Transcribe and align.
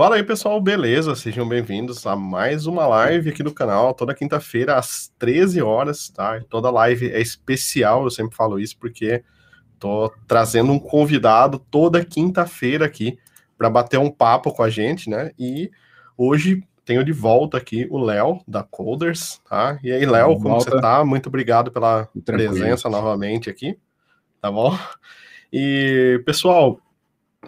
Fala 0.00 0.16
aí, 0.16 0.22
pessoal, 0.22 0.58
beleza? 0.62 1.14
Sejam 1.14 1.46
bem-vindos 1.46 2.06
a 2.06 2.16
mais 2.16 2.64
uma 2.64 2.86
live 2.86 3.28
aqui 3.28 3.42
do 3.42 3.52
canal, 3.52 3.92
toda 3.92 4.14
quinta-feira 4.14 4.78
às 4.78 5.12
13 5.18 5.60
horas, 5.60 6.08
tá? 6.08 6.40
Toda 6.48 6.70
live 6.70 7.10
é 7.10 7.20
especial, 7.20 8.04
eu 8.04 8.10
sempre 8.10 8.34
falo 8.34 8.58
isso 8.58 8.78
porque 8.78 9.22
tô 9.78 10.10
trazendo 10.26 10.72
um 10.72 10.78
convidado 10.78 11.58
toda 11.58 12.02
quinta-feira 12.02 12.86
aqui 12.86 13.18
para 13.58 13.68
bater 13.68 13.98
um 13.98 14.10
papo 14.10 14.50
com 14.54 14.62
a 14.62 14.70
gente, 14.70 15.10
né? 15.10 15.32
E 15.38 15.70
hoje 16.16 16.66
tenho 16.82 17.04
de 17.04 17.12
volta 17.12 17.58
aqui 17.58 17.86
o 17.90 17.98
Léo 17.98 18.40
da 18.48 18.62
Coders, 18.62 19.38
tá? 19.46 19.78
E 19.82 19.92
aí, 19.92 20.06
Léo, 20.06 20.32
como 20.36 20.48
volta. 20.48 20.70
você 20.70 20.80
tá? 20.80 21.04
Muito 21.04 21.26
obrigado 21.26 21.70
pela 21.70 22.08
Tranquilo. 22.24 22.54
presença 22.54 22.88
novamente 22.88 23.50
aqui, 23.50 23.78
tá 24.40 24.50
bom? 24.50 24.74
E 25.52 26.22
pessoal, 26.24 26.80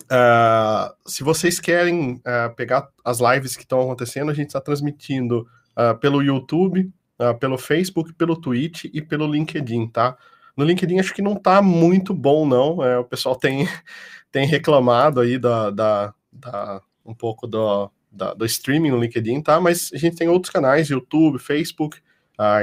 Uh, 0.04 0.92
se 1.06 1.22
vocês 1.22 1.60
querem 1.60 2.14
uh, 2.14 2.54
pegar 2.56 2.88
as 3.04 3.18
lives 3.20 3.56
que 3.56 3.62
estão 3.62 3.80
acontecendo, 3.80 4.30
a 4.30 4.34
gente 4.34 4.48
está 4.48 4.60
transmitindo 4.60 5.46
uh, 5.76 5.96
pelo 5.98 6.22
YouTube, 6.22 6.92
pelo 7.38 7.56
Facebook, 7.56 8.12
pelo 8.14 8.34
Twitch 8.34 8.86
e 8.92 9.00
pelo 9.00 9.30
LinkedIn, 9.30 9.86
tá? 9.86 10.16
No 10.56 10.64
LinkedIn 10.64 10.98
acho 10.98 11.14
que 11.14 11.22
não 11.22 11.36
tá 11.36 11.62
muito 11.62 12.12
bom, 12.12 12.44
não. 12.44 12.82
É, 12.82 12.98
o 12.98 13.04
pessoal 13.04 13.36
tem, 13.36 13.68
tem 14.32 14.44
reclamado 14.44 15.20
aí 15.20 15.38
da, 15.38 15.70
da, 15.70 16.14
da 16.32 16.82
um 17.06 17.14
pouco 17.14 17.46
do, 17.46 17.88
da, 18.10 18.34
do 18.34 18.44
streaming 18.44 18.90
no 18.90 18.98
LinkedIn, 18.98 19.40
tá? 19.40 19.60
Mas 19.60 19.92
a 19.94 19.98
gente 19.98 20.16
tem 20.16 20.28
outros 20.28 20.52
canais, 20.52 20.88
YouTube, 20.88 21.38
Facebook, 21.38 22.00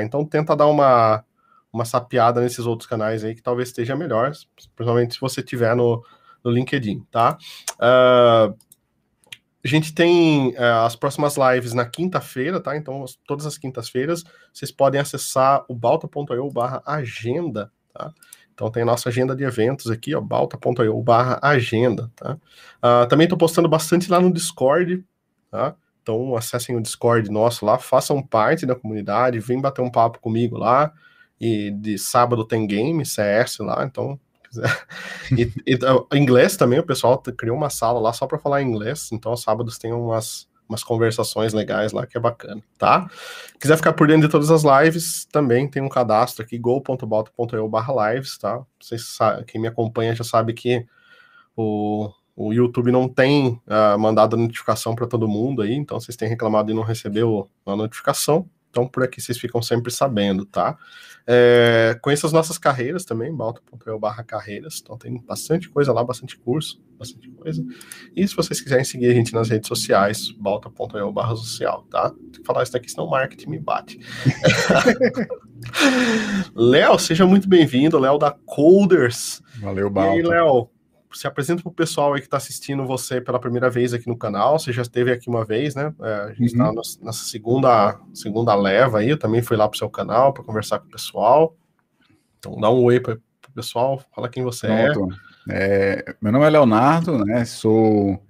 então 0.04 0.26
tenta 0.26 0.58
dar 0.58 0.68
uma, 0.68 1.24
uma 1.72 1.86
sapiada 1.86 2.42
nesses 2.42 2.66
outros 2.66 2.90
canais 2.90 3.24
aí 3.24 3.36
que 3.36 3.42
talvez 3.42 3.70
esteja 3.70 3.96
melhor, 3.96 4.34
principalmente 4.76 5.14
se 5.14 5.22
você 5.22 5.42
tiver 5.42 5.74
no, 5.74 6.04
no 6.50 6.56
LinkedIn, 6.56 7.06
tá? 7.12 7.38
Uh, 7.76 8.56
a 9.64 9.68
gente 9.68 9.94
tem 9.94 10.50
uh, 10.50 10.86
as 10.86 10.96
próximas 10.96 11.36
lives 11.38 11.74
na 11.74 11.86
quinta-feira, 11.86 12.60
tá? 12.60 12.76
Então, 12.76 13.04
todas 13.28 13.46
as 13.46 13.58
quintas-feiras, 13.58 14.24
vocês 14.54 14.72
podem 14.72 15.00
acessar 15.00 15.64
o 15.68 15.76
balta.io 15.76 16.50
barra 16.50 16.82
agenda, 16.86 17.72
tá? 17.94 18.12
Então 18.54 18.70
tem 18.70 18.84
a 18.84 18.86
nossa 18.86 19.08
agenda 19.08 19.36
de 19.36 19.44
eventos 19.44 19.90
aqui, 19.90 20.14
ó, 20.14 20.20
balta.io 20.20 21.02
barra 21.02 21.40
agenda, 21.42 22.12
tá? 22.16 22.38
Uh, 22.84 23.08
também 23.08 23.26
estou 23.26 23.38
postando 23.38 23.70
bastante 23.70 24.10
lá 24.10 24.20
no 24.20 24.34
Discord, 24.34 25.04
tá? 25.50 25.76
Então 26.02 26.36
acessem 26.36 26.76
o 26.76 26.82
Discord 26.82 27.30
nosso 27.30 27.66
lá, 27.66 27.78
façam 27.78 28.22
parte 28.22 28.66
da 28.66 28.76
comunidade, 28.76 29.40
vem 29.40 29.62
bater 29.62 29.82
um 29.82 29.92
papo 29.92 30.20
comigo 30.20 30.58
lá. 30.58 30.92
E 31.40 31.72
de 31.72 31.98
sábado 31.98 32.44
tem 32.44 32.68
game, 32.68 33.06
CS 33.06 33.60
lá, 33.60 33.86
então 33.86 34.20
e, 35.38 35.52
e, 35.66 36.18
inglês 36.18 36.58
também, 36.58 36.80
o 36.80 36.86
pessoal 36.86 37.18
criou 37.38 37.56
uma 37.56 37.70
sala 37.70 38.00
lá 38.00 38.14
só 38.14 38.28
para 38.28 38.40
falar 38.40 38.62
inglês, 38.62 39.10
então 39.12 39.32
aos 39.32 39.42
sábados 39.42 39.78
tem 39.78 39.94
umas, 39.94 40.48
umas 40.68 40.84
conversações 40.84 41.54
legais 41.54 41.92
lá 41.92 42.06
que 42.06 42.18
é 42.18 42.22
bacana, 42.22 42.62
tá? 42.78 43.10
Quiser 43.60 43.78
ficar 43.78 43.94
por 43.94 44.08
dentro 44.08 44.28
de 44.28 44.32
todas 44.32 44.52
as 44.52 44.64
lives, 44.64 45.26
também 45.32 45.68
tem 45.68 45.82
um 45.82 45.90
cadastro 45.90 46.44
aqui, 46.44 46.60
barra 47.70 48.14
lives, 48.14 48.38
tá? 48.38 48.64
Vocês 48.80 49.18
quem 49.48 49.62
me 49.62 49.68
acompanha 49.68 50.16
já 50.16 50.24
sabe 50.24 50.54
que 50.54 50.86
o, 51.56 52.10
o 52.36 52.54
YouTube 52.54 52.92
não 52.92 53.10
tem 53.10 53.62
uh, 53.68 54.00
mandado 54.00 54.38
notificação 54.38 54.96
para 54.96 55.06
todo 55.06 55.28
mundo 55.28 55.62
aí, 55.62 55.74
então 55.74 56.00
vocês 56.00 56.16
têm 56.16 56.30
reclamado 56.30 56.72
e 56.72 56.74
não 56.74 56.84
recebeu 56.84 57.50
a 57.66 57.76
notificação. 57.76 58.50
Então, 58.70 58.88
por 58.88 59.04
aqui 59.04 59.22
vocês 59.22 59.38
ficam 59.38 59.62
sempre 59.62 59.92
sabendo, 59.92 60.46
tá? 60.46 60.78
É, 61.26 61.98
conheça 62.02 62.26
as 62.26 62.34
nossas 62.34 62.58
carreiras 62.58 63.06
também, 63.06 63.34
balto.eu 63.34 64.00
barra 64.00 64.24
carreiras. 64.24 64.80
Então, 64.82 64.98
tem 64.98 65.18
bastante 65.20 65.70
coisa 65.70 65.94
lá, 65.94 66.04
bastante 66.04 66.38
curso, 66.38 66.82
bastante 66.98 67.30
coisa. 67.30 67.64
E 68.16 68.28
se 68.28 68.36
vocês 68.36 68.62
quiserem 68.62 68.84
seguir 68.84 69.08
a 69.08 69.14
gente 69.14 69.34
nas 69.34 69.50
redes 69.50 69.68
sociais, 69.68 70.32
balto.eu 70.32 71.12
barra 71.12 71.36
social, 71.36 71.86
tá? 71.90 72.10
Tem 72.10 72.42
que 72.42 72.46
falar 72.46 72.64
isso 72.64 72.74
daqui, 72.74 72.90
senão 72.90 73.06
o 73.06 73.12
marketing 73.12 73.50
me 73.50 73.60
bate. 73.60 74.00
Léo, 76.56 76.98
seja 76.98 77.26
muito 77.26 77.48
bem-vindo, 77.48 78.00
Léo 78.00 78.18
da 78.18 78.32
Coders. 78.32 79.42
Valeu, 79.60 79.90
Balto. 79.90 80.16
E 80.16 80.20
aí, 80.20 80.24
Léo, 80.24 80.70
se 81.12 81.28
apresenta 81.28 81.62
para 81.62 81.70
o 81.70 81.74
pessoal 81.74 82.14
aí 82.14 82.22
que 82.22 82.28
está 82.28 82.38
assistindo 82.38 82.86
você 82.86 83.20
pela 83.20 83.40
primeira 83.40 83.70
vez 83.70 83.94
aqui 83.94 84.08
no 84.08 84.18
canal. 84.18 84.60
Você 84.60 84.72
já 84.72 84.82
esteve 84.82 85.12
aqui 85.12 85.30
uma 85.30 85.44
vez, 85.44 85.74
né? 85.76 85.94
É, 86.02 86.14
a 86.14 86.34
gente 86.34 86.46
está 86.46 86.70
uhum. 86.70 86.76
nessa 87.02 87.26
segunda, 87.26 88.00
segunda 88.14 88.54
leva 88.56 89.00
aí. 89.00 89.10
Eu 89.10 89.18
também 89.18 89.42
fui 89.42 89.58
lá 89.58 89.68
para 89.68 89.76
o 89.76 89.80
seu 89.80 89.90
canal 89.90 90.34
para 90.34 90.44
conversar 90.44 90.80
com 90.80 90.88
o 90.88 90.92
pessoal. 90.92 91.56
Então, 92.38 92.60
dá 92.60 92.70
um 92.70 92.84
oi 92.84 93.00
para 93.00 93.16
o 93.16 93.52
pessoal, 93.54 94.02
fala 94.14 94.30
quem 94.30 94.44
você 94.44 94.68
é. 94.68 94.92
Pronto. 94.92 95.16
é. 95.50 96.04
é. 96.08 96.16
Meu 96.22 96.32
nome 96.32 96.46
é 96.46 96.50
Leonardo, 96.50 97.18
né? 97.26 97.44
Sou 97.44 98.24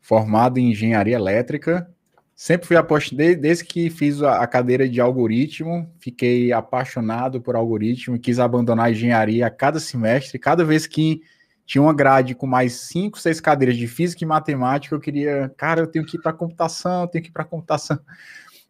formado 0.00 0.58
em 0.58 0.70
engenharia 0.70 1.16
elétrica. 1.16 1.88
Sempre 2.34 2.66
fui 2.66 2.76
apaixonado, 2.76 3.36
desde 3.40 3.64
que 3.64 3.90
fiz 3.90 4.22
a 4.22 4.44
cadeira 4.46 4.88
de 4.88 5.00
algoritmo, 5.00 5.88
fiquei 6.00 6.52
apaixonado 6.52 7.40
por 7.40 7.54
algoritmo, 7.54 8.18
quis 8.18 8.38
abandonar 8.38 8.86
a 8.86 8.90
engenharia 8.90 9.46
a 9.46 9.50
cada 9.50 9.78
semestre, 9.78 10.38
cada 10.38 10.64
vez 10.64 10.86
que 10.86 11.20
tinha 11.64 11.82
uma 11.82 11.94
grade 11.94 12.34
com 12.34 12.46
mais 12.46 12.74
cinco, 12.74 13.18
seis 13.18 13.40
cadeiras 13.40 13.76
de 13.76 13.86
física 13.86 14.24
e 14.24 14.26
matemática. 14.26 14.94
Eu 14.94 15.00
queria, 15.00 15.52
cara, 15.56 15.80
eu 15.80 15.86
tenho 15.86 16.04
que 16.04 16.16
ir 16.16 16.20
para 16.20 16.32
computação, 16.32 17.02
eu 17.02 17.08
tenho 17.08 17.24
que 17.24 17.30
ir 17.30 17.32
para 17.32 17.44
computação. 17.44 17.98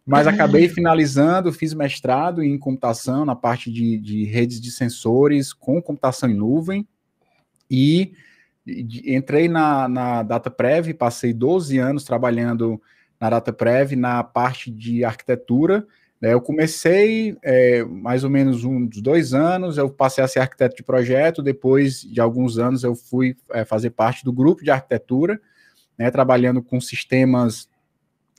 Mas 0.05 0.27
acabei 0.27 0.69
finalizando, 0.71 1.53
fiz 1.53 1.75
mestrado 1.75 2.43
em 2.43 2.59
computação 2.59 3.25
na 3.25 3.35
parte 3.35 3.71
de, 3.71 3.99
de 3.99 4.25
redes 4.25 4.61
de 4.61 4.71
sensores 4.71 5.53
com 5.53 5.81
computação 5.81 6.29
em 6.29 6.35
nuvem 6.35 6.87
e 7.71 8.13
entrei 8.67 9.49
na, 9.49 9.89
na 9.89 10.23
DataPrev, 10.23 10.95
passei 10.95 11.33
12 11.33 11.79
anos 11.79 12.05
trabalhando 12.05 12.81
na 13.19 13.31
DataPrev 13.31 13.97
na 13.97 14.23
parte 14.23 14.71
de 14.71 15.05
arquitetura 15.05 15.87
eu 16.31 16.41
comecei 16.41 17.37
é, 17.43 17.83
mais 17.85 18.23
ou 18.23 18.31
menos 18.31 18.63
uns 18.63 19.03
dois 19.03 19.35
anos, 19.35 19.77
eu 19.77 19.91
passei 19.91 20.23
a 20.23 20.29
ser 20.29 20.39
arquiteto 20.39 20.77
de 20.77 20.83
projeto, 20.85 21.43
depois 21.43 22.03
de 22.03 22.21
alguns 22.21 22.59
anos 22.59 22.85
eu 22.85 22.95
fui 22.95 23.37
é, 23.51 23.65
fazer 23.65 23.91
parte 23.91 24.25
do 24.25 24.33
grupo 24.33 24.63
de 24.63 24.71
arquitetura, 24.71 25.41
né, 25.99 26.13
trabalhando 26.13 26.63
com 26.63 26.81
sistemas 26.81 27.69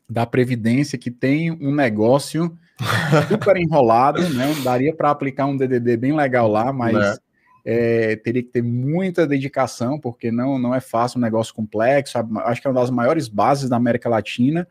da 0.10 0.26
Previdência, 0.26 0.98
que 0.98 1.12
tem 1.12 1.52
um 1.52 1.76
negócio 1.76 2.58
super 3.28 3.58
enrolado, 3.58 4.30
né, 4.30 4.54
daria 4.64 4.96
para 4.96 5.10
aplicar 5.10 5.48
um 5.48 5.58
DDD 5.58 5.98
bem 5.98 6.16
legal 6.16 6.48
lá, 6.48 6.72
mas 6.72 6.96
é. 6.96 7.18
É, 7.66 8.16
teria 8.16 8.44
que 8.44 8.50
ter 8.50 8.62
muita 8.62 9.28
dedicação, 9.28 10.00
porque 10.00 10.32
não, 10.32 10.58
não 10.58 10.74
é 10.74 10.80
fácil, 10.80 11.18
um 11.18 11.22
negócio 11.22 11.54
complexo, 11.54 12.18
acho 12.46 12.62
que 12.62 12.68
é 12.68 12.72
uma 12.72 12.80
das 12.80 12.90
maiores 12.90 13.28
bases 13.28 13.70
da 13.70 13.76
América 13.76 14.08
Latina, 14.08 14.66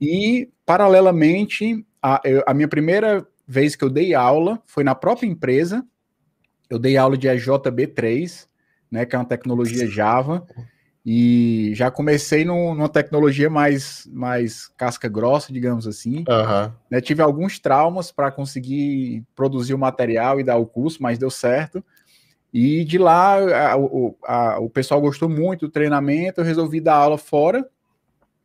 e, 0.00 0.50
paralelamente, 0.66 1.84
a, 2.04 2.20
eu, 2.22 2.44
a 2.46 2.52
minha 2.52 2.68
primeira 2.68 3.26
vez 3.48 3.74
que 3.74 3.82
eu 3.82 3.88
dei 3.88 4.14
aula 4.14 4.62
foi 4.66 4.84
na 4.84 4.94
própria 4.94 5.26
empresa. 5.26 5.82
Eu 6.68 6.78
dei 6.78 6.98
aula 6.98 7.16
de 7.16 7.26
EJB3, 7.26 8.46
né, 8.90 9.06
que 9.06 9.16
é 9.16 9.18
uma 9.18 9.24
tecnologia 9.24 9.86
Java, 9.86 10.46
e 11.04 11.72
já 11.74 11.90
comecei 11.90 12.44
no, 12.44 12.74
numa 12.74 12.90
tecnologia 12.90 13.48
mais, 13.48 14.06
mais 14.12 14.68
casca 14.76 15.08
grossa, 15.08 15.50
digamos 15.50 15.86
assim. 15.86 16.18
Uhum. 16.28 16.72
Né, 16.90 17.00
tive 17.00 17.22
alguns 17.22 17.58
traumas 17.58 18.12
para 18.12 18.30
conseguir 18.30 19.24
produzir 19.34 19.72
o 19.72 19.78
material 19.78 20.38
e 20.38 20.44
dar 20.44 20.56
o 20.56 20.66
curso, 20.66 21.02
mas 21.02 21.18
deu 21.18 21.30
certo. 21.30 21.82
E 22.52 22.84
de 22.84 22.98
lá, 22.98 23.36
a, 23.36 23.72
a, 23.72 24.58
o 24.58 24.68
pessoal 24.68 25.00
gostou 25.00 25.28
muito 25.28 25.66
do 25.66 25.72
treinamento, 25.72 26.42
eu 26.42 26.44
resolvi 26.44 26.82
dar 26.82 26.96
aula 26.96 27.16
fora, 27.16 27.66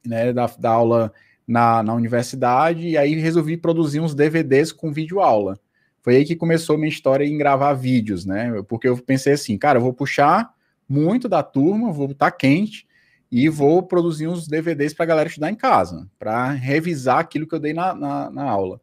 né, 0.06 0.32
da, 0.32 0.48
da 0.58 0.72
aula 0.72 1.14
na, 1.50 1.82
na 1.82 1.96
universidade 1.96 2.88
e 2.88 2.96
aí 2.96 3.16
resolvi 3.16 3.58
produzir 3.58 4.00
uns 4.00 4.14
DVDs 4.14 4.72
com 4.72 4.94
vídeo 4.94 5.20
aula. 5.20 5.60
Foi 6.00 6.16
aí 6.16 6.24
que 6.24 6.36
começou 6.36 6.78
minha 6.78 6.90
história 6.90 7.26
em 7.26 7.38
gravar 7.40 7.74
vídeos, 7.74 8.24
né? 8.24 8.62
Porque 8.68 8.88
eu 8.88 8.96
pensei 8.98 9.34
assim, 9.34 9.58
cara, 9.58 9.80
eu 9.80 9.84
vou 9.84 9.92
puxar 9.92 10.54
muito 10.88 11.28
da 11.28 11.42
turma, 11.42 11.92
vou 11.92 12.12
estar 12.12 12.30
quente 12.32 12.88
e 13.32 13.50
vou 13.50 13.82
produzir 13.82 14.28
uns 14.28 14.48
DVDs 14.48 14.94
para 14.94 15.06
a 15.06 15.08
galera 15.08 15.28
estudar 15.28 15.50
em 15.50 15.56
casa, 15.56 16.08
para 16.20 16.52
revisar 16.52 17.18
aquilo 17.18 17.48
que 17.48 17.56
eu 17.56 17.60
dei 17.60 17.74
na, 17.74 17.96
na, 17.96 18.30
na, 18.30 18.44
aula. 18.44 18.80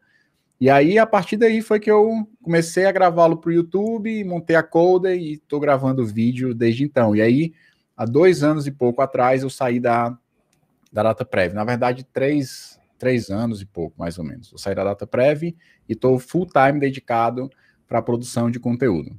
E 0.59 0.69
aí, 0.69 0.99
a 0.99 1.05
partir 1.05 1.37
daí, 1.37 1.61
foi 1.61 1.79
que 1.79 1.89
eu 1.89 2.27
comecei 2.43 2.85
a 2.85 2.91
gravá-lo 2.91 3.37
para 3.37 3.49
o 3.49 3.53
YouTube, 3.53 4.23
montei 4.25 4.57
a 4.57 4.63
Coda 4.63 5.15
e 5.15 5.33
estou 5.33 5.59
gravando 5.59 6.05
vídeo 6.05 6.53
desde 6.53 6.83
então. 6.83 7.15
E 7.15 7.21
aí, 7.21 7.53
há 7.95 8.05
dois 8.05 8.43
anos 8.43 8.67
e 8.67 8.71
pouco 8.71 9.01
atrás, 9.01 9.43
eu 9.43 9.49
saí 9.49 9.79
da, 9.79 10.17
da 10.91 11.03
data 11.03 11.25
prévia. 11.25 11.55
Na 11.55 11.63
verdade, 11.63 12.03
três, 12.03 12.79
três 12.97 13.29
anos 13.29 13.61
e 13.61 13.65
pouco, 13.65 13.97
mais 13.97 14.17
ou 14.17 14.23
menos. 14.23 14.51
Eu 14.51 14.57
saí 14.57 14.75
da 14.75 14.83
data 14.83 15.05
prévia 15.05 15.53
e 15.87 15.93
estou 15.93 16.19
full 16.19 16.47
time 16.47 16.79
dedicado 16.79 17.49
para 17.87 17.99
a 17.99 18.01
produção 18.01 18.49
de 18.49 18.59
conteúdo. 18.59 19.17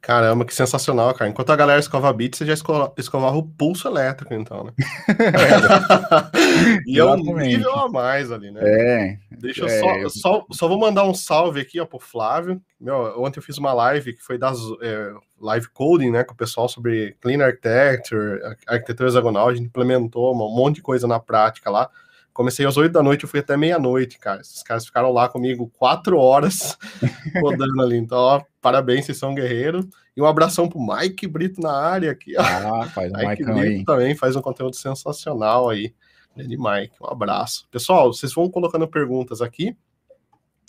Caramba, 0.00 0.44
que 0.44 0.54
sensacional, 0.54 1.12
cara. 1.14 1.30
Enquanto 1.30 1.50
a 1.50 1.56
galera 1.56 1.80
escova 1.80 2.12
bit, 2.12 2.36
você 2.36 2.46
já 2.46 2.52
escova, 2.52 2.92
escovava 2.96 3.36
o 3.36 3.42
pulso 3.42 3.88
elétrico, 3.88 4.32
então, 4.34 4.64
né? 4.64 4.72
e 6.86 6.98
é 6.98 7.04
um 7.04 7.16
nível 7.38 7.72
a 7.74 7.88
mais 7.88 8.30
ali, 8.30 8.50
né? 8.50 8.60
É. 8.62 9.18
Deixa 9.30 9.62
eu 9.62 9.66
é, 9.66 9.80
só, 9.80 9.96
eu... 9.96 10.10
só, 10.10 10.46
só 10.52 10.68
vou 10.68 10.78
mandar 10.78 11.04
um 11.04 11.14
salve 11.14 11.60
aqui, 11.60 11.80
ó, 11.80 11.86
pro 11.86 11.98
Flávio. 11.98 12.60
Meu, 12.80 13.20
ontem 13.20 13.38
eu 13.38 13.42
fiz 13.42 13.58
uma 13.58 13.72
live 13.72 14.12
que 14.12 14.22
foi 14.22 14.38
das 14.38 14.58
é, 14.82 15.12
live 15.40 15.68
coding, 15.70 16.10
né, 16.10 16.24
com 16.24 16.34
o 16.34 16.36
pessoal 16.36 16.68
sobre 16.68 17.16
clean 17.20 17.44
architecture, 17.44 18.40
arquitetura 18.66 19.08
hexagonal. 19.08 19.48
A 19.48 19.54
gente 19.54 19.66
implementou 19.66 20.32
um 20.34 20.54
monte 20.54 20.76
de 20.76 20.82
coisa 20.82 21.06
na 21.06 21.18
prática 21.18 21.70
lá. 21.70 21.90
Comecei 22.36 22.66
às 22.66 22.76
8 22.76 22.92
da 22.92 23.02
noite, 23.02 23.24
eu 23.24 23.30
fui 23.30 23.40
até 23.40 23.56
meia-noite, 23.56 24.18
cara. 24.18 24.42
Esses 24.42 24.62
caras 24.62 24.84
ficaram 24.84 25.10
lá 25.10 25.26
comigo 25.26 25.72
quatro 25.78 26.18
horas 26.18 26.76
rodando 27.40 27.80
ali. 27.80 27.96
Então, 27.96 28.18
ó, 28.18 28.42
parabéns, 28.60 29.06
vocês 29.06 29.16
são 29.16 29.34
guerreiros. 29.34 29.86
E 30.14 30.20
um 30.20 30.26
abração 30.26 30.68
pro 30.68 30.78
Mike 30.78 31.26
Brito 31.26 31.62
na 31.62 31.72
área 31.72 32.10
aqui. 32.10 32.34
Ó. 32.36 32.42
Ah, 32.42 32.90
faz 32.90 33.10
um 33.10 33.16
Mike 33.16 33.42
Brito 33.42 33.58
aí. 33.58 33.84
também 33.86 34.14
faz 34.14 34.36
um 34.36 34.42
conteúdo 34.42 34.76
sensacional 34.76 35.70
aí. 35.70 35.94
Grande 36.36 36.58
Mike, 36.58 36.94
um 37.00 37.10
abraço. 37.10 37.66
Pessoal, 37.70 38.12
vocês 38.12 38.34
vão 38.34 38.50
colocando 38.50 38.86
perguntas 38.86 39.40
aqui. 39.40 39.74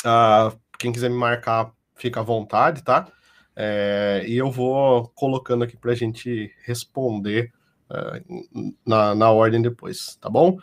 Uh, 0.06 0.58
quem 0.80 0.94
quiser 0.94 1.10
me 1.10 1.18
marcar, 1.18 1.74
fica 1.96 2.22
à 2.22 2.24
vontade, 2.24 2.82
tá? 2.82 3.12
É, 3.58 4.24
e 4.26 4.38
eu 4.38 4.50
vou 4.50 5.12
colocando 5.14 5.66
aqui 5.66 5.76
para 5.76 5.92
a 5.92 5.96
gente 5.96 6.50
responder 6.64 7.52
uh, 7.90 8.74
na, 8.86 9.14
na 9.14 9.32
ordem 9.32 9.62
depois, 9.62 10.16
tá 10.22 10.30
bom? 10.30 10.58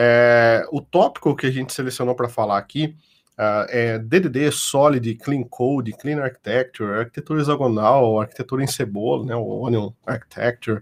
É, 0.00 0.64
o 0.70 0.80
tópico 0.80 1.34
que 1.34 1.44
a 1.44 1.50
gente 1.50 1.72
selecionou 1.72 2.14
para 2.14 2.28
falar 2.28 2.56
aqui 2.56 2.94
uh, 3.36 3.66
é 3.68 3.98
DDD, 3.98 4.52
Solid, 4.52 5.12
Clean 5.16 5.42
Code, 5.42 5.92
Clean 5.94 6.22
Architecture, 6.22 7.00
arquitetura 7.00 7.40
hexagonal, 7.40 8.20
arquitetura 8.20 8.62
em 8.62 8.68
cebola, 8.68 9.26
né, 9.26 9.34
o 9.34 9.60
Onion 9.60 9.90
Architecture, 10.06 10.80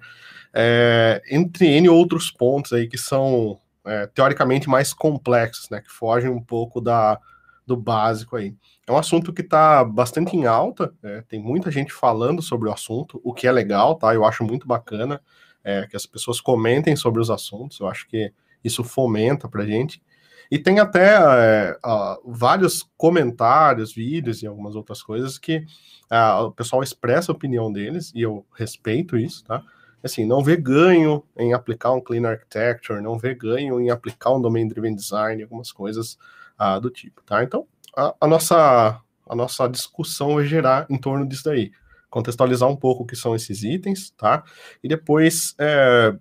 é, 0.53 1.23
entre 1.31 1.67
N 1.67 1.89
outros 1.89 2.31
pontos 2.31 2.75
aí 2.75 2.87
que 2.87 2.99
são 2.99 3.59
é, 3.87 4.07
teoricamente 4.09 4.69
mais 4.69 4.93
complexos, 4.93 5.71
né, 5.71 5.81
que 5.81 5.91
fogem 5.91 6.29
um 6.29 6.43
pouco 6.43 6.79
da, 6.79 7.19
do 7.67 7.75
básico 7.75 8.37
aí. 8.37 8.55
É 8.87 8.93
um 8.93 8.99
assunto 8.99 9.33
que 9.33 9.41
está 9.41 9.83
bastante 9.83 10.37
em 10.37 10.45
alta, 10.45 10.93
é, 11.03 11.23
tem 11.27 11.41
muita 11.41 11.71
gente 11.71 11.91
falando 11.91 12.43
sobre 12.43 12.69
o 12.69 12.73
assunto, 12.73 13.19
o 13.25 13.33
que 13.33 13.47
é 13.47 13.53
legal, 13.53 13.95
tá? 13.95 14.15
Eu 14.15 14.27
acho 14.27 14.45
muito 14.45 14.69
bacana 14.69 15.23
é, 15.65 15.87
que 15.87 15.97
as 15.97 16.05
pessoas 16.05 16.39
comentem 16.39 16.95
sobre 16.95 17.23
os 17.23 17.31
assuntos, 17.31 17.81
eu 17.81 17.89
acho 17.89 18.07
que 18.07 18.31
isso 18.67 18.83
fomenta 18.83 19.49
para 19.49 19.65
gente. 19.65 20.03
E 20.51 20.59
tem 20.59 20.79
até 20.79 21.17
é, 21.17 21.79
vários 22.25 22.89
comentários, 22.97 23.93
vídeos 23.93 24.43
e 24.43 24.47
algumas 24.47 24.77
outras 24.77 25.03
coisas 25.03 25.39
que 25.39 25.65
uh, 26.11 26.45
o 26.45 26.53
pessoal 26.53 26.83
expressa 26.83 27.33
a 27.33 27.35
opinião 27.35 27.73
deles, 27.73 28.13
e 28.15 28.23
eu 28.23 28.47
respeito 28.55 29.17
isso, 29.17 29.45
tá? 29.45 29.63
Assim, 30.03 30.25
não 30.25 30.45
vê 30.45 30.57
ganho 30.57 31.25
em 31.37 31.53
aplicar 31.53 31.91
um 31.93 32.01
Clean 32.01 32.29
Architecture, 32.29 33.03
não 33.03 33.19
vê 33.19 33.35
ganho 33.35 33.81
em 33.81 33.91
aplicar 33.91 34.33
um 34.33 34.41
Domain 34.41 34.69
Driven 34.69 34.95
Design, 34.95 35.43
algumas 35.43 35.73
coisas 35.73 36.17
uh, 36.61 36.81
do 36.81 36.91
tipo, 36.91 37.23
tá? 37.25 37.43
Então, 37.43 37.67
a, 37.97 38.15
a, 38.21 38.27
nossa, 38.29 39.01
a 39.29 39.35
nossa 39.35 39.67
discussão 39.67 40.37
vai 40.37 40.45
gerar 40.45 40.87
em 40.89 40.97
torno 40.97 41.27
disso 41.27 41.45
daí. 41.45 41.73
Contextualizar 42.09 42.69
um 42.69 42.77
pouco 42.77 43.03
o 43.03 43.07
que 43.07 43.17
são 43.17 43.35
esses 43.35 43.65
itens, 43.65 44.11
tá? 44.11 44.45
E 44.83 44.87
depois 44.87 45.57
é, 45.59 46.17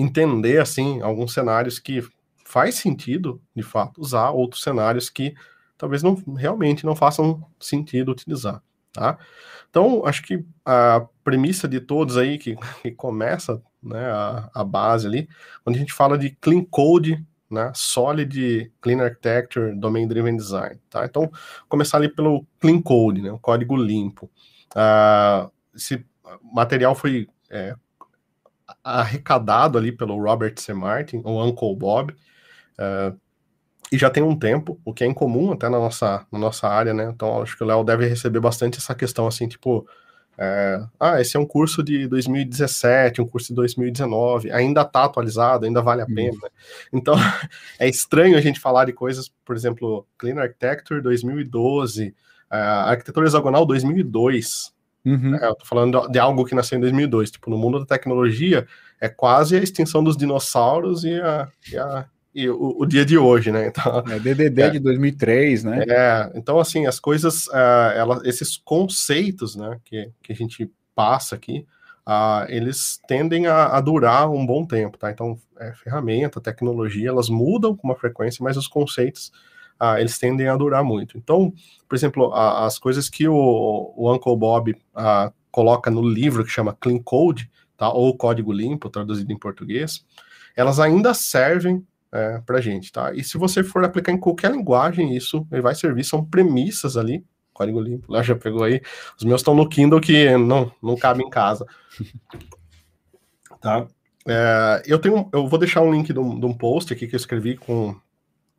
entender, 0.00 0.60
assim, 0.60 1.00
alguns 1.02 1.32
cenários 1.32 1.78
que 1.78 2.02
faz 2.44 2.76
sentido, 2.76 3.42
de 3.54 3.62
fato, 3.62 4.00
usar, 4.00 4.30
outros 4.30 4.62
cenários 4.62 5.10
que 5.10 5.34
talvez 5.76 6.02
não 6.02 6.14
realmente 6.36 6.84
não 6.84 6.96
façam 6.96 7.44
sentido 7.60 8.12
utilizar, 8.12 8.62
tá? 8.92 9.18
Então, 9.68 10.06
acho 10.06 10.22
que 10.22 10.44
a 10.64 11.06
premissa 11.22 11.68
de 11.68 11.80
todos 11.80 12.16
aí 12.16 12.38
que, 12.38 12.56
que 12.82 12.90
começa, 12.92 13.62
né, 13.82 14.06
a, 14.06 14.50
a 14.54 14.64
base 14.64 15.06
ali, 15.06 15.28
quando 15.62 15.76
a 15.76 15.78
gente 15.78 15.92
fala 15.92 16.16
de 16.16 16.30
clean 16.40 16.64
code, 16.64 17.24
né, 17.50 17.70
solid 17.74 18.72
clean 18.80 19.02
architecture, 19.02 19.74
domain 19.74 20.06
driven 20.06 20.36
design, 20.36 20.80
tá? 20.88 21.04
Então, 21.04 21.30
começar 21.68 21.98
ali 21.98 22.08
pelo 22.08 22.46
clean 22.60 22.80
code, 22.80 23.20
né, 23.20 23.30
o 23.30 23.38
código 23.38 23.76
limpo. 23.76 24.30
Uh, 24.74 25.50
esse 25.74 26.04
material 26.52 26.94
foi 26.94 27.28
é, 27.50 27.74
arrecadado 28.88 29.78
ali 29.78 29.92
pelo 29.92 30.20
Robert 30.20 30.54
C. 30.56 30.72
Martin, 30.72 31.22
o 31.24 31.44
Uncle 31.44 31.76
Bob, 31.76 32.12
uh, 32.12 33.16
e 33.90 33.96
já 33.96 34.10
tem 34.10 34.22
um 34.22 34.38
tempo, 34.38 34.78
o 34.84 34.92
que 34.92 35.02
é 35.02 35.06
incomum 35.06 35.52
até 35.52 35.68
na 35.68 35.78
nossa, 35.78 36.26
na 36.30 36.38
nossa 36.38 36.68
área, 36.68 36.92
né? 36.92 37.10
Então 37.14 37.42
acho 37.42 37.56
que 37.56 37.64
o 37.64 37.66
Léo 37.66 37.82
deve 37.82 38.06
receber 38.06 38.40
bastante 38.40 38.78
essa 38.78 38.94
questão 38.94 39.26
assim, 39.26 39.48
tipo, 39.48 39.88
é, 40.40 40.80
ah, 41.00 41.20
esse 41.20 41.36
é 41.36 41.40
um 41.40 41.46
curso 41.46 41.82
de 41.82 42.06
2017, 42.06 43.20
um 43.20 43.26
curso 43.26 43.48
de 43.48 43.54
2019, 43.54 44.52
ainda 44.52 44.82
está 44.82 45.04
atualizado, 45.04 45.66
ainda 45.66 45.82
vale 45.82 46.02
a 46.02 46.06
pena. 46.06 46.38
Né? 46.40 46.48
Então 46.92 47.14
é 47.76 47.88
estranho 47.88 48.36
a 48.36 48.40
gente 48.40 48.60
falar 48.60 48.84
de 48.84 48.92
coisas, 48.92 49.32
por 49.44 49.56
exemplo, 49.56 50.06
Clean 50.16 50.38
Architecture 50.38 51.02
2012, 51.02 52.14
uh, 52.52 52.54
Arquitetura 52.54 53.26
Hexagonal 53.26 53.66
2002, 53.66 54.72
Uhum. 55.08 55.36
É, 55.36 55.46
eu 55.46 55.54
tô 55.54 55.64
falando 55.64 56.06
de 56.08 56.18
algo 56.18 56.44
que 56.44 56.54
nasceu 56.54 56.76
em 56.76 56.80
2002. 56.80 57.30
Tipo, 57.30 57.50
no 57.50 57.56
mundo 57.56 57.80
da 57.80 57.86
tecnologia, 57.86 58.66
é 59.00 59.08
quase 59.08 59.56
a 59.56 59.62
extinção 59.62 60.04
dos 60.04 60.16
dinossauros 60.16 61.04
e, 61.04 61.14
a, 61.14 61.48
e, 61.72 61.78
a, 61.78 62.04
e 62.34 62.48
o, 62.48 62.76
o, 62.78 62.86
dia 62.86 63.04
de 63.04 63.16
hoje, 63.16 63.50
né? 63.50 63.68
Então, 63.68 64.04
é 64.10 64.18
DDD 64.18 64.62
é, 64.62 64.70
de 64.70 64.78
2003, 64.78 65.64
né? 65.64 65.84
É, 65.88 66.30
então, 66.34 66.58
assim, 66.58 66.86
as 66.86 67.00
coisas, 67.00 67.46
uh, 67.48 67.92
ela, 67.94 68.20
esses 68.24 68.56
conceitos, 68.56 69.56
né, 69.56 69.78
que, 69.84 70.10
que 70.22 70.32
a 70.32 70.36
gente 70.36 70.70
passa 70.94 71.36
aqui, 71.36 71.64
uh, 72.06 72.44
eles 72.48 73.00
tendem 73.08 73.46
a, 73.46 73.68
a, 73.68 73.80
durar 73.80 74.30
um 74.30 74.44
bom 74.44 74.66
tempo, 74.66 74.98
tá? 74.98 75.10
Então, 75.10 75.38
é, 75.58 75.72
ferramenta, 75.72 76.40
tecnologia, 76.40 77.08
elas 77.08 77.28
mudam 77.28 77.74
com 77.74 77.88
uma 77.88 77.96
frequência, 77.96 78.42
mas 78.42 78.56
os 78.56 78.68
conceitos 78.68 79.32
ah, 79.78 80.00
eles 80.00 80.18
tendem 80.18 80.48
a 80.48 80.56
durar 80.56 80.82
muito. 80.82 81.16
Então, 81.16 81.52
por 81.88 81.94
exemplo, 81.94 82.32
a, 82.32 82.66
as 82.66 82.78
coisas 82.78 83.08
que 83.08 83.28
o, 83.28 83.92
o 83.96 84.12
Uncle 84.12 84.36
Bob 84.36 84.76
ah, 84.94 85.32
coloca 85.50 85.90
no 85.90 86.06
livro 86.06 86.44
que 86.44 86.50
chama 86.50 86.76
Clean 86.78 86.98
Code, 86.98 87.50
tá, 87.76 87.90
ou 87.90 88.16
Código 88.16 88.52
Limpo, 88.52 88.90
traduzido 88.90 89.32
em 89.32 89.38
português, 89.38 90.04
elas 90.56 90.80
ainda 90.80 91.14
servem 91.14 91.86
é, 92.10 92.40
para 92.44 92.60
gente, 92.60 92.90
tá? 92.90 93.12
E 93.14 93.22
se 93.22 93.38
você 93.38 93.62
for 93.62 93.84
aplicar 93.84 94.12
em 94.12 94.18
qualquer 94.18 94.50
linguagem, 94.50 95.16
isso 95.16 95.46
vai 95.50 95.74
servir, 95.74 96.04
são 96.04 96.24
premissas 96.24 96.96
ali, 96.96 97.24
código 97.52 97.80
limpo, 97.80 98.12
lá 98.12 98.22
já 98.22 98.34
pegou 98.34 98.62
aí, 98.62 98.80
os 99.16 99.24
meus 99.24 99.40
estão 99.40 99.54
no 99.54 99.68
Kindle 99.68 100.00
que 100.00 100.36
não, 100.36 100.72
não 100.82 100.96
cabe 100.96 101.22
em 101.22 101.30
casa, 101.30 101.66
tá? 103.60 103.86
É, 104.26 104.82
eu 104.86 104.98
tenho, 104.98 105.28
eu 105.32 105.46
vou 105.48 105.58
deixar 105.58 105.80
um 105.80 105.92
link 105.92 106.12
de 106.12 106.18
um, 106.18 106.38
de 106.38 106.46
um 106.46 106.52
post 106.52 106.92
aqui 106.92 107.06
que 107.06 107.14
eu 107.14 107.18
escrevi 107.18 107.56
com 107.56 107.96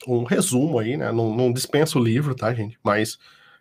um 0.08 0.24
resumo 0.24 0.80
aí, 0.80 0.98
né? 0.98 1.12
Não, 1.12 1.36
não 1.36 1.52
dispenso 1.52 2.00
o 2.00 2.04
livro, 2.04 2.36
tá, 2.36 2.54
gente? 2.54 2.80
Mas 2.84 3.16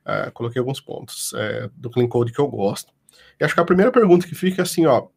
uh, 0.07 0.31
coloquei 0.33 0.61
alguns 0.61 0.81
pontos 0.81 1.33
uh, 1.33 1.71
do 1.75 1.91
Clean 1.91 2.09
Code 2.09 2.33
que 2.33 2.41
eu 2.41 2.49
gosto. 2.49 2.93
E 3.41 3.45
acho 3.45 3.55
que 3.55 3.61
a 3.61 3.65
primeira 3.65 3.93
pergunta 3.93 4.27
que 4.27 4.35
fica 4.35 4.63
é 4.63 4.65
assim, 4.65 4.87
ó, 4.87 5.09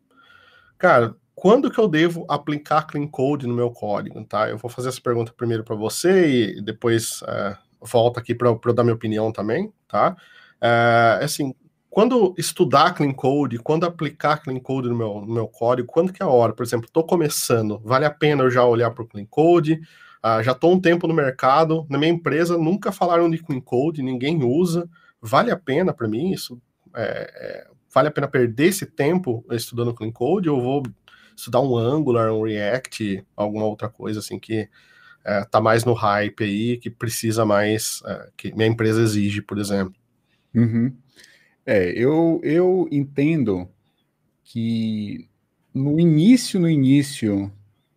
cara, 0.77 1.15
quando 1.33 1.71
que 1.71 1.79
eu 1.79 1.87
devo 1.87 2.25
aplicar 2.29 2.83
Clean 2.83 3.07
Code 3.07 3.47
no 3.47 3.53
meu 3.53 3.71
código, 3.71 4.23
tá? 4.25 4.49
Eu 4.49 4.57
vou 4.57 4.69
fazer 4.69 4.89
essa 4.89 5.01
pergunta 5.01 5.33
primeiro 5.35 5.63
para 5.63 5.75
você 5.75 6.57
e 6.57 6.61
depois 6.61 7.21
uh, 7.23 7.57
volto 7.81 8.19
aqui 8.19 8.35
para 8.35 8.49
eu 8.49 8.73
dar 8.73 8.83
minha 8.83 8.95
opinião 8.95 9.31
também, 9.31 9.73
tá? 9.87 10.15
Uh, 10.61 11.23
assim, 11.23 11.55
quando 11.89 12.33
estudar 12.37 12.93
Clean 12.93 13.11
Code, 13.11 13.57
quando 13.57 13.85
aplicar 13.85 14.37
Clean 14.37 14.59
Code 14.59 14.87
no 14.87 14.95
meu, 14.95 15.21
no 15.21 15.33
meu 15.33 15.47
código, 15.47 15.87
quando 15.91 16.13
que 16.13 16.21
é 16.21 16.25
a 16.25 16.29
hora? 16.29 16.53
Por 16.53 16.63
exemplo, 16.63 16.85
estou 16.85 17.03
começando, 17.03 17.81
vale 17.83 18.05
a 18.05 18.11
pena 18.11 18.43
eu 18.43 18.51
já 18.51 18.63
olhar 18.63 18.91
para 18.91 19.03
o 19.03 19.07
Clean 19.07 19.25
Code? 19.25 19.81
Uh, 20.23 20.43
já 20.43 20.51
estou 20.51 20.71
um 20.71 20.79
tempo 20.79 21.07
no 21.07 21.13
mercado, 21.13 21.85
na 21.89 21.97
minha 21.97 22.11
empresa 22.11 22.57
nunca 22.57 22.91
falaram 22.91 23.29
de 23.29 23.39
Clean 23.39 23.59
Code, 23.59 24.03
ninguém 24.03 24.43
usa. 24.43 24.87
Vale 25.21 25.51
a 25.51 25.57
pena 25.57 25.93
para 25.93 26.07
mim 26.07 26.31
isso? 26.31 26.61
É, 26.95 27.31
é, 27.35 27.67
vale 27.93 28.07
a 28.07 28.11
pena 28.11 28.27
perder 28.27 28.67
esse 28.67 28.85
tempo 28.85 29.43
estudando 29.49 29.93
Clean 29.93 30.11
Code 30.11 30.49
ou 30.49 30.61
vou 30.61 30.83
estudar 31.35 31.61
um 31.61 31.75
Angular, 31.75 32.31
um 32.31 32.43
React, 32.43 33.25
alguma 33.35 33.65
outra 33.65 33.89
coisa 33.89 34.19
assim 34.19 34.37
que 34.37 34.69
é, 35.23 35.43
tá 35.45 35.59
mais 35.59 35.85
no 35.85 35.93
hype 35.93 36.43
aí, 36.43 36.77
que 36.77 36.89
precisa 36.89 37.45
mais, 37.45 38.01
é, 38.05 38.29
que 38.37 38.55
minha 38.55 38.67
empresa 38.67 39.01
exige, 39.01 39.41
por 39.41 39.57
exemplo. 39.57 39.95
Uhum. 40.53 40.95
É, 41.65 41.91
eu, 41.91 42.39
eu 42.43 42.87
entendo 42.91 43.69
que 44.43 45.27
no 45.73 45.99
início, 45.99 46.59
no 46.59 46.69
início 46.69 47.51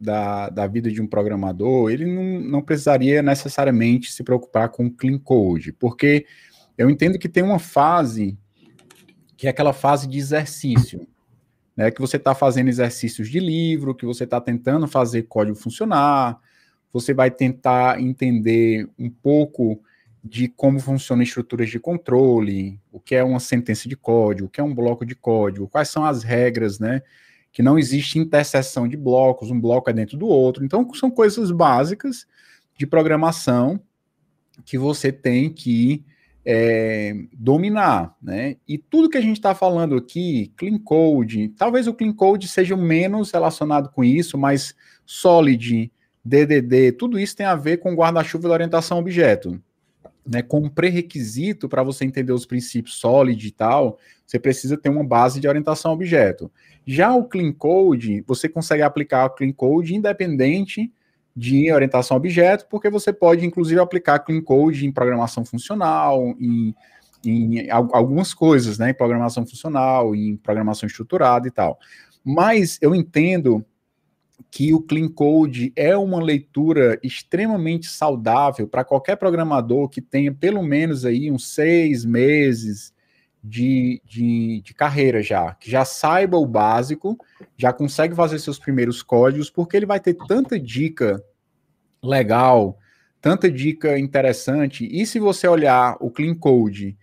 da, 0.04 0.48
da 0.50 0.66
vida 0.66 0.90
de 0.90 1.00
um 1.00 1.06
programador, 1.06 1.90
ele 1.90 2.04
não, 2.04 2.40
não 2.40 2.62
precisaria 2.62 3.22
necessariamente 3.22 4.12
se 4.12 4.22
preocupar 4.22 4.68
com 4.68 4.90
clean 4.90 5.18
code, 5.18 5.72
porque 5.72 6.26
eu 6.76 6.90
entendo 6.90 7.18
que 7.18 7.28
tem 7.28 7.42
uma 7.42 7.58
fase 7.58 8.38
que 9.36 9.46
é 9.46 9.50
aquela 9.50 9.72
fase 9.72 10.06
de 10.06 10.18
exercício, 10.18 11.06
né? 11.76 11.90
Que 11.90 12.00
você 12.00 12.16
está 12.16 12.34
fazendo 12.34 12.68
exercícios 12.68 13.28
de 13.28 13.40
livro, 13.40 13.94
que 13.94 14.06
você 14.06 14.24
está 14.24 14.40
tentando 14.40 14.86
fazer 14.86 15.24
código 15.24 15.56
funcionar, 15.56 16.38
você 16.92 17.12
vai 17.12 17.30
tentar 17.30 18.00
entender 18.00 18.88
um 18.98 19.10
pouco 19.10 19.80
de 20.22 20.48
como 20.48 20.78
funcionam 20.78 21.22
estruturas 21.22 21.68
de 21.68 21.78
controle, 21.78 22.80
o 22.90 23.00
que 23.00 23.14
é 23.14 23.22
uma 23.22 23.40
sentença 23.40 23.88
de 23.88 23.96
código, 23.96 24.46
o 24.46 24.50
que 24.50 24.60
é 24.60 24.64
um 24.64 24.74
bloco 24.74 25.04
de 25.04 25.14
código, 25.14 25.68
quais 25.68 25.88
são 25.88 26.04
as 26.04 26.22
regras, 26.22 26.78
né? 26.78 27.02
Que 27.54 27.62
não 27.62 27.78
existe 27.78 28.18
interseção 28.18 28.86
de 28.86 28.96
blocos, 28.96 29.50
um 29.50 29.58
bloco 29.58 29.88
é 29.88 29.92
dentro 29.94 30.18
do 30.18 30.26
outro. 30.26 30.62
Então, 30.62 30.86
são 30.92 31.10
coisas 31.10 31.50
básicas 31.50 32.26
de 32.76 32.86
programação 32.86 33.80
que 34.66 34.76
você 34.76 35.10
tem 35.10 35.48
que 35.48 36.04
é, 36.44 37.14
dominar, 37.32 38.14
né? 38.20 38.56
E 38.68 38.76
tudo 38.76 39.08
que 39.08 39.16
a 39.16 39.22
gente 39.22 39.36
está 39.36 39.54
falando 39.54 39.96
aqui, 39.96 40.52
clean 40.56 40.78
code, 40.78 41.48
talvez 41.56 41.86
o 41.86 41.94
clean 41.94 42.12
code 42.12 42.48
seja 42.48 42.76
menos 42.76 43.30
relacionado 43.30 43.88
com 43.90 44.04
isso, 44.04 44.36
mas 44.36 44.74
solid, 45.06 45.90
DDD, 46.24 46.92
tudo 46.92 47.18
isso 47.18 47.36
tem 47.36 47.46
a 47.46 47.54
ver 47.54 47.78
com 47.78 47.94
guarda-chuva 47.94 48.48
da 48.48 48.54
orientação 48.54 48.98
objeto. 48.98 49.62
Né, 50.26 50.40
como 50.40 50.70
pré-requisito 50.70 51.68
para 51.68 51.82
você 51.82 52.04
entender 52.04 52.32
os 52.32 52.46
princípios 52.46 52.96
solid 52.96 53.46
e 53.46 53.50
tal, 53.50 53.98
você 54.26 54.38
precisa 54.38 54.74
ter 54.74 54.88
uma 54.88 55.04
base 55.04 55.38
de 55.38 55.46
orientação 55.46 55.92
objeto. 55.92 56.50
Já 56.86 57.14
o 57.14 57.24
clean 57.24 57.52
code, 57.52 58.24
você 58.26 58.48
consegue 58.48 58.82
aplicar 58.82 59.26
o 59.26 59.30
clean 59.30 59.52
code 59.52 59.94
independente 59.94 60.90
de 61.36 61.70
orientação 61.72 62.16
a 62.16 62.18
objeto, 62.18 62.66
porque 62.70 62.88
você 62.88 63.12
pode, 63.12 63.44
inclusive, 63.44 63.80
aplicar 63.80 64.20
clean 64.20 64.40
code 64.40 64.86
em 64.86 64.92
programação 64.92 65.44
funcional, 65.44 66.34
em, 66.38 66.74
em 67.24 67.70
algumas 67.70 68.32
coisas, 68.32 68.78
né? 68.78 68.90
Em 68.90 68.94
programação 68.94 69.44
funcional, 69.44 70.14
em 70.14 70.36
programação 70.36 70.86
estruturada 70.86 71.48
e 71.48 71.50
tal. 71.50 71.78
Mas 72.24 72.78
eu 72.80 72.94
entendo 72.94 73.64
que 74.54 74.72
o 74.72 74.80
Clean 74.80 75.08
Code 75.08 75.72
é 75.74 75.96
uma 75.96 76.22
leitura 76.22 76.96
extremamente 77.02 77.88
saudável 77.88 78.68
para 78.68 78.84
qualquer 78.84 79.16
programador 79.16 79.88
que 79.88 80.00
tenha 80.00 80.32
pelo 80.32 80.62
menos 80.62 81.04
aí 81.04 81.28
uns 81.28 81.48
seis 81.52 82.04
meses 82.04 82.94
de, 83.42 84.00
de, 84.04 84.62
de, 84.64 84.72
carreira 84.72 85.20
já, 85.24 85.54
que 85.54 85.68
já 85.68 85.84
saiba 85.84 86.36
o 86.36 86.46
básico, 86.46 87.18
já 87.56 87.72
consegue 87.72 88.14
fazer 88.14 88.38
seus 88.38 88.56
primeiros 88.56 89.02
códigos, 89.02 89.50
porque 89.50 89.76
ele 89.76 89.86
vai 89.86 89.98
ter 89.98 90.14
tanta 90.14 90.56
dica 90.56 91.20
legal, 92.00 92.78
tanta 93.20 93.50
dica 93.50 93.98
interessante. 93.98 94.86
E 94.88 95.04
se 95.04 95.18
você 95.18 95.48
olhar 95.48 95.96
o 95.98 96.12
Clean 96.12 96.32
Code 96.32 96.96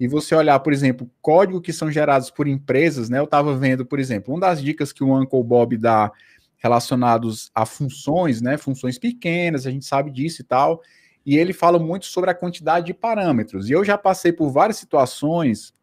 e 0.00 0.08
você 0.08 0.34
olhar, 0.34 0.58
por 0.58 0.72
exemplo, 0.72 1.08
código 1.22 1.60
que 1.60 1.72
são 1.72 1.88
gerados 1.88 2.32
por 2.32 2.48
empresas, 2.48 3.08
né? 3.08 3.20
Eu 3.20 3.24
estava 3.24 3.56
vendo, 3.56 3.86
por 3.86 4.00
exemplo, 4.00 4.34
uma 4.34 4.40
das 4.40 4.60
dicas 4.60 4.92
que 4.92 5.04
o 5.04 5.16
Uncle 5.16 5.44
Bob 5.44 5.76
dá 5.76 6.10
relacionados 6.58 7.50
a 7.54 7.66
funções, 7.66 8.40
né? 8.40 8.56
Funções 8.56 8.98
pequenas, 8.98 9.66
a 9.66 9.70
gente 9.70 9.84
sabe 9.84 10.10
disso 10.10 10.42
e 10.42 10.44
tal. 10.44 10.80
E 11.24 11.36
ele 11.36 11.52
fala 11.52 11.78
muito 11.78 12.06
sobre 12.06 12.30
a 12.30 12.34
quantidade 12.34 12.86
de 12.86 12.94
parâmetros. 12.94 13.68
E 13.68 13.72
eu 13.72 13.84
já 13.84 13.98
passei 13.98 14.32
por 14.32 14.50
várias 14.50 14.76
situações 14.76 15.74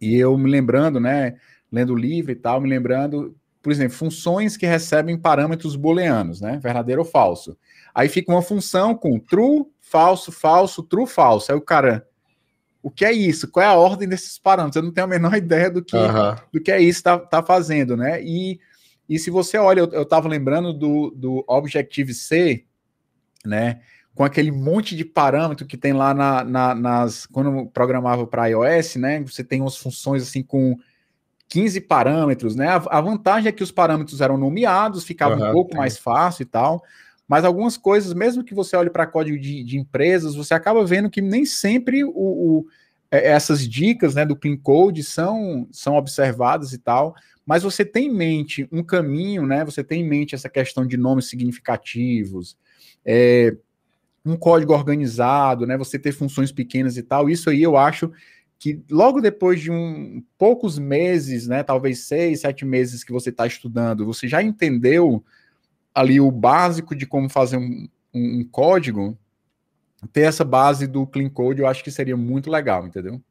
e 0.00 0.14
eu 0.14 0.36
me 0.36 0.48
lembrando, 0.48 1.00
né, 1.00 1.36
lendo 1.72 1.92
o 1.92 1.96
livro 1.96 2.30
e 2.30 2.36
tal, 2.36 2.60
me 2.60 2.68
lembrando, 2.68 3.34
por 3.62 3.72
exemplo, 3.72 3.96
funções 3.96 4.56
que 4.56 4.66
recebem 4.66 5.18
parâmetros 5.18 5.74
booleanos, 5.74 6.40
né, 6.40 6.58
verdadeiro 6.62 7.02
ou 7.02 7.06
falso. 7.06 7.56
Aí 7.94 8.08
fica 8.08 8.30
uma 8.30 8.42
função 8.42 8.94
com 8.94 9.18
true, 9.18 9.64
falso, 9.80 10.30
falso, 10.30 10.82
true, 10.82 11.06
falso. 11.06 11.50
Aí 11.50 11.58
o 11.58 11.62
cara, 11.62 12.06
o 12.82 12.90
que 12.90 13.04
é 13.04 13.12
isso? 13.12 13.50
Qual 13.50 13.64
é 13.64 13.68
a 13.68 13.74
ordem 13.74 14.08
desses 14.08 14.38
parâmetros? 14.38 14.76
Eu 14.76 14.82
não 14.82 14.92
tenho 14.92 15.06
a 15.06 15.10
menor 15.10 15.34
ideia 15.36 15.70
do 15.70 15.82
que, 15.82 15.96
uhum. 15.96 16.36
do 16.52 16.60
que 16.60 16.70
é 16.70 16.80
isso 16.80 17.02
tá, 17.02 17.18
tá 17.18 17.42
fazendo, 17.42 17.96
né? 17.96 18.22
E, 18.22 18.60
e 19.08 19.18
se 19.18 19.30
você 19.30 19.56
olha, 19.58 19.80
eu, 19.80 19.88
eu 19.92 20.04
tava 20.04 20.28
lembrando 20.28 20.72
do, 20.72 21.10
do 21.10 21.44
Objective-C, 21.48 22.64
né? 23.44 23.80
com 24.18 24.24
aquele 24.24 24.50
monte 24.50 24.96
de 24.96 25.04
parâmetro 25.04 25.64
que 25.64 25.76
tem 25.76 25.92
lá 25.92 26.12
na, 26.12 26.42
na, 26.42 26.74
nas. 26.74 27.24
Quando 27.24 27.56
eu 27.56 27.66
programava 27.66 28.26
para 28.26 28.48
iOS, 28.48 28.96
né? 28.96 29.22
Você 29.22 29.44
tem 29.44 29.60
umas 29.60 29.76
funções 29.76 30.24
assim 30.24 30.42
com 30.42 30.76
15 31.48 31.82
parâmetros, 31.82 32.56
né? 32.56 32.66
A, 32.66 32.82
a 32.98 33.00
vantagem 33.00 33.48
é 33.48 33.52
que 33.52 33.62
os 33.62 33.70
parâmetros 33.70 34.20
eram 34.20 34.36
nomeados, 34.36 35.04
ficava 35.04 35.36
uhum, 35.36 35.48
um 35.48 35.52
pouco 35.52 35.76
mais 35.76 35.96
fácil 35.96 36.42
e 36.42 36.46
tal. 36.46 36.82
Mas 37.28 37.44
algumas 37.44 37.76
coisas, 37.76 38.12
mesmo 38.12 38.42
que 38.42 38.56
você 38.56 38.76
olhe 38.76 38.90
para 38.90 39.06
código 39.06 39.38
de, 39.38 39.62
de, 39.62 39.78
empresas, 39.78 40.34
você 40.34 40.52
acaba 40.52 40.84
vendo 40.84 41.08
que 41.08 41.20
nem 41.20 41.44
sempre 41.44 42.02
o, 42.02 42.10
o, 42.10 42.66
é, 43.12 43.30
essas 43.30 43.68
dicas 43.68 44.16
né, 44.16 44.26
do 44.26 44.34
Clean 44.34 44.56
Code 44.56 45.04
são, 45.04 45.68
são 45.70 45.94
observadas 45.94 46.72
e 46.72 46.78
tal. 46.78 47.14
Mas 47.48 47.62
você 47.62 47.82
tem 47.82 48.08
em 48.08 48.14
mente 48.14 48.68
um 48.70 48.82
caminho, 48.82 49.46
né? 49.46 49.64
Você 49.64 49.82
tem 49.82 50.02
em 50.02 50.06
mente 50.06 50.34
essa 50.34 50.50
questão 50.50 50.86
de 50.86 50.98
nomes 50.98 51.30
significativos. 51.30 52.58
É, 53.02 53.56
um 54.22 54.36
código 54.36 54.74
organizado, 54.74 55.66
né? 55.66 55.74
Você 55.78 55.98
ter 55.98 56.12
funções 56.12 56.52
pequenas 56.52 56.98
e 56.98 57.02
tal. 57.02 57.30
Isso 57.30 57.48
aí 57.48 57.62
eu 57.62 57.74
acho 57.74 58.12
que 58.58 58.82
logo 58.90 59.22
depois 59.22 59.62
de 59.62 59.70
um 59.70 60.22
poucos 60.36 60.78
meses, 60.78 61.48
né? 61.48 61.62
Talvez 61.62 62.00
seis, 62.00 62.40
sete 62.40 62.66
meses 62.66 63.02
que 63.02 63.12
você 63.12 63.30
está 63.30 63.46
estudando, 63.46 64.04
você 64.04 64.28
já 64.28 64.42
entendeu 64.42 65.24
ali 65.94 66.20
o 66.20 66.30
básico 66.30 66.94
de 66.94 67.06
como 67.06 67.30
fazer 67.30 67.56
um, 67.56 67.88
um, 68.12 68.40
um 68.40 68.44
código. 68.44 69.16
Ter 70.12 70.20
essa 70.20 70.44
base 70.44 70.86
do 70.86 71.06
clean 71.06 71.30
code, 71.30 71.62
eu 71.62 71.66
acho 71.66 71.82
que 71.82 71.90
seria 71.90 72.16
muito 72.16 72.50
legal, 72.50 72.86
entendeu? 72.86 73.22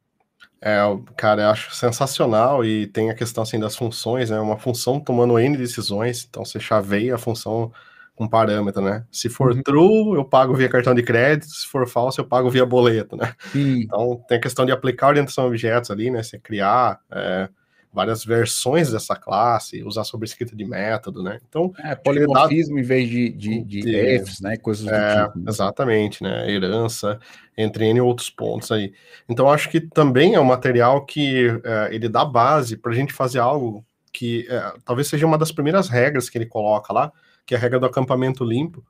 É, 0.60 0.78
cara, 1.16 1.42
eu 1.42 1.50
acho 1.50 1.74
sensacional 1.74 2.64
e 2.64 2.86
tem 2.88 3.10
a 3.10 3.14
questão 3.14 3.42
assim 3.42 3.60
das 3.60 3.76
funções, 3.76 4.30
né? 4.30 4.40
Uma 4.40 4.58
função 4.58 4.98
tomando 4.98 5.38
N 5.38 5.56
decisões, 5.56 6.26
então 6.28 6.44
você 6.44 6.58
chaveia 6.58 7.14
a 7.14 7.18
função 7.18 7.72
com 8.16 8.28
parâmetro, 8.28 8.82
né? 8.82 9.04
Se 9.12 9.28
for 9.28 9.52
uhum. 9.52 9.62
true, 9.62 10.16
eu 10.16 10.24
pago 10.24 10.52
via 10.54 10.68
cartão 10.68 10.92
de 10.92 11.04
crédito, 11.04 11.48
se 11.48 11.66
for 11.68 11.86
falso, 11.88 12.20
eu 12.20 12.24
pago 12.24 12.50
via 12.50 12.66
boleto, 12.66 13.16
né? 13.16 13.32
Sim. 13.52 13.82
Então 13.82 14.20
tem 14.28 14.38
a 14.38 14.40
questão 14.40 14.66
de 14.66 14.72
aplicar 14.72 15.08
orientação 15.08 15.44
a 15.44 15.46
objetos 15.46 15.92
ali, 15.92 16.10
né? 16.10 16.24
Você 16.24 16.36
criar 16.36 16.98
é, 17.12 17.48
várias 17.92 18.24
versões 18.24 18.90
dessa 18.90 19.16
classe, 19.16 19.82
usar 19.82 20.04
sobrescrita 20.04 20.54
de 20.54 20.64
método, 20.64 21.22
né? 21.22 21.38
Então 21.48 21.72
é 21.82 21.94
polimorfismo 21.94 22.76
dá... 22.76 22.80
em 22.80 22.84
vez 22.84 23.08
de, 23.08 23.30
de, 23.30 23.64
de, 23.64 23.80
de 23.80 24.18
Fs, 24.24 24.40
né? 24.40 24.56
Coisas 24.56 24.84
do 24.84 24.94
é, 24.94 25.24
tipo. 25.24 25.38
Né? 25.38 25.44
Exatamente, 25.48 26.22
né? 26.22 26.50
Herança, 26.50 27.18
entre 27.56 27.86
N 27.86 28.00
outros 28.00 28.30
pontos 28.30 28.70
aí. 28.70 28.92
Então 29.28 29.50
acho 29.50 29.70
que 29.70 29.80
também 29.80 30.34
é 30.34 30.40
um 30.40 30.44
material 30.44 31.04
que 31.04 31.48
é, 31.64 31.94
ele 31.94 32.08
dá 32.08 32.24
base 32.24 32.76
para 32.76 32.92
a 32.92 32.94
gente 32.94 33.12
fazer 33.12 33.38
algo 33.38 33.84
que 34.12 34.46
é, 34.48 34.72
talvez 34.84 35.08
seja 35.08 35.26
uma 35.26 35.38
das 35.38 35.52
primeiras 35.52 35.88
regras 35.88 36.28
que 36.28 36.38
ele 36.38 36.46
coloca 36.46 36.92
lá, 36.92 37.12
que 37.46 37.54
é 37.54 37.58
a 37.58 37.60
regra 37.60 37.78
do 37.78 37.86
acampamento 37.86 38.44
limpo, 38.44 38.84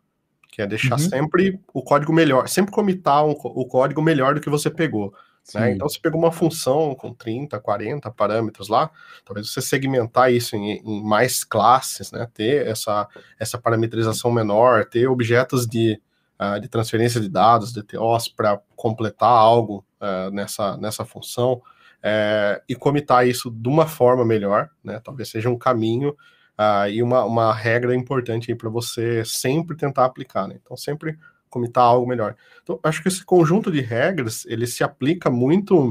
que 0.51 0.63
é 0.63 0.67
deixar 0.67 0.99
uhum. 0.99 0.99
sempre 0.99 1.61
o 1.73 1.83
código 1.83 2.13
melhor, 2.13 2.49
sempre 2.49 2.73
comitar 2.73 3.25
um, 3.25 3.31
o 3.31 3.67
código 3.67 4.03
melhor 4.03 4.35
do 4.35 4.41
que 4.41 4.51
você 4.51 4.71
pegou. 4.71 5.15
Né? 5.55 5.73
Então, 5.73 5.89
você 5.89 5.99
pegou 6.01 6.21
uma 6.21 6.33
função 6.33 6.95
com 6.95 7.13
30, 7.13 7.59
40 7.59 8.11
parâmetros 8.11 8.69
lá, 8.69 8.91
talvez 9.25 9.51
você 9.51 9.61
segmentar 9.61 10.33
isso 10.33 10.57
em, 10.57 10.79
em 10.79 11.03
mais 11.03 11.45
classes, 11.45 12.13
né? 12.13 12.29
ter 12.33 12.67
essa, 12.67 13.09
essa 13.39 13.59
parametrização 13.59 14.31
menor, 14.31 14.85
ter 14.85 15.09
objetos 15.09 15.67
de, 15.67 16.01
uh, 16.41 16.61
de 16.61 16.69
transferência 16.69 17.21
de 17.21 17.29
dados, 17.29 17.73
DTOs, 17.73 18.29
para 18.29 18.61
completar 18.77 19.31
algo 19.31 19.85
uh, 20.01 20.31
nessa, 20.31 20.77
nessa 20.77 21.05
função, 21.05 21.55
uh, 21.55 22.63
e 22.69 22.75
comitar 22.75 23.27
isso 23.27 23.51
de 23.51 23.69
uma 23.69 23.87
forma 23.87 24.25
melhor, 24.25 24.71
né? 24.85 25.01
talvez 25.03 25.29
seja 25.29 25.49
um 25.49 25.59
caminho 25.59 26.17
Uh, 26.59 26.91
e 26.91 27.05
uma, 27.05 27.25
uma 27.25 27.55
regra 27.55 27.95
importante 27.95 28.53
para 28.53 28.69
você 28.69 29.25
sempre 29.25 29.77
tentar 29.77 30.05
aplicar, 30.05 30.49
né? 30.49 30.59
Então, 30.61 30.77
sempre 30.77 31.17
comitar 31.49 31.85
algo 31.85 32.07
melhor. 32.07 32.35
Então, 32.63 32.79
acho 32.83 33.03
que 33.03 33.09
esse 33.09 33.25
conjunto 33.25 33.71
de 33.71 33.81
regras, 33.81 34.45
ele 34.47 34.67
se 34.67 34.85
aplica 34.85 35.31
muito 35.31 35.91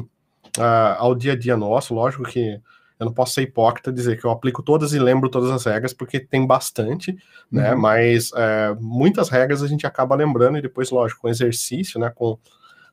uh, 0.57 0.97
ao 0.97 1.15
dia 1.15 1.33
a 1.33 1.35
dia 1.35 1.57
nosso, 1.57 1.93
lógico 1.93 2.23
que 2.23 2.59
eu 2.99 3.05
não 3.05 3.13
posso 3.13 3.35
ser 3.35 3.43
hipócrita 3.43 3.91
dizer 3.91 4.19
que 4.19 4.25
eu 4.25 4.31
aplico 4.31 4.63
todas 4.63 4.91
e 4.93 4.99
lembro 4.99 5.29
todas 5.29 5.51
as 5.51 5.65
regras, 5.65 5.93
porque 5.93 6.19
tem 6.19 6.47
bastante, 6.47 7.15
né? 7.51 7.73
Uhum. 7.73 7.81
Mas 7.81 8.31
uh, 8.31 8.75
muitas 8.79 9.29
regras 9.29 9.61
a 9.61 9.67
gente 9.67 9.85
acaba 9.85 10.15
lembrando 10.15 10.57
e 10.57 10.61
depois, 10.61 10.89
lógico, 10.89 11.21
com 11.21 11.29
exercício, 11.29 11.99
né? 11.99 12.11
Com 12.13 12.39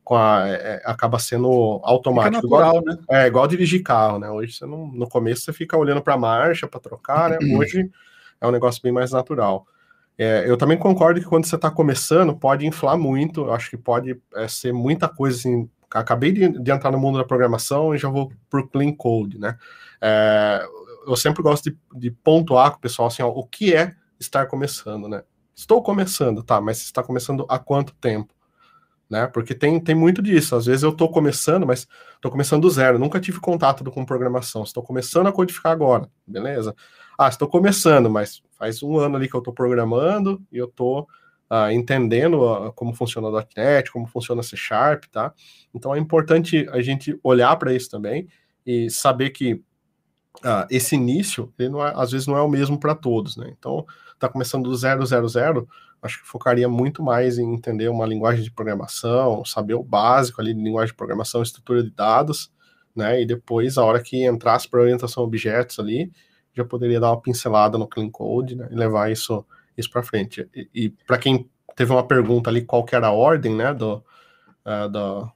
com 0.04 0.16
a, 0.16 0.46
é, 0.46 0.82
acaba 0.84 1.18
sendo 1.18 1.80
automático. 1.82 2.34
natural, 2.34 2.76
igual, 2.76 2.84
né? 2.84 2.98
É, 3.10 3.26
igual 3.26 3.48
dirigir 3.48 3.82
carro, 3.82 4.18
né? 4.18 4.28
Hoje 4.28 4.52
você 4.52 4.66
não, 4.66 4.86
no 4.86 5.08
começo 5.08 5.42
você 5.42 5.52
fica 5.52 5.78
olhando 5.78 6.02
para 6.02 6.12
a 6.12 6.18
marcha 6.18 6.68
para 6.68 6.78
trocar, 6.78 7.30
né? 7.30 7.38
Hoje 7.56 7.90
é 8.38 8.46
um 8.46 8.50
negócio 8.50 8.82
bem 8.82 8.92
mais 8.92 9.12
natural. 9.12 9.66
É, 10.16 10.48
eu 10.48 10.56
também 10.56 10.78
concordo 10.78 11.20
que 11.20 11.26
quando 11.26 11.46
você 11.46 11.56
está 11.56 11.70
começando, 11.70 12.36
pode 12.36 12.66
inflar 12.66 12.96
muito, 12.96 13.50
acho 13.50 13.70
que 13.70 13.76
pode 13.76 14.20
é, 14.34 14.48
ser 14.48 14.72
muita 14.72 15.08
coisa 15.08 15.36
assim. 15.36 15.68
Acabei 15.90 16.32
de, 16.32 16.48
de, 16.60 16.70
entrar 16.70 16.90
no 16.90 16.98
mundo 16.98 17.18
da 17.18 17.24
programação 17.24 17.94
e 17.94 17.98
já 17.98 18.08
vou 18.08 18.32
por 18.50 18.68
clean 18.68 18.92
code, 18.92 19.38
né? 19.38 19.56
É, 20.00 20.66
eu 21.06 21.16
sempre 21.16 21.42
gosto 21.42 21.70
de, 21.70 21.78
de 21.94 22.10
pontuar 22.10 22.72
com 22.72 22.78
o 22.78 22.80
pessoal 22.80 23.08
assim, 23.08 23.22
ó, 23.22 23.28
o 23.28 23.46
que 23.46 23.74
é 23.74 23.94
estar 24.18 24.46
começando, 24.46 25.08
né? 25.08 25.22
Estou 25.54 25.82
começando, 25.82 26.42
tá, 26.42 26.60
mas 26.60 26.78
está 26.78 27.02
começando 27.02 27.46
há 27.48 27.58
quanto 27.58 27.94
tempo? 27.94 28.34
né? 29.08 29.26
Porque 29.26 29.54
tem, 29.54 29.78
tem 29.80 29.94
muito 29.94 30.22
disso. 30.22 30.56
Às 30.56 30.66
vezes 30.66 30.82
eu 30.82 30.90
estou 30.90 31.10
começando, 31.10 31.66
mas 31.66 31.86
estou 32.16 32.30
começando 32.30 32.62
do 32.62 32.70
zero, 32.70 32.98
nunca 32.98 33.20
tive 33.20 33.40
contato 33.40 33.84
com 33.90 34.04
programação, 34.04 34.62
estou 34.62 34.82
começando 34.82 35.26
a 35.26 35.32
codificar 35.32 35.72
agora, 35.72 36.08
beleza? 36.26 36.74
Ah, 37.18 37.28
estou 37.28 37.48
começando, 37.48 38.10
mas 38.10 38.42
faz 38.58 38.82
um 38.82 38.98
ano 38.98 39.16
ali 39.16 39.28
que 39.28 39.34
eu 39.34 39.38
estou 39.38 39.52
programando 39.52 40.42
e 40.50 40.58
eu 40.58 40.66
estou 40.66 41.08
uh, 41.50 41.70
entendendo 41.70 42.42
uh, 42.42 42.72
como 42.72 42.94
funciona 42.94 43.28
o 43.28 43.46
.NET, 43.56 43.90
como 43.92 44.06
funciona 44.06 44.42
C 44.42 44.56
Sharp, 44.56 45.04
tá? 45.12 45.32
Então 45.72 45.94
é 45.94 45.98
importante 45.98 46.66
a 46.70 46.80
gente 46.82 47.18
olhar 47.22 47.56
para 47.56 47.72
isso 47.72 47.90
também 47.90 48.28
e 48.66 48.90
saber 48.90 49.30
que 49.30 49.54
uh, 49.54 50.66
esse 50.70 50.94
início, 50.94 51.52
ele 51.58 51.68
não 51.68 51.86
é, 51.86 51.92
às 51.94 52.10
vezes 52.10 52.26
não 52.26 52.36
é 52.36 52.42
o 52.42 52.48
mesmo 52.48 52.78
para 52.78 52.94
todos, 52.94 53.36
né? 53.36 53.52
Então, 53.56 53.84
tá 54.18 54.28
começando 54.28 54.64
do 54.64 54.74
zero, 54.74 55.04
zero, 55.04 55.28
zero, 55.28 55.68
acho 56.02 56.20
que 56.20 56.28
focaria 56.28 56.68
muito 56.68 57.02
mais 57.02 57.38
em 57.38 57.54
entender 57.54 57.88
uma 57.88 58.06
linguagem 58.06 58.42
de 58.42 58.50
programação, 58.50 59.44
saber 59.44 59.74
o 59.74 59.82
básico 59.82 60.40
ali 60.40 60.54
de 60.54 60.62
linguagem 60.62 60.92
de 60.92 60.96
programação, 60.96 61.42
estrutura 61.42 61.82
de 61.82 61.90
dados, 61.90 62.50
né? 62.94 63.20
E 63.20 63.26
depois, 63.26 63.76
a 63.78 63.84
hora 63.84 64.02
que 64.02 64.24
entrasse 64.26 64.68
para 64.68 64.80
orientação 64.80 65.22
a 65.22 65.26
objetos 65.26 65.78
ali, 65.78 66.10
já 66.54 66.64
poderia 66.64 67.00
dar 67.00 67.10
uma 67.10 67.20
pincelada 67.20 67.76
no 67.76 67.86
clean 67.86 68.10
code, 68.10 68.56
né? 68.56 68.68
E 68.70 68.74
levar 68.74 69.10
isso 69.10 69.44
isso 69.76 69.90
para 69.90 70.02
frente. 70.02 70.48
E, 70.54 70.68
e 70.74 70.88
para 71.06 71.18
quem 71.18 71.48
teve 71.74 71.92
uma 71.92 72.06
pergunta 72.06 72.50
ali, 72.50 72.62
qual 72.62 72.84
que 72.84 72.94
era 72.94 73.08
a 73.08 73.12
ordem, 73.12 73.54
né, 73.54 73.74
do, 73.74 74.02
uh, 74.64 74.88
do, 74.88 75.30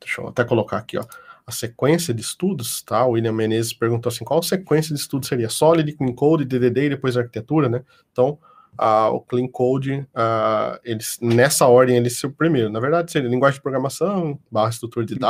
deixa 0.00 0.20
eu 0.20 0.28
até 0.28 0.44
colocar 0.44 0.78
aqui, 0.78 0.98
ó, 0.98 1.04
a 1.46 1.52
sequência 1.52 2.12
de 2.12 2.20
estudos, 2.20 2.82
tá? 2.82 3.06
O 3.06 3.12
William 3.12 3.32
Menezes 3.32 3.72
perguntou 3.72 4.10
assim, 4.10 4.24
qual 4.24 4.42
sequência 4.42 4.94
de 4.94 5.00
estudos 5.00 5.28
seria? 5.28 5.48
Solid, 5.48 5.92
Clean 5.92 6.12
Code, 6.12 6.44
DDD 6.44 6.86
e 6.86 6.90
depois 6.90 7.16
arquitetura, 7.16 7.68
né? 7.68 7.84
Então, 8.10 8.38
uh, 8.78 9.14
o 9.14 9.20
Clean 9.20 9.46
Code, 9.46 10.06
uh, 10.12 10.78
eles, 10.82 11.18
nessa 11.20 11.66
ordem, 11.66 11.96
ele 11.96 12.10
seria 12.10 12.32
o 12.32 12.36
primeiro. 12.36 12.68
Na 12.68 12.80
verdade, 12.80 13.12
seria 13.12 13.28
linguagem 13.28 13.58
de 13.58 13.62
programação, 13.62 14.38
barra 14.50 14.70
estrutura 14.70 15.06
de 15.06 15.14
uhum. 15.14 15.20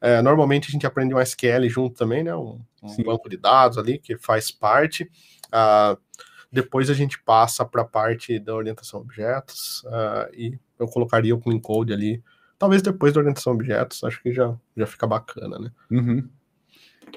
É, 0.00 0.22
normalmente, 0.22 0.68
a 0.68 0.70
gente 0.70 0.86
aprende 0.86 1.14
um 1.14 1.20
SQL 1.20 1.68
junto 1.68 1.96
também, 1.96 2.24
né? 2.24 2.34
Um, 2.34 2.60
um 2.82 3.02
banco 3.04 3.28
de 3.28 3.36
dados 3.36 3.76
ali, 3.76 3.98
que 3.98 4.16
faz 4.16 4.50
parte. 4.50 5.04
Uh, 5.46 5.98
depois 6.50 6.90
a 6.90 6.94
gente 6.94 7.22
passa 7.22 7.64
para 7.64 7.82
a 7.82 7.84
parte 7.84 8.38
da 8.38 8.54
orientação 8.54 9.00
a 9.00 9.02
objetos 9.02 9.84
uh, 9.84 10.34
e 10.34 10.58
eu 10.78 10.88
colocaria 10.88 11.34
o 11.34 11.40
clean 11.40 11.60
code 11.60 11.92
ali. 11.92 12.22
Talvez 12.58 12.82
depois 12.82 13.12
da 13.12 13.20
orientação 13.20 13.52
a 13.52 13.56
objetos, 13.56 14.02
acho 14.02 14.22
que 14.22 14.32
já, 14.32 14.54
já 14.76 14.86
fica 14.86 15.06
bacana, 15.06 15.58
né? 15.58 15.70
Uhum. 15.90 16.28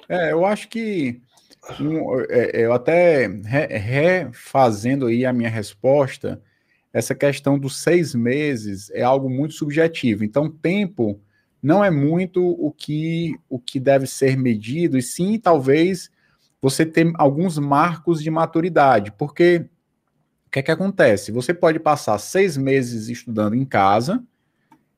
É, 0.07 0.31
eu 0.31 0.45
acho 0.45 0.69
que 0.69 1.21
um, 1.79 2.19
é, 2.29 2.61
é, 2.61 2.65
eu 2.65 2.73
até 2.73 3.27
refazendo 3.27 5.07
aí 5.07 5.25
a 5.25 5.33
minha 5.33 5.49
resposta, 5.49 6.41
essa 6.91 7.15
questão 7.15 7.57
dos 7.57 7.81
seis 7.81 8.13
meses 8.13 8.91
é 8.91 9.01
algo 9.01 9.29
muito 9.29 9.55
subjetivo. 9.55 10.23
Então, 10.23 10.49
tempo 10.49 11.19
não 11.63 11.81
é 11.81 11.89
muito 11.89 12.45
o 12.45 12.69
que, 12.71 13.39
o 13.49 13.57
que 13.57 13.79
deve 13.79 14.05
ser 14.05 14.37
medido, 14.37 14.97
e 14.97 15.01
sim, 15.01 15.39
talvez, 15.39 16.11
você 16.61 16.85
tem 16.85 17.13
alguns 17.15 17.57
marcos 17.57 18.21
de 18.21 18.29
maturidade, 18.29 19.13
porque 19.13 19.65
o 20.45 20.49
que 20.51 20.59
é 20.59 20.61
que 20.61 20.71
acontece? 20.71 21.31
Você 21.31 21.53
pode 21.53 21.79
passar 21.79 22.17
seis 22.17 22.57
meses 22.57 23.07
estudando 23.07 23.55
em 23.55 23.63
casa, 23.63 24.21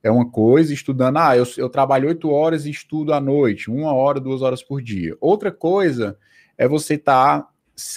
é 0.01 0.09
uma 0.09 0.29
coisa, 0.29 0.73
estudando, 0.73 1.17
ah, 1.17 1.37
eu, 1.37 1.45
eu 1.57 1.69
trabalho 1.69 2.07
oito 2.07 2.29
horas 2.29 2.65
e 2.65 2.71
estudo 2.71 3.13
à 3.13 3.21
noite, 3.21 3.69
uma 3.69 3.93
hora, 3.93 4.19
duas 4.19 4.41
horas 4.41 4.63
por 4.63 4.81
dia. 4.81 5.15
Outra 5.21 5.51
coisa 5.51 6.17
é 6.57 6.67
você 6.67 6.95
estar 6.95 7.41
tá 7.41 7.49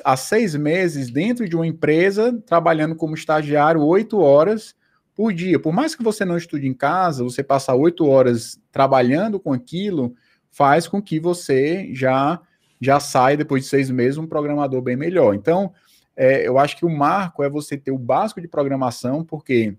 há 0.04 0.16
seis 0.16 0.54
meses 0.54 1.10
dentro 1.10 1.48
de 1.48 1.56
uma 1.56 1.66
empresa, 1.66 2.38
trabalhando 2.46 2.94
como 2.94 3.14
estagiário 3.14 3.82
oito 3.82 4.18
horas 4.18 4.75
por 5.18 5.32
dia. 5.32 5.58
Por 5.58 5.72
mais 5.72 5.96
que 5.96 6.02
você 6.04 6.25
não 6.25 6.37
estude 6.37 6.68
em 6.68 6.72
casa, 6.72 7.25
você 7.25 7.42
passar 7.42 7.75
oito 7.75 8.06
horas 8.06 8.56
trabalhando 8.70 9.40
com 9.40 9.52
aquilo, 9.52 10.14
faz 10.48 10.87
com 10.87 11.02
que 11.02 11.18
você 11.18 11.92
já 11.92 12.40
já 12.80 13.00
sai, 13.00 13.37
depois 13.37 13.64
de 13.64 13.68
seis 13.68 13.90
meses, 13.90 14.16
um 14.16 14.28
programador 14.28 14.80
bem 14.80 14.94
melhor. 14.94 15.34
Então, 15.34 15.72
é, 16.16 16.46
eu 16.46 16.56
acho 16.56 16.76
que 16.76 16.87
o 16.87 16.88
marco 16.88 17.42
é 17.42 17.50
você 17.50 17.76
ter 17.76 17.90
o 17.90 17.98
básico 17.98 18.40
de 18.40 18.46
programação, 18.46 19.25
porque 19.25 19.76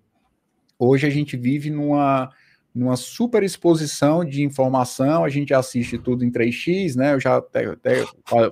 hoje 0.77 1.08
a 1.08 1.10
gente 1.10 1.38
vive 1.38 1.69
numa, 1.69 2.29
numa 2.73 2.95
super 2.95 3.43
exposição 3.43 4.23
de 4.23 4.43
informação, 4.43 5.23
a 5.23 5.29
gente 5.29 5.53
assiste 5.53 5.97
tudo 5.97 6.23
em 6.23 6.31
3x, 6.31 6.95
né? 6.95 7.13
Eu 7.13 7.19
já 7.19 7.38
até, 7.38 7.65
até 7.65 8.05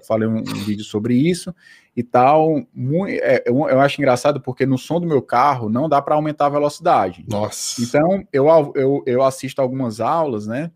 falei 0.07 0.27
um, 0.27 0.39
um, 0.39 0.63
vídeo 0.65 0.83
sobre 0.83 1.15
isso 1.15 1.53
e 1.95 2.03
tal. 2.03 2.63
Muito, 2.73 3.11
é, 3.11 3.43
eu, 3.45 3.69
eu, 3.69 3.79
acho 3.79 4.01
engraçado 4.01 4.41
porque 4.41 4.65
no 4.65 4.77
som 4.77 4.99
do 4.99 5.07
meu 5.07 5.21
carro 5.21 5.69
não 5.69 5.87
dá 5.87 6.01
para 6.01 6.15
aumentar 6.15 6.47
a 6.47 6.49
velocidade. 6.49 7.23
Nossa. 7.29 7.81
Então, 7.81 8.27
eu, 8.33 8.47
eu, 8.75 9.03
eu 9.05 9.23
assisto 9.23 9.61
algumas 9.61 9.99
aulas, 9.99 10.47
né? 10.47 10.71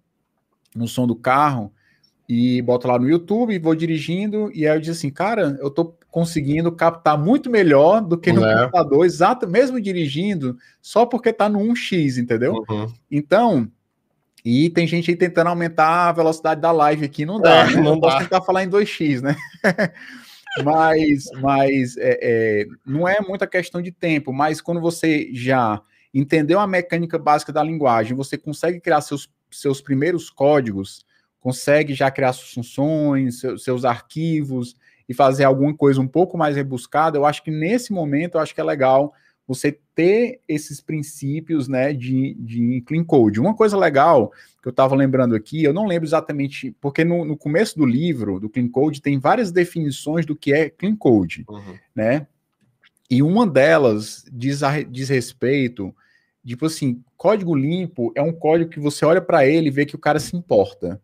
No 0.75 0.88
som 0.88 1.07
do 1.07 1.15
carro 1.15 1.74
e 2.29 2.62
boto 2.62 2.88
lá 2.88 2.98
no 2.98 3.10
YouTube, 3.10 3.60
vou 3.60 3.75
dirigindo, 3.75 4.50
e 4.53 4.65
aí 4.65 4.77
eu 4.77 4.79
disse 4.79 4.91
assim, 4.91 5.10
cara, 5.10 5.57
eu 5.60 5.69
tô 5.69 5.93
conseguindo 6.12 6.69
captar 6.74 7.17
muito 7.17 7.50
melhor 7.50 8.02
do 8.02 8.17
que 8.17 8.34
no 8.34 8.45
é. 8.45 8.63
computador, 8.63 9.06
exato, 9.06 9.47
mesmo 9.47 9.80
dirigindo, 9.80 10.58
só 10.82 11.06
porque 11.06 11.32
tá 11.32 11.47
no 11.47 11.60
1x, 11.60 12.17
entendeu? 12.17 12.63
Uhum. 12.69 12.93
Então, 13.10 13.71
e 14.43 14.69
tem 14.69 14.86
gente 14.86 15.10
aí 15.10 15.15
tentando 15.15 15.47
aumentar 15.47 16.10
a 16.10 16.12
velocidade 16.12 16.60
da 16.60 16.71
live 16.71 17.06
aqui, 17.06 17.26
não 17.26 17.39
dá, 17.39 17.62
é, 17.62 17.76
né? 17.76 17.82
Não 17.82 18.00
posso 18.00 18.17
tentar 18.19 18.41
falar 18.41 18.63
em 18.63 18.69
2x, 18.69 19.21
né? 19.21 19.38
mas 20.65 21.30
mas 21.39 21.95
é, 21.97 22.19
é, 22.21 22.65
não 22.86 23.08
é 23.08 23.21
muita 23.21 23.47
questão 23.47 23.82
de 23.82 23.91
tempo, 23.91 24.34
mas 24.34 24.60
quando 24.60 24.82
você 24.82 25.30
já 25.32 25.82
entendeu 26.13 26.60
a 26.60 26.67
mecânica 26.67 27.17
básica 27.17 27.54
da 27.54 27.63
linguagem, 27.63 28.17
você 28.17 28.38
consegue 28.38 28.82
criar 28.82 29.00
seus, 29.00 29.30
seus 29.50 29.80
primeiros 29.80 30.30
códigos, 30.30 31.06
consegue 31.39 31.93
já 31.93 32.12
criar 32.12 32.34
suas 32.34 32.52
funções, 32.52 33.39
seus, 33.39 33.63
seus 33.63 33.86
arquivos 33.86 34.76
e 35.12 35.13
fazer 35.13 35.43
alguma 35.43 35.74
coisa 35.74 36.00
um 36.00 36.08
pouco 36.08 36.38
mais 36.38 36.56
rebuscada, 36.56 37.17
eu 37.17 37.26
acho 37.26 37.43
que 37.43 37.52
nesse 37.52 37.91
momento 37.91 38.36
eu 38.36 38.41
acho 38.41 38.56
que 38.56 38.62
é 38.62 38.63
legal 38.63 39.13
você 39.45 39.78
ter 39.93 40.39
esses 40.47 40.80
princípios 40.80 41.67
né, 41.67 41.91
de, 41.91 42.34
de 42.36 42.82
clean 42.88 43.04
code. 43.04 43.41
Uma 43.41 43.54
coisa 43.54 43.78
legal 43.78 44.32
que 44.62 44.69
eu 44.69 44.71
estava 44.71 44.95
lembrando 44.95 45.36
aqui, 45.36 45.65
eu 45.65 45.74
não 45.74 45.86
lembro 45.86 46.08
exatamente, 46.08 46.74
porque 46.80 47.04
no, 47.04 47.26
no, 47.26 47.36
começo 47.36 47.78
do 47.78 47.86
livro, 47.86 48.39
do 48.39 48.50
clean 48.50 48.69
code, 48.69 49.02
tem 49.02 49.19
várias 49.19 49.52
definições 49.52 50.26
do 50.26 50.34
que 50.34 50.54
é 50.54 50.69
clean 50.69 50.95
code, 50.95 51.43
uhum. 51.50 51.76
né? 51.93 52.26
E 53.10 53.21
uma 53.21 53.45
delas 53.45 54.24
diz, 54.32 54.63
a, 54.63 54.82
diz 54.82 55.10
respeito, 55.10 55.93
tipo 56.45 56.67
assim, 56.67 57.04
código 57.17 57.54
limpo 57.54 58.13
é 58.15 58.21
um 58.21 58.32
código 58.32 58.69
que 58.69 58.80
você 58.80 59.04
olha 59.04 59.19
para 59.19 59.45
ele 59.45 59.67
e 59.67 59.71
vê 59.71 59.86
que 59.86 59.95
o 59.95 60.00
cara 60.00 60.21
se 60.21 60.38
importa 60.38 61.02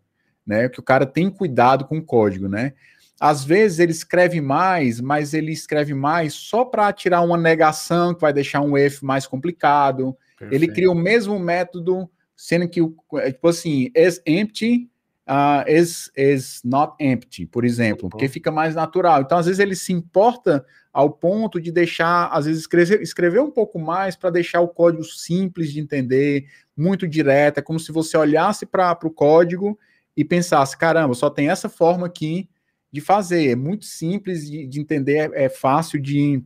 né? 0.48 0.70
Que 0.70 0.80
o 0.80 0.84
cara 0.84 1.06
tem 1.06 1.30
cuidado 1.30 1.84
com 1.84 1.98
o 1.98 2.04
código, 2.04 2.48
né? 2.48 2.74
Às 3.20 3.44
vezes 3.44 3.80
ele 3.80 3.92
escreve 3.92 4.40
mais, 4.40 5.02
mas 5.02 5.34
ele 5.34 5.52
escreve 5.52 5.94
mais 5.94 6.34
só 6.34 6.64
para 6.64 6.92
tirar 6.94 7.22
uma 7.22 7.38
negação 7.38 8.14
que 8.14 8.22
vai 8.22 8.32
deixar 8.32 8.62
um 8.62 8.78
if 8.78 9.02
mais 9.02 9.26
complicado. 9.26 10.16
Perfeito. 10.38 10.54
Ele 10.54 10.72
cria 10.72 10.92
o 10.92 10.96
mesmo 10.96 11.40
método, 11.40 12.10
sendo 12.36 12.68
que 12.70 12.82
o 12.82 12.96
é, 13.16 13.32
tipo 13.32 13.48
assim, 13.48 13.90
is 13.96 14.22
empty 14.26 14.90
uh, 15.28 15.70
is, 15.70 16.10
is 16.16 16.62
not 16.64 16.94
empty, 17.00 17.46
por 17.46 17.66
exemplo, 17.66 18.06
uhum. 18.06 18.10
porque 18.10 18.28
fica 18.28 18.50
mais 18.50 18.74
natural. 18.74 19.22
Então, 19.22 19.38
às 19.38 19.46
vezes 19.46 19.60
ele 19.60 19.76
se 19.76 19.92
importa 19.92 20.66
ao 20.92 21.12
ponto 21.12 21.62
de 21.62 21.72
deixar, 21.72 22.28
às 22.32 22.46
vezes 22.46 22.62
escrever, 22.62 23.02
escrever 23.02 23.42
um 23.42 23.52
pouco 23.52 23.78
mais 23.78 24.16
para 24.16 24.30
deixar 24.30 24.62
o 24.62 24.68
código 24.68 25.04
simples 25.04 25.72
de 25.72 25.80
entender, 25.80 26.48
muito 26.76 27.08
direto, 27.08 27.60
é 27.60 27.62
como 27.62 27.80
se 27.80 27.92
você 27.92 28.18
olhasse 28.18 28.66
para 28.66 28.98
o 29.04 29.12
código 29.12 29.78
e 30.16 30.24
pensasse, 30.24 30.78
caramba, 30.78 31.14
só 31.14 31.30
tem 31.30 31.50
essa 31.50 31.70
forma 31.70 32.08
aqui 32.08 32.50
de 32.92 33.02
fazer, 33.02 33.50
é 33.50 33.56
muito 33.56 33.86
simples 33.86 34.50
de, 34.50 34.66
de 34.66 34.80
entender, 34.80 35.32
é, 35.34 35.46
é 35.46 35.50
fácil 35.50 36.00
de, 36.00 36.44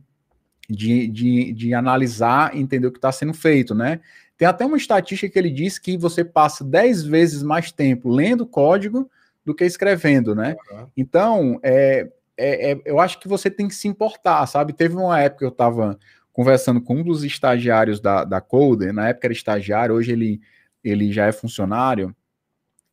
de, 0.68 1.06
de, 1.08 1.52
de 1.52 1.74
analisar 1.74 2.54
e 2.54 2.60
entender 2.60 2.86
o 2.86 2.92
que 2.92 2.98
está 2.98 3.12
sendo 3.12 3.34
feito, 3.34 3.74
né? 3.74 4.00
Tem 4.36 4.48
até 4.48 4.66
uma 4.66 4.76
estatística 4.76 5.32
que 5.32 5.38
ele 5.38 5.50
diz 5.50 5.78
que 5.78 5.96
você 5.96 6.24
passa 6.24 6.64
10 6.64 7.04
vezes 7.04 7.42
mais 7.42 7.70
tempo 7.70 8.08
lendo 8.08 8.46
código 8.46 9.08
do 9.44 9.54
que 9.54 9.64
escrevendo, 9.64 10.34
né? 10.34 10.56
Uhum. 10.70 10.86
Então, 10.96 11.60
é, 11.62 12.10
é, 12.36 12.72
é, 12.72 12.80
eu 12.84 12.98
acho 12.98 13.20
que 13.20 13.28
você 13.28 13.50
tem 13.50 13.68
que 13.68 13.74
se 13.74 13.86
importar, 13.86 14.46
sabe? 14.46 14.72
Teve 14.72 14.96
uma 14.96 15.20
época 15.20 15.40
que 15.40 15.44
eu 15.44 15.50
estava 15.50 15.98
conversando 16.32 16.80
com 16.80 16.96
um 16.96 17.02
dos 17.02 17.24
estagiários 17.24 18.00
da, 18.00 18.24
da 18.24 18.40
Coder, 18.40 18.92
na 18.92 19.08
época 19.08 19.26
era 19.26 19.34
estagiário, 19.34 19.94
hoje 19.94 20.12
ele, 20.12 20.40
ele 20.82 21.12
já 21.12 21.26
é 21.26 21.32
funcionário, 21.32 22.14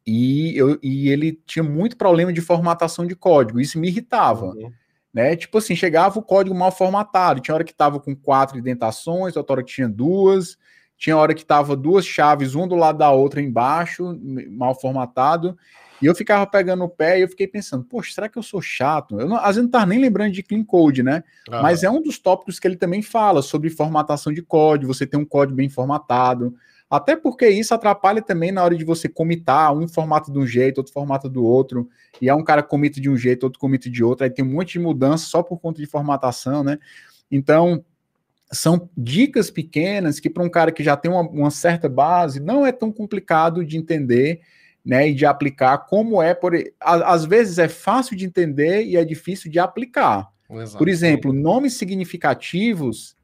e, 0.10 0.58
eu, 0.58 0.80
e 0.82 1.10
ele 1.10 1.40
tinha 1.46 1.62
muito 1.62 1.96
problema 1.96 2.34
de 2.34 2.42
formatação 2.42 3.06
de 3.06 3.16
código, 3.16 3.60
isso 3.60 3.80
me 3.80 3.88
irritava. 3.90 4.48
Uhum. 4.48 4.72
Né? 5.14 5.36
Tipo 5.36 5.60
assim, 5.60 5.76
chegava 5.76 6.18
o 6.18 6.24
código 6.24 6.56
mal 6.56 6.72
formatado, 6.72 7.40
tinha 7.40 7.54
hora 7.54 7.64
que 7.64 7.72
estava 7.72 8.00
com 8.00 8.16
quatro 8.16 8.58
indentações, 8.58 9.38
outra 9.38 9.54
hora 9.54 9.64
que 9.64 9.72
tinha 9.72 9.88
duas, 9.88 10.58
tinha 10.98 11.16
hora 11.16 11.34
que 11.36 11.42
estava 11.42 11.76
duas 11.76 12.06
chaves, 12.06 12.56
uma 12.56 12.68
do 12.68 12.76
lado 12.76 12.98
da 12.98 13.12
outra 13.12 13.40
embaixo, 13.40 14.20
mal 14.50 14.74
formatado, 14.80 15.56
e 16.02 16.08
eu 16.08 16.16
ficava 16.16 16.48
pegando 16.48 16.84
o 16.84 16.90
pé 16.90 17.20
e 17.20 17.22
eu 17.22 17.28
fiquei 17.28 17.48
pensando, 17.48 17.84
poxa, 17.84 18.14
será 18.14 18.28
que 18.28 18.38
eu 18.38 18.44
sou 18.44 18.62
chato? 18.62 19.20
Eu 19.20 19.28
não, 19.28 19.36
às 19.38 19.48
vezes 19.48 19.62
não 19.62 19.68
estava 19.68 19.86
nem 19.86 20.00
lembrando 20.00 20.32
de 20.32 20.42
clean 20.42 20.64
code, 20.64 21.04
né? 21.04 21.24
Ah. 21.50 21.62
Mas 21.62 21.84
é 21.84 21.90
um 21.90 22.02
dos 22.02 22.18
tópicos 22.18 22.60
que 22.60 22.68
ele 22.68 22.78
também 22.78 23.02
fala 23.02 23.42
sobre 23.42 23.70
formatação 23.70 24.34
de 24.34 24.42
código, 24.42 24.94
você 24.94 25.06
ter 25.06 25.18
um 25.18 25.26
código 25.26 25.58
bem 25.58 25.70
formatado, 25.70 26.56
até 26.90 27.16
porque 27.16 27.48
isso 27.48 27.74
atrapalha 27.74 28.22
também 28.22 28.52
na 28.52 28.64
hora 28.64 28.76
de 28.76 28.84
você 28.84 29.08
comitar 29.08 29.72
um 29.78 29.88
formato 29.88 30.32
de 30.32 30.40
um 30.40 30.48
jeito, 30.48 30.80
outro 30.80 30.92
formato 30.92 31.30
do 31.30 31.46
outro. 31.46 31.88
E 32.20 32.28
é 32.28 32.34
um 32.34 32.44
cara 32.44 32.64
comita 32.64 33.00
de 33.00 33.10
um 33.10 33.16
jeito, 33.16 33.44
outro 33.44 33.60
comita 33.60 33.90
de 33.90 34.04
outro. 34.04 34.24
Aí 34.24 34.30
tem 34.32 34.44
um 34.44 34.54
monte 34.54 34.74
de 34.74 34.80
mudança 34.80 35.26
só 35.28 35.44
por 35.44 35.60
conta 35.60 35.80
de 35.80 35.86
formatação, 35.86 36.64
né? 36.64 36.80
Então, 37.32 37.86
são 38.52 38.90
dicas 38.98 39.52
pequenas 39.52 40.20
que 40.20 40.32
para 40.32 40.44
um 40.44 40.50
cara 40.50 40.72
que 40.72 40.84
já 40.84 40.98
tem 40.98 41.12
uma, 41.12 41.22
uma, 41.22 41.52
certa 41.52 41.88
base 41.88 42.40
não 42.40 42.66
é 42.66 42.72
tão 42.72 42.92
complicado 42.92 43.64
de 43.64 43.78
entender 43.78 44.42
né, 44.84 45.10
e 45.10 45.14
de 45.14 45.26
aplicar 45.26 45.78
como 45.80 46.20
é 46.24 46.34
por 46.34 46.54
às 46.80 47.26
vezes 47.26 47.60
é 47.60 47.68
fácil 47.68 48.16
de 48.16 48.26
entender 48.26 48.84
e 48.84 48.98
é 48.98 49.06
difícil 49.06 49.52
de 49.52 49.60
aplicar. 49.60 50.32
Exato. 50.50 50.80
Por 50.80 50.90
exemplo, 50.90 51.32
nomes 51.32 51.74
significativos 51.74 53.16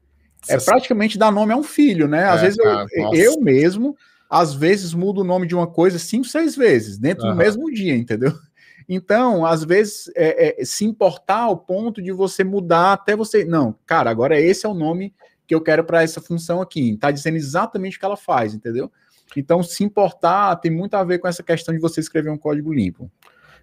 é 0.48 0.58
praticamente 0.58 1.18
dar 1.18 1.30
nome 1.30 1.52
a 1.52 1.56
um 1.56 1.62
filho, 1.62 2.08
né? 2.08 2.24
Às 2.24 2.40
é, 2.40 2.42
vezes 2.42 2.56
cara, 2.56 2.86
eu, 2.92 3.14
eu, 3.14 3.40
mesmo 3.40 3.96
às 4.28 4.54
vezes 4.54 4.92
mudo 4.92 5.20
o 5.20 5.24
nome 5.24 5.46
de 5.46 5.54
uma 5.54 5.66
coisa 5.66 5.98
cinco, 5.98 6.26
seis 6.26 6.56
vezes 6.56 6.98
dentro 6.98 7.24
uhum. 7.24 7.32
do 7.32 7.36
mesmo 7.36 7.70
dia, 7.70 7.96
entendeu? 7.96 8.32
Então, 8.88 9.44
às 9.44 9.64
vezes, 9.64 10.08
é, 10.14 10.62
é, 10.62 10.64
se 10.64 10.84
importar 10.84 11.40
ao 11.40 11.56
ponto 11.56 12.00
de 12.00 12.12
você 12.12 12.44
mudar 12.44 12.92
até 12.92 13.16
você. 13.16 13.44
Não, 13.44 13.74
cara, 13.84 14.08
agora 14.08 14.40
esse 14.40 14.64
é 14.64 14.68
o 14.68 14.74
nome 14.74 15.12
que 15.44 15.52
eu 15.52 15.60
quero 15.60 15.82
para 15.82 16.04
essa 16.04 16.20
função 16.20 16.60
aqui. 16.60 16.92
Está 16.92 17.10
dizendo 17.10 17.36
exatamente 17.36 17.96
o 17.96 17.98
que 17.98 18.06
ela 18.06 18.16
faz, 18.16 18.54
entendeu? 18.54 18.88
Então, 19.36 19.60
se 19.60 19.82
importar 19.82 20.54
tem 20.56 20.70
muito 20.70 20.94
a 20.94 21.02
ver 21.02 21.18
com 21.18 21.26
essa 21.26 21.42
questão 21.42 21.74
de 21.74 21.80
você 21.80 21.98
escrever 21.98 22.30
um 22.30 22.38
código 22.38 22.72
limpo. 22.72 23.10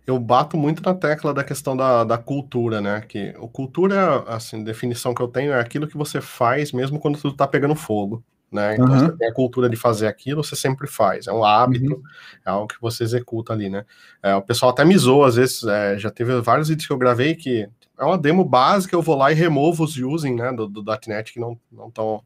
Eu 0.05 0.19
bato 0.19 0.57
muito 0.57 0.83
na 0.83 0.93
tecla 0.93 1.33
da 1.33 1.43
questão 1.43 1.77
da, 1.77 2.03
da 2.03 2.17
cultura, 2.17 2.81
né? 2.81 3.01
Que 3.01 3.33
o 3.39 3.47
cultura, 3.47 4.23
assim, 4.27 4.63
definição 4.63 5.13
que 5.13 5.21
eu 5.21 5.27
tenho 5.27 5.53
é 5.53 5.59
aquilo 5.59 5.87
que 5.87 5.97
você 5.97 6.19
faz 6.19 6.71
mesmo 6.71 6.99
quando 6.99 7.19
tudo 7.19 7.31
está 7.33 7.47
pegando 7.47 7.75
fogo 7.75 8.23
né? 8.53 8.75
Então 8.75 8.85
uhum. 8.85 8.99
você 8.99 9.17
tem 9.17 9.27
a 9.27 9.33
cultura 9.33 9.67
de 9.67 9.75
fazer 9.75 10.07
aquilo, 10.07 10.43
você 10.43 10.55
sempre 10.55 10.87
faz, 10.87 11.27
é 11.27 11.33
um 11.33 11.43
hábito, 11.43 11.95
uhum. 11.95 12.03
é 12.45 12.49
algo 12.51 12.67
que 12.67 12.79
você 12.79 13.03
executa 13.03 13.51
ali, 13.51 13.69
né? 13.69 13.83
É, 14.21 14.35
o 14.35 14.41
pessoal 14.41 14.71
até 14.71 14.85
me 14.85 14.95
zoa, 14.95 15.27
às 15.27 15.35
vezes, 15.35 15.63
é, 15.63 15.97
já 15.97 16.11
teve 16.11 16.39
vários 16.39 16.69
vídeos 16.69 16.85
que 16.85 16.93
eu 16.93 16.97
gravei 16.97 17.35
que 17.35 17.67
é 17.97 18.03
uma 18.03 18.17
demo 18.17 18.45
básica, 18.45 18.95
eu 18.95 19.01
vou 19.01 19.17
lá 19.17 19.31
e 19.31 19.35
removo 19.35 19.83
os 19.83 19.97
using, 19.97 20.35
né, 20.35 20.51
do, 20.53 20.67
do 20.67 20.83
.NET 21.07 21.33
que 21.33 21.39
não 21.39 21.59
estão 21.87 22.23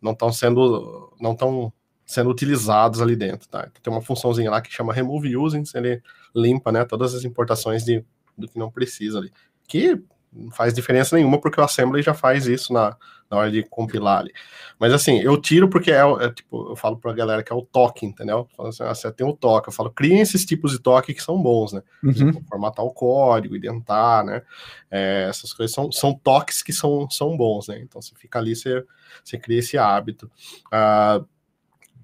não 0.00 0.12
estão 0.12 0.32
sendo 0.32 1.12
não 1.20 1.32
estão 1.32 1.72
sendo 2.04 2.30
utilizados 2.30 3.02
ali 3.02 3.16
dentro, 3.16 3.48
tá? 3.48 3.66
Então, 3.68 3.82
tem 3.82 3.92
uma 3.92 4.02
funçãozinha 4.02 4.50
lá 4.50 4.60
que 4.60 4.72
chama 4.72 4.92
remove 4.92 5.36
using, 5.36 5.64
ele 5.74 6.00
limpa, 6.36 6.70
né, 6.70 6.84
todas 6.84 7.14
as 7.14 7.24
importações 7.24 7.84
de, 7.84 8.04
do 8.36 8.48
que 8.48 8.58
não 8.58 8.70
precisa 8.70 9.18
ali. 9.18 9.32
Que 9.66 10.00
não 10.32 10.50
faz 10.50 10.74
diferença 10.74 11.16
nenhuma, 11.16 11.40
porque 11.40 11.60
o 11.60 11.64
assembly 11.64 12.02
já 12.02 12.12
faz 12.12 12.46
isso 12.46 12.72
na, 12.72 12.96
na 13.30 13.38
hora 13.38 13.50
de 13.50 13.62
compilar 13.62 14.20
ali. 14.20 14.32
Mas 14.78 14.92
assim, 14.92 15.18
eu 15.20 15.40
tiro 15.40 15.68
porque 15.68 15.90
é, 15.90 16.00
é 16.00 16.30
tipo, 16.30 16.70
eu 16.70 16.76
falo 16.76 16.96
pra 16.98 17.12
galera 17.12 17.42
que 17.42 17.52
é 17.52 17.56
o 17.56 17.62
toque, 17.62 18.04
entendeu? 18.04 18.46
Falo 18.56 18.68
assim, 18.68 18.82
ah, 18.82 18.94
você 18.94 19.10
tem 19.10 19.26
o 19.26 19.32
toque, 19.32 19.68
eu 19.68 19.72
falo, 19.72 19.90
criem 19.90 20.20
esses 20.20 20.44
tipos 20.44 20.72
de 20.72 20.78
toque 20.78 21.14
que 21.14 21.22
são 21.22 21.40
bons, 21.40 21.72
né? 21.72 21.82
Uhum. 22.02 22.44
formatar 22.48 22.84
o 22.84 22.92
código, 22.92 23.56
identar, 23.56 24.24
né? 24.24 24.42
É, 24.90 25.26
essas 25.28 25.52
coisas 25.52 25.74
são, 25.74 25.90
são 25.90 26.14
toques 26.14 26.62
que 26.62 26.72
são, 26.72 27.08
são 27.10 27.36
bons, 27.36 27.68
né? 27.68 27.80
Então 27.80 28.00
você 28.00 28.14
fica 28.14 28.38
ali, 28.38 28.54
você, 28.54 28.84
você 29.24 29.38
cria 29.38 29.58
esse 29.58 29.78
hábito. 29.78 30.30
Uh, 30.66 31.26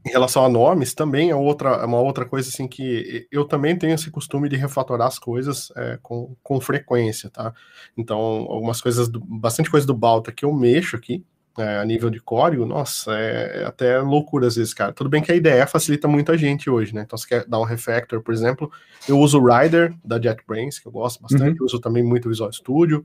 em 0.04 0.10
relação 0.10 0.44
a 0.44 0.48
nomes, 0.48 0.94
também 0.94 1.30
é 1.30 1.34
outra, 1.34 1.70
é 1.70 1.84
uma 1.84 2.00
outra 2.00 2.24
coisa 2.24 2.48
assim 2.48 2.66
que 2.66 3.26
eu 3.30 3.44
também 3.44 3.76
tenho 3.76 3.94
esse 3.94 4.10
costume 4.10 4.48
de 4.48 4.56
refatorar 4.56 5.06
as 5.06 5.18
coisas 5.18 5.72
é, 5.76 5.98
com, 6.02 6.34
com 6.42 6.60
frequência, 6.60 7.30
tá? 7.30 7.54
Então, 7.96 8.18
algumas 8.18 8.80
coisas, 8.80 9.08
do, 9.08 9.20
bastante 9.20 9.70
coisa 9.70 9.86
do 9.86 9.94
Balta 9.94 10.32
que 10.32 10.44
eu 10.44 10.52
mexo 10.52 10.96
aqui, 10.96 11.24
é, 11.58 11.78
a 11.78 11.84
nível 11.84 12.10
de 12.10 12.18
código, 12.18 12.64
nossa, 12.64 13.14
é, 13.14 13.62
é, 13.62 13.64
até 13.64 13.98
loucura 13.98 14.46
às 14.46 14.56
vezes, 14.56 14.72
cara. 14.72 14.92
Tudo 14.92 15.10
bem 15.10 15.22
que 15.22 15.30
a 15.30 15.36
IDE 15.36 15.66
facilita 15.68 16.08
muito 16.08 16.32
a 16.32 16.36
gente 16.36 16.68
hoje, 16.68 16.94
né? 16.94 17.02
Então, 17.02 17.18
se 17.18 17.28
quer 17.28 17.46
dar 17.46 17.60
um 17.60 17.64
refactor, 17.64 18.22
por 18.22 18.32
exemplo, 18.32 18.72
eu 19.08 19.18
uso 19.18 19.38
o 19.38 19.46
Rider 19.46 19.94
da 20.04 20.18
JetBrains, 20.18 20.78
que 20.78 20.88
eu 20.88 20.92
gosto 20.92 21.20
bastante, 21.20 21.60
uhum. 21.60 21.66
uso 21.66 21.78
também 21.78 22.02
muito 22.02 22.26
o 22.26 22.28
Visual 22.30 22.52
Studio, 22.52 23.04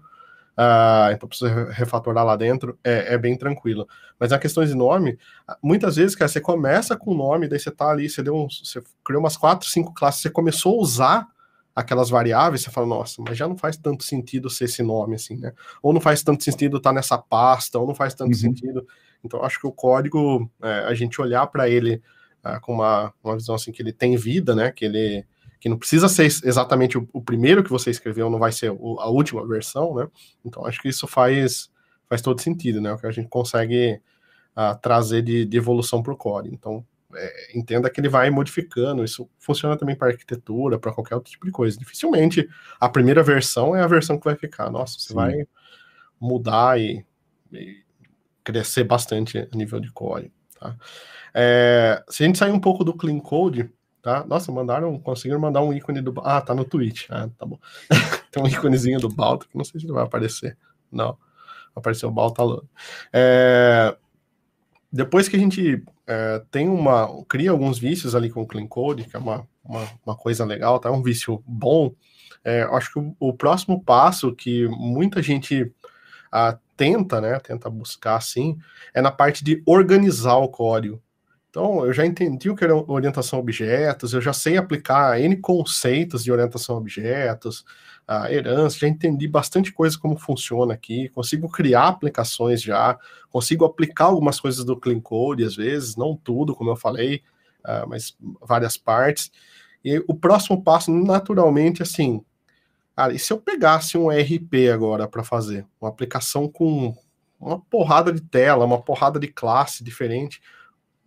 Uh, 0.57 1.13
então 1.13 1.29
precisa 1.29 1.69
refatorar 1.69 2.25
lá 2.25 2.35
dentro, 2.35 2.79
é, 2.83 3.13
é, 3.13 3.17
bem 3.17 3.37
tranquilo. 3.37 3.87
Mas 4.19 4.31
na 4.31 4.39
questão 4.39 4.65
de 4.65 4.73
nome, 4.73 5.19
muitas 5.61 5.97
vezes, 5.97 6.15
cara, 6.15 6.27
você 6.27 6.41
começa 6.41 6.97
com 6.97 7.11
o 7.11 7.15
nome, 7.15 7.47
daí 7.47 7.59
você 7.59 7.69
tá 7.69 7.91
ali, 7.91 8.09
você 8.09 8.23
deu 8.23 8.35
um, 8.35 8.47
você 8.49 8.81
criou 9.05 9.21
umas 9.21 9.37
quatro, 9.37 9.69
cinco 9.69 9.93
classes, 9.93 10.21
você 10.21 10.31
começou 10.31 10.79
a 10.79 10.81
usar 10.81 11.27
aquelas 11.75 12.09
variáveis, 12.09 12.63
você 12.63 12.71
fala, 12.71 12.87
nossa, 12.87 13.21
mas 13.21 13.37
já 13.37 13.47
não 13.47 13.55
faz 13.55 13.77
tanto 13.77 14.03
sentido 14.03 14.49
ser 14.49 14.63
esse 14.63 14.81
nome, 14.81 15.13
assim, 15.13 15.37
né? 15.37 15.53
Ou 15.79 15.93
não 15.93 16.01
faz 16.01 16.23
tanto 16.23 16.43
sentido 16.43 16.77
estar 16.77 16.89
tá 16.89 16.95
nessa 16.95 17.19
pasta, 17.19 17.77
ou 17.77 17.85
não 17.85 17.93
faz 17.93 18.15
tanto 18.15 18.31
uhum. 18.31 18.33
sentido. 18.33 18.87
Então, 19.23 19.43
acho 19.43 19.59
que 19.59 19.67
o 19.67 19.71
código, 19.71 20.49
é, 20.63 20.85
a 20.87 20.95
gente 20.95 21.21
olhar 21.21 21.45
para 21.45 21.69
ele 21.69 22.01
uh, 22.43 22.59
com 22.61 22.73
uma, 22.73 23.13
uma 23.23 23.35
visão 23.35 23.53
assim, 23.53 23.71
que 23.71 23.79
ele 23.79 23.93
tem 23.93 24.17
vida, 24.17 24.55
né? 24.55 24.71
Que 24.71 24.85
ele 24.85 25.23
que 25.59 25.69
não 25.69 25.77
precisa 25.77 26.07
ser 26.07 26.25
exatamente 26.25 26.97
o, 26.97 27.07
o 27.11 27.21
primeiro 27.21 27.63
que 27.63 27.69
você 27.69 27.89
escreveu, 27.89 28.29
não 28.29 28.39
vai 28.39 28.51
ser 28.51 28.71
o, 28.71 28.99
a 28.99 29.09
última 29.09 29.45
versão, 29.47 29.95
né? 29.95 30.07
Então 30.45 30.65
acho 30.65 30.81
que 30.81 30.89
isso 30.89 31.07
faz, 31.07 31.69
faz 32.07 32.21
todo 32.21 32.41
sentido, 32.41 32.79
né? 32.81 32.91
O 32.91 32.97
que 32.97 33.07
a 33.07 33.11
gente 33.11 33.27
consegue 33.27 33.99
uh, 34.55 34.79
trazer 34.81 35.21
de, 35.21 35.45
de 35.45 35.57
evolução 35.57 36.01
para 36.03 36.13
o 36.13 36.17
core. 36.17 36.49
Então 36.51 36.85
é, 37.15 37.57
entenda 37.57 37.89
que 37.89 37.99
ele 37.99 38.09
vai 38.09 38.29
modificando. 38.29 39.03
Isso 39.03 39.29
funciona 39.37 39.77
também 39.77 39.95
para 39.95 40.09
arquitetura, 40.09 40.77
para 40.77 40.93
qualquer 40.93 41.15
outro 41.15 41.31
tipo 41.31 41.45
de 41.45 41.51
coisa. 41.51 41.77
Dificilmente 41.77 42.47
a 42.79 42.89
primeira 42.89 43.23
versão 43.23 43.75
é 43.75 43.81
a 43.81 43.87
versão 43.87 44.17
que 44.17 44.25
vai 44.25 44.35
ficar. 44.35 44.69
Nossa, 44.69 44.99
você 44.99 45.09
Sim. 45.09 45.15
vai 45.15 45.47
mudar 46.19 46.79
e, 46.79 47.05
e, 47.51 47.83
crescer 48.43 48.83
bastante 48.83 49.37
a 49.37 49.55
nível 49.55 49.79
de 49.79 49.91
core. 49.91 50.31
Tá? 50.59 50.75
É, 51.33 52.03
se 52.09 52.23
a 52.23 52.25
gente 52.25 52.37
sair 52.37 52.51
um 52.51 52.59
pouco 52.59 52.83
do 52.83 52.93
clean 52.93 53.19
code, 53.19 53.69
tá? 54.07 54.25
Nossa, 54.25 54.53
mandaram, 54.53 54.97
conseguiram 54.97 55.41
mandar 55.41 55.61
um 55.61 55.73
ícone 55.73 55.99
do. 55.99 56.13
Ah, 56.23 56.39
tá 56.39 56.55
no 56.55 56.63
Twitch. 56.63 57.07
Ah, 57.09 57.27
tá 57.37 57.45
bom. 57.45 57.59
Tem 58.31 58.41
um 58.41 58.47
íconezinho 58.47 59.01
do 59.01 59.09
Balta, 59.09 59.45
que 59.45 59.57
não 59.57 59.65
sei 59.65 59.81
se 59.81 59.85
ele 59.85 59.91
vai 59.91 60.05
aparecer. 60.05 60.57
Não. 60.89 61.17
Apareceu 61.75 62.07
o 62.07 62.11
Balta 62.11 62.41
É... 63.11 63.97
Depois 64.89 65.27
que 65.27 65.35
a 65.35 65.39
gente 65.39 65.83
é, 66.07 66.41
tem 66.49 66.69
uma. 66.69 67.09
cria 67.27 67.51
alguns 67.51 67.77
vícios 67.77 68.15
ali 68.15 68.29
com 68.29 68.41
o 68.41 68.47
Clean 68.47 68.65
Code, 68.65 69.03
que 69.03 69.17
é 69.17 69.19
uma, 69.19 69.45
uma, 69.61 69.85
uma 70.05 70.15
coisa 70.15 70.45
legal, 70.45 70.79
tá? 70.79 70.89
Um 70.89 71.03
vício 71.03 71.43
bom. 71.45 71.93
É, 72.45 72.61
acho 72.61 72.93
que 72.93 72.99
o, 72.99 73.13
o, 73.19 73.33
próximo 73.33 73.83
passo 73.83 74.33
que 74.33 74.65
muita 74.69 75.21
gente 75.21 75.69
ah, 76.31 76.57
tenta, 76.77 77.19
né? 77.19 77.37
Tenta 77.41 77.69
buscar 77.69 78.15
assim, 78.15 78.57
é 78.93 79.01
na 79.01 79.11
parte 79.11 79.43
de 79.43 79.61
organizar 79.65 80.37
o 80.37 80.47
código. 80.47 81.03
Então, 81.57 81.83
eu 81.83 81.91
já 81.91 82.05
entendi 82.05 82.51
o 82.51 82.55
que 82.55 82.63
era 82.63 82.75
orientação 82.75 83.39
a 83.39 83.41
objetos, 83.41 84.13
eu 84.13 84.21
já 84.21 84.31
sei 84.31 84.57
aplicar 84.57 85.19
N 85.19 85.37
conceitos 85.37 86.23
de 86.23 86.31
orientação 86.31 86.75
a 86.75 86.77
objetos, 86.77 87.65
a 88.07 88.31
herança, 88.31 88.77
já 88.77 88.87
entendi 88.87 89.27
bastante 89.27 89.73
coisa 89.73 89.97
como 89.97 90.19
funciona 90.19 90.75
aqui, 90.75 91.09
consigo 91.09 91.49
criar 91.49 91.87
aplicações 91.87 92.61
já, 92.61 92.95
consigo 93.31 93.65
aplicar 93.65 94.05
algumas 94.05 94.39
coisas 94.39 94.63
do 94.63 94.79
Clean 94.79 94.99
Code, 94.99 95.43
às 95.43 95.55
vezes, 95.55 95.95
não 95.95 96.15
tudo, 96.15 96.53
como 96.53 96.69
eu 96.69 96.75
falei, 96.75 97.23
uh, 97.65 97.89
mas 97.89 98.15
várias 98.39 98.77
partes. 98.77 99.31
E 99.83 99.97
o 100.07 100.13
próximo 100.13 100.63
passo, 100.63 100.91
naturalmente, 100.91 101.81
assim, 101.81 102.23
cara, 102.95 103.13
e 103.13 103.17
se 103.17 103.33
eu 103.33 103.39
pegasse 103.39 103.97
um 103.97 104.11
RP 104.11 104.69
agora 104.71 105.07
para 105.07 105.23
fazer, 105.23 105.65
uma 105.81 105.89
aplicação 105.89 106.47
com 106.47 106.95
uma 107.39 107.59
porrada 107.59 108.13
de 108.13 108.21
tela, 108.21 108.63
uma 108.63 108.79
porrada 108.79 109.19
de 109.19 109.27
classe 109.27 109.83
diferente, 109.83 110.39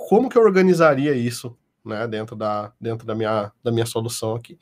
como 0.08 0.30
que 0.30 0.38
eu 0.38 0.42
organizaria 0.42 1.14
isso 1.14 1.56
né, 1.84 2.06
dentro, 2.08 2.34
da, 2.34 2.72
dentro 2.80 3.06
da, 3.06 3.14
minha, 3.14 3.52
da 3.62 3.70
minha 3.70 3.86
solução 3.86 4.34
aqui. 4.34 4.58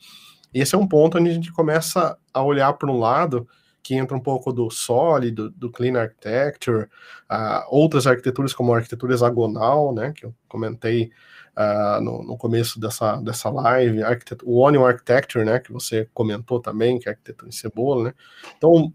Esse 0.53 0.75
é 0.75 0.77
um 0.77 0.87
ponto 0.87 1.17
onde 1.17 1.29
a 1.29 1.33
gente 1.33 1.51
começa 1.53 2.17
a 2.33 2.43
olhar 2.43 2.73
para 2.73 2.91
um 2.91 2.99
lado 2.99 3.47
que 3.81 3.95
entra 3.95 4.15
um 4.15 4.19
pouco 4.19 4.51
do 4.51 4.69
Solid, 4.69 5.31
do, 5.31 5.49
do 5.49 5.71
Clean 5.71 5.97
Architecture, 5.97 6.83
uh, 7.31 7.63
outras 7.69 8.05
arquiteturas 8.05 8.53
como 8.53 8.73
a 8.73 8.77
arquitetura 8.77 9.13
hexagonal, 9.13 9.93
né, 9.93 10.11
que 10.13 10.25
eu 10.25 10.35
comentei 10.47 11.11
uh, 11.55 12.01
no, 12.01 12.21
no, 12.23 12.37
começo 12.37 12.79
dessa, 12.79 13.15
dessa 13.17 13.49
live, 13.49 14.01
o 14.43 14.59
Onion 14.59 14.85
Architecture, 14.85 15.45
né, 15.45 15.59
que 15.59 15.71
você 15.71 16.09
comentou 16.13 16.59
também, 16.59 16.99
que 16.99 17.07
é 17.07 17.11
a 17.11 17.13
arquitetura 17.13 17.47
em 17.47 17.53
cebola, 17.53 18.03
né. 18.05 18.13
Então, 18.57 18.93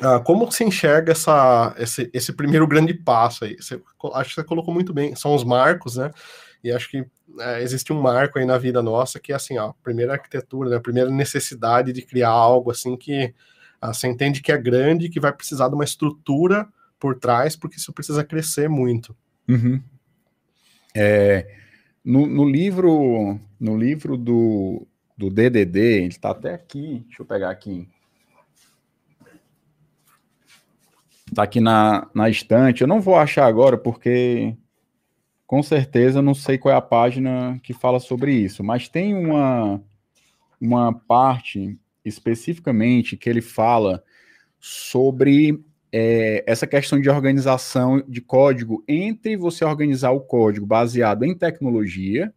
ah, 0.00 0.20
como 0.20 0.50
você 0.50 0.64
enxerga 0.64 1.12
essa, 1.12 1.74
esse, 1.78 2.10
esse, 2.12 2.32
primeiro 2.32 2.66
grande 2.66 2.94
passo 2.94 3.44
aí? 3.44 3.56
Você, 3.56 3.80
acho 4.14 4.30
que 4.30 4.34
você 4.36 4.44
colocou 4.44 4.72
muito 4.72 4.92
bem, 4.92 5.14
são 5.14 5.34
os 5.34 5.44
marcos, 5.44 5.96
né? 5.96 6.10
E 6.64 6.70
acho 6.70 6.90
que 6.90 7.04
é, 7.40 7.62
existe 7.62 7.92
um 7.92 8.00
marco 8.00 8.38
aí 8.38 8.44
na 8.44 8.56
vida 8.56 8.82
nossa 8.82 9.20
que 9.20 9.32
é 9.32 9.34
assim, 9.34 9.58
ó, 9.58 9.70
a 9.70 9.74
primeira 9.74 10.12
arquitetura, 10.12 10.70
né, 10.70 10.76
a 10.76 10.80
primeira 10.80 11.10
necessidade 11.10 11.92
de 11.92 12.02
criar 12.02 12.30
algo 12.30 12.70
assim 12.70 12.96
que 12.96 13.34
ah, 13.80 13.92
você 13.92 14.06
entende 14.06 14.40
que 14.40 14.52
é 14.52 14.56
grande, 14.56 15.08
que 15.08 15.20
vai 15.20 15.32
precisar 15.32 15.68
de 15.68 15.74
uma 15.74 15.84
estrutura 15.84 16.68
por 16.98 17.18
trás, 17.18 17.56
porque 17.56 17.76
isso 17.76 17.92
precisa 17.92 18.24
crescer 18.24 18.68
muito. 18.68 19.16
Uhum. 19.48 19.82
É, 20.94 21.48
no, 22.04 22.26
no, 22.26 22.48
livro, 22.48 23.40
no 23.58 23.76
livro 23.76 24.16
do, 24.16 24.86
do 25.18 25.28
DDD, 25.28 25.78
ele 25.78 26.06
está 26.08 26.30
até 26.30 26.54
aqui, 26.54 27.04
deixa 27.08 27.22
eu 27.22 27.26
pegar 27.26 27.50
aqui 27.50 27.88
Tá 31.34 31.44
aqui 31.44 31.60
na, 31.60 32.08
na 32.14 32.28
estante. 32.28 32.82
Eu 32.82 32.88
não 32.88 33.00
vou 33.00 33.16
achar 33.16 33.46
agora 33.46 33.78
porque 33.78 34.54
com 35.46 35.62
certeza 35.62 36.22
não 36.22 36.34
sei 36.34 36.58
qual 36.58 36.74
é 36.74 36.76
a 36.76 36.82
página 36.82 37.58
que 37.62 37.72
fala 37.72 38.00
sobre 38.00 38.34
isso, 38.34 38.62
mas 38.64 38.88
tem 38.88 39.14
uma, 39.14 39.82
uma 40.60 40.92
parte 40.92 41.78
especificamente 42.04 43.16
que 43.16 43.28
ele 43.28 43.40
fala 43.40 44.02
sobre 44.58 45.62
é, 45.92 46.42
essa 46.46 46.66
questão 46.66 47.00
de 47.00 47.10
organização 47.10 48.02
de 48.08 48.20
código 48.20 48.82
entre 48.88 49.36
você 49.36 49.64
organizar 49.64 50.10
o 50.10 50.20
código 50.20 50.64
baseado 50.64 51.24
em 51.24 51.34
tecnologia, 51.34 52.32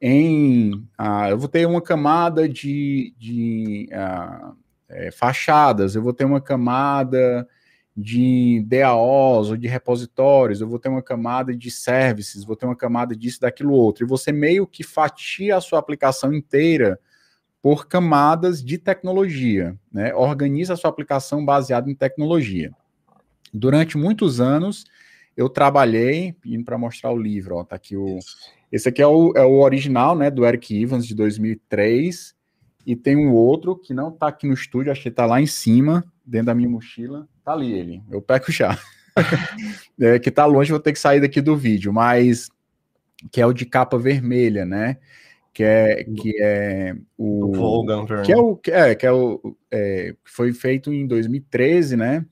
em 0.00 0.84
ah, 0.96 1.30
eu 1.30 1.38
vou 1.38 1.48
ter 1.48 1.66
uma 1.66 1.80
camada 1.80 2.48
de, 2.48 3.14
de 3.18 3.88
ah, 3.92 4.52
é, 4.88 5.10
fachadas, 5.10 5.94
eu 5.94 6.02
vou 6.02 6.12
ter 6.12 6.24
uma 6.24 6.40
camada 6.40 7.46
de 7.96 8.64
DAOs 8.66 9.50
ou 9.50 9.56
de 9.56 9.68
repositórios, 9.68 10.60
eu 10.60 10.68
vou 10.68 10.78
ter 10.78 10.88
uma 10.88 11.02
camada 11.02 11.54
de 11.54 11.70
services, 11.70 12.44
vou 12.44 12.56
ter 12.56 12.66
uma 12.66 12.76
camada 12.76 13.14
disso, 13.14 13.40
daquilo 13.40 13.72
outro, 13.72 14.04
e 14.04 14.08
você 14.08 14.32
meio 14.32 14.66
que 14.66 14.82
fatia 14.82 15.56
a 15.56 15.60
sua 15.60 15.78
aplicação 15.78 16.32
inteira 16.32 16.98
por 17.62 17.86
camadas 17.86 18.64
de 18.64 18.78
tecnologia, 18.78 19.76
né? 19.92 20.14
Organiza 20.14 20.74
a 20.74 20.76
sua 20.76 20.88
aplicação 20.88 21.44
baseada 21.44 21.90
em 21.90 21.94
tecnologia. 21.94 22.72
Durante 23.52 23.98
muitos 23.98 24.40
anos, 24.40 24.84
eu 25.36 25.48
trabalhei, 25.48 26.34
indo 26.44 26.64
para 26.64 26.78
mostrar 26.78 27.10
o 27.12 27.18
livro, 27.18 27.56
ó, 27.56 27.64
tá 27.64 27.76
aqui 27.76 27.96
o. 27.96 28.18
Esse 28.72 28.88
aqui 28.88 29.02
é 29.02 29.06
o, 29.06 29.32
é 29.36 29.44
o 29.44 29.60
original, 29.60 30.16
né, 30.16 30.30
do 30.30 30.46
Eric 30.46 30.80
Evans, 30.80 31.06
de 31.06 31.14
2003, 31.14 32.34
e 32.86 32.94
tem 32.96 33.16
um 33.16 33.32
outro 33.32 33.76
que 33.76 33.92
não 33.92 34.08
está 34.08 34.28
aqui 34.28 34.46
no 34.46 34.54
estúdio, 34.54 34.92
acho 34.92 35.02
que 35.02 35.08
está 35.08 35.26
lá 35.26 35.40
em 35.40 35.46
cima, 35.46 36.04
dentro 36.24 36.46
da 36.46 36.54
minha 36.54 36.68
mochila. 36.68 37.28
Tá 37.44 37.52
ali 37.52 37.72
ele, 37.72 38.02
eu 38.10 38.20
pego 38.20 38.50
já. 38.50 38.78
é, 40.00 40.18
que 40.18 40.30
tá 40.30 40.46
longe, 40.46 40.70
vou 40.70 40.80
ter 40.80 40.92
que 40.92 40.98
sair 40.98 41.20
daqui 41.20 41.40
do 41.40 41.56
vídeo, 41.56 41.92
mas 41.92 42.48
que 43.30 43.40
é 43.40 43.46
o 43.46 43.52
de 43.52 43.66
capa 43.66 43.98
vermelha, 43.98 44.64
né? 44.64 44.96
Que 45.52 45.64
é, 45.64 46.04
que 46.04 46.32
é 46.40 46.94
o. 47.18 47.52
Volgan, 47.52 48.06
que 48.24 48.32
é 48.32 48.36
o 48.36 48.56
que 48.56 48.70
é, 48.70 48.94
que 48.94 49.06
é 49.06 49.12
o 49.12 49.56
é, 49.70 50.14
foi 50.24 50.52
feito 50.52 50.92
em 50.92 51.06
2013, 51.06 51.96
né? 51.96 52.24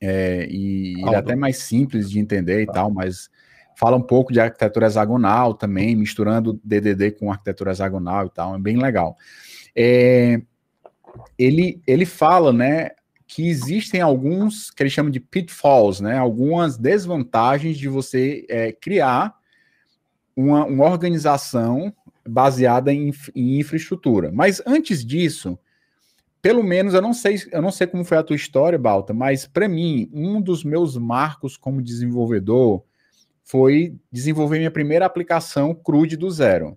É, 0.00 0.46
e 0.50 0.94
ele 0.98 1.14
é 1.14 1.16
até 1.16 1.36
mais 1.36 1.58
simples 1.58 2.10
de 2.10 2.18
entender 2.18 2.62
e 2.62 2.66
tá. 2.66 2.72
tal, 2.72 2.90
mas 2.90 3.28
fala 3.76 3.96
um 3.96 4.02
pouco 4.02 4.32
de 4.32 4.40
arquitetura 4.40 4.86
hexagonal 4.86 5.52
também, 5.54 5.94
misturando 5.94 6.58
DDD 6.64 7.12
com 7.12 7.30
arquitetura 7.30 7.72
hexagonal 7.72 8.26
e 8.26 8.30
tal, 8.30 8.54
é 8.54 8.58
bem 8.58 8.78
legal. 8.78 9.16
É, 9.76 10.40
ele, 11.38 11.82
ele 11.86 12.06
fala, 12.06 12.52
né, 12.52 12.90
que 13.32 13.48
existem 13.48 14.00
alguns 14.00 14.72
que 14.72 14.82
ele 14.82 14.90
chama 14.90 15.08
de 15.08 15.20
pitfalls, 15.20 16.00
né, 16.00 16.18
algumas 16.18 16.76
desvantagens 16.76 17.78
de 17.78 17.86
você 17.88 18.44
é, 18.48 18.72
criar 18.72 19.36
uma, 20.34 20.64
uma 20.64 20.86
organização 20.86 21.94
baseada 22.28 22.92
em, 22.92 23.12
em 23.32 23.60
infraestrutura. 23.60 24.32
Mas 24.32 24.60
antes 24.66 25.04
disso, 25.04 25.56
pelo 26.42 26.64
menos 26.64 26.92
eu 26.92 27.00
não 27.00 27.12
sei, 27.12 27.40
eu 27.52 27.62
não 27.62 27.70
sei 27.70 27.86
como 27.86 28.04
foi 28.04 28.18
a 28.18 28.22
tua 28.24 28.34
história, 28.34 28.76
Balta, 28.76 29.14
mas 29.14 29.46
para 29.46 29.68
mim, 29.68 30.10
um 30.12 30.40
dos 30.40 30.64
meus 30.64 30.96
marcos 30.96 31.56
como 31.56 31.80
desenvolvedor 31.80 32.82
foi 33.44 33.94
desenvolver 34.10 34.58
minha 34.58 34.72
primeira 34.72 35.06
aplicação 35.06 35.72
crude 35.72 36.16
do 36.16 36.28
zero. 36.32 36.76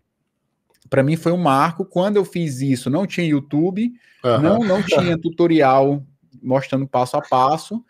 Para 0.87 1.01
mim 1.01 1.15
foi 1.15 1.31
um 1.31 1.37
marco. 1.37 1.83
Quando 1.83 2.17
eu 2.17 2.25
fiz 2.25 2.61
isso, 2.61 2.91
não 2.91 3.07
tinha 3.07 3.25
YouTube, 3.25 3.91
uhum. 4.23 4.39
não, 4.39 4.59
não 4.59 4.83
tinha 4.83 5.17
tutorial 5.17 6.05
mostrando 6.41 6.87
passo 6.87 7.17
a 7.17 7.21
passo. 7.21 7.83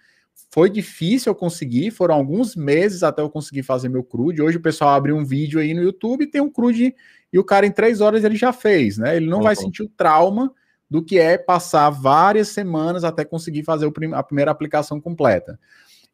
Foi 0.50 0.70
difícil 0.70 1.32
eu 1.32 1.36
conseguir, 1.36 1.92
foram 1.92 2.16
alguns 2.16 2.56
meses 2.56 3.04
até 3.04 3.22
eu 3.22 3.30
conseguir 3.30 3.64
fazer 3.64 3.90
meu 3.90 4.04
crude. 4.04 4.42
Hoje 4.42 4.58
o 4.58 4.62
pessoal 4.62 4.92
abre 4.92 5.12
um 5.12 5.24
vídeo 5.24 5.60
aí 5.60 5.74
no 5.74 5.82
YouTube, 5.82 6.28
tem 6.28 6.42
um 6.42 6.50
crude 6.50 6.96
e 7.32 7.40
o 7.40 7.44
cara 7.44 7.66
em 7.66 7.72
três 7.72 8.02
horas 8.02 8.24
ele 8.24 8.36
já 8.36 8.54
fez, 8.54 8.98
né? 8.98 9.16
Ele 9.16 9.28
não 9.28 9.38
uhum. 9.38 9.44
vai 9.44 9.56
sentir 9.56 9.84
o 9.84 9.90
trauma 9.90 10.54
do 10.90 11.04
que 11.04 11.18
é 11.18 11.38
passar 11.38 11.90
várias 11.90 12.50
semanas 12.50 13.04
até 13.04 13.26
conseguir 13.26 13.64
fazer 13.64 13.92
a 14.14 14.24
primeira 14.24 14.52
aplicação 14.52 15.02
completa. 15.02 15.60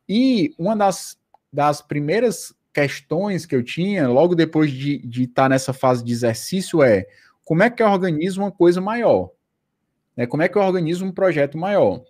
E 0.07 0.53
uma 0.57 0.75
das, 0.75 1.17
das 1.51 1.81
primeiras 1.81 2.53
questões 2.73 3.45
que 3.45 3.55
eu 3.55 3.61
tinha, 3.61 4.07
logo 4.07 4.35
depois 4.35 4.71
de 4.71 4.95
estar 4.95 5.09
de 5.09 5.27
tá 5.27 5.49
nessa 5.49 5.73
fase 5.73 6.03
de 6.03 6.13
exercício, 6.13 6.81
é 6.81 7.05
como 7.43 7.63
é 7.63 7.69
que 7.69 7.83
eu 7.83 7.87
organizo 7.87 8.41
uma 8.41 8.51
coisa 8.51 8.79
maior? 8.79 9.31
Né? 10.15 10.25
Como 10.25 10.43
é 10.43 10.47
que 10.47 10.57
eu 10.57 10.61
organizo 10.61 11.03
um 11.03 11.11
projeto 11.11 11.57
maior? 11.57 12.01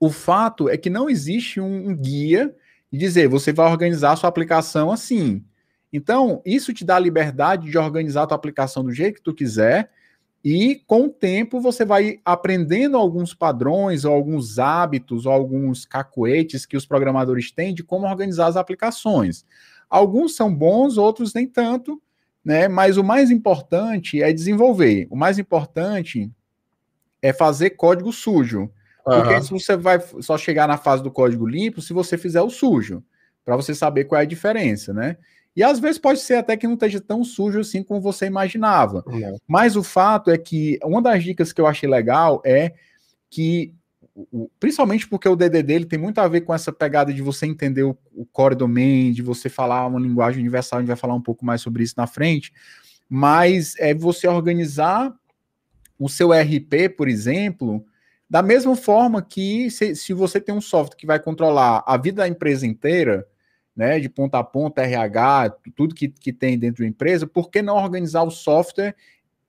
O 0.00 0.10
fato 0.10 0.68
é 0.68 0.76
que 0.76 0.90
não 0.90 1.10
existe 1.10 1.60
um, 1.60 1.94
guia 1.96 2.54
de 2.90 2.98
dizer 2.98 3.28
você 3.28 3.52
vai 3.52 3.70
organizar 3.70 4.12
a 4.12 4.16
sua 4.16 4.28
aplicação 4.28 4.90
assim. 4.90 5.44
Então, 5.92 6.42
isso 6.44 6.72
te 6.72 6.84
dá 6.84 6.96
a 6.96 7.00
liberdade 7.00 7.70
de 7.70 7.78
organizar 7.78 8.22
a 8.22 8.26
tua 8.26 8.36
aplicação 8.36 8.84
do 8.84 8.92
jeito 8.92 9.16
que 9.16 9.22
tu 9.22 9.34
quiser, 9.34 9.90
e 10.44 10.82
com 10.86 11.06
o 11.06 11.08
tempo 11.08 11.60
você 11.60 11.84
vai 11.84 12.20
aprendendo 12.24 12.96
alguns 12.96 13.34
padrões, 13.34 14.04
ou 14.04 14.14
alguns 14.14 14.58
hábitos, 14.58 15.26
ou 15.26 15.32
alguns 15.32 15.84
cacuetes 15.84 16.64
que 16.64 16.76
os 16.76 16.86
programadores 16.86 17.50
têm 17.50 17.74
de 17.74 17.82
como 17.82 18.06
organizar 18.06 18.46
as 18.46 18.56
aplicações. 18.56 19.44
Alguns 19.90 20.36
são 20.36 20.54
bons, 20.54 20.96
outros 20.96 21.34
nem 21.34 21.46
tanto, 21.46 22.00
né? 22.44 22.68
Mas 22.68 22.96
o 22.96 23.04
mais 23.04 23.30
importante 23.30 24.22
é 24.22 24.32
desenvolver. 24.32 25.08
O 25.10 25.16
mais 25.16 25.38
importante 25.38 26.30
é 27.20 27.32
fazer 27.32 27.70
código 27.70 28.12
sujo. 28.12 28.70
Porque 29.16 29.34
uhum. 29.34 29.42
se 29.42 29.50
você 29.50 29.76
vai 29.76 30.00
só 30.20 30.36
chegar 30.36 30.68
na 30.68 30.76
fase 30.76 31.02
do 31.02 31.10
código 31.10 31.46
limpo 31.46 31.80
se 31.80 31.92
você 31.92 32.18
fizer 32.18 32.42
o 32.42 32.50
sujo, 32.50 33.02
para 33.44 33.56
você 33.56 33.74
saber 33.74 34.04
qual 34.04 34.20
é 34.20 34.22
a 34.22 34.26
diferença, 34.26 34.92
né? 34.92 35.16
E 35.56 35.62
às 35.62 35.80
vezes 35.80 35.98
pode 35.98 36.20
ser 36.20 36.34
até 36.34 36.56
que 36.56 36.66
não 36.66 36.74
esteja 36.74 37.00
tão 37.00 37.24
sujo 37.24 37.60
assim 37.60 37.82
como 37.82 38.00
você 38.00 38.26
imaginava. 38.26 39.02
Uhum. 39.06 39.36
Mas 39.46 39.74
o 39.74 39.82
fato 39.82 40.30
é 40.30 40.38
que 40.38 40.78
uma 40.84 41.02
das 41.02 41.24
dicas 41.24 41.52
que 41.52 41.60
eu 41.60 41.66
achei 41.66 41.88
legal 41.88 42.40
é 42.44 42.74
que, 43.30 43.74
principalmente 44.60 45.08
porque 45.08 45.28
o 45.28 45.34
DDD 45.34 45.72
ele 45.72 45.84
tem 45.86 45.98
muito 45.98 46.20
a 46.20 46.28
ver 46.28 46.42
com 46.42 46.54
essa 46.54 46.72
pegada 46.72 47.12
de 47.12 47.22
você 47.22 47.46
entender 47.46 47.82
o, 47.82 47.96
o 48.14 48.24
core 48.26 48.54
domain, 48.54 49.10
de 49.12 49.22
você 49.22 49.48
falar 49.48 49.86
uma 49.86 49.98
linguagem 49.98 50.40
universal, 50.40 50.78
a 50.78 50.82
gente 50.82 50.88
vai 50.88 50.96
falar 50.96 51.14
um 51.14 51.20
pouco 51.20 51.44
mais 51.44 51.60
sobre 51.60 51.82
isso 51.82 51.94
na 51.96 52.06
frente, 52.06 52.52
mas 53.08 53.74
é 53.78 53.92
você 53.92 54.28
organizar 54.28 55.12
o 55.98 56.08
seu 56.08 56.30
RP, 56.30 56.94
por 56.96 57.08
exemplo, 57.08 57.84
da 58.28 58.42
mesma 58.42 58.76
forma 58.76 59.22
que 59.22 59.70
se, 59.70 59.94
se 59.96 60.12
você 60.12 60.40
tem 60.40 60.54
um 60.54 60.60
software 60.60 60.96
que 60.96 61.06
vai 61.06 61.18
controlar 61.18 61.82
a 61.86 61.96
vida 61.96 62.22
da 62.22 62.28
empresa 62.28 62.66
inteira, 62.66 63.26
né, 63.74 63.98
de 63.98 64.08
ponta 64.08 64.38
a 64.38 64.44
ponta, 64.44 64.82
RH, 64.82 65.56
tudo 65.74 65.94
que, 65.94 66.08
que 66.08 66.32
tem 66.32 66.58
dentro 66.58 66.82
da 66.82 66.88
empresa, 66.88 67.26
por 67.26 67.50
que 67.50 67.62
não 67.62 67.76
organizar 67.76 68.22
o 68.24 68.30
software 68.30 68.94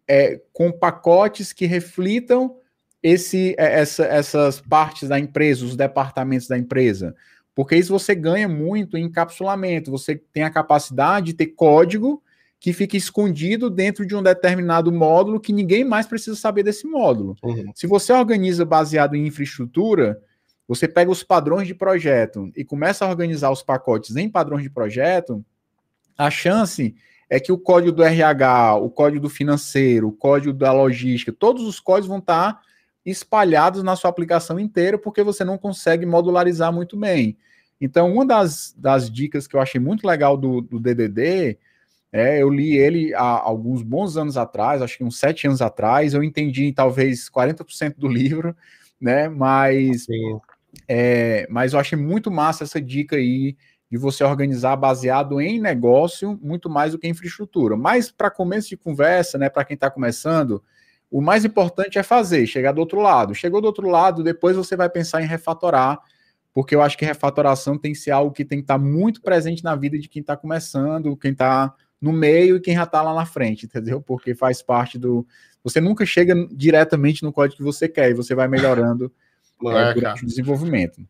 é, 0.08 0.40
com 0.54 0.72
pacotes 0.72 1.52
que 1.52 1.66
reflitam 1.66 2.56
esse, 3.02 3.56
é, 3.58 3.80
essa, 3.80 4.06
essas 4.06 4.62
partes 4.62 5.10
da 5.10 5.20
empresa, 5.20 5.66
os 5.66 5.76
departamentos 5.76 6.48
da 6.48 6.58
empresa? 6.58 7.16
Porque 7.56 7.76
isso 7.76 7.92
você 7.92 8.16
ganha 8.16 8.48
muito 8.48 8.96
em 8.96 9.06
encapsulamento, 9.06 9.92
você 9.92 10.16
tem 10.16 10.44
a 10.44 10.50
capacidade 10.50 11.28
de 11.28 11.34
ter 11.34 11.48
código 11.48 12.24
que 12.60 12.74
fica 12.74 12.98
escondido 12.98 13.70
dentro 13.70 14.06
de 14.06 14.16
um 14.16 14.22
determinado 14.22 14.92
módulo 14.92 15.40
que 15.40 15.54
ninguém 15.54 15.84
mais 15.84 16.06
precisa 16.06 16.36
saber 16.36 16.64
desse 16.64 16.86
módulo. 16.86 17.36
Uhum. 17.42 17.72
Se 17.74 17.88
você 17.88 18.12
organiza 18.12 18.66
baseado 18.66 19.16
em 19.16 19.26
infraestrutura, 19.26 20.22
você 20.68 20.88
pega 20.88 21.10
os 21.10 21.24
padrões 21.24 21.68
de 21.68 21.74
projeto 21.74 22.52
e 22.56 22.66
começa 22.66 23.06
a 23.06 23.10
organizar 23.10 23.50
os 23.50 23.64
pacotes 23.64 24.16
em 24.18 24.30
padrões 24.30 24.64
de 24.64 24.70
projeto, 24.70 25.44
a 26.18 26.30
chance 26.30 26.94
é 27.30 27.40
que 27.40 27.52
o 27.52 27.58
código 27.58 27.94
do 27.94 28.04
RH, 28.04 28.76
o 28.76 28.90
código 28.90 29.22
do 29.22 29.30
financeiro, 29.30 30.10
o 30.10 30.12
código 30.12 30.52
da 30.52 30.74
logística, 30.74 31.32
todos 31.32 31.64
os 31.64 31.80
códigos 31.80 32.10
vão 32.10 32.18
estar 32.18 32.60
espalhados 33.06 33.84
na 33.84 33.96
sua 33.96 34.10
aplicação 34.10 34.60
inteira, 34.60 34.98
porque 34.98 35.24
você 35.24 35.46
não 35.46 35.58
consegue 35.58 36.06
modularizar 36.06 36.74
muito 36.74 36.98
bem. 36.98 37.38
Então, 37.80 38.12
uma 38.12 38.26
das, 38.26 38.76
das 38.78 39.10
dicas 39.10 39.48
que 39.48 39.56
eu 39.56 39.62
achei 39.62 39.80
muito 39.80 40.06
legal 40.06 40.36
do, 40.36 40.60
do 40.60 40.80
DDD 40.80 41.58
é, 42.12 42.42
eu 42.42 42.50
li 42.50 42.76
ele 42.76 43.14
há 43.14 43.22
alguns 43.22 43.84
bons 43.84 44.18
anos 44.18 44.36
atrás, 44.36 44.82
acho 44.82 44.98
que 44.98 45.04
uns 45.04 45.18
sete 45.20 45.48
anos 45.48 45.62
atrás. 45.62 46.14
Eu 46.14 46.24
entendi 46.24 46.72
talvez 46.72 47.30
40% 47.30 47.96
do 47.98 48.08
livro, 48.08 48.56
né? 49.00 49.30
Mas, 49.30 50.08
é, 50.88 51.48
mas 51.50 51.74
eu 51.74 51.80
achei 51.80 51.98
muito 51.98 52.32
massa 52.32 52.64
essa 52.64 52.82
dica 52.82 53.16
aí 53.16 53.56
de 53.92 53.98
você 53.98 54.24
organizar 54.24 54.76
baseado 54.76 55.40
em 55.42 55.60
negócio, 55.60 56.40
muito 56.42 56.70
mais 56.70 56.92
do 56.92 57.00
que 57.00 57.08
infraestrutura. 57.08 57.76
Mas 57.76 58.12
para 58.12 58.30
começo 58.30 58.70
de 58.70 58.78
conversa, 58.78 59.38
né? 59.38 59.50
Para 59.50 59.66
quem 59.66 59.76
está 59.76 59.90
começando, 59.92 60.64
o 61.12 61.22
mais 61.22 61.46
importante 61.46 62.00
é 62.00 62.04
fazer, 62.04 62.48
chegar 62.48 62.72
do 62.72 62.80
outro 62.80 63.00
lado. 63.00 63.36
Chegou 63.36 63.62
do 63.62 63.66
outro 63.66 63.88
lado, 63.88 64.24
depois 64.24 64.56
você 64.56 64.76
vai 64.76 64.90
pensar 64.90 65.22
em 65.22 65.28
refatorar 65.28 66.00
porque 66.54 66.76
eu 66.76 66.82
acho 66.82 66.98
que 66.98 67.06
refatoração 67.06 67.78
tem 67.78 67.94
que 67.94 68.00
ser 68.00 68.12
algo 68.12 68.34
que 68.34 68.44
tem 68.44 68.58
que 68.58 68.64
estar 68.64 68.78
tá 68.78 68.84
muito 68.84 69.22
presente 69.22 69.64
na 69.64 69.76
vida 69.76 69.98
de 69.98 70.10
quem 70.10 70.22
está 70.22 70.36
começando, 70.36 71.16
quem 71.16 71.32
está 71.32 71.74
no 72.02 72.14
meio 72.14 72.56
e 72.56 72.60
quem 72.60 72.76
já 72.76 72.84
está 72.84 73.02
lá 73.02 73.14
na 73.14 73.26
frente, 73.26 73.66
entendeu? 73.66 74.02
Porque 74.02 74.34
faz 74.34 74.62
parte 74.62 74.98
do. 74.98 75.26
Você 75.64 75.82
nunca 75.82 76.06
chega 76.06 76.34
diretamente 76.52 77.24
no 77.24 77.34
código 77.34 77.58
que 77.58 77.64
você 77.64 77.88
quer 77.88 78.10
e 78.10 78.14
você 78.14 78.34
vai 78.34 78.48
melhorando 78.48 79.12
é, 79.68 79.94
durante 79.94 80.24
o 80.24 80.28
desenvolvimento. 80.28 81.02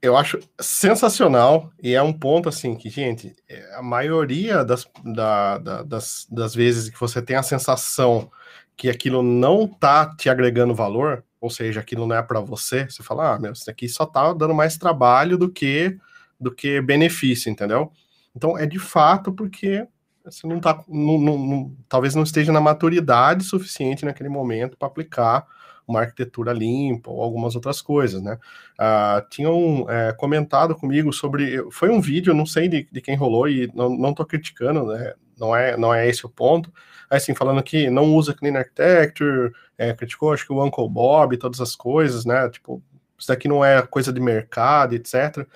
Eu 0.00 0.16
acho 0.16 0.40
sensacional 0.60 1.70
e 1.80 1.94
é 1.94 2.02
um 2.02 2.12
ponto 2.12 2.48
assim 2.48 2.74
que, 2.74 2.90
gente, 2.90 3.36
é, 3.48 3.76
a 3.76 3.82
maioria 3.82 4.64
das, 4.64 4.84
da, 5.04 5.58
da, 5.58 5.82
das, 5.84 6.26
das 6.30 6.54
vezes 6.54 6.90
que 6.90 6.98
você 7.00 7.22
tem 7.22 7.36
a 7.36 7.42
sensação 7.42 8.30
que 8.76 8.90
aquilo 8.90 9.22
não 9.22 9.64
está 9.64 10.12
te 10.14 10.28
agregando 10.28 10.74
valor, 10.74 11.24
ou 11.40 11.48
seja, 11.48 11.80
aquilo 11.80 12.06
não 12.06 12.16
é 12.16 12.22
para 12.22 12.40
você, 12.40 12.84
você 12.84 13.02
fala, 13.02 13.34
ah, 13.34 13.38
meu, 13.38 13.52
isso 13.52 13.70
aqui 13.70 13.88
só 13.88 14.04
tá 14.04 14.32
dando 14.32 14.54
mais 14.54 14.76
trabalho 14.76 15.38
do 15.38 15.48
que 15.48 15.96
do 16.38 16.52
que 16.52 16.80
benefício, 16.80 17.48
entendeu? 17.48 17.92
Então 18.34 18.58
é 18.58 18.66
de 18.66 18.78
fato 18.78 19.32
porque 19.32 19.86
você 20.24 20.46
não 20.46 20.60
tá, 20.60 20.82
não, 20.88 21.18
não, 21.18 21.38
não, 21.38 21.76
talvez 21.88 22.14
não 22.14 22.22
esteja 22.22 22.52
na 22.52 22.60
maturidade 22.60 23.44
suficiente 23.44 24.04
naquele 24.04 24.28
momento 24.28 24.76
para 24.76 24.88
aplicar 24.88 25.46
uma 25.86 26.00
arquitetura 26.00 26.52
limpa 26.52 27.10
ou 27.10 27.22
algumas 27.22 27.54
outras 27.54 27.82
coisas, 27.82 28.22
né? 28.22 28.38
Uh, 28.78 29.28
tinham 29.28 29.86
é, 29.88 30.12
comentado 30.12 30.74
comigo 30.74 31.12
sobre, 31.12 31.64
foi 31.70 31.90
um 31.90 32.00
vídeo, 32.00 32.34
não 32.34 32.46
sei 32.46 32.68
de, 32.68 32.88
de 32.90 33.00
quem 33.00 33.16
rolou 33.16 33.48
e 33.48 33.70
não, 33.74 33.90
não 33.90 34.14
tô 34.14 34.24
criticando, 34.24 34.86
né? 34.86 35.14
Não 35.38 35.56
é, 35.56 35.76
não 35.76 35.92
é 35.92 36.08
esse 36.08 36.24
o 36.24 36.28
ponto. 36.28 36.72
Assim, 37.10 37.34
falando 37.34 37.62
que 37.62 37.90
não 37.90 38.14
usa 38.14 38.32
Clean 38.32 38.56
Architecture, 38.56 39.52
é, 39.76 39.92
criticou, 39.92 40.32
acho 40.32 40.46
que 40.46 40.52
o 40.52 40.64
Uncle 40.64 40.88
Bob, 40.88 41.36
todas 41.36 41.60
as 41.60 41.74
coisas, 41.74 42.24
né? 42.24 42.48
Tipo, 42.48 42.82
isso 43.18 43.28
daqui 43.28 43.48
não 43.48 43.64
é 43.64 43.82
coisa 43.82 44.12
de 44.12 44.20
mercado, 44.20 44.94
etc. 44.94 45.46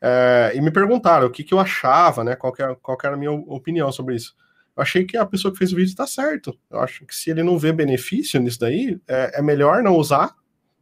É, 0.00 0.52
e 0.54 0.60
me 0.60 0.70
perguntaram 0.70 1.26
o 1.26 1.30
que, 1.30 1.42
que 1.42 1.54
eu 1.54 1.60
achava, 1.60 2.22
né? 2.22 2.36
Qual, 2.36 2.52
que 2.52 2.62
era, 2.62 2.74
qual 2.76 2.96
era 3.02 3.14
a 3.14 3.18
minha 3.18 3.32
opinião 3.32 3.90
sobre 3.90 4.14
isso. 4.14 4.34
Eu 4.76 4.82
achei 4.82 5.04
que 5.04 5.16
a 5.16 5.24
pessoa 5.24 5.50
que 5.52 5.58
fez 5.58 5.72
o 5.72 5.76
vídeo 5.76 5.88
está 5.88 6.06
certo. 6.06 6.56
Eu 6.70 6.80
acho 6.80 7.04
que 7.06 7.16
se 7.16 7.30
ele 7.30 7.42
não 7.42 7.58
vê 7.58 7.72
benefício 7.72 8.40
nisso 8.40 8.60
daí, 8.60 9.00
é, 9.08 9.38
é, 9.38 9.42
melhor 9.42 9.82
não 9.82 9.96
usar 9.96 10.34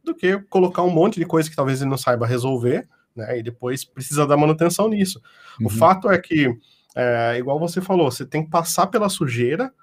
do 0.03 0.13
que 0.13 0.37
colocar 0.49 0.83
um 0.83 0.89
monte 0.89 1.19
de 1.19 1.25
coisa 1.25 1.49
que 1.49 1.55
talvez 1.55 1.81
ele 1.81 1.89
não 1.89 1.97
saiba 1.97 2.27
resolver, 2.27 2.87
né? 3.15 3.39
E 3.39 3.43
depois 3.43 3.85
precisa 3.85 4.27
dar 4.27 4.37
manutenção 4.37 4.89
nisso. 4.89 5.21
Uhum. 5.59 5.67
O 5.67 5.69
fato 5.69 6.11
é 6.11 6.17
que, 6.17 6.53
é, 6.95 7.37
igual 7.37 7.57
você 7.57 7.79
falou, 7.79 8.11
você 8.11 8.25
tem 8.25 8.43
que 8.43 8.49
passar 8.49 8.87
pela 8.87 9.07
sujeira 9.07 9.73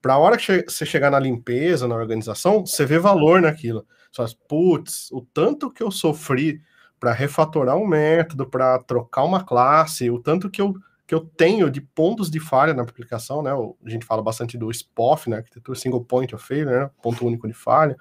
para 0.00 0.14
a 0.14 0.18
hora 0.18 0.36
que 0.36 0.62
você 0.68 0.86
chegar 0.86 1.10
na 1.10 1.18
limpeza, 1.18 1.88
na 1.88 1.96
organização, 1.96 2.64
você 2.64 2.86
vê 2.86 2.98
valor 2.98 3.42
naquilo. 3.42 3.84
Você 4.12 4.16
fala, 4.16 4.28
putz, 4.48 5.10
o 5.10 5.20
tanto 5.20 5.70
que 5.70 5.82
eu 5.82 5.90
sofri 5.90 6.60
para 6.98 7.12
refatorar 7.12 7.76
um 7.76 7.86
método, 7.86 8.46
para 8.46 8.78
trocar 8.80 9.24
uma 9.24 9.44
classe, 9.44 10.10
o 10.10 10.18
tanto 10.18 10.50
que 10.50 10.60
eu, 10.60 10.74
que 11.06 11.14
eu 11.14 11.20
tenho 11.20 11.70
de 11.70 11.80
pontos 11.80 12.30
de 12.30 12.40
falha 12.40 12.74
na 12.74 12.82
aplicação, 12.82 13.42
né? 13.42 13.52
A 13.52 13.88
gente 13.88 14.04
fala 14.04 14.22
bastante 14.22 14.58
do 14.58 14.72
SPOF, 14.72 15.30
né? 15.30 15.36
Arquitetura 15.36 15.78
Single 15.78 16.04
Point 16.04 16.34
of 16.34 16.44
Failure, 16.44 16.80
né? 16.80 16.90
Ponto 17.02 17.24
único 17.26 17.46
de 17.46 17.54
falha. 17.54 17.96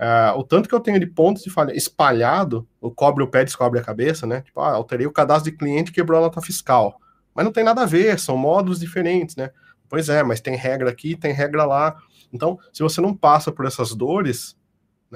Uh, 0.00 0.38
o 0.38 0.44
tanto 0.44 0.68
que 0.68 0.74
eu 0.74 0.80
tenho 0.80 0.98
de 0.98 1.06
pontos 1.06 1.42
de 1.42 1.50
falha 1.50 1.76
espalhado, 1.76 2.66
o 2.80 2.90
cobre 2.90 3.22
o 3.22 3.28
pé, 3.28 3.44
descobre 3.44 3.78
a 3.78 3.84
cabeça, 3.84 4.26
né? 4.26 4.40
Tipo, 4.40 4.60
ah, 4.60 4.72
alterei 4.72 5.06
o 5.06 5.12
cadastro 5.12 5.50
de 5.50 5.56
cliente 5.56 5.92
quebrou 5.92 6.18
a 6.18 6.22
nota 6.22 6.40
fiscal. 6.40 6.98
Mas 7.34 7.44
não 7.44 7.52
tem 7.52 7.64
nada 7.64 7.82
a 7.82 7.86
ver, 7.86 8.18
são 8.18 8.36
módulos 8.36 8.80
diferentes, 8.80 9.36
né? 9.36 9.50
Pois 9.88 10.08
é, 10.08 10.22
mas 10.22 10.40
tem 10.40 10.56
regra 10.56 10.90
aqui, 10.90 11.14
tem 11.14 11.32
regra 11.32 11.64
lá. 11.64 11.96
Então, 12.32 12.58
se 12.72 12.82
você 12.82 13.00
não 13.00 13.14
passa 13.14 13.52
por 13.52 13.66
essas 13.66 13.94
dores, 13.94 14.56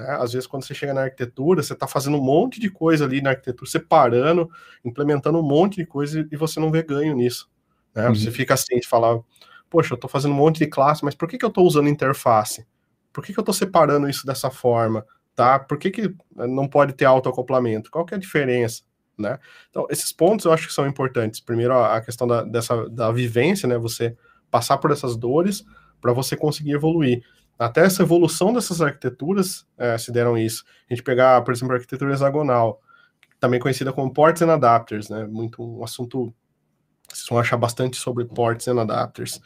né? 0.01 0.17
Às 0.19 0.33
vezes, 0.33 0.47
quando 0.47 0.65
você 0.65 0.73
chega 0.73 0.93
na 0.93 1.03
arquitetura, 1.03 1.61
você 1.61 1.73
está 1.73 1.87
fazendo 1.87 2.17
um 2.17 2.23
monte 2.23 2.59
de 2.59 2.69
coisa 2.69 3.05
ali 3.05 3.21
na 3.21 3.29
arquitetura, 3.29 3.69
separando, 3.69 4.49
implementando 4.83 5.39
um 5.39 5.43
monte 5.43 5.75
de 5.75 5.85
coisa 5.85 6.27
e 6.31 6.35
você 6.35 6.59
não 6.59 6.71
vê 6.71 6.81
ganho 6.81 7.15
nisso. 7.15 7.49
Né? 7.93 8.07
Uhum. 8.07 8.15
Você 8.15 8.31
fica 8.31 8.55
assim, 8.55 8.79
de 8.79 8.87
falar, 8.87 9.19
poxa, 9.69 9.93
eu 9.93 9.95
estou 9.95 10.09
fazendo 10.09 10.31
um 10.31 10.37
monte 10.37 10.57
de 10.57 10.67
classe, 10.67 11.05
mas 11.05 11.13
por 11.13 11.27
que, 11.27 11.37
que 11.37 11.45
eu 11.45 11.49
estou 11.49 11.65
usando 11.65 11.87
interface? 11.87 12.65
Por 13.13 13.23
que, 13.23 13.31
que 13.31 13.39
eu 13.39 13.43
estou 13.43 13.53
separando 13.53 14.09
isso 14.09 14.25
dessa 14.25 14.49
forma? 14.49 15.05
Tá? 15.35 15.59
Por 15.59 15.77
que, 15.77 15.91
que 15.91 16.15
não 16.35 16.67
pode 16.67 16.93
ter 16.93 17.05
autoacoplamento? 17.05 17.91
Qual 17.91 18.05
que 18.05 18.13
é 18.13 18.17
a 18.17 18.19
diferença? 18.19 18.83
Né? 19.17 19.37
Então, 19.69 19.85
esses 19.89 20.11
pontos 20.11 20.45
eu 20.45 20.51
acho 20.51 20.67
que 20.67 20.73
são 20.73 20.87
importantes. 20.87 21.39
Primeiro, 21.39 21.77
a 21.77 22.01
questão 22.01 22.25
da, 22.25 22.43
dessa, 22.43 22.89
da 22.89 23.11
vivência, 23.11 23.67
né? 23.67 23.77
Você 23.77 24.17
passar 24.49 24.77
por 24.77 24.91
essas 24.91 25.15
dores 25.15 25.63
para 26.01 26.11
você 26.11 26.35
conseguir 26.35 26.71
evoluir. 26.71 27.23
Até 27.61 27.85
essa 27.85 28.01
evolução 28.01 28.51
dessas 28.51 28.81
arquiteturas 28.81 29.67
é, 29.77 29.97
se 29.97 30.11
deram 30.11 30.37
isso. 30.37 30.63
A 30.89 30.93
gente 30.93 31.03
pegar, 31.03 31.41
por 31.43 31.53
exemplo, 31.53 31.73
a 31.73 31.77
arquitetura 31.77 32.13
hexagonal, 32.13 32.81
também 33.39 33.59
conhecida 33.59 33.93
como 33.93 34.11
ports 34.11 34.41
and 34.41 34.51
adapters, 34.51 35.09
né? 35.09 35.25
Muito 35.27 35.63
um 35.63 35.83
assunto 35.83 36.33
vocês 37.07 37.27
vão 37.29 37.39
achar 37.39 37.57
bastante 37.57 37.97
sobre 37.97 38.25
ports 38.25 38.67
and 38.67 38.81
adapters, 38.81 39.39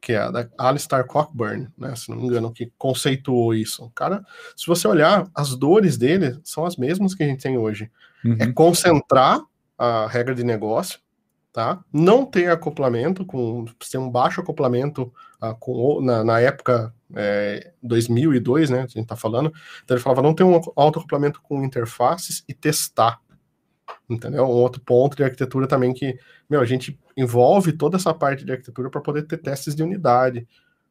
que 0.00 0.12
é 0.12 0.18
a 0.18 0.30
da 0.30 0.48
Alistair 0.58 1.06
Cockburn, 1.06 1.68
né? 1.78 1.94
Se 1.94 2.10
não 2.10 2.16
me 2.18 2.26
engano, 2.26 2.52
que 2.52 2.72
conceituou 2.76 3.54
isso. 3.54 3.90
Cara, 3.94 4.24
se 4.56 4.66
você 4.66 4.86
olhar, 4.88 5.30
as 5.34 5.54
dores 5.54 5.96
dele 5.96 6.38
são 6.44 6.64
as 6.66 6.76
mesmas 6.76 7.14
que 7.14 7.22
a 7.22 7.26
gente 7.26 7.42
tem 7.42 7.56
hoje. 7.56 7.90
Uhum. 8.24 8.36
É 8.38 8.52
concentrar 8.52 9.40
a 9.78 10.06
regra 10.08 10.34
de 10.34 10.44
negócio, 10.44 10.98
tá? 11.52 11.82
Não 11.92 12.26
ter 12.26 12.50
acoplamento, 12.50 13.24
com 13.24 13.64
ter 13.90 13.98
um 13.98 14.10
baixo 14.10 14.40
acoplamento 14.40 15.12
uh, 15.42 15.54
com, 15.58 16.00
na, 16.00 16.24
na 16.24 16.40
época 16.40 16.92
é, 17.14 17.72
2002, 17.82 18.70
né? 18.70 18.82
A 18.82 18.86
gente 18.86 19.06
tá 19.06 19.16
falando. 19.16 19.52
Então 19.84 19.96
ele 19.96 20.02
falava 20.02 20.22
não 20.22 20.34
ter 20.34 20.44
um 20.44 20.54
autoacoplamento 20.76 21.40
com 21.42 21.64
interfaces 21.64 22.44
e 22.48 22.54
testar. 22.54 23.20
Entendeu? 24.08 24.44
Um 24.44 24.48
outro 24.48 24.80
ponto 24.82 25.16
de 25.16 25.24
arquitetura 25.24 25.66
também 25.66 25.92
que, 25.92 26.18
meu, 26.48 26.60
a 26.60 26.64
gente 26.64 26.98
envolve 27.16 27.72
toda 27.72 27.96
essa 27.96 28.12
parte 28.12 28.44
de 28.44 28.52
arquitetura 28.52 28.90
para 28.90 29.00
poder 29.00 29.22
ter 29.22 29.38
testes 29.38 29.74
de 29.74 29.82
unidade, 29.82 30.46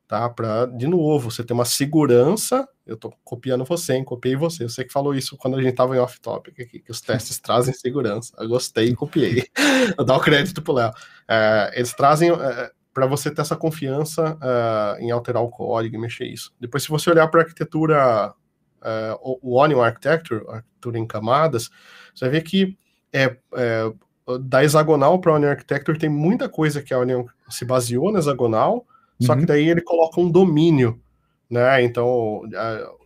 tá? 0.07 0.29
Para, 0.29 0.65
de 0.65 0.87
novo, 0.87 1.29
você 1.29 1.43
ter 1.43 1.53
uma 1.53 1.65
segurança. 1.65 2.67
Eu 2.85 2.97
tô 2.97 3.13
copiando 3.23 3.63
você, 3.63 3.93
hein? 3.93 4.03
Copiei 4.03 4.35
você. 4.35 4.63
Você 4.63 4.83
que 4.83 4.91
falou 4.91 5.13
isso 5.13 5.37
quando 5.37 5.57
a 5.57 5.61
gente 5.61 5.75
tava 5.75 5.95
em 5.95 5.99
off-topic 5.99 6.59
aqui, 6.59 6.79
que 6.79 6.91
os 6.91 7.01
testes 7.01 7.39
trazem 7.41 7.73
segurança. 7.73 8.33
Eu 8.37 8.49
gostei 8.49 8.89
e 8.89 8.95
copiei. 8.95 9.45
Eu 9.97 10.03
dou 10.03 10.17
o 10.17 10.21
crédito 10.21 10.61
pro 10.61 10.73
Léo. 10.73 10.91
É, 11.27 11.71
eles 11.75 11.93
trazem. 11.93 12.31
É, 12.31 12.71
para 12.93 13.05
você 13.05 13.31
ter 13.31 13.41
essa 13.41 13.55
confiança 13.55 14.35
uh, 14.35 15.01
em 15.01 15.11
alterar 15.11 15.41
o 15.41 15.49
código 15.49 15.95
e 15.95 15.99
mexer 15.99 16.25
isso. 16.25 16.53
Depois, 16.59 16.83
se 16.83 16.89
você 16.89 17.09
olhar 17.09 17.27
para 17.27 17.41
a 17.41 17.43
arquitetura, 17.43 18.33
uh, 18.81 19.39
o 19.41 19.57
Onion 19.57 19.81
Architecture, 19.81 20.43
arquitetura 20.47 20.99
em 20.99 21.07
camadas, 21.07 21.69
você 22.13 22.25
vai 22.25 22.29
ver 22.31 22.41
que 22.41 22.77
é, 23.13 23.37
é 23.53 23.91
da 24.39 24.63
hexagonal 24.63 25.19
para 25.19 25.31
a 25.31 25.35
Onion 25.35 25.49
Architecture 25.49 25.97
tem 25.97 26.09
muita 26.09 26.47
coisa 26.47 26.81
que 26.81 26.93
a 26.93 26.99
Onion 26.99 27.25
se 27.49 27.65
baseou 27.65 28.11
na 28.11 28.19
hexagonal, 28.19 28.75
uhum. 28.75 29.27
só 29.27 29.33
que 29.33 29.41
uhum. 29.41 29.45
daí 29.45 29.69
ele 29.69 29.81
coloca 29.81 30.19
um 30.19 30.29
domínio, 30.29 31.01
né? 31.49 31.83
Então, 31.83 32.07
o 32.07 32.47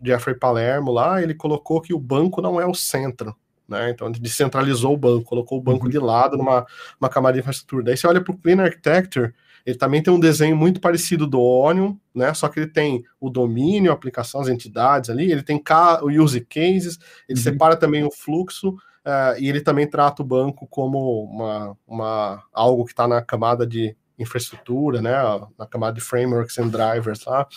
Jeffrey 0.03 0.37
Palermo 0.37 0.91
lá, 0.91 1.21
ele 1.21 1.33
colocou 1.33 1.81
que 1.81 1.93
o 1.93 1.99
banco 1.99 2.41
não 2.41 2.59
é 2.59 2.65
o 2.65 2.75
centro, 2.75 3.35
né? 3.67 3.89
Então, 3.89 4.07
ele 4.07 4.19
descentralizou 4.19 4.93
o 4.93 4.97
banco, 4.97 5.23
colocou 5.23 5.57
o 5.57 5.61
banco 5.61 5.85
uhum. 5.85 5.91
de 5.91 5.97
lado 5.97 6.37
numa 6.37 6.65
uma 6.99 7.09
camada 7.09 7.33
de 7.33 7.39
infraestrutura. 7.39 7.85
Daí 7.85 7.97
você 7.97 8.07
olha 8.07 8.21
para 8.21 8.33
o 8.33 8.37
Clean 8.37 8.61
Architecture, 8.61 9.33
ele 9.65 9.77
também 9.77 10.03
tem 10.03 10.13
um 10.13 10.19
desenho 10.19 10.55
muito 10.55 10.79
parecido 10.79 11.25
do 11.25 11.41
Onion, 11.41 11.95
né? 12.13 12.33
Só 12.33 12.47
que 12.47 12.59
ele 12.59 12.67
tem 12.67 13.03
o 13.19 13.29
domínio, 13.29 13.91
a 13.91 13.93
aplicação, 13.95 14.39
as 14.39 14.47
entidades 14.47 15.09
ali, 15.09 15.31
ele 15.31 15.41
tem 15.41 15.61
o 16.01 16.23
use 16.23 16.41
cases, 16.41 16.99
ele 17.27 17.39
uhum. 17.39 17.43
separa 17.43 17.75
também 17.75 18.03
o 18.03 18.11
fluxo, 18.11 18.69
uh, 18.69 19.39
e 19.39 19.49
ele 19.49 19.61
também 19.61 19.89
trata 19.89 20.21
o 20.21 20.25
banco 20.25 20.67
como 20.67 21.23
uma, 21.23 21.77
uma 21.87 22.43
algo 22.53 22.85
que 22.85 22.91
está 22.91 23.07
na 23.07 23.23
camada 23.23 23.65
de 23.65 23.95
infraestrutura, 24.19 25.01
né? 25.01 25.13
Na 25.57 25.65
camada 25.65 25.95
de 25.95 26.01
frameworks 26.01 26.59
and 26.59 26.69
drivers 26.69 27.25
lá, 27.25 27.47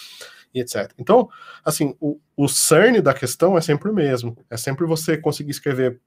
e 0.54 0.60
etc. 0.60 0.90
Então, 0.98 1.28
assim, 1.62 1.94
o, 2.00 2.18
o 2.34 2.48
cerne 2.48 3.02
da 3.02 3.12
questão 3.12 3.56
é 3.56 3.60
sempre 3.60 3.90
o 3.90 3.94
mesmo. 3.94 4.36
É 4.48 4.56
sempre 4.56 4.86
você 4.86 5.18
conseguir 5.18 5.50
escrever 5.50 6.00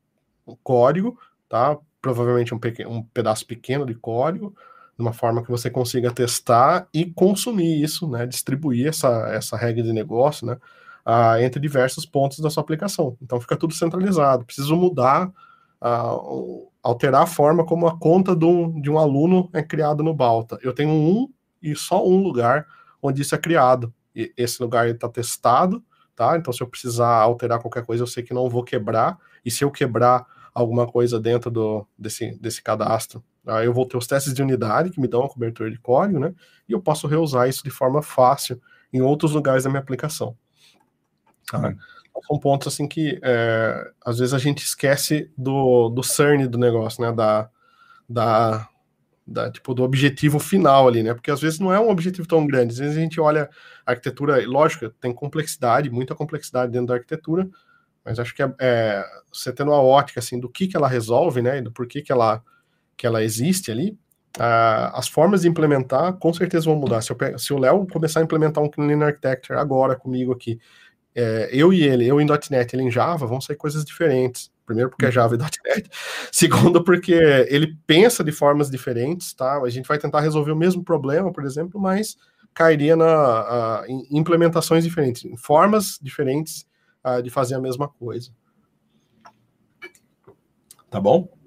um 0.47 0.55
código, 0.63 1.19
tá? 1.47 1.77
Provavelmente 2.01 2.55
um, 2.55 2.59
pequeno, 2.59 2.89
um 2.89 3.03
pedaço 3.03 3.45
pequeno 3.45 3.85
de 3.85 3.93
código, 3.93 4.55
de 5.01 5.07
uma 5.07 5.13
forma 5.13 5.43
que 5.43 5.49
você 5.49 5.69
consiga 5.69 6.11
testar 6.11 6.87
e 6.93 7.05
consumir 7.05 7.81
isso, 7.81 8.07
né, 8.07 8.25
distribuir 8.27 8.87
essa, 8.87 9.09
essa 9.29 9.57
regra 9.57 9.81
de 9.81 9.91
negócio, 9.91 10.45
né, 10.45 10.57
uh, 11.05 11.41
entre 11.41 11.59
diversos 11.59 12.05
pontos 12.05 12.39
da 12.39 12.49
sua 12.49 12.61
aplicação. 12.61 13.17
Então 13.21 13.41
fica 13.41 13.57
tudo 13.57 13.73
centralizado. 13.73 14.45
Preciso 14.45 14.75
mudar, 14.75 15.27
uh, 15.81 16.69
alterar 16.83 17.23
a 17.23 17.27
forma 17.27 17.65
como 17.65 17.87
a 17.87 17.97
conta 17.97 18.35
do, 18.35 18.79
de 18.79 18.89
um 18.89 18.99
aluno 18.99 19.49
é 19.53 19.63
criada 19.63 20.03
no 20.03 20.13
Balta. 20.13 20.59
Eu 20.61 20.73
tenho 20.73 20.91
um 20.91 21.27
e 21.61 21.75
só 21.75 22.05
um 22.07 22.21
lugar 22.21 22.67
onde 23.01 23.23
isso 23.23 23.33
é 23.33 23.37
criado. 23.37 23.91
E 24.15 24.31
esse 24.37 24.61
lugar 24.61 24.87
está 24.87 25.09
testado, 25.09 25.83
tá? 26.15 26.37
Então 26.37 26.53
se 26.53 26.61
eu 26.61 26.67
precisar 26.67 27.15
alterar 27.15 27.59
qualquer 27.59 27.83
coisa, 27.85 28.03
eu 28.03 28.07
sei 28.07 28.23
que 28.23 28.33
não 28.33 28.47
vou 28.49 28.63
quebrar. 28.63 29.17
E 29.43 29.49
se 29.49 29.63
eu 29.63 29.71
quebrar 29.71 30.25
alguma 30.53 30.85
coisa 30.85 31.19
dentro 31.19 31.49
do, 31.49 31.87
desse, 31.97 32.37
desse 32.39 32.61
cadastro, 32.61 33.23
Aí 33.45 33.65
eu 33.65 33.73
vou 33.73 33.87
ter 33.87 33.97
os 33.97 34.05
testes 34.05 34.33
de 34.33 34.41
unidade 34.41 34.91
que 34.91 35.01
me 35.01 35.07
dão 35.07 35.23
a 35.23 35.29
cobertura 35.29 35.71
de 35.71 35.79
código, 35.79 36.19
né? 36.19 36.33
E 36.69 36.73
eu 36.73 36.81
posso 36.81 37.07
reusar 37.07 37.49
isso 37.49 37.63
de 37.63 37.71
forma 37.71 38.01
fácil 38.01 38.61
em 38.93 39.01
outros 39.01 39.31
lugares 39.31 39.63
da 39.63 39.69
minha 39.69 39.81
aplicação. 39.81 40.37
Tá? 41.49 41.59
Uhum. 41.59 41.77
São 42.27 42.39
pontos 42.39 42.67
assim 42.67 42.87
que 42.87 43.19
é, 43.23 43.91
às 44.05 44.19
vezes 44.19 44.33
a 44.33 44.37
gente 44.37 44.63
esquece 44.63 45.31
do, 45.37 45.89
do 45.89 46.03
cerne 46.03 46.47
do 46.47 46.57
negócio, 46.57 47.01
né? 47.01 47.11
Da, 47.11 47.49
da, 48.07 48.69
da, 49.25 49.49
tipo, 49.49 49.73
do 49.73 49.83
objetivo 49.83 50.37
final 50.37 50.87
ali, 50.87 51.01
né? 51.01 51.13
Porque 51.13 51.31
às 51.31 51.41
vezes 51.41 51.59
não 51.59 51.73
é 51.73 51.79
um 51.79 51.89
objetivo 51.89 52.27
tão 52.27 52.45
grande. 52.45 52.73
Às 52.73 52.79
vezes 52.79 52.97
a 52.97 53.01
gente 53.01 53.19
olha 53.19 53.49
a 53.85 53.91
arquitetura, 53.91 54.45
lógico, 54.45 54.89
tem 54.89 55.13
complexidade, 55.13 55.89
muita 55.89 56.13
complexidade 56.13 56.71
dentro 56.71 56.87
da 56.87 56.95
arquitetura, 56.95 57.49
mas 58.05 58.19
acho 58.19 58.35
que 58.35 58.43
é, 58.43 58.53
é 58.59 59.05
você 59.31 59.51
tendo 59.51 59.71
uma 59.71 59.81
ótica 59.81 60.19
assim 60.19 60.39
do 60.39 60.49
que, 60.49 60.67
que 60.67 60.77
ela 60.77 60.87
resolve, 60.87 61.41
né? 61.41 61.57
E 61.57 61.61
do 61.61 61.71
porquê 61.71 62.01
que 62.01 62.11
ela 62.11 62.43
que 63.01 63.07
ela 63.07 63.23
existe 63.23 63.71
ali, 63.71 63.97
as 64.93 65.07
formas 65.07 65.41
de 65.41 65.47
implementar 65.47 66.13
com 66.19 66.31
certeza 66.31 66.65
vão 66.65 66.75
mudar. 66.75 67.01
Se, 67.01 67.11
eu, 67.11 67.39
se 67.39 67.51
o 67.51 67.57
Léo 67.57 67.87
começar 67.87 68.19
a 68.19 68.23
implementar 68.23 68.63
um 68.63 68.69
Clean 68.69 69.03
Architecture 69.03 69.57
agora 69.57 69.95
comigo 69.95 70.31
aqui, 70.31 70.59
é, 71.15 71.49
eu 71.51 71.73
e 71.73 71.81
ele, 71.81 72.05
eu 72.05 72.21
em 72.21 72.27
.NET, 72.27 72.75
ele 72.75 72.83
em 72.83 72.91
Java, 72.91 73.25
vão 73.25 73.41
ser 73.41 73.55
coisas 73.55 73.83
diferentes. 73.83 74.51
Primeiro 74.67 74.91
porque 74.91 75.05
é 75.05 75.07
uhum. 75.07 75.13
Java 75.13 75.33
e 75.33 75.37
.NET. 75.39 75.89
Segundo 76.31 76.83
porque 76.83 77.15
ele 77.49 77.75
pensa 77.87 78.23
de 78.23 78.31
formas 78.31 78.69
diferentes, 78.69 79.33
tá? 79.33 79.57
A 79.57 79.69
gente 79.69 79.87
vai 79.87 79.97
tentar 79.97 80.19
resolver 80.19 80.51
o 80.51 80.55
mesmo 80.55 80.83
problema, 80.83 81.33
por 81.33 81.43
exemplo, 81.43 81.81
mas 81.81 82.15
cairia 82.53 82.95
na, 82.95 83.07
a, 83.07 83.83
em 83.87 84.05
implementações 84.11 84.83
diferentes, 84.83 85.25
em 85.25 85.35
formas 85.35 85.97
diferentes 85.99 86.67
a, 87.03 87.19
de 87.19 87.31
fazer 87.31 87.55
a 87.55 87.59
mesma 87.59 87.87
coisa. 87.89 88.29
Tá 90.87 91.01
bom? 91.01 91.40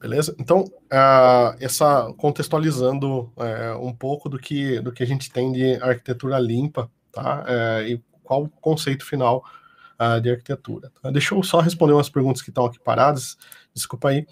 Beleza? 0.00 0.34
Então, 0.38 0.60
uh, 0.60 1.56
essa 1.60 2.12
contextualizando 2.16 3.32
uh, 3.36 3.78
um 3.80 3.92
pouco 3.92 4.28
do 4.28 4.38
que, 4.38 4.80
do 4.80 4.92
que 4.92 5.02
a 5.02 5.06
gente 5.06 5.30
tem 5.30 5.50
de 5.52 5.74
arquitetura 5.82 6.38
limpa, 6.38 6.90
tá? 7.10 7.44
Uh, 7.44 7.82
e 7.82 8.02
qual 8.22 8.44
o 8.44 8.48
conceito 8.48 9.04
final 9.04 9.42
uh, 9.98 10.20
de 10.20 10.30
arquitetura. 10.30 10.92
Tá? 11.02 11.10
Deixa 11.10 11.34
eu 11.34 11.42
só 11.42 11.60
responder 11.60 11.92
umas 11.92 12.08
perguntas 12.08 12.42
que 12.42 12.50
estão 12.50 12.66
aqui 12.66 12.78
paradas. 12.78 13.36
Desculpa 13.74 14.10
aí. 14.10 14.26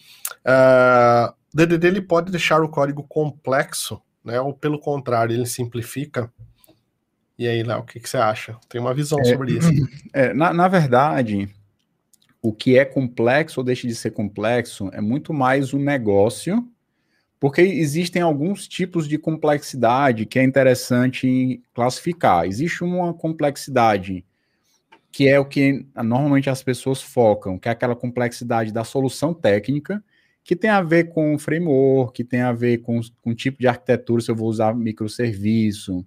Uh, 0.46 1.32
o 1.52 1.56
DDD 1.56 1.86
ele 1.86 2.02
pode 2.02 2.30
deixar 2.30 2.62
o 2.62 2.68
código 2.68 3.02
complexo, 3.02 4.00
né? 4.22 4.40
Ou 4.40 4.54
pelo 4.54 4.78
contrário, 4.78 5.34
ele 5.34 5.46
simplifica. 5.46 6.32
E 7.38 7.46
aí, 7.46 7.62
Léo, 7.62 7.80
o 7.80 7.84
que, 7.84 8.00
que, 8.00 8.08
você 8.08 8.16
acha? 8.16 8.56
Tem 8.68 8.80
uma 8.80 8.94
visão 8.94 9.18
é, 9.20 9.24
sobre 9.24 9.52
isso? 9.52 9.68
É, 10.12 10.32
na, 10.32 10.52
na 10.52 10.68
verdade, 10.68 11.48
o 12.48 12.52
que 12.52 12.78
é 12.78 12.84
complexo 12.84 13.58
ou 13.58 13.64
deixa 13.64 13.88
de 13.88 13.94
ser 13.96 14.12
complexo 14.12 14.88
é 14.92 15.00
muito 15.00 15.34
mais 15.34 15.74
um 15.74 15.80
negócio, 15.80 16.64
porque 17.40 17.60
existem 17.60 18.22
alguns 18.22 18.68
tipos 18.68 19.08
de 19.08 19.18
complexidade 19.18 20.26
que 20.26 20.38
é 20.38 20.44
interessante 20.44 21.60
classificar. 21.74 22.46
Existe 22.46 22.84
uma 22.84 23.12
complexidade 23.12 24.24
que 25.10 25.28
é 25.28 25.40
o 25.40 25.44
que 25.44 25.84
normalmente 25.96 26.48
as 26.48 26.62
pessoas 26.62 27.02
focam, 27.02 27.58
que 27.58 27.68
é 27.68 27.72
aquela 27.72 27.96
complexidade 27.96 28.72
da 28.72 28.84
solução 28.84 29.34
técnica, 29.34 30.00
que 30.44 30.54
tem 30.54 30.70
a 30.70 30.82
ver 30.82 31.08
com 31.08 31.36
framework, 31.40 32.12
que 32.12 32.22
tem 32.22 32.42
a 32.42 32.52
ver 32.52 32.78
com, 32.78 33.00
com 33.22 33.34
tipo 33.34 33.58
de 33.58 33.66
arquitetura, 33.66 34.22
se 34.22 34.30
eu 34.30 34.36
vou 34.36 34.48
usar 34.48 34.72
microserviço, 34.72 36.06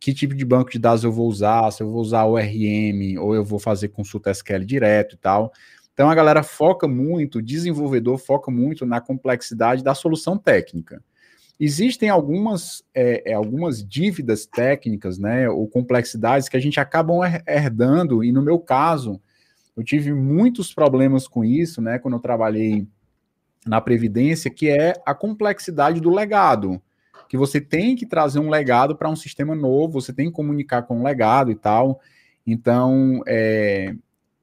que 0.00 0.14
tipo 0.14 0.34
de 0.34 0.44
banco 0.44 0.70
de 0.70 0.78
dados 0.78 1.04
eu 1.04 1.12
vou 1.12 1.26
usar, 1.28 1.70
se 1.70 1.82
eu 1.82 1.90
vou 1.90 2.00
usar 2.00 2.24
o 2.24 2.36
RM 2.36 3.18
ou 3.20 3.34
eu 3.34 3.44
vou 3.44 3.58
fazer 3.58 3.88
consulta 3.88 4.30
SQL 4.30 4.64
direto 4.64 5.14
e 5.14 5.18
tal. 5.18 5.52
Então 5.92 6.08
a 6.08 6.14
galera 6.14 6.42
foca 6.42 6.86
muito, 6.86 7.38
o 7.38 7.42
desenvolvedor 7.42 8.18
foca 8.18 8.50
muito 8.50 8.86
na 8.86 9.00
complexidade 9.00 9.82
da 9.82 9.94
solução 9.94 10.38
técnica. 10.38 11.02
Existem 11.58 12.08
algumas, 12.08 12.84
é, 12.94 13.32
é, 13.32 13.34
algumas 13.34 13.84
dívidas 13.84 14.46
técnicas, 14.46 15.18
né, 15.18 15.48
ou 15.48 15.66
complexidades 15.66 16.48
que 16.48 16.56
a 16.56 16.60
gente 16.60 16.78
acaba 16.78 17.12
herdando, 17.48 18.22
e 18.22 18.30
no 18.30 18.40
meu 18.40 18.60
caso, 18.60 19.20
eu 19.76 19.82
tive 19.82 20.12
muitos 20.12 20.72
problemas 20.72 21.26
com 21.26 21.44
isso, 21.44 21.82
né, 21.82 21.98
quando 21.98 22.14
eu 22.14 22.20
trabalhei 22.20 22.86
na 23.66 23.80
Previdência, 23.80 24.48
que 24.48 24.68
é 24.68 24.94
a 25.04 25.12
complexidade 25.12 26.00
do 26.00 26.10
legado, 26.10 26.80
que 27.28 27.36
você 27.36 27.60
tem 27.60 27.94
que 27.94 28.06
trazer 28.06 28.38
um 28.38 28.48
legado 28.48 28.96
para 28.96 29.10
um 29.10 29.16
sistema 29.16 29.54
novo, 29.54 30.00
você 30.00 30.12
tem 30.12 30.26
que 30.26 30.32
comunicar 30.32 30.82
com 30.82 31.00
o 31.00 31.02
legado 31.02 31.50
e 31.50 31.54
tal, 31.54 32.00
então, 32.46 33.22
é, 33.26 33.94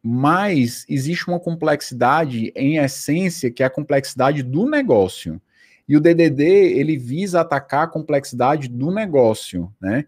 mas 0.04 0.86
existe 0.88 1.28
uma 1.28 1.40
complexidade 1.40 2.52
em 2.56 2.78
essência, 2.78 3.50
que 3.50 3.64
é 3.64 3.66
a 3.66 3.70
complexidade 3.70 4.44
do 4.44 4.70
negócio. 4.70 5.42
E 5.90 5.98
o 5.98 6.00
DDD, 6.00 6.44
ele 6.44 6.98
visa 6.98 7.42
atacar 7.42 7.86
a 7.86 7.88
complexidade 7.88 8.68
do 8.68 8.92
negócio, 8.92 9.74
né? 9.82 10.06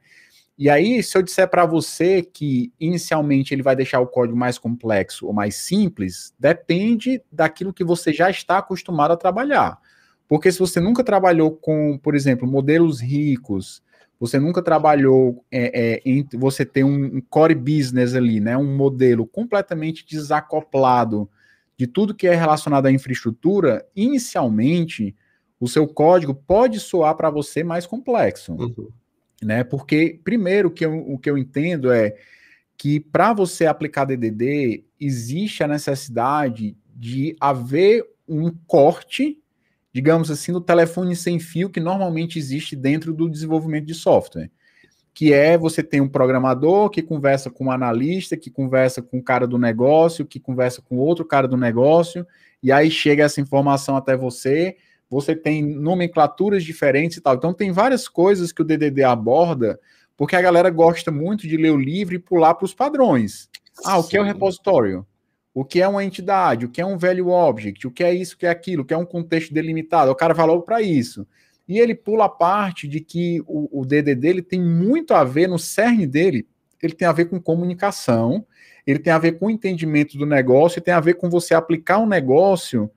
E 0.58 0.72
aí, 0.72 1.04
se 1.04 1.16
eu 1.16 1.22
disser 1.22 1.48
para 1.48 1.68
você 1.68 2.24
que 2.24 2.74
inicialmente 2.80 3.54
ele 3.54 3.62
vai 3.62 3.76
deixar 3.76 4.00
o 4.00 4.08
código 4.08 4.36
mais 4.36 4.58
complexo 4.58 5.28
ou 5.28 5.34
mais 5.34 5.56
simples, 5.56 6.34
depende 6.40 7.22
daquilo 7.32 7.74
que 7.74 7.84
você 7.84 8.12
já 8.12 8.28
está 8.30 8.58
acostumado 8.58 9.12
a 9.12 9.18
trabalhar. 9.18 9.80
Porque 10.28 10.52
se 10.52 10.60
você 10.60 10.80
nunca 10.80 11.04
trabalhou 11.04 11.52
com, 11.52 11.98
por 11.98 12.16
exemplo, 12.16 12.48
modelos 12.48 13.02
ricos, 13.02 13.82
você 14.20 14.40
nunca 14.40 14.62
trabalhou 14.62 15.46
é, 15.52 15.96
é, 15.96 16.02
em 16.06 16.28
você 16.34 16.66
ter 16.66 16.84
um, 16.84 17.22
core 17.30 17.56
business 17.56 18.16
ali, 18.16 18.40
né? 18.40 18.58
Um 18.58 18.76
modelo 18.76 19.26
completamente 19.26 20.06
desacoplado 20.06 21.30
de 21.78 21.86
tudo 21.86 22.16
que 22.16 22.28
é 22.28 22.34
relacionado 22.34 22.88
à 22.88 22.92
infraestrutura, 22.92 23.86
inicialmente 23.96 25.16
o 25.60 25.68
seu 25.68 25.88
código 25.88 26.34
pode 26.34 26.80
soar 26.80 27.16
para 27.16 27.30
você 27.30 27.64
mais 27.64 27.86
complexo. 27.86 28.54
Uhum. 28.54 28.90
Né? 29.42 29.64
Porque, 29.64 30.20
primeiro, 30.24 30.72
que 30.72 30.86
eu, 30.86 30.98
o 30.98 31.18
que 31.18 31.30
eu 31.30 31.38
entendo 31.38 31.92
é 31.92 32.16
que 32.76 33.00
para 33.00 33.34
você 33.34 33.66
aplicar 33.66 34.06
DDD, 34.06 34.84
existe 35.00 35.64
a 35.64 35.68
necessidade 35.68 36.76
de 36.96 37.36
haver 37.40 38.04
um 38.28 38.52
corte, 38.68 39.40
digamos 39.98 40.30
assim, 40.30 40.52
no 40.52 40.62
telefone 40.62 41.16
sem 41.16 41.40
fio 41.40 41.72
que 41.72 41.80
normalmente 41.80 42.38
existe 42.38 42.76
dentro 42.76 43.12
do 43.12 43.28
desenvolvimento 43.28 43.86
de 43.86 43.96
software. 43.96 44.52
Que 45.12 45.34
é 45.34 45.58
você 45.58 45.82
tem 45.82 46.00
um 46.00 46.08
programador 46.08 46.92
que 46.92 47.02
conversa 47.02 47.50
com 47.50 47.66
um 47.66 47.72
analista, 47.72 48.38
que 48.38 48.52
conversa 48.52 49.02
com 49.02 49.18
o 49.18 49.24
cara 49.24 49.48
do 49.48 49.58
negócio, 49.58 50.24
que 50.24 50.40
conversa 50.40 50.84
com 50.84 50.98
outro 50.98 51.26
cara 51.26 51.48
do 51.48 51.58
negócio, 51.58 52.28
e 52.62 52.72
aí 52.72 52.92
chega 52.92 53.24
essa 53.24 53.42
informação 53.42 53.98
até 53.98 54.16
você, 54.16 54.78
você 55.10 55.36
tem 55.36 55.66
nomenclaturas 55.66 56.64
diferentes 56.64 57.18
e 57.18 57.22
tal. 57.22 57.34
Então 57.34 57.52
tem 57.52 57.72
várias 57.72 58.08
coisas 58.08 58.52
que 58.52 58.62
o 58.62 58.66
DDD 58.66 59.04
aborda, 59.04 59.80
porque 60.16 60.36
a 60.36 60.42
galera 60.44 60.70
gosta 60.70 61.10
muito 61.10 61.48
de 61.48 61.58
ler 61.58 61.72
o 61.72 61.78
livro 61.78 62.14
e 62.14 62.20
pular 62.20 62.54
para 62.54 62.66
os 62.66 62.74
padrões. 62.76 63.50
Ah, 63.84 63.98
o 63.98 64.04
que 64.04 64.16
é 64.16 64.22
o 64.22 64.24
repositório? 64.24 65.08
O 65.58 65.66
que 65.66 65.82
é 65.82 65.88
uma 65.88 66.04
entidade? 66.04 66.68
O 66.68 66.70
que 66.70 66.80
é 66.80 66.86
um 66.86 67.00
value 67.00 67.30
object? 67.30 67.88
O 67.88 67.90
que 67.90 68.04
é 68.04 68.14
isso, 68.14 68.36
o 68.36 68.38
que 68.38 68.46
é 68.46 68.50
aquilo? 68.50 68.84
O 68.84 68.86
que 68.86 68.94
é 68.94 68.98
um 68.98 69.08
contexto 69.08 69.52
delimitado? 69.52 70.12
O 70.12 70.16
cara 70.16 70.46
logo 70.46 70.62
para 70.62 70.84
isso. 70.84 71.26
E 71.68 71.80
ele 71.80 71.96
pula 71.96 72.26
a 72.26 72.30
parte 72.30 72.88
de 72.88 73.00
que 73.00 73.42
o, 73.48 73.82
o 73.82 73.84
DDD 73.84 74.28
ele 74.28 74.42
tem 74.44 74.62
muito 74.62 75.16
a 75.16 75.24
ver, 75.24 75.48
no 75.50 75.58
cerne 75.58 76.06
dele, 76.06 76.48
ele 76.80 76.94
tem 76.94 77.08
a 77.08 77.12
ver 77.12 77.26
com 77.26 77.42
comunicação, 77.42 78.46
ele 78.86 79.00
tem 79.00 79.12
a 79.12 79.18
ver 79.18 79.40
com 79.40 79.48
o 79.48 79.50
entendimento 79.50 80.16
do 80.16 80.28
negócio, 80.28 80.80
tem 80.80 80.94
a 80.94 81.00
ver 81.00 81.16
com 81.16 81.28
você 81.28 81.56
aplicar 81.56 81.98
um 81.98 82.08
negócio 82.08 82.88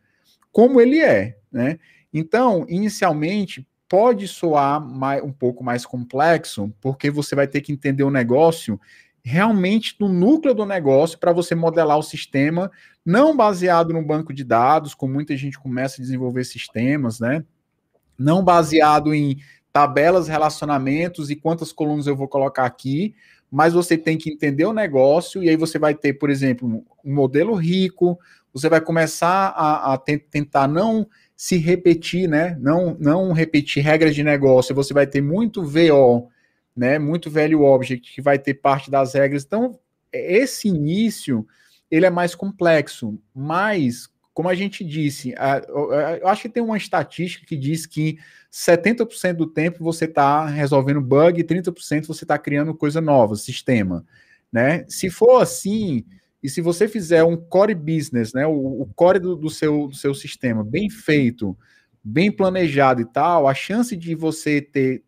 como 0.53 0.83
ele 0.83 1.01
é, 1.01 1.39
né? 1.51 1.79
Então, 2.13 2.67
inicialmente, 2.69 3.67
pode 3.89 4.29
soar 4.29 4.87
mais, 4.87 5.23
um 5.23 5.33
pouco 5.33 5.65
mais 5.65 5.87
complexo, 5.87 6.71
porque 6.79 7.11
você 7.11 7.35
vai 7.35 7.49
ter 7.49 7.63
que 7.63 7.73
entender 7.73 8.03
o 8.03 8.11
negócio 8.11 8.79
realmente 9.23 9.97
no 10.01 10.09
núcleo 10.09 10.55
do 10.55 10.65
negócio 10.65 11.19
para 11.19 11.33
você 11.33 11.55
modelar 11.55 11.99
o 11.99 12.03
sistema, 12.03 12.71
não 13.05 13.37
baseado 13.37 13.93
no 13.93 14.05
banco 14.05 14.33
de 14.33 14.45
dados, 14.45 14.95
como 14.95 15.15
muita 15.15 15.37
gente 15.37 15.59
começa 15.59 16.01
a 16.01 16.03
desenvolver 16.03 16.45
sistemas, 16.45 17.21
né? 17.21 17.45
Não 18.19 18.45
baseado 18.45 19.15
em 19.15 19.39
tabelas, 19.73 20.29
relacionamentos 20.29 21.31
e 21.31 21.37
quantas 21.37 21.73
colunas 21.73 22.07
eu 22.07 22.17
vou 22.17 22.29
colocar 22.29 22.65
aqui, 22.65 23.15
mas 23.51 23.73
você 23.73 23.97
tem 23.97 24.17
que 24.17 24.31
entender 24.31 24.65
o 24.65 24.73
negócio 24.73 25.43
e 25.43 25.49
aí 25.49 25.57
você 25.57 25.79
vai 25.79 25.95
ter, 25.95 26.15
por 26.15 26.31
exemplo, 26.31 26.85
um 27.05 27.15
modelo 27.15 27.55
rico, 27.55 28.19
você 28.53 28.69
vai 28.69 28.81
começar 28.81 29.49
a, 29.49 29.95
a 29.95 29.99
tentar 29.99 30.67
não 30.67 31.07
se 31.37 31.57
repetir, 31.57 32.29
né? 32.29 32.57
Não, 32.61 32.97
não 33.01 33.33
repetir 33.33 33.83
regras 33.83 34.15
de 34.15 34.23
negócio, 34.23 34.75
você 34.75 34.93
vai 34.93 35.07
ter 35.07 35.23
muito 35.23 35.65
VO, 35.65 36.29
né? 36.77 36.99
Muito 36.99 37.31
velho 37.31 37.63
object 37.63 38.15
que 38.15 38.23
vai 38.23 38.39
ter 38.39 38.55
parte 38.55 38.91
das 38.91 39.15
regras. 39.15 39.45
Então, 39.45 39.79
esse 40.13 40.69
início 40.69 41.47
ele 41.91 42.07
é 42.07 42.11
mais 42.11 42.35
complexo, 42.35 43.21
mas 43.35 44.09
como 44.33 44.49
a 44.49 44.55
gente 44.55 44.85
disse, 44.85 45.35
eu 45.69 46.29
acho 46.29 46.43
que 46.43 46.49
tem 46.49 46.63
uma 46.63 46.77
estatística 46.77 47.45
que 47.45 47.57
diz 47.57 47.85
que 47.85 48.17
70% 48.51 49.35
do 49.35 49.47
tempo 49.47 49.85
você 49.85 50.05
está 50.05 50.47
resolvendo 50.47 51.01
bug 51.01 51.41
e 51.41 51.45
30% 51.45 52.07
você 52.07 52.25
está 52.25 52.39
criando 52.39 52.75
coisa 52.75 53.01
nova, 53.01 53.35
sistema. 53.35 54.05
Né? 54.53 54.85
Se 54.89 55.11
for 55.11 55.43
assim, 55.43 56.05
e 56.43 56.49
se 56.49 56.61
você 56.61 56.89
fizer 56.89 57.23
um 57.23 57.37
core 57.37 57.75
business, 57.75 58.33
né, 58.33 58.47
o, 58.47 58.89
core 58.95 59.19
do, 59.19 59.37
do, 59.37 59.51
seu, 59.51 59.89
do 59.89 59.95
seu 59.95 60.15
sistema 60.15 60.65
bem 60.65 60.89
feito, 60.89 61.57
bem 62.03 62.33
planejado 62.33 63.03
e 63.03 63.05
tal, 63.05 63.47
a 63.47 63.53
chance 63.53 63.97
de 63.97 64.15
você 64.15 64.63
ter 64.63 65.03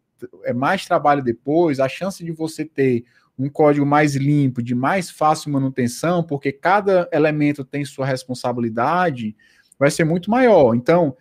é, 0.45 0.53
mais 0.53 0.87
trabalho 0.87 1.23
depois, 1.23 1.81
a 1.81 1.89
chance 1.89 2.25
de 2.25 2.33
você 2.33 2.65
ter 2.65 3.05
um 3.39 3.49
código 3.49 3.87
mais 3.87 4.15
limpo, 4.15 4.63
de 4.63 4.75
mais 4.75 5.11
fácil 5.11 5.51
manutenção, 5.51 6.23
porque 6.23 6.53
cada 6.53 7.09
elemento 7.13 7.65
tem 7.65 7.85
sua 7.85 8.07
responsabilidade, 8.07 9.35
vai 9.79 9.91
ser 9.91 10.05
muito 10.05 10.31
maior. 10.31 10.75
Então, 10.75 11.17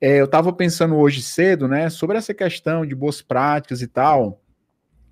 é, 0.00 0.20
eu 0.20 0.26
estava 0.26 0.52
pensando 0.52 0.96
hoje 0.96 1.22
cedo, 1.22 1.66
né, 1.66 1.90
sobre 1.90 2.16
essa 2.16 2.32
questão 2.32 2.86
de 2.86 2.94
boas 2.94 3.20
práticas 3.20 3.82
e 3.82 3.86
tal, 3.86 4.40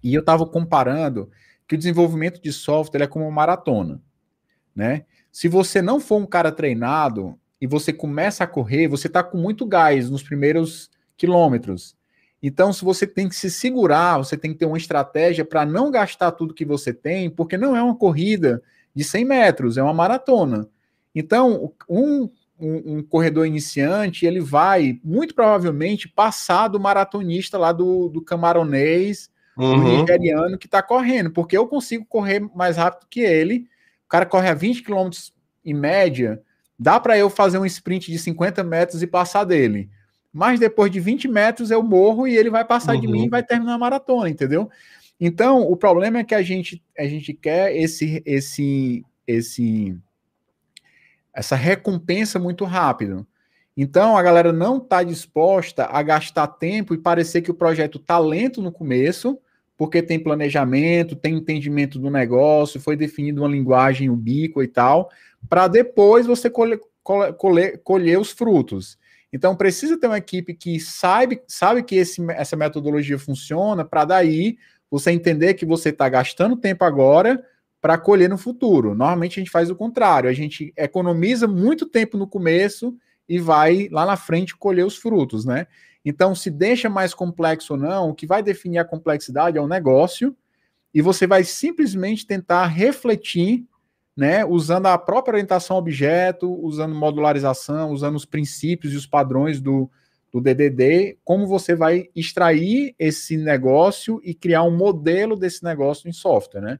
e 0.02 0.14
eu 0.14 0.20
estava 0.20 0.46
comparando 0.46 1.30
que 1.66 1.74
o 1.74 1.78
desenvolvimento 1.78 2.40
de 2.40 2.52
software 2.52 3.02
é 3.02 3.06
como 3.06 3.24
uma 3.24 3.30
maratona 3.30 4.00
né? 4.74 5.04
Se 5.30 5.48
você 5.48 5.80
não 5.80 6.00
for 6.00 6.16
um 6.16 6.26
cara 6.26 6.50
treinado 6.50 7.38
e 7.60 7.66
você 7.66 7.92
começa 7.92 8.44
a 8.44 8.46
correr, 8.46 8.88
você 8.88 9.06
está 9.06 9.22
com 9.22 9.38
muito 9.38 9.64
gás 9.64 10.10
nos 10.10 10.22
primeiros 10.22 10.90
quilômetros. 11.16 11.96
Então, 12.46 12.74
se 12.74 12.84
você 12.84 13.06
tem 13.06 13.26
que 13.26 13.34
se 13.34 13.50
segurar, 13.50 14.18
você 14.18 14.36
tem 14.36 14.52
que 14.52 14.58
ter 14.58 14.66
uma 14.66 14.76
estratégia 14.76 15.46
para 15.46 15.64
não 15.64 15.90
gastar 15.90 16.30
tudo 16.30 16.52
que 16.52 16.62
você 16.62 16.92
tem, 16.92 17.30
porque 17.30 17.56
não 17.56 17.74
é 17.74 17.82
uma 17.82 17.96
corrida 17.96 18.62
de 18.94 19.02
100 19.02 19.24
metros, 19.24 19.78
é 19.78 19.82
uma 19.82 19.94
maratona. 19.94 20.68
Então, 21.14 21.72
um, 21.88 22.28
um, 22.60 22.96
um 22.98 23.02
corredor 23.02 23.46
iniciante, 23.46 24.26
ele 24.26 24.40
vai, 24.40 25.00
muito 25.02 25.34
provavelmente, 25.34 26.06
passar 26.06 26.68
do 26.68 26.78
maratonista 26.78 27.56
lá 27.56 27.72
do, 27.72 28.10
do 28.10 28.20
camaronês, 28.20 29.30
uhum. 29.56 29.82
do 29.82 30.02
nigeriano 30.02 30.58
que 30.58 30.66
está 30.66 30.82
correndo, 30.82 31.30
porque 31.30 31.56
eu 31.56 31.66
consigo 31.66 32.04
correr 32.04 32.40
mais 32.54 32.76
rápido 32.76 33.06
que 33.08 33.20
ele. 33.20 33.66
O 34.04 34.08
cara 34.10 34.26
corre 34.26 34.50
a 34.50 34.54
20 34.54 34.82
km 34.82 35.08
em 35.64 35.72
média, 35.72 36.42
dá 36.78 37.00
para 37.00 37.16
eu 37.16 37.30
fazer 37.30 37.56
um 37.56 37.64
sprint 37.64 38.12
de 38.12 38.18
50 38.18 38.62
metros 38.62 39.02
e 39.02 39.06
passar 39.06 39.44
dele 39.44 39.88
mas 40.34 40.58
depois 40.58 40.90
de 40.90 40.98
20 40.98 41.28
metros 41.28 41.70
eu 41.70 41.80
morro 41.80 42.26
e 42.26 42.36
ele 42.36 42.50
vai 42.50 42.64
passar 42.64 42.96
uhum. 42.96 43.00
de 43.00 43.06
mim 43.06 43.20
e 43.20 43.22
uhum. 43.22 43.30
vai 43.30 43.42
terminar 43.44 43.74
a 43.74 43.78
maratona, 43.78 44.28
entendeu? 44.28 44.68
Então, 45.20 45.62
o 45.62 45.76
problema 45.76 46.18
é 46.18 46.24
que 46.24 46.34
a 46.34 46.42
gente, 46.42 46.82
a 46.98 47.04
gente 47.04 47.32
quer 47.32 47.74
esse, 47.76 48.20
esse, 48.26 49.04
esse, 49.28 49.96
essa 51.32 51.54
recompensa 51.54 52.36
muito 52.40 52.64
rápido. 52.64 53.24
Então, 53.76 54.16
a 54.16 54.22
galera 54.24 54.52
não 54.52 54.78
está 54.78 55.04
disposta 55.04 55.86
a 55.86 56.02
gastar 56.02 56.48
tempo 56.48 56.94
e 56.94 56.98
parecer 56.98 57.40
que 57.40 57.50
o 57.50 57.54
projeto 57.54 57.98
está 57.98 58.18
lento 58.18 58.60
no 58.60 58.72
começo, 58.72 59.38
porque 59.76 60.02
tem 60.02 60.18
planejamento, 60.18 61.14
tem 61.14 61.36
entendimento 61.36 61.96
do 62.00 62.10
negócio, 62.10 62.80
foi 62.80 62.96
definido 62.96 63.42
uma 63.42 63.48
linguagem 63.48 64.10
ubíqua 64.10 64.64
e 64.64 64.68
tal, 64.68 65.08
para 65.48 65.68
depois 65.68 66.26
você 66.26 66.50
colher, 66.50 66.80
colher, 67.38 67.80
colher 67.84 68.18
os 68.18 68.32
frutos. 68.32 68.98
Então 69.34 69.56
precisa 69.56 69.98
ter 69.98 70.06
uma 70.06 70.18
equipe 70.18 70.54
que 70.54 70.78
sabe, 70.78 71.42
sabe 71.48 71.82
que 71.82 71.96
esse, 71.96 72.24
essa 72.30 72.54
metodologia 72.54 73.18
funciona 73.18 73.84
para 73.84 74.04
daí 74.04 74.56
você 74.88 75.10
entender 75.10 75.54
que 75.54 75.66
você 75.66 75.88
está 75.88 76.08
gastando 76.08 76.56
tempo 76.56 76.84
agora 76.84 77.44
para 77.80 77.98
colher 77.98 78.28
no 78.30 78.38
futuro. 78.38 78.90
Normalmente 78.94 79.40
a 79.40 79.42
gente 79.42 79.50
faz 79.50 79.68
o 79.70 79.74
contrário, 79.74 80.30
a 80.30 80.32
gente 80.32 80.72
economiza 80.76 81.48
muito 81.48 81.84
tempo 81.84 82.16
no 82.16 82.28
começo 82.28 82.96
e 83.28 83.40
vai 83.40 83.88
lá 83.90 84.06
na 84.06 84.16
frente 84.16 84.56
colher 84.56 84.86
os 84.86 84.96
frutos, 84.96 85.44
né? 85.44 85.66
Então, 86.04 86.32
se 86.32 86.48
deixa 86.48 86.88
mais 86.88 87.12
complexo 87.12 87.72
ou 87.72 87.78
não, 87.78 88.10
o 88.10 88.14
que 88.14 88.28
vai 88.28 88.40
definir 88.40 88.78
a 88.78 88.84
complexidade 88.84 89.58
é 89.58 89.60
o 89.60 89.66
negócio, 89.66 90.36
e 90.92 91.02
você 91.02 91.26
vai 91.26 91.42
simplesmente 91.42 92.24
tentar 92.24 92.66
refletir 92.66 93.66
né, 94.16 94.44
usando 94.44 94.86
a 94.86 94.96
própria 94.96 95.34
orientação 95.34 95.76
objeto, 95.76 96.52
usando 96.64 96.94
modularização, 96.94 97.90
usando 97.90 98.16
os 98.16 98.24
princípios 98.24 98.92
e 98.92 98.96
os 98.96 99.06
padrões 99.06 99.60
do, 99.60 99.90
do 100.32 100.40
DDD, 100.40 101.18
como 101.24 101.46
você 101.46 101.74
vai 101.74 102.08
extrair 102.14 102.94
esse 102.98 103.36
negócio 103.36 104.20
e 104.24 104.34
criar 104.34 104.62
um 104.62 104.76
modelo 104.76 105.36
desse 105.36 105.64
negócio 105.64 106.08
em 106.08 106.12
software, 106.12 106.60
né? 106.60 106.78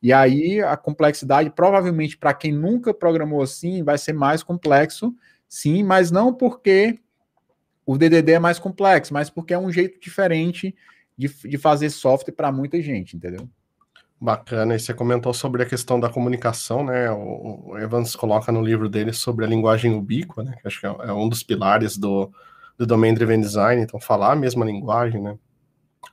E 0.00 0.12
aí 0.12 0.60
a 0.60 0.76
complexidade, 0.76 1.50
provavelmente 1.50 2.16
para 2.16 2.32
quem 2.32 2.52
nunca 2.52 2.94
programou 2.94 3.42
assim, 3.42 3.82
vai 3.82 3.98
ser 3.98 4.12
mais 4.12 4.44
complexo, 4.44 5.12
sim, 5.48 5.82
mas 5.82 6.10
não 6.12 6.32
porque 6.32 7.00
o 7.84 7.98
DDD 7.98 8.32
é 8.32 8.38
mais 8.38 8.58
complexo, 8.58 9.12
mas 9.12 9.28
porque 9.28 9.52
é 9.52 9.58
um 9.58 9.72
jeito 9.72 9.98
diferente 9.98 10.74
de, 11.16 11.28
de 11.28 11.58
fazer 11.58 11.90
software 11.90 12.34
para 12.34 12.52
muita 12.52 12.80
gente, 12.80 13.16
entendeu? 13.16 13.48
Bacana, 14.20 14.74
e 14.74 14.80
você 14.80 14.92
comentou 14.92 15.32
sobre 15.32 15.62
a 15.62 15.66
questão 15.66 16.00
da 16.00 16.08
comunicação, 16.08 16.84
né? 16.84 17.08
O, 17.10 17.78
Evans 17.78 18.16
coloca 18.16 18.50
no 18.50 18.60
livro 18.60 18.88
dele 18.88 19.12
sobre 19.12 19.44
a 19.44 19.48
linguagem 19.48 19.94
ubíqua, 19.94 20.42
né? 20.42 20.56
Que 20.60 20.66
acho 20.66 20.80
que 20.80 20.86
é, 20.86 20.90
é 20.90 21.12
um 21.12 21.28
dos 21.28 21.44
pilares 21.44 21.96
do, 21.96 22.28
do 22.76 22.84
Domain 22.84 23.14
Driven 23.14 23.40
Design, 23.40 23.80
então 23.80 24.00
falar 24.00 24.32
a 24.32 24.36
mesma 24.36 24.64
linguagem, 24.64 25.22
né? 25.22 25.38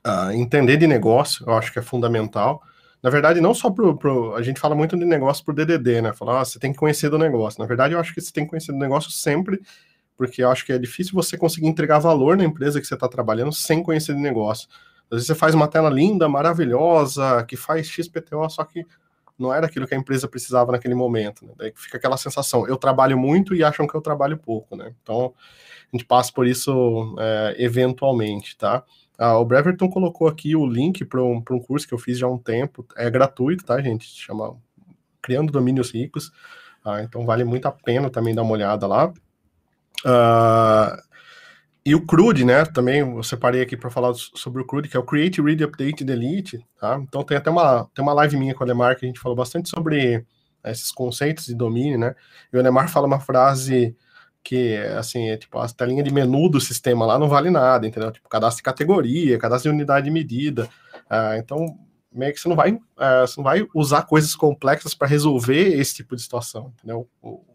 Uh, 0.06 0.30
entender 0.32 0.76
de 0.76 0.86
negócio, 0.86 1.44
eu 1.48 1.54
acho 1.54 1.72
que 1.72 1.80
é 1.80 1.82
fundamental. 1.82 2.62
Na 3.02 3.10
verdade, 3.10 3.40
não 3.40 3.52
só 3.52 3.70
pro, 3.70 3.96
pro 3.96 4.36
a 4.36 4.42
gente 4.42 4.60
fala 4.60 4.76
muito 4.76 4.96
de 4.96 5.04
negócio 5.04 5.44
por 5.44 5.52
DDD, 5.52 6.02
né? 6.02 6.12
Falar, 6.12 6.40
ah, 6.40 6.44
você 6.44 6.60
tem 6.60 6.72
que 6.72 6.78
conhecer 6.78 7.10
do 7.10 7.18
negócio. 7.18 7.60
Na 7.60 7.66
verdade, 7.66 7.94
eu 7.94 7.98
acho 7.98 8.14
que 8.14 8.20
você 8.20 8.32
tem 8.32 8.44
que 8.44 8.50
conhecer 8.50 8.70
do 8.70 8.78
negócio 8.78 9.10
sempre, 9.10 9.60
porque 10.16 10.44
eu 10.44 10.50
acho 10.50 10.64
que 10.64 10.72
é 10.72 10.78
difícil 10.78 11.12
você 11.12 11.36
conseguir 11.36 11.66
entregar 11.66 11.98
valor 11.98 12.36
na 12.36 12.44
empresa 12.44 12.80
que 12.80 12.86
você 12.86 12.94
está 12.94 13.08
trabalhando 13.08 13.52
sem 13.52 13.82
conhecer 13.82 14.14
de 14.14 14.20
negócio. 14.20 14.68
Às 15.10 15.18
vezes 15.18 15.26
você 15.26 15.34
faz 15.34 15.54
uma 15.54 15.68
tela 15.68 15.88
linda, 15.88 16.28
maravilhosa, 16.28 17.44
que 17.44 17.56
faz 17.56 17.86
XPTO, 17.88 18.48
só 18.50 18.64
que 18.64 18.84
não 19.38 19.52
era 19.52 19.66
aquilo 19.66 19.86
que 19.86 19.94
a 19.94 19.98
empresa 19.98 20.26
precisava 20.26 20.72
naquele 20.72 20.94
momento. 20.94 21.44
Né? 21.44 21.52
Daí 21.56 21.72
fica 21.74 21.98
aquela 21.98 22.16
sensação, 22.16 22.66
eu 22.66 22.76
trabalho 22.76 23.18
muito 23.18 23.54
e 23.54 23.62
acham 23.62 23.86
que 23.86 23.94
eu 23.94 24.00
trabalho 24.00 24.36
pouco, 24.36 24.74
né? 24.74 24.94
Então, 25.02 25.34
a 25.92 25.96
gente 25.96 26.06
passa 26.06 26.32
por 26.32 26.46
isso 26.46 27.14
é, 27.18 27.56
eventualmente, 27.58 28.56
tá? 28.56 28.82
Ah, 29.18 29.38
o 29.38 29.44
Breverton 29.44 29.88
colocou 29.88 30.28
aqui 30.28 30.54
o 30.56 30.66
link 30.66 31.04
para 31.04 31.22
um, 31.22 31.42
um 31.50 31.60
curso 31.60 31.86
que 31.86 31.94
eu 31.94 31.98
fiz 31.98 32.18
já 32.18 32.26
há 32.26 32.30
um 32.30 32.38
tempo, 32.38 32.84
é 32.96 33.08
gratuito, 33.10 33.64
tá, 33.64 33.80
gente? 33.80 34.06
Chama 34.06 34.56
Criando 35.22 35.52
Domínios 35.52 35.90
Ricos, 35.90 36.32
ah, 36.84 37.02
então 37.02 37.24
vale 37.24 37.44
muito 37.44 37.66
a 37.66 37.72
pena 37.72 38.10
também 38.10 38.34
dar 38.34 38.42
uma 38.42 38.52
olhada 38.52 38.86
lá. 38.86 39.12
Uh, 40.04 41.02
e 41.86 41.94
o 41.94 42.04
CRUD, 42.04 42.44
né? 42.44 42.64
Também 42.64 42.98
eu 42.98 43.22
separei 43.22 43.62
aqui 43.62 43.76
para 43.76 43.88
falar 43.88 44.12
sobre 44.12 44.60
o 44.60 44.66
CRUD, 44.66 44.88
que 44.88 44.96
é 44.96 45.00
o 45.00 45.04
Create, 45.04 45.40
Read, 45.40 45.62
Update, 45.62 46.02
Delete, 46.02 46.66
tá? 46.80 46.98
Então 47.00 47.22
tem 47.22 47.36
até 47.36 47.48
uma, 47.48 47.88
tem 47.94 48.02
uma 48.02 48.12
live 48.12 48.36
minha 48.36 48.52
com 48.52 48.60
o 48.60 48.64
Ademar 48.64 48.98
que 48.98 49.06
a 49.06 49.08
gente 49.08 49.20
falou 49.20 49.36
bastante 49.36 49.68
sobre 49.68 50.26
esses 50.64 50.90
conceitos 50.90 51.46
de 51.46 51.54
domínio, 51.54 51.96
né? 51.96 52.16
E 52.52 52.56
o 52.56 52.58
Ademar 52.58 52.88
fala 52.88 53.06
uma 53.06 53.20
frase 53.20 53.96
que, 54.42 54.76
assim, 54.98 55.28
é 55.28 55.36
tipo, 55.36 55.58
a 55.58 55.68
telinha 55.68 56.02
de 56.02 56.12
menu 56.12 56.48
do 56.48 56.60
sistema 56.60 57.06
lá 57.06 57.20
não 57.20 57.28
vale 57.28 57.50
nada, 57.50 57.86
entendeu? 57.86 58.10
Tipo, 58.10 58.28
cadastro 58.28 58.58
de 58.58 58.64
categoria, 58.64 59.38
cadastro 59.38 59.70
de 59.70 59.76
unidade 59.76 60.06
de 60.06 60.10
medida. 60.10 60.68
Ah, 61.08 61.38
então, 61.38 61.78
meio 62.16 62.32
que 62.32 62.40
você 62.40 62.48
não 62.48 62.56
vai, 62.56 62.72
uh, 62.72 62.80
você 63.26 63.34
não 63.36 63.44
vai 63.44 63.66
usar 63.74 64.02
coisas 64.02 64.34
complexas 64.34 64.94
para 64.94 65.06
resolver 65.06 65.78
esse 65.78 65.96
tipo 65.96 66.16
de 66.16 66.22
situação, 66.22 66.72
entendeu? 66.78 67.08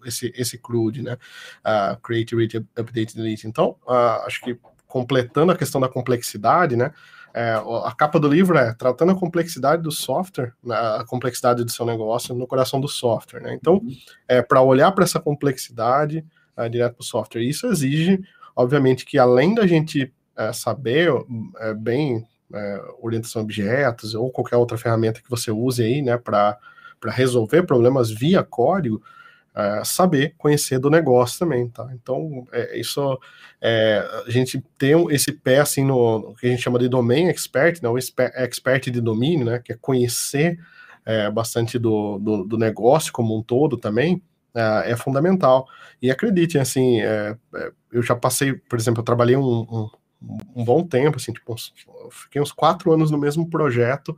Esse, 0.05 0.31
esse 0.35 0.57
CRUD, 0.57 1.01
né? 1.01 1.17
Uh, 1.65 1.99
create, 2.01 2.35
Read, 2.35 2.57
Update, 2.77 3.15
Delete. 3.15 3.47
Então, 3.47 3.75
uh, 3.87 4.25
acho 4.25 4.41
que 4.41 4.57
completando 4.87 5.51
a 5.51 5.57
questão 5.57 5.79
da 5.79 5.87
complexidade, 5.87 6.75
né? 6.75 6.91
É, 7.33 7.53
a 7.85 7.93
capa 7.95 8.19
do 8.19 8.27
livro 8.27 8.57
é 8.57 8.73
tratando 8.73 9.13
a 9.13 9.15
complexidade 9.15 9.81
do 9.81 9.91
software, 9.91 10.53
né, 10.61 10.75
a 10.75 11.05
complexidade 11.07 11.63
do 11.63 11.71
seu 11.71 11.85
negócio 11.85 12.35
no 12.35 12.45
coração 12.45 12.81
do 12.81 12.89
software, 12.89 13.39
né? 13.39 13.53
Então, 13.53 13.81
é 14.27 14.41
para 14.41 14.61
olhar 14.61 14.91
para 14.91 15.05
essa 15.05 15.19
complexidade 15.19 16.25
uh, 16.57 16.69
direto 16.69 16.95
para 16.95 17.01
o 17.01 17.05
software. 17.05 17.43
Isso 17.43 17.67
exige, 17.67 18.19
obviamente, 18.53 19.05
que 19.05 19.17
além 19.17 19.55
da 19.55 19.65
gente 19.65 20.13
uh, 20.37 20.53
saber 20.53 21.09
uh, 21.09 21.25
bem 21.77 22.27
é, 22.53 22.81
orientação 23.01 23.41
a 23.41 23.43
objetos 23.43 24.13
ou 24.13 24.31
qualquer 24.31 24.57
outra 24.57 24.77
ferramenta 24.77 25.21
que 25.21 25.29
você 25.29 25.51
use 25.51 25.83
aí, 25.83 26.01
né, 26.01 26.17
para 26.17 26.57
resolver 27.05 27.63
problemas 27.63 28.09
via 28.09 28.43
código, 28.43 29.01
é, 29.53 29.83
saber 29.83 30.33
conhecer 30.37 30.79
do 30.79 30.89
negócio 30.89 31.39
também, 31.39 31.67
tá? 31.67 31.89
Então, 31.93 32.47
é, 32.53 32.79
isso, 32.79 33.19
é, 33.59 34.05
a 34.25 34.29
gente 34.29 34.63
tem 34.77 34.93
esse 35.13 35.31
pé, 35.31 35.59
assim, 35.59 35.83
no, 35.83 36.19
no, 36.19 36.35
que 36.35 36.47
a 36.47 36.49
gente 36.49 36.61
chama 36.61 36.79
de 36.79 36.87
domain 36.87 37.27
expert, 37.27 37.81
né, 37.81 37.89
o 37.89 37.97
expert 37.97 38.89
de 38.89 39.01
domínio, 39.01 39.45
né, 39.45 39.59
que 39.59 39.73
é 39.73 39.77
conhecer 39.79 40.57
é, 41.05 41.29
bastante 41.29 41.77
do, 41.77 42.17
do, 42.19 42.43
do, 42.45 42.57
negócio 42.57 43.11
como 43.11 43.37
um 43.37 43.43
todo 43.43 43.75
também, 43.75 44.21
é, 44.55 44.91
é 44.91 44.95
fundamental. 44.95 45.67
E 46.01 46.09
acreditem, 46.09 46.61
assim, 46.61 47.01
é, 47.01 47.35
eu 47.91 48.01
já 48.01 48.15
passei, 48.15 48.53
por 48.53 48.79
exemplo, 48.79 49.01
eu 49.01 49.05
trabalhei 49.05 49.35
um, 49.35 49.43
um 49.43 49.89
um 50.55 50.63
bom 50.63 50.85
tempo, 50.85 51.17
assim, 51.17 51.33
tipo, 51.33 51.53
uns, 51.53 51.73
fiquei 52.11 52.41
uns 52.41 52.51
quatro 52.51 52.91
anos 52.93 53.09
no 53.09 53.17
mesmo 53.17 53.49
projeto, 53.49 54.09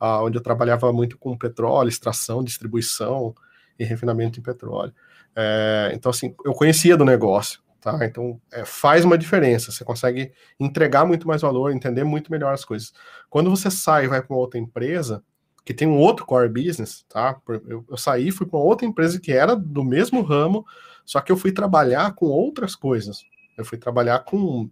uh, 0.00 0.24
onde 0.24 0.38
eu 0.38 0.42
trabalhava 0.42 0.92
muito 0.92 1.18
com 1.18 1.36
petróleo, 1.36 1.88
extração, 1.88 2.42
distribuição 2.42 3.34
e 3.78 3.84
refinamento 3.84 4.34
de 4.34 4.40
petróleo. 4.40 4.94
É, 5.36 5.92
então, 5.94 6.10
assim, 6.10 6.34
eu 6.44 6.52
conhecia 6.52 6.96
do 6.96 7.04
negócio, 7.04 7.60
tá? 7.80 7.98
Então, 8.04 8.40
é, 8.52 8.64
faz 8.64 9.04
uma 9.04 9.16
diferença, 9.16 9.70
você 9.70 9.84
consegue 9.84 10.32
entregar 10.58 11.04
muito 11.04 11.26
mais 11.28 11.42
valor, 11.42 11.70
entender 11.70 12.04
muito 12.04 12.30
melhor 12.30 12.52
as 12.52 12.64
coisas. 12.64 12.92
Quando 13.28 13.50
você 13.50 13.70
sai 13.70 14.04
e 14.04 14.08
vai 14.08 14.22
para 14.22 14.36
outra 14.36 14.58
empresa, 14.58 15.22
que 15.64 15.74
tem 15.74 15.86
um 15.86 15.98
outro 15.98 16.24
core 16.26 16.48
business, 16.48 17.04
tá? 17.08 17.38
Eu, 17.66 17.84
eu 17.88 17.96
saí 17.96 18.28
e 18.28 18.32
fui 18.32 18.46
para 18.46 18.58
outra 18.58 18.86
empresa 18.86 19.20
que 19.20 19.32
era 19.32 19.54
do 19.54 19.84
mesmo 19.84 20.22
ramo, 20.22 20.66
só 21.04 21.20
que 21.20 21.30
eu 21.30 21.36
fui 21.36 21.52
trabalhar 21.52 22.14
com 22.14 22.26
outras 22.26 22.74
coisas. 22.74 23.24
Eu 23.56 23.64
fui 23.64 23.78
trabalhar 23.78 24.20
com 24.20 24.70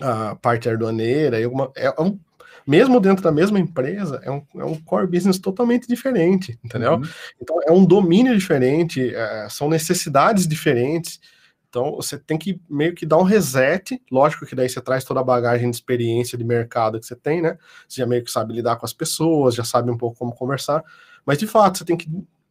a 0.00 0.34
parte 0.36 0.68
aduaneira, 0.68 1.42
alguma, 1.42 1.70
é 1.76 1.90
um, 2.00 2.18
mesmo 2.66 3.00
dentro 3.00 3.22
da 3.22 3.30
mesma 3.30 3.58
empresa, 3.60 4.20
é 4.24 4.30
um, 4.30 4.42
é 4.56 4.64
um 4.64 4.74
core 4.74 5.06
business 5.06 5.38
totalmente 5.38 5.86
diferente, 5.86 6.58
entendeu? 6.64 6.94
Uhum. 6.94 7.02
Então, 7.40 7.60
é 7.62 7.72
um 7.72 7.84
domínio 7.84 8.36
diferente, 8.36 9.14
é, 9.14 9.48
são 9.48 9.68
necessidades 9.68 10.48
diferentes. 10.48 11.20
Então, 11.68 11.94
você 11.96 12.18
tem 12.18 12.36
que 12.36 12.60
meio 12.68 12.94
que 12.94 13.06
dar 13.06 13.18
um 13.18 13.22
reset. 13.22 14.00
Lógico 14.10 14.46
que 14.46 14.54
daí 14.54 14.68
você 14.68 14.80
traz 14.80 15.04
toda 15.04 15.20
a 15.20 15.24
bagagem 15.24 15.70
de 15.70 15.76
experiência 15.76 16.36
de 16.36 16.44
mercado 16.44 16.98
que 16.98 17.06
você 17.06 17.14
tem, 17.14 17.40
né? 17.40 17.56
Você 17.86 18.00
já 18.00 18.06
meio 18.06 18.24
que 18.24 18.30
sabe 18.30 18.54
lidar 18.54 18.76
com 18.76 18.86
as 18.86 18.92
pessoas, 18.92 19.54
já 19.54 19.64
sabe 19.64 19.90
um 19.90 19.96
pouco 19.96 20.18
como 20.18 20.34
conversar. 20.34 20.82
Mas, 21.24 21.38
de 21.38 21.46
fato, 21.46 21.78
você 21.78 21.84
tem 21.84 21.96
que 21.96 22.08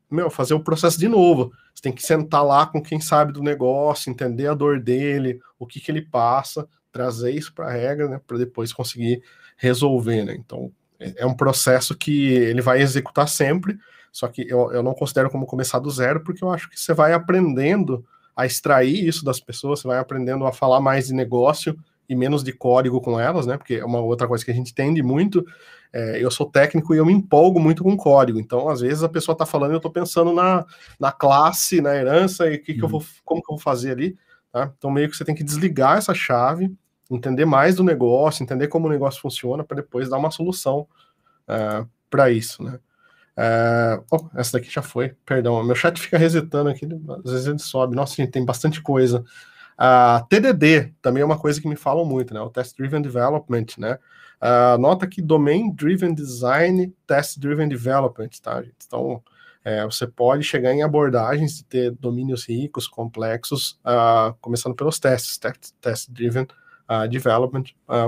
meu, 0.10 0.30
fazer 0.30 0.54
o 0.54 0.64
processo 0.64 1.00
de 1.00 1.08
novo. 1.08 1.52
Você 1.74 1.82
tem 1.82 1.92
que 1.92 2.04
sentar 2.04 2.46
lá 2.46 2.66
com 2.66 2.82
quem 2.82 3.00
sabe 3.02 3.34
do 3.34 3.42
negócio, 3.42 4.10
entender 4.10 4.48
a 4.48 4.54
dor 4.54 4.80
dele, 4.80 5.40
o 5.60 5.66
que, 5.66 5.80
que 5.80 5.92
ele 5.92 6.02
passa, 6.02 6.68
trazer 6.96 7.32
isso 7.32 7.54
para 7.54 7.68
a 7.68 7.72
regra, 7.72 8.08
né, 8.08 8.22
para 8.26 8.38
depois 8.38 8.72
conseguir 8.72 9.22
resolver, 9.58 10.24
né? 10.24 10.34
Então, 10.34 10.72
é, 10.98 11.24
é 11.24 11.26
um 11.26 11.34
processo 11.34 11.94
que 11.94 12.28
ele 12.30 12.62
vai 12.62 12.82
executar 12.82 13.28
sempre, 13.28 13.78
só 14.14 14.30
que 14.30 14.50
eu, 14.50 14.72
eu 14.72 14.82
não 14.82 14.94
considero 14.94 15.30
como 15.30 15.46
começar 15.46 15.80
do 15.80 15.92
zero, 15.92 16.22
porque 16.22 16.42
eu 16.42 16.50
acho 16.50 16.70
que 16.70 16.80
você 16.80 16.94
vai 16.94 17.12
aprendendo 17.12 18.06
a 18.34 18.46
extrair 18.46 19.06
isso 19.06 19.26
das 19.26 19.42
pessoas, 19.42 19.82
você 19.82 19.90
vai 19.90 20.00
aprendendo 20.00 20.46
a 20.46 20.54
falar 20.54 20.80
mais 20.80 21.08
de 21.08 21.14
negócio 21.14 21.78
e 22.08 22.16
menos 22.16 22.46
de 22.46 22.54
código 22.54 23.02
com 23.02 23.20
elas, 23.20 23.46
né? 23.46 23.58
Porque 23.58 23.74
é 23.74 23.84
uma 23.84 24.00
outra 24.00 24.26
coisa 24.26 24.46
que 24.46 24.52
a 24.52 24.54
gente 24.54 24.74
tende 24.74 25.04
muito. 25.04 25.46
É, 25.92 26.24
eu 26.24 26.32
sou 26.32 26.50
técnico 26.50 26.96
e 26.96 26.98
eu 26.98 27.06
me 27.06 27.12
empolgo 27.12 27.60
muito 27.60 27.84
com 27.84 27.98
código. 27.98 28.40
Então, 28.40 28.70
às 28.70 28.80
vezes, 28.80 29.04
a 29.04 29.10
pessoa 29.10 29.34
está 29.34 29.46
falando 29.46 29.72
e 29.72 29.74
eu 29.74 29.78
estou 29.78 29.92
pensando 29.92 30.32
na, 30.32 30.66
na 30.98 31.12
classe, 31.12 31.82
na 31.82 31.94
herança, 31.94 32.50
e 32.50 32.58
que 32.58 32.74
que 32.74 32.84
eu 32.84 32.88
vou, 32.88 33.02
uhum. 33.02 33.08
como 33.26 33.42
que 33.42 33.52
eu 33.52 33.56
vou 33.58 33.62
fazer 33.62 33.92
ali. 33.92 34.18
Tá? 34.56 34.72
Então, 34.78 34.90
meio 34.90 35.10
que 35.10 35.18
você 35.18 35.26
tem 35.26 35.36
que 35.36 35.44
desligar 35.44 35.98
essa 35.98 36.14
chave, 36.14 36.74
entender 37.10 37.46
mais 37.46 37.76
do 37.76 37.84
negócio, 37.84 38.44
entender 38.44 38.68
como 38.68 38.88
o 38.88 38.90
negócio 38.90 39.22
funciona, 39.22 39.64
para 39.64 39.78
depois 39.78 40.10
dar 40.10 40.18
uma 40.18 40.32
solução 40.32 40.88
é, 41.48 41.86
para 42.10 42.30
isso, 42.32 42.64
né? 42.64 42.80
É, 43.38 44.00
oh, 44.10 44.30
essa 44.36 44.58
daqui 44.58 44.72
já 44.72 44.82
foi, 44.82 45.14
perdão. 45.26 45.62
Meu 45.64 45.76
chat 45.76 46.00
fica 46.00 46.18
resetando 46.18 46.70
aqui, 46.70 46.88
às 47.24 47.32
vezes 47.32 47.48
ele 47.48 47.60
sobe. 47.60 47.96
Nossa, 47.96 48.16
gente, 48.16 48.32
tem 48.32 48.46
bastante 48.46 48.82
coisa. 48.82 49.24
Uh, 49.78 50.26
TDD 50.30 50.94
também 51.02 51.22
é 51.22 51.26
uma 51.26 51.38
coisa 51.38 51.60
que 51.62 51.68
me 51.68 51.76
falam 51.76 52.06
muito, 52.06 52.34
né? 52.34 52.40
O 52.40 52.50
Test 52.50 52.78
Driven 52.78 53.02
Development, 53.02 53.66
né? 53.78 54.00
Uh, 54.42 54.78
nota 54.80 55.06
que 55.06 55.22
Domain 55.22 55.74
Driven 55.74 56.14
Design, 56.14 56.94
Test 57.06 57.40
Driven 57.40 57.68
Development, 57.68 58.30
tá, 58.42 58.62
gente? 58.62 58.76
Então, 58.88 59.22
é, 59.66 59.84
você 59.84 60.08
pode 60.08 60.44
chegar 60.44 60.74
em 60.74 60.84
abordagens 60.84 61.58
de 61.58 61.66
ter 61.66 61.92
domínios 61.92 62.48
ricos, 62.48 62.88
complexos, 62.88 63.80
uh, 63.84 64.34
começando 64.40 64.76
pelos 64.76 65.00
testes, 65.00 65.38
test, 65.38 65.74
test 65.82 66.10
Driven 66.10 66.48
uh, 66.90 67.08
Development, 67.08 67.64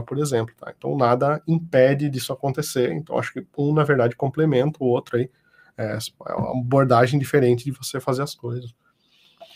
por 0.05 0.17
exemplo, 0.17 0.53
tá? 0.57 0.73
Então, 0.75 0.95
nada 0.97 1.41
impede 1.47 2.09
disso 2.09 2.33
acontecer. 2.33 2.91
Então, 2.93 3.17
acho 3.17 3.33
que 3.33 3.45
um, 3.57 3.73
na 3.73 3.83
verdade, 3.83 4.15
complementa 4.15 4.83
o 4.83 4.87
outro 4.87 5.17
aí. 5.17 5.29
É, 5.77 5.97
é 6.27 6.33
uma 6.33 6.59
abordagem 6.59 7.19
diferente 7.19 7.65
de 7.65 7.71
você 7.71 7.99
fazer 7.99 8.23
as 8.23 8.33
coisas. 8.33 8.73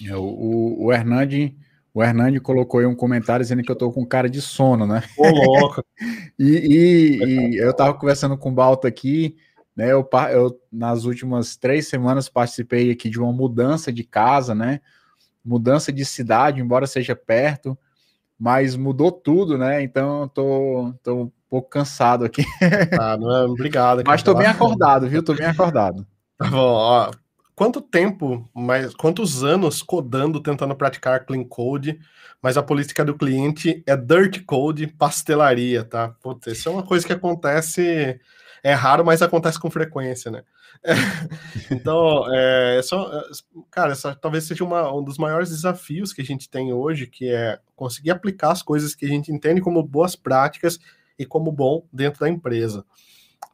É, 0.05 0.15
o, 0.15 0.85
o 0.85 0.93
Hernandi 0.93 1.55
o 1.93 2.01
Hernani 2.01 2.39
colocou 2.39 2.79
aí 2.79 2.85
um 2.85 2.95
comentário 2.95 3.43
dizendo 3.43 3.63
que 3.63 3.71
eu 3.71 3.75
tô 3.75 3.91
com 3.91 4.05
cara 4.05 4.29
de 4.29 4.41
sono, 4.41 4.87
né? 4.87 5.03
Ô, 5.17 5.27
louco! 5.27 5.83
e, 6.39 6.45
e, 6.45 7.23
e, 7.23 7.57
eu 7.57 7.75
tava 7.75 7.93
conversando 7.93 8.37
com 8.37 8.49
o 8.49 8.53
Balta 8.53 8.87
aqui, 8.87 9.35
né? 9.75 9.91
Eu, 9.91 10.07
eu, 10.31 10.59
nas 10.71 11.03
últimas 11.03 11.57
três 11.57 11.89
semanas, 11.89 12.29
participei 12.29 12.91
aqui 12.91 13.09
de 13.09 13.19
uma 13.19 13.33
mudança 13.33 13.91
de 13.91 14.05
casa, 14.05 14.55
né? 14.55 14.79
Mudança 15.43 15.91
de 15.91 16.05
cidade, 16.05 16.61
embora 16.61 16.87
seja 16.87 17.15
perto, 17.15 17.77
mas 18.41 18.75
mudou 18.75 19.11
tudo, 19.11 19.55
né? 19.55 19.83
Então 19.83 20.23
eu 20.23 20.27
tô, 20.27 20.93
tô 21.03 21.15
um 21.25 21.31
pouco 21.47 21.69
cansado 21.69 22.25
aqui. 22.25 22.43
Ah, 22.99 23.15
não 23.15 23.31
é, 23.31 23.45
obrigado. 23.45 24.01
Mas 24.03 24.23
tô 24.23 24.33
bem 24.33 24.47
acordado, 24.47 25.07
viu? 25.07 25.21
Tô 25.21 25.35
bem 25.35 25.45
acordado. 25.45 26.05
Tá 26.37 26.49
bom, 26.49 26.73
ó 26.73 27.11
quanto 27.61 27.79
tempo, 27.79 28.49
mas 28.55 28.95
quantos 28.95 29.43
anos 29.43 29.83
codando, 29.83 30.41
tentando 30.41 30.75
praticar 30.75 31.27
clean 31.27 31.43
code, 31.43 31.99
mas 32.41 32.57
a 32.57 32.63
política 32.63 33.05
do 33.05 33.15
cliente 33.15 33.83
é 33.85 33.95
dirt 33.95 34.43
code, 34.47 34.87
pastelaria, 34.87 35.83
tá? 35.83 36.09
Putz, 36.23 36.47
isso 36.47 36.67
é 36.67 36.71
uma 36.71 36.81
coisa 36.81 37.05
que 37.05 37.13
acontece, 37.13 38.19
é 38.63 38.73
raro, 38.73 39.05
mas 39.05 39.21
acontece 39.21 39.59
com 39.59 39.69
frequência, 39.69 40.31
né? 40.31 40.41
É, 40.83 40.93
então, 41.69 42.25
é, 42.33 42.81
só, 42.81 43.23
cara, 43.69 43.91
essa 43.91 44.15
talvez 44.15 44.45
seja 44.45 44.63
uma, 44.63 44.91
um 44.91 45.03
dos 45.03 45.19
maiores 45.19 45.49
desafios 45.49 46.11
que 46.11 46.21
a 46.21 46.25
gente 46.25 46.49
tem 46.49 46.73
hoje, 46.73 47.05
que 47.05 47.29
é 47.29 47.59
conseguir 47.75 48.09
aplicar 48.09 48.51
as 48.51 48.63
coisas 48.63 48.95
que 48.95 49.05
a 49.05 49.07
gente 49.07 49.31
entende 49.31 49.61
como 49.61 49.83
boas 49.83 50.15
práticas 50.15 50.79
e 51.19 51.25
como 51.25 51.51
bom 51.51 51.85
dentro 51.93 52.21
da 52.21 52.29
empresa. 52.29 52.83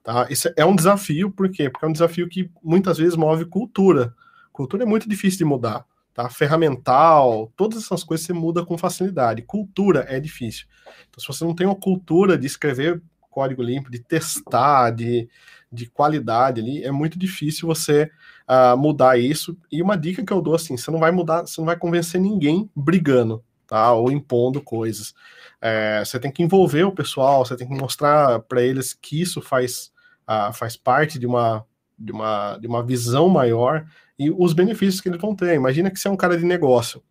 Tá? 0.03 0.25
Isso 0.29 0.49
é 0.55 0.65
um 0.65 0.75
desafio, 0.75 1.29
por 1.29 1.49
quê? 1.51 1.69
Porque 1.69 1.85
é 1.85 1.89
um 1.89 1.91
desafio 1.91 2.29
que 2.29 2.49
muitas 2.63 2.97
vezes 2.97 3.17
move 3.17 3.43
cultura. 3.43 4.15
Cultura 4.53 4.83
é 4.83 4.85
muito 4.85 5.09
difícil 5.09 5.39
de 5.39 5.45
mudar. 5.45 5.85
Tá? 6.13 6.29
Ferramental, 6.29 7.51
todas 7.57 7.83
essas 7.83 8.03
coisas 8.03 8.25
você 8.25 8.31
muda 8.31 8.65
com 8.65 8.77
facilidade. 8.77 9.41
Cultura 9.41 10.05
é 10.07 10.19
difícil. 10.19 10.65
Então, 11.09 11.19
se 11.19 11.27
você 11.27 11.43
não 11.43 11.53
tem 11.53 11.67
uma 11.67 11.75
cultura 11.75 12.37
de 12.37 12.47
escrever 12.47 13.01
código 13.29 13.61
limpo, 13.61 13.91
de 13.91 13.99
testar, 13.99 14.89
de, 14.89 15.29
de 15.71 15.87
qualidade 15.87 16.61
ali, 16.61 16.83
é 16.83 16.91
muito 16.91 17.19
difícil 17.19 17.67
você 17.67 18.09
uh, 18.47 18.77
mudar 18.77 19.19
isso. 19.19 19.57
E 19.71 19.81
uma 19.81 19.97
dica 19.97 20.23
que 20.23 20.31
eu 20.31 20.41
dou 20.41 20.55
assim: 20.55 20.77
você 20.77 20.89
não 20.91 20.99
vai 20.99 21.11
mudar, 21.11 21.41
você 21.41 21.59
não 21.59 21.65
vai 21.65 21.77
convencer 21.77 22.19
ninguém 22.19 22.69
brigando, 22.75 23.43
tá? 23.65 23.93
Ou 23.93 24.11
impondo 24.11 24.61
coisas. 24.61 25.13
É, 25.61 26.03
você 26.05 26.19
tem 26.19 26.31
que 26.31 26.43
envolver 26.43 26.83
o 26.83 26.91
pessoal, 26.91 27.45
você 27.45 27.55
tem 27.57 27.67
que 27.67 27.73
mostrar 27.73 28.39
para 28.41 28.61
eles 28.61 28.93
que 28.93 29.19
isso 29.19 29.41
faz 29.41 29.91
uh, 30.27 30.53
faz 30.53 30.75
parte 30.75 31.17
de 31.17 31.25
uma, 31.25 31.65
de, 31.97 32.11
uma, 32.11 32.57
de 32.57 32.67
uma 32.67 32.83
visão 32.83 33.29
maior 33.29 33.85
e 34.19 34.29
os 34.29 34.53
benefícios 34.53 35.01
que 35.01 35.09
eles 35.09 35.21
vão 35.21 35.35
ter. 35.35 35.55
Imagina 35.55 35.89
que 35.89 35.99
você 35.99 36.07
é 36.07 36.11
um 36.11 36.17
cara 36.17 36.37
de 36.37 36.45
negócio, 36.45 37.01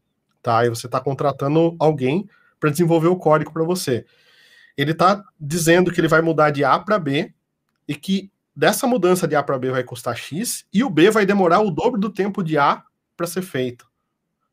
tá? 0.42 0.64
E 0.64 0.68
você 0.68 0.86
está 0.86 1.00
contratando 1.00 1.74
alguém 1.78 2.28
para 2.61 2.70
desenvolver 2.70 3.09
o 3.09 3.16
código 3.16 3.52
para 3.52 3.64
você. 3.64 4.04
Ele 4.76 4.92
está 4.92 5.22
dizendo 5.40 5.90
que 5.90 6.00
ele 6.00 6.09
vai 6.09 6.20
mudar 6.20 6.50
de 6.50 6.64
A 6.64 6.78
para 6.78 6.98
B 6.98 7.32
e 7.88 7.94
que 7.94 8.30
dessa 8.57 8.86
mudança 8.86 9.28
de 9.28 9.36
A 9.36 9.42
para 9.42 9.59
B 9.59 9.70
vai 9.70 9.84
custar 9.84 10.16
X 10.16 10.64
e 10.72 10.82
o 10.82 10.88
B 10.88 11.11
vai 11.11 11.26
demorar 11.26 11.61
o 11.61 11.70
dobro 11.70 12.00
do 12.00 12.11
tempo 12.11 12.42
de 12.42 12.57
A 12.57 12.82
para 13.16 13.26
ser 13.26 13.42
feito. 13.42 13.86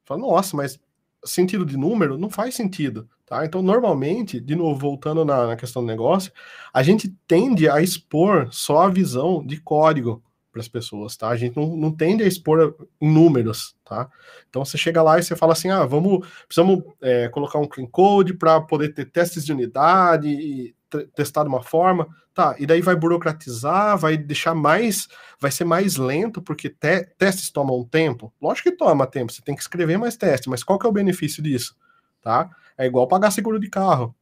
Fala, 0.03 0.19
nossa, 0.19 0.57
mas 0.57 0.79
sentido 1.23 1.65
de 1.65 1.77
número 1.77 2.17
não 2.17 2.29
faz 2.29 2.55
sentido. 2.55 3.07
Tá? 3.25 3.45
Então, 3.45 3.61
normalmente, 3.61 4.39
de 4.39 4.55
novo, 4.55 4.77
voltando 4.77 5.23
na, 5.23 5.47
na, 5.47 5.55
questão 5.55 5.81
do 5.81 5.87
negócio, 5.87 6.31
a 6.73 6.83
gente 6.83 7.09
tende 7.25 7.69
a 7.69 7.81
expor 7.81 8.49
só 8.51 8.81
a 8.81 8.89
visão 8.89 9.43
de 9.45 9.59
código 9.61 10.21
para 10.51 10.61
as 10.61 10.67
pessoas, 10.67 11.17
tá? 11.17 11.29
A 11.29 11.35
gente 11.35 11.57
não, 11.57 11.75
não 11.75 11.91
tende 11.91 12.21
a 12.21 12.27
expor 12.27 12.75
em 13.01 13.11
números, 13.11 13.75
tá? 13.83 14.07
Então 14.47 14.63
você 14.63 14.77
chega 14.77 15.01
lá 15.01 15.17
e 15.17 15.23
você 15.23 15.35
fala 15.35 15.53
assim, 15.53 15.71
ah, 15.71 15.83
vamos, 15.83 16.27
precisamos 16.45 16.83
é, 17.01 17.27
colocar 17.29 17.57
um 17.57 17.67
clean 17.67 17.87
code 17.87 18.35
para 18.35 18.61
poder 18.61 18.89
ter 18.93 19.05
testes 19.09 19.43
de 19.43 19.51
unidade 19.51 20.27
e 20.27 20.75
testar 21.15 21.43
de 21.43 21.49
uma 21.49 21.63
forma, 21.63 22.07
tá? 22.33 22.55
E 22.59 22.65
daí 22.65 22.81
vai 22.81 22.95
burocratizar, 22.95 23.97
vai 23.97 24.17
deixar 24.17 24.53
mais, 24.53 25.07
vai 25.39 25.51
ser 25.51 25.65
mais 25.65 25.97
lento 25.97 26.41
porque 26.41 26.69
te, 26.69 27.05
testes 27.17 27.49
tomam 27.49 27.83
tempo. 27.83 28.33
Lógico 28.41 28.69
que 28.69 28.77
toma 28.77 29.07
tempo, 29.07 29.31
você 29.31 29.41
tem 29.41 29.55
que 29.55 29.61
escrever 29.61 29.97
mais 29.97 30.17
testes, 30.17 30.47
mas 30.47 30.63
qual 30.63 30.79
que 30.79 30.85
é 30.85 30.89
o 30.89 30.93
benefício 30.93 31.41
disso, 31.41 31.75
tá? 32.21 32.49
É 32.77 32.85
igual 32.85 33.07
pagar 33.07 33.31
seguro 33.31 33.59
de 33.59 33.69
carro. 33.69 34.15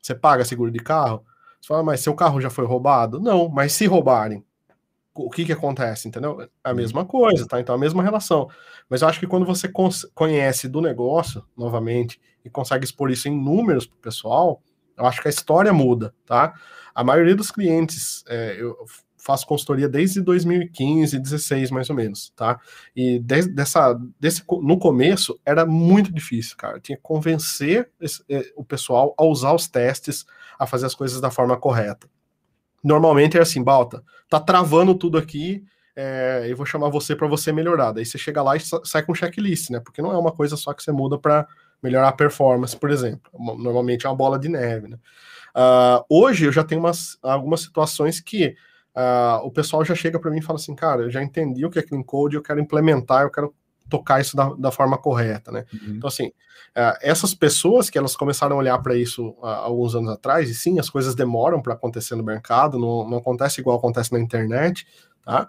Você 0.00 0.14
paga 0.14 0.44
seguro 0.44 0.70
de 0.70 0.78
carro? 0.78 1.24
Você 1.60 1.68
fala, 1.68 1.82
mas 1.82 2.00
seu 2.00 2.14
carro 2.14 2.40
já 2.40 2.48
foi 2.48 2.64
roubado? 2.64 3.20
Não, 3.20 3.48
mas 3.48 3.72
se 3.72 3.86
roubarem, 3.86 4.42
o 5.14 5.30
que 5.30 5.44
que 5.44 5.52
acontece, 5.52 6.08
entendeu? 6.08 6.40
É 6.42 6.48
a 6.64 6.74
mesma 6.74 7.04
coisa, 7.04 7.46
tá? 7.46 7.60
Então, 7.60 7.74
a 7.74 7.78
mesma 7.78 8.02
relação. 8.02 8.48
Mas 8.88 9.02
eu 9.02 9.08
acho 9.08 9.20
que 9.20 9.26
quando 9.26 9.44
você 9.44 9.70
conhece 10.14 10.68
do 10.68 10.80
negócio, 10.80 11.44
novamente, 11.56 12.20
e 12.44 12.48
consegue 12.48 12.84
expor 12.84 13.10
isso 13.10 13.28
em 13.28 13.36
números 13.36 13.86
pro 13.86 13.98
pessoal, 13.98 14.62
eu 15.00 15.06
acho 15.06 15.20
que 15.20 15.28
a 15.28 15.30
história 15.30 15.72
muda, 15.72 16.14
tá? 16.26 16.54
A 16.94 17.02
maioria 17.02 17.34
dos 17.34 17.50
clientes, 17.50 18.22
é, 18.28 18.56
eu 18.58 18.76
faço 19.16 19.46
consultoria 19.46 19.88
desde 19.88 20.20
2015, 20.20 21.18
16 21.18 21.70
mais 21.70 21.90
ou 21.90 21.96
menos, 21.96 22.32
tá? 22.36 22.58
E 22.94 23.18
desde 23.18 23.52
dessa, 23.52 23.98
desse, 24.18 24.42
no 24.62 24.78
começo 24.78 25.38
era 25.44 25.64
muito 25.64 26.12
difícil, 26.12 26.56
cara. 26.56 26.76
Eu 26.76 26.80
tinha 26.80 26.96
que 26.96 27.02
convencer 27.02 27.90
esse, 28.00 28.22
é, 28.28 28.52
o 28.56 28.64
pessoal 28.64 29.14
a 29.18 29.24
usar 29.24 29.52
os 29.52 29.68
testes, 29.68 30.24
a 30.58 30.66
fazer 30.66 30.86
as 30.86 30.94
coisas 30.94 31.20
da 31.20 31.30
forma 31.30 31.56
correta. 31.56 32.08
Normalmente 32.82 33.36
é 33.36 33.42
assim, 33.42 33.62
Balta, 33.62 34.02
tá 34.28 34.40
travando 34.40 34.94
tudo 34.94 35.18
aqui, 35.18 35.62
é, 35.94 36.46
eu 36.48 36.56
vou 36.56 36.64
chamar 36.64 36.88
você 36.88 37.14
para 37.14 37.28
você 37.28 37.52
melhorar. 37.52 37.92
Daí 37.92 38.06
você 38.06 38.16
chega 38.16 38.42
lá 38.42 38.56
e 38.56 38.60
sai 38.84 39.02
com 39.02 39.14
checklist, 39.14 39.70
né? 39.70 39.80
Porque 39.80 40.00
não 40.00 40.12
é 40.12 40.18
uma 40.18 40.32
coisa 40.32 40.56
só 40.56 40.72
que 40.72 40.82
você 40.82 40.92
muda 40.92 41.18
para 41.18 41.46
melhorar 41.82 42.08
a 42.08 42.12
performance, 42.12 42.76
por 42.76 42.90
exemplo. 42.90 43.30
Normalmente 43.58 44.06
é 44.06 44.08
uma 44.08 44.16
bola 44.16 44.38
de 44.38 44.48
neve, 44.48 44.88
né? 44.88 44.98
Uh, 45.56 46.04
hoje 46.08 46.44
eu 46.44 46.52
já 46.52 46.62
tenho 46.62 46.80
umas, 46.80 47.18
algumas 47.22 47.60
situações 47.62 48.20
que 48.20 48.54
uh, 48.94 49.44
o 49.44 49.50
pessoal 49.50 49.84
já 49.84 49.94
chega 49.94 50.18
para 50.18 50.30
mim 50.30 50.38
e 50.38 50.42
fala 50.42 50.58
assim, 50.58 50.74
cara, 50.74 51.02
eu 51.02 51.10
já 51.10 51.22
entendi 51.22 51.64
o 51.64 51.70
que 51.70 51.78
é 51.78 51.82
clean 51.82 52.02
code, 52.02 52.36
eu 52.36 52.42
quero 52.42 52.60
implementar, 52.60 53.22
eu 53.22 53.30
quero 53.30 53.54
tocar 53.88 54.20
isso 54.20 54.36
da, 54.36 54.50
da 54.54 54.70
forma 54.70 54.96
correta, 54.96 55.50
né? 55.50 55.64
Uhum. 55.72 55.94
Então, 55.96 56.06
assim, 56.06 56.28
uh, 56.28 56.96
essas 57.02 57.34
pessoas 57.34 57.90
que 57.90 57.98
elas 57.98 58.14
começaram 58.14 58.54
a 58.54 58.58
olhar 58.60 58.78
para 58.78 58.94
isso 58.94 59.36
alguns 59.42 59.96
anos 59.96 60.10
atrás, 60.10 60.48
e 60.48 60.54
sim, 60.54 60.78
as 60.78 60.88
coisas 60.88 61.16
demoram 61.16 61.60
para 61.60 61.74
acontecer 61.74 62.14
no 62.14 62.22
mercado, 62.22 62.78
não, 62.78 63.08
não 63.08 63.18
acontece 63.18 63.60
igual 63.60 63.76
acontece 63.76 64.12
na 64.12 64.20
internet, 64.20 64.86
tá? 65.24 65.48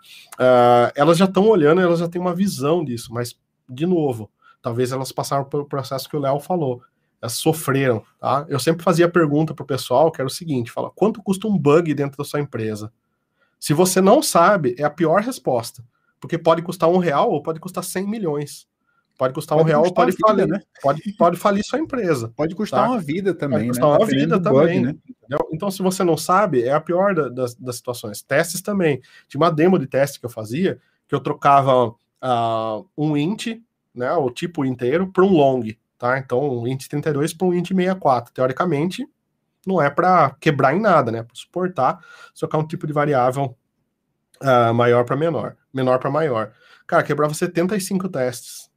Elas 0.95 1.19
já 1.19 1.25
estão 1.25 1.47
olhando, 1.47 1.82
elas 1.82 1.99
já 1.99 2.07
têm 2.07 2.19
uma 2.19 2.34
visão 2.34 2.84
disso, 2.84 3.13
mas, 3.13 3.38
de 3.69 3.86
novo, 3.86 4.32
talvez 4.62 4.91
elas 4.91 5.12
passaram 5.12 5.45
pelo 5.45 5.66
processo 5.66 6.09
que 6.09 6.16
o 6.16 6.20
Léo 6.20 6.39
falou, 6.39 6.82
elas 7.22 7.34
sofreram, 7.34 8.03
tá? 8.20 8.45
Eu 8.49 8.59
sempre 8.59 8.84
fazia 8.84 9.07
pergunta 9.07 9.53
para 9.53 9.64
o 9.64 9.68
pessoal, 9.68 10.12
que 10.12 10.22
era 10.22 10.28
o 10.28 10.32
seguinte, 10.32 10.72
fala, 10.72 10.89
quanto 10.89 11.22
custa 11.22 11.47
um 11.47 11.57
bug 11.57 11.93
dentro 11.93 12.18
da 12.18 12.24
sua 12.24 12.39
empresa? 12.39 12.91
Se 13.59 13.74
você 13.74 14.01
não 14.01 14.24
sabe, 14.24 14.76
é 14.78 14.84
a 14.84 14.89
pior 14.89 15.22
resposta. 15.22 15.84
Porque 16.20 16.38
pode 16.38 16.62
custar 16.62 16.89
um 16.89 16.97
real 16.97 17.32
ou 17.32 17.41
pode 17.41 17.59
custar 17.59 17.84
100 17.84 18.07
milhões. 18.07 18.68
Pode 19.18 19.36
custar 19.36 19.55
pode 19.55 19.70
um 19.70 19.72
real, 19.72 19.93
pode 19.93 20.12
vida, 20.12 20.28
falir, 20.28 20.47
né? 20.47 20.59
Pode, 20.82 21.14
pode 21.14 21.38
falir 21.38 21.64
sua 21.64 21.78
empresa. 21.78 22.34
Pode 22.36 22.55
custar 22.55 22.86
tá? 22.86 22.89
uma 22.89 22.99
vida 22.99 23.36
também. 23.36 23.59
Pode 23.59 23.70
custar 23.70 23.89
né? 23.89 23.97
uma 23.97 24.05
vida 24.07 24.41
também. 24.41 24.82
Bug, 24.82 24.99
né? 25.30 25.38
Então, 25.51 25.70
se 25.70 25.84
você 25.84 26.03
não 26.03 26.18
sabe, 26.18 26.64
é 26.64 26.74
a 26.74 26.82
pior 26.82 27.14
da, 27.14 27.30
das, 27.30 27.53
das 27.53 27.76
situações. 27.76 28.24
Testes 28.24 28.62
também. 28.62 28.99
Tinha 29.28 29.39
uma 29.39 29.51
demo 29.51 29.78
de 29.78 29.86
teste 29.86 30.20
que 30.20 30.26
eu 30.26 30.30
fazia, 30.30 30.80
que 31.07 31.14
eu 31.14 31.20
trocava 31.20 31.89
uh, 31.89 32.88
um 32.97 33.16
int, 33.16 33.62
né? 33.94 34.12
O 34.14 34.30
tipo 34.30 34.66
inteiro, 34.66 35.12
para 35.12 35.24
um 35.24 35.32
long. 35.32 35.64
Tá? 35.98 36.18
Então, 36.18 36.62
um 36.62 36.68
int 36.68 36.88
32 36.88 37.34
para 37.34 37.48
um 37.48 37.54
int 37.54 37.70
64. 37.70 38.34
Teoricamente, 38.34 39.08
não 39.66 39.82
é 39.82 39.89
para 39.89 40.36
quebrar 40.39 40.76
em 40.76 40.80
nada, 40.80 41.12
né? 41.12 41.24
Para 41.24 41.36
suportar, 41.36 42.00
trocar 42.38 42.58
um 42.58 42.68
tipo 42.68 42.88
de 42.88 42.94
variável 42.94 43.56
uh, 44.42 44.74
maior 44.74 45.06
para 45.06 45.16
menor, 45.16 45.56
menor 45.74 46.00
para 46.00 46.10
maior. 46.10 46.52
Cara, 46.88 47.04
quebrava 47.04 47.34
75 47.34 48.10
testes. 48.10 48.70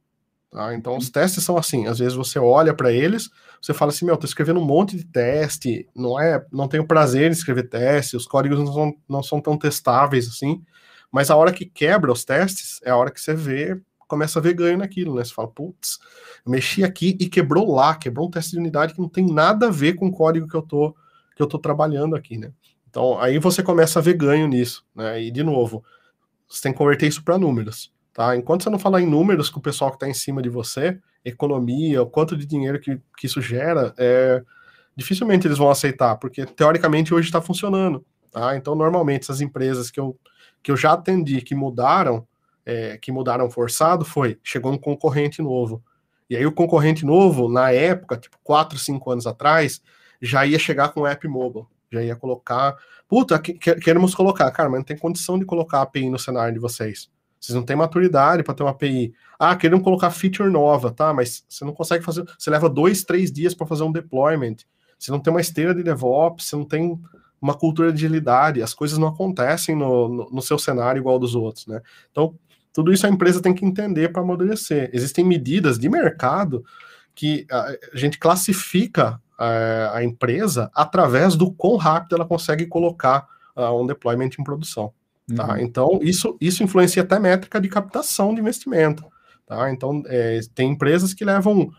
Tá? 0.51 0.73
Então, 0.73 0.95
os 0.95 1.09
testes 1.09 1.43
são 1.43 1.57
assim: 1.57 1.87
às 1.87 1.99
vezes 1.99 2.13
você 2.13 2.39
olha 2.39 2.73
para 2.73 2.91
eles, 2.91 3.29
você 3.61 3.73
fala 3.73 3.91
assim, 3.91 4.05
meu, 4.05 4.15
tô 4.15 4.25
escrevendo 4.25 4.59
um 4.59 4.65
monte 4.65 4.95
de 4.95 5.03
teste, 5.05 5.87
não 5.95 6.19
é, 6.19 6.45
não 6.51 6.67
tenho 6.67 6.87
prazer 6.87 7.29
em 7.29 7.33
escrever 7.33 7.67
teste, 7.67 8.15
os 8.15 8.25
códigos 8.25 8.59
não 8.59 8.73
são, 8.73 8.95
não 9.09 9.23
são 9.23 9.41
tão 9.41 9.57
testáveis 9.57 10.27
assim, 10.27 10.63
mas 11.11 11.29
a 11.29 11.35
hora 11.35 11.51
que 11.51 11.65
quebra 11.65 12.11
os 12.11 12.23
testes 12.23 12.79
é 12.83 12.91
a 12.91 12.95
hora 12.95 13.11
que 13.11 13.19
você 13.19 13.33
vê, 13.33 13.81
começa 14.07 14.39
a 14.39 14.41
ver 14.41 14.53
ganho 14.53 14.77
naquilo, 14.77 15.15
né? 15.15 15.23
Você 15.23 15.33
fala, 15.33 15.47
putz, 15.47 15.99
mexi 16.45 16.83
aqui 16.83 17.17
e 17.19 17.27
quebrou 17.27 17.73
lá, 17.73 17.95
quebrou 17.95 18.27
um 18.27 18.31
teste 18.31 18.51
de 18.51 18.59
unidade 18.59 18.93
que 18.93 19.01
não 19.01 19.09
tem 19.09 19.25
nada 19.25 19.67
a 19.67 19.71
ver 19.71 19.93
com 19.93 20.07
o 20.07 20.11
código 20.11 20.47
que 20.47 20.55
eu 20.55 20.61
tô, 20.61 20.95
que 21.35 21.41
eu 21.41 21.47
tô 21.47 21.57
trabalhando 21.57 22.15
aqui, 22.15 22.37
né? 22.37 22.51
Então, 22.89 23.19
aí 23.19 23.37
você 23.39 23.61
começa 23.61 23.99
a 23.99 24.01
ver 24.01 24.13
ganho 24.13 24.47
nisso, 24.47 24.85
né? 24.95 25.21
E, 25.21 25.31
de 25.31 25.43
novo, 25.43 25.83
você 26.47 26.61
tem 26.61 26.71
que 26.71 26.77
converter 26.77 27.07
isso 27.07 27.23
para 27.23 27.37
números. 27.37 27.93
Tá? 28.13 28.37
Enquanto 28.37 28.63
você 28.63 28.69
não 28.69 28.79
falar 28.79 29.01
em 29.01 29.05
números 29.05 29.49
com 29.49 29.59
o 29.59 29.61
pessoal 29.61 29.91
que 29.91 29.97
está 29.97 30.07
em 30.07 30.13
cima 30.13 30.41
de 30.41 30.47
você, 30.47 30.97
economia, 31.25 32.01
o 32.01 32.09
quanto 32.09 32.37
de 32.37 32.45
dinheiro 32.45 32.79
que, 32.79 32.97
que 33.17 33.25
isso 33.25 33.41
gera, 33.41 33.93
é, 33.97 34.41
dificilmente 34.95 35.45
eles 35.45 35.57
vão 35.57 35.69
aceitar, 35.69 36.15
porque 36.15 36.45
teoricamente 36.45 37.13
hoje 37.13 37.27
está 37.27 37.41
funcionando. 37.41 38.05
Tá? 38.31 38.55
Então, 38.55 38.75
normalmente, 38.75 39.23
essas 39.23 39.41
empresas 39.41 39.91
que 39.91 39.99
eu, 39.99 40.17
que 40.63 40.71
eu 40.71 40.77
já 40.77 40.93
atendi 40.93 41.41
que 41.41 41.53
mudaram, 41.53 42.25
é, 42.65 42.97
que 42.97 43.11
mudaram 43.11 43.49
forçado, 43.49 44.03
foi, 44.03 44.39
chegou 44.43 44.71
um 44.71 44.77
concorrente 44.77 45.41
novo. 45.41 45.83
E 46.29 46.35
aí 46.35 46.45
o 46.45 46.51
concorrente 46.51 47.05
novo, 47.05 47.47
na 47.47 47.71
época, 47.71 48.17
tipo 48.17 48.37
4, 48.43 48.77
5 48.79 49.11
anos 49.11 49.27
atrás, 49.27 49.81
já 50.21 50.45
ia 50.45 50.57
chegar 50.57 50.89
com 50.89 51.01
o 51.01 51.07
app 51.07 51.27
mobile. 51.27 51.65
Já 51.91 52.01
ia 52.01 52.15
colocar. 52.15 52.75
Puta, 53.07 53.37
que, 53.39 53.53
queremos 53.53 54.15
colocar. 54.15 54.49
Cara, 54.51 54.69
mas 54.69 54.79
não 54.79 54.85
tem 54.85 54.97
condição 54.97 55.37
de 55.37 55.45
colocar 55.45 55.81
API 55.81 56.09
no 56.09 56.17
cenário 56.17 56.53
de 56.53 56.59
vocês. 56.59 57.09
Vocês 57.39 57.55
não 57.55 57.63
têm 57.63 57.75
maturidade 57.75 58.43
para 58.43 58.55
ter 58.55 58.63
uma 58.63 58.71
API. 58.71 59.13
Ah, 59.37 59.55
queremos 59.55 59.83
colocar 59.83 60.09
feature 60.09 60.49
nova, 60.49 60.91
tá? 60.91 61.13
Mas 61.13 61.45
você 61.47 61.63
não 61.63 61.73
consegue 61.73 62.03
fazer. 62.03 62.25
Você 62.37 62.49
leva 62.49 62.67
dois, 62.67 63.03
três 63.03 63.31
dias 63.31 63.53
para 63.53 63.67
fazer 63.67 63.83
um 63.83 63.91
deployment. 63.91 64.57
Você 64.97 65.11
não 65.11 65.19
tem 65.19 65.31
uma 65.31 65.41
esteira 65.41 65.75
de 65.75 65.83
DevOps, 65.83 66.45
você 66.45 66.55
não 66.55 66.65
tem 66.65 66.99
uma 67.39 67.53
cultura 67.53 67.91
de 67.91 68.03
agilidade. 68.03 68.63
As 68.63 68.73
coisas 68.73 68.97
não 68.97 69.07
acontecem 69.07 69.75
no, 69.75 70.07
no, 70.07 70.29
no 70.31 70.41
seu 70.41 70.57
cenário 70.57 70.99
igual 70.99 71.19
dos 71.19 71.35
outros, 71.35 71.67
né? 71.67 71.81
Então, 72.09 72.33
tudo 72.75 72.91
isso 72.91 73.07
a 73.07 73.09
empresa 73.09 73.41
tem 73.41 73.53
que 73.53 73.65
entender 73.65 74.11
para 74.11 74.21
amadurecer. 74.21 74.89
Existem 74.91 75.23
medidas 75.23 75.79
de 75.79 75.87
mercado 75.87 76.61
que 77.15 77.47
a, 77.49 77.73
gente 77.93 78.19
classifica 78.19 79.17
a, 79.39 79.97
a, 79.97 80.03
empresa 80.03 80.69
através 80.75 81.37
do 81.37 81.49
quão 81.53 81.77
rápido 81.77 82.15
ela 82.15 82.25
consegue 82.25 82.65
colocar 82.65 83.25
uh, 83.55 83.81
um 83.81 83.87
deployment 83.87 84.31
em 84.37 84.43
produção. 84.43 84.91
Tá? 85.33 85.53
Uhum. 85.53 85.57
Então, 85.57 85.99
isso, 86.01 86.35
isso 86.41 86.63
influencia 86.63 87.01
até 87.01 87.17
métrica 87.17 87.61
de 87.61 87.69
captação 87.69 88.35
de 88.35 88.41
investimento. 88.41 89.05
Tá? 89.47 89.71
Então, 89.71 90.03
é, 90.07 90.41
tem 90.53 90.71
empresas 90.71 91.13
que 91.13 91.23
levam 91.23 91.71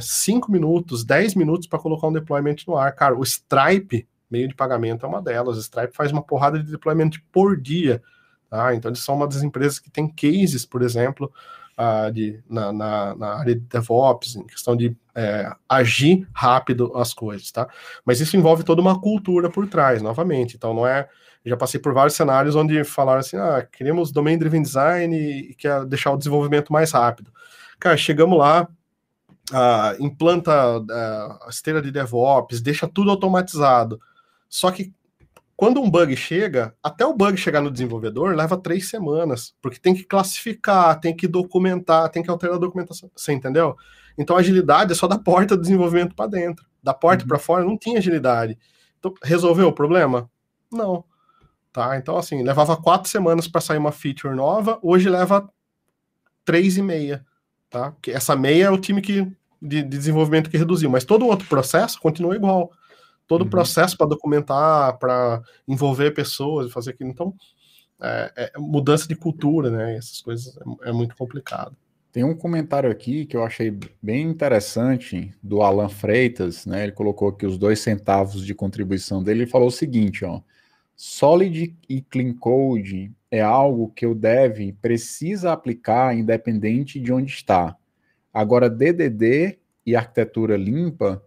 5 0.00 0.48
é, 0.48 0.52
minutos, 0.52 1.04
10 1.04 1.34
minutos 1.34 1.66
para 1.66 1.78
colocar 1.78 2.06
um 2.06 2.12
deployment 2.12 2.56
no 2.66 2.78
ar. 2.78 2.94
Cara, 2.94 3.14
o 3.14 3.22
Stripe, 3.22 4.08
meio 4.30 4.48
de 4.48 4.54
pagamento, 4.54 5.04
é 5.04 5.08
uma 5.08 5.20
delas. 5.20 5.58
O 5.58 5.60
Stripe 5.60 5.94
faz 5.94 6.10
uma 6.10 6.22
porrada 6.22 6.58
de 6.58 6.70
deployment 6.70 7.10
por 7.30 7.60
dia. 7.60 8.02
Tá? 8.52 8.74
Então, 8.74 8.90
eles 8.90 9.00
são 9.02 9.14
uma 9.14 9.26
das 9.26 9.42
empresas 9.42 9.78
que 9.78 9.90
tem 9.90 10.06
cases, 10.06 10.66
por 10.66 10.82
exemplo, 10.82 11.32
uh, 11.78 12.12
de, 12.12 12.38
na, 12.46 12.70
na, 12.70 13.14
na, 13.14 13.28
área 13.38 13.54
de 13.54 13.62
DevOps, 13.62 14.36
em 14.36 14.46
questão 14.46 14.76
de 14.76 14.94
é, 15.14 15.50
agir 15.66 16.28
rápido 16.34 16.92
as 16.94 17.14
coisas. 17.14 17.50
Tá? 17.50 17.66
Mas 18.04 18.20
isso 18.20 18.36
envolve 18.36 18.62
toda 18.62 18.82
uma 18.82 19.00
cultura 19.00 19.48
por 19.48 19.66
trás, 19.66 20.02
novamente. 20.02 20.54
Então, 20.54 20.74
não 20.74 20.86
é 20.86 21.08
já 21.46 21.56
passei 21.56 21.80
por 21.80 21.94
vários 21.94 22.14
cenários 22.14 22.54
onde 22.54 22.84
falaram 22.84 23.20
assim: 23.20 23.38
ah, 23.38 23.66
queremos 23.72 24.12
domain 24.12 24.36
driven 24.36 24.60
design 24.60 25.16
e 25.16 25.54
quer 25.54 25.86
deixar 25.86 26.12
o 26.12 26.18
desenvolvimento 26.18 26.70
mais 26.70 26.92
rápido. 26.92 27.32
Cara, 27.80 27.96
chegamos 27.96 28.38
lá, 28.38 28.68
uh, 29.50 30.04
implanta 30.04 30.78
uh, 30.78 31.46
a 31.46 31.46
esteira 31.48 31.80
de 31.80 31.90
DevOps, 31.90 32.60
deixa 32.60 32.86
tudo 32.86 33.10
automatizado. 33.10 33.98
Só 34.46 34.70
que 34.70 34.92
quando 35.62 35.80
um 35.80 35.88
bug 35.88 36.16
chega, 36.16 36.74
até 36.82 37.06
o 37.06 37.14
bug 37.14 37.36
chegar 37.36 37.60
no 37.60 37.70
desenvolvedor 37.70 38.34
leva 38.34 38.56
três 38.56 38.88
semanas, 38.88 39.54
porque 39.62 39.78
tem 39.78 39.94
que 39.94 40.02
classificar, 40.02 40.98
tem 40.98 41.14
que 41.14 41.28
documentar, 41.28 42.08
tem 42.08 42.20
que 42.20 42.28
alterar 42.28 42.56
a 42.56 42.58
documentação. 42.58 43.08
Você 43.14 43.32
entendeu? 43.32 43.76
Então 44.18 44.34
a 44.34 44.40
agilidade 44.40 44.90
é 44.90 44.94
só 44.96 45.06
da 45.06 45.16
porta 45.16 45.56
do 45.56 45.62
desenvolvimento 45.62 46.16
para 46.16 46.28
dentro. 46.28 46.66
Da 46.82 46.92
porta 46.92 47.22
uhum. 47.22 47.28
para 47.28 47.38
fora 47.38 47.64
não 47.64 47.78
tinha 47.78 48.00
agilidade. 48.00 48.58
Então, 48.98 49.14
resolveu 49.22 49.68
o 49.68 49.72
problema? 49.72 50.28
Não. 50.68 51.04
Tá? 51.72 51.96
Então, 51.96 52.16
assim, 52.16 52.42
levava 52.42 52.76
quatro 52.76 53.08
semanas 53.08 53.46
para 53.46 53.60
sair 53.60 53.78
uma 53.78 53.92
feature 53.92 54.34
nova, 54.34 54.80
hoje 54.82 55.08
leva 55.08 55.48
três 56.44 56.76
e 56.76 56.82
meia. 56.82 57.24
Tá? 57.70 57.94
Que 58.02 58.10
essa 58.10 58.34
meia 58.34 58.64
é 58.64 58.70
o 58.70 58.78
time 58.78 59.00
que, 59.00 59.30
de, 59.62 59.80
de 59.80 59.84
desenvolvimento 59.84 60.50
que 60.50 60.58
reduziu, 60.58 60.90
mas 60.90 61.04
todo 61.04 61.24
o 61.24 61.28
outro 61.28 61.46
processo 61.46 62.00
continua 62.00 62.34
igual. 62.34 62.72
Todo 63.26 63.42
o 63.42 63.44
uhum. 63.44 63.50
processo 63.50 63.96
para 63.96 64.06
documentar, 64.06 64.98
para 64.98 65.42
envolver 65.66 66.10
pessoas, 66.12 66.72
fazer 66.72 66.90
aquilo. 66.90 67.10
Então, 67.10 67.34
é, 68.00 68.32
é, 68.36 68.58
mudança 68.58 69.06
de 69.06 69.14
cultura, 69.14 69.70
né? 69.70 69.96
Essas 69.96 70.20
coisas 70.20 70.56
é, 70.56 70.90
é 70.90 70.92
muito 70.92 71.16
complicado. 71.16 71.76
Tem 72.12 72.24
um 72.24 72.34
comentário 72.34 72.90
aqui 72.90 73.24
que 73.24 73.34
eu 73.34 73.42
achei 73.42 73.74
bem 74.02 74.28
interessante 74.28 75.32
do 75.42 75.62
Alan 75.62 75.88
Freitas, 75.88 76.66
né? 76.66 76.82
Ele 76.82 76.92
colocou 76.92 77.28
aqui 77.28 77.46
os 77.46 77.56
dois 77.56 77.80
centavos 77.80 78.44
de 78.44 78.54
contribuição 78.54 79.22
dele 79.22 79.44
e 79.44 79.46
falou 79.46 79.68
o 79.68 79.72
seguinte, 79.72 80.24
ó. 80.24 80.40
Solid 80.94 81.74
e 81.88 82.02
Clean 82.02 82.34
Code 82.34 83.12
é 83.30 83.40
algo 83.40 83.90
que 83.96 84.06
o 84.06 84.14
dev 84.14 84.72
precisa 84.80 85.52
aplicar 85.52 86.14
independente 86.14 87.00
de 87.00 87.12
onde 87.12 87.32
está. 87.32 87.76
Agora, 88.32 88.68
DDD 88.68 89.58
e 89.86 89.96
arquitetura 89.96 90.56
limpa, 90.56 91.22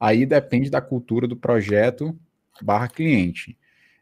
aí 0.00 0.24
depende 0.24 0.70
da 0.70 0.80
cultura 0.80 1.28
do 1.28 1.36
projeto 1.36 2.18
barra 2.62 2.88
cliente. 2.88 3.56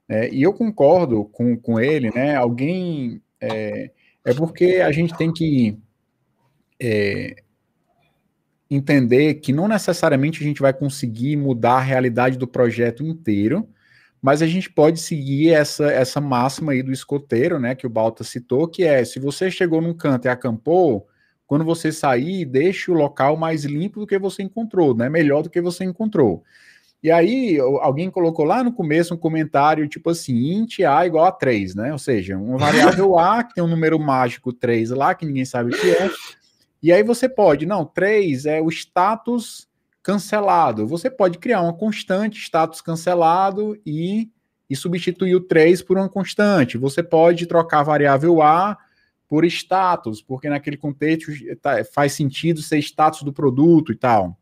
É, 0.08 0.32
e 0.32 0.42
eu 0.42 0.54
concordo 0.54 1.24
com, 1.26 1.56
com 1.56 1.78
ele, 1.78 2.10
né? 2.14 2.34
Alguém. 2.34 3.20
É, 3.40 3.90
é 4.24 4.34
porque 4.34 4.76
a 4.76 4.90
gente 4.90 5.16
tem 5.16 5.32
que 5.32 5.78
é, 6.80 7.36
entender 8.70 9.34
que 9.34 9.52
não 9.52 9.68
necessariamente 9.68 10.42
a 10.42 10.46
gente 10.46 10.60
vai 10.60 10.72
conseguir 10.72 11.36
mudar 11.36 11.74
a 11.74 11.82
realidade 11.82 12.38
do 12.38 12.46
projeto 12.46 13.04
inteiro, 13.04 13.68
mas 14.20 14.42
a 14.42 14.46
gente 14.46 14.70
pode 14.70 15.00
seguir 15.00 15.50
essa, 15.50 15.90
essa 15.90 16.20
máxima 16.20 16.72
aí 16.72 16.82
do 16.82 16.92
escoteiro, 16.92 17.58
né, 17.58 17.74
que 17.74 17.86
o 17.86 17.90
Balta 17.90 18.24
citou, 18.24 18.68
que 18.68 18.82
é, 18.82 19.04
se 19.04 19.18
você 19.20 19.50
chegou 19.50 19.80
num 19.80 19.94
canto 19.94 20.26
e 20.26 20.28
acampou, 20.28 21.06
quando 21.48 21.64
você 21.64 21.90
sair, 21.90 22.44
deixe 22.44 22.90
o 22.90 22.94
local 22.94 23.34
mais 23.34 23.64
limpo 23.64 23.98
do 23.98 24.06
que 24.06 24.18
você 24.18 24.42
encontrou, 24.42 24.94
né, 24.94 25.08
melhor 25.08 25.42
do 25.42 25.48
que 25.48 25.62
você 25.62 25.82
encontrou. 25.82 26.44
E 27.02 27.10
aí, 27.10 27.58
alguém 27.58 28.10
colocou 28.10 28.44
lá 28.44 28.62
no 28.62 28.72
começo 28.72 29.14
um 29.14 29.16
comentário, 29.16 29.88
tipo 29.88 30.10
assim, 30.10 30.34
int 30.52 30.80
A 30.80 31.06
igual 31.06 31.24
a 31.24 31.32
3, 31.32 31.74
né, 31.74 31.90
ou 31.90 31.98
seja, 31.98 32.36
uma 32.36 32.58
variável 32.60 33.18
A 33.18 33.42
que 33.42 33.54
tem 33.54 33.64
um 33.64 33.68
número 33.68 33.98
mágico 33.98 34.52
3 34.52 34.90
lá, 34.90 35.14
que 35.14 35.24
ninguém 35.24 35.46
sabe 35.46 35.74
o 35.74 35.80
que 35.80 35.90
é, 35.90 36.10
e 36.82 36.92
aí 36.92 37.02
você 37.02 37.28
pode, 37.28 37.64
não, 37.64 37.84
3 37.84 38.44
é 38.44 38.60
o 38.60 38.68
status 38.68 39.66
cancelado. 40.02 40.86
Você 40.86 41.10
pode 41.10 41.38
criar 41.38 41.62
uma 41.62 41.72
constante, 41.72 42.38
status 42.38 42.82
cancelado, 42.82 43.74
e, 43.86 44.30
e 44.68 44.76
substituir 44.76 45.34
o 45.34 45.40
3 45.40 45.80
por 45.82 45.96
uma 45.96 46.10
constante. 46.10 46.76
Você 46.76 47.02
pode 47.02 47.46
trocar 47.46 47.80
a 47.80 47.84
variável 47.84 48.42
A 48.42 48.76
por 49.28 49.44
status, 49.44 50.22
porque 50.22 50.48
naquele 50.48 50.76
contexto 50.76 51.30
tá, 51.60 51.84
faz 51.84 52.14
sentido 52.14 52.62
ser 52.62 52.78
status 52.78 53.22
do 53.22 53.32
produto 53.32 53.92
e 53.92 53.96
tal. 53.96 54.38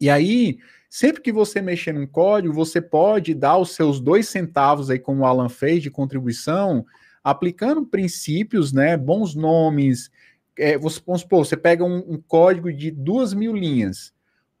E 0.00 0.10
aí, 0.10 0.58
sempre 0.88 1.22
que 1.22 1.32
você 1.32 1.60
mexer 1.62 1.92
num 1.92 2.06
código, 2.06 2.52
você 2.52 2.80
pode 2.80 3.34
dar 3.34 3.56
os 3.56 3.74
seus 3.74 3.98
dois 3.98 4.28
centavos 4.28 4.90
aí, 4.90 4.98
como 4.98 5.22
o 5.22 5.26
Alan 5.26 5.48
fez, 5.48 5.82
de 5.82 5.90
contribuição, 5.90 6.84
aplicando 7.24 7.86
princípios, 7.86 8.72
né, 8.72 8.96
bons 8.96 9.34
nomes. 9.34 10.10
É, 10.58 10.76
você, 10.76 11.00
vamos 11.06 11.22
supor, 11.22 11.46
você 11.46 11.56
pega 11.56 11.84
um, 11.84 11.98
um 12.06 12.20
código 12.20 12.72
de 12.72 12.90
duas 12.90 13.32
mil 13.32 13.54
linhas. 13.54 14.12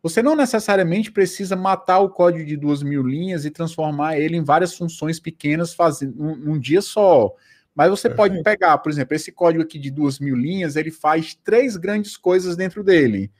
Você 0.02 0.22
não 0.22 0.34
necessariamente 0.34 1.12
precisa 1.12 1.54
matar 1.54 1.98
o 1.98 2.08
código 2.08 2.44
de 2.46 2.56
duas 2.56 2.82
mil 2.82 3.02
linhas 3.02 3.44
e 3.44 3.50
transformar 3.50 4.18
ele 4.18 4.36
em 4.36 4.42
várias 4.42 4.74
funções 4.74 5.20
pequenas 5.20 5.74
fazendo 5.74 6.22
um, 6.22 6.58
dia 6.58 6.80
só. 6.80 7.34
Mas 7.74 7.90
você 7.90 8.10
pode 8.10 8.42
pegar, 8.42 8.78
por 8.78 8.90
exemplo, 8.90 9.14
esse 9.14 9.30
código 9.32 9.62
aqui 9.62 9.78
de 9.78 9.90
duas 9.90 10.18
mil 10.18 10.36
linhas, 10.36 10.76
ele 10.76 10.90
faz 10.90 11.34
três 11.34 11.76
grandes 11.76 12.16
coisas 12.16 12.56
dentro 12.56 12.82
dele. 12.82 13.30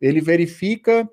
Ele 0.00 0.20
verifica, 0.20 1.08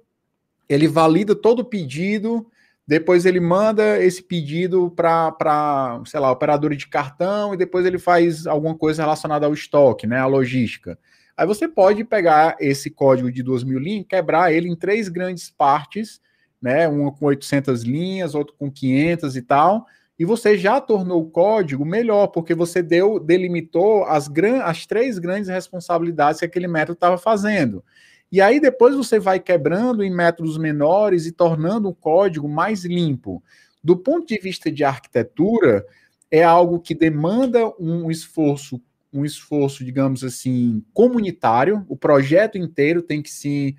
ele 0.68 0.88
valida 0.88 1.36
todo 1.36 1.60
o 1.60 1.66
pedido, 1.66 2.46
depois 2.86 3.26
ele 3.26 3.40
manda 3.40 4.04
esse 4.04 4.22
pedido 4.22 4.92
para, 4.92 6.02
sei 6.06 6.20
lá, 6.20 6.32
operadora 6.32 6.76
de 6.76 6.88
cartão, 6.88 7.54
e 7.54 7.58
depois 7.58 7.86
ele 7.86 7.98
faz 7.98 8.46
alguma 8.46 8.76
coisa 8.76 9.04
relacionada 9.04 9.46
ao 9.46 9.54
estoque, 9.54 10.06
né, 10.06 10.20
a 10.20 10.26
logística. 10.26 11.00
Aí 11.38 11.48
você 11.48 11.68
pode 11.68 12.04
pegar 12.04 12.58
esse 12.60 12.90
código 12.90 13.32
de 13.32 13.42
2 13.42 13.64
mil 13.64 13.80
linhas, 13.80 14.06
quebrar 14.08 14.52
ele 14.52 14.68
em 14.68 14.76
três 14.76 15.08
grandes 15.08 15.50
partes, 15.50 16.22
né, 16.62 16.88
uma 16.88 17.12
com 17.12 17.26
800 17.26 17.84
linhas, 17.84 18.36
outra 18.36 18.54
com 18.58 18.70
500 18.70 19.36
e 19.36 19.42
tal, 19.42 19.86
e 20.24 20.26
você 20.26 20.58
já 20.58 20.80
tornou 20.80 21.22
o 21.22 21.30
código 21.30 21.84
melhor, 21.84 22.28
porque 22.28 22.56
você 22.56 22.82
deu, 22.82 23.20
delimitou 23.20 24.06
as, 24.06 24.30
gran, 24.30 24.62
as 24.62 24.86
três 24.86 25.20
grandes 25.20 25.50
responsabilidades 25.50 26.40
que 26.40 26.46
aquele 26.46 26.66
método 26.66 26.94
estava 26.94 27.18
fazendo. 27.18 27.84
E 28.32 28.40
aí 28.40 28.58
depois 28.58 28.96
você 28.96 29.20
vai 29.20 29.38
quebrando 29.38 30.02
em 30.02 30.10
métodos 30.10 30.58
menores 30.58 31.26
e 31.26 31.34
tornando 31.34 31.90
o 31.90 31.94
código 31.94 32.48
mais 32.48 32.86
limpo. 32.86 33.44
Do 33.84 33.98
ponto 33.98 34.26
de 34.26 34.38
vista 34.40 34.72
de 34.72 34.86
arquitetura, 34.86 35.86
é 36.32 36.42
algo 36.42 36.80
que 36.80 36.96
demanda 36.96 37.74
um 37.78 38.10
esforço, 38.10 38.82
um 39.12 39.26
esforço, 39.26 39.84
digamos 39.84 40.24
assim, 40.24 40.86
comunitário. 40.94 41.86
O 41.90 41.98
projeto 41.98 42.58
inteiro 42.58 43.02
tem 43.02 43.22
que 43.22 43.30
se, 43.30 43.76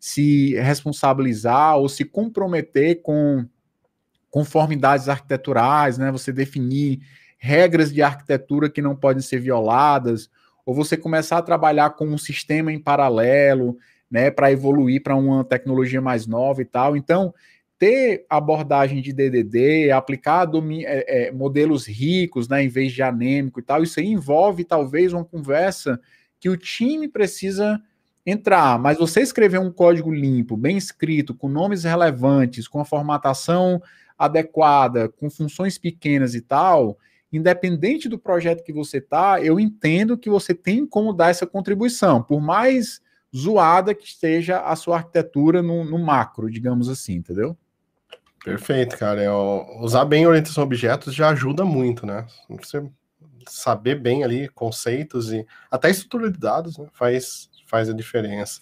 se 0.00 0.54
responsabilizar 0.54 1.76
ou 1.76 1.86
se 1.86 2.02
comprometer 2.02 3.02
com 3.02 3.46
conformidades 4.32 5.10
arquiteturais, 5.10 5.98
né? 5.98 6.10
Você 6.10 6.32
definir 6.32 7.00
regras 7.36 7.92
de 7.92 8.00
arquitetura 8.00 8.70
que 8.70 8.80
não 8.80 8.96
podem 8.96 9.22
ser 9.22 9.38
violadas, 9.38 10.30
ou 10.64 10.74
você 10.74 10.96
começar 10.96 11.36
a 11.36 11.42
trabalhar 11.42 11.90
com 11.90 12.06
um 12.06 12.16
sistema 12.16 12.72
em 12.72 12.80
paralelo, 12.80 13.76
né, 14.10 14.30
para 14.30 14.50
evoluir 14.50 15.02
para 15.02 15.16
uma 15.16 15.44
tecnologia 15.44 16.00
mais 16.00 16.26
nova 16.26 16.62
e 16.62 16.64
tal. 16.64 16.96
Então, 16.96 17.34
ter 17.78 18.24
abordagem 18.30 19.02
de 19.02 19.12
DDD, 19.12 19.90
aplicar 19.90 20.48
é, 20.84 21.26
é, 21.26 21.32
modelos 21.32 21.86
ricos, 21.86 22.48
né, 22.48 22.62
em 22.62 22.68
vez 22.68 22.92
de 22.92 23.02
anêmico 23.02 23.58
e 23.58 23.62
tal, 23.62 23.82
isso 23.82 23.98
aí 23.98 24.06
envolve 24.06 24.64
talvez 24.64 25.12
uma 25.12 25.24
conversa 25.24 26.00
que 26.38 26.48
o 26.48 26.56
time 26.56 27.08
precisa 27.08 27.82
entrar, 28.24 28.78
mas 28.78 28.98
você 28.98 29.20
escrever 29.20 29.58
um 29.58 29.72
código 29.72 30.12
limpo, 30.12 30.56
bem 30.56 30.76
escrito, 30.76 31.34
com 31.34 31.48
nomes 31.48 31.82
relevantes, 31.82 32.68
com 32.68 32.80
a 32.80 32.84
formatação 32.84 33.82
adequada, 34.24 35.08
com 35.08 35.28
funções 35.28 35.76
pequenas 35.78 36.34
e 36.34 36.40
tal, 36.40 36.96
independente 37.32 38.08
do 38.08 38.18
projeto 38.18 38.62
que 38.62 38.72
você 38.72 39.00
tá, 39.00 39.40
eu 39.42 39.58
entendo 39.58 40.16
que 40.16 40.30
você 40.30 40.54
tem 40.54 40.86
como 40.86 41.12
dar 41.12 41.30
essa 41.30 41.46
contribuição, 41.46 42.22
por 42.22 42.40
mais 42.40 43.00
zoada 43.34 43.94
que 43.94 44.06
esteja 44.06 44.60
a 44.60 44.76
sua 44.76 44.98
arquitetura 44.98 45.62
no, 45.62 45.84
no 45.84 45.98
macro, 45.98 46.50
digamos 46.50 46.88
assim, 46.88 47.14
entendeu? 47.14 47.56
Perfeito, 48.44 48.96
cara. 48.98 49.22
Eu, 49.22 49.66
usar 49.80 50.04
bem 50.04 50.26
orientação 50.26 50.62
a 50.62 50.66
objetos 50.66 51.14
já 51.14 51.30
ajuda 51.30 51.64
muito, 51.64 52.04
né? 52.04 52.26
Você 52.50 52.84
saber 53.48 53.96
bem 53.96 54.22
ali 54.22 54.48
conceitos 54.48 55.32
e 55.32 55.44
até 55.70 55.90
estrutura 55.90 56.30
de 56.30 56.38
dados 56.38 56.78
né? 56.78 56.86
faz, 56.92 57.50
faz 57.66 57.88
a 57.88 57.92
diferença, 57.92 58.60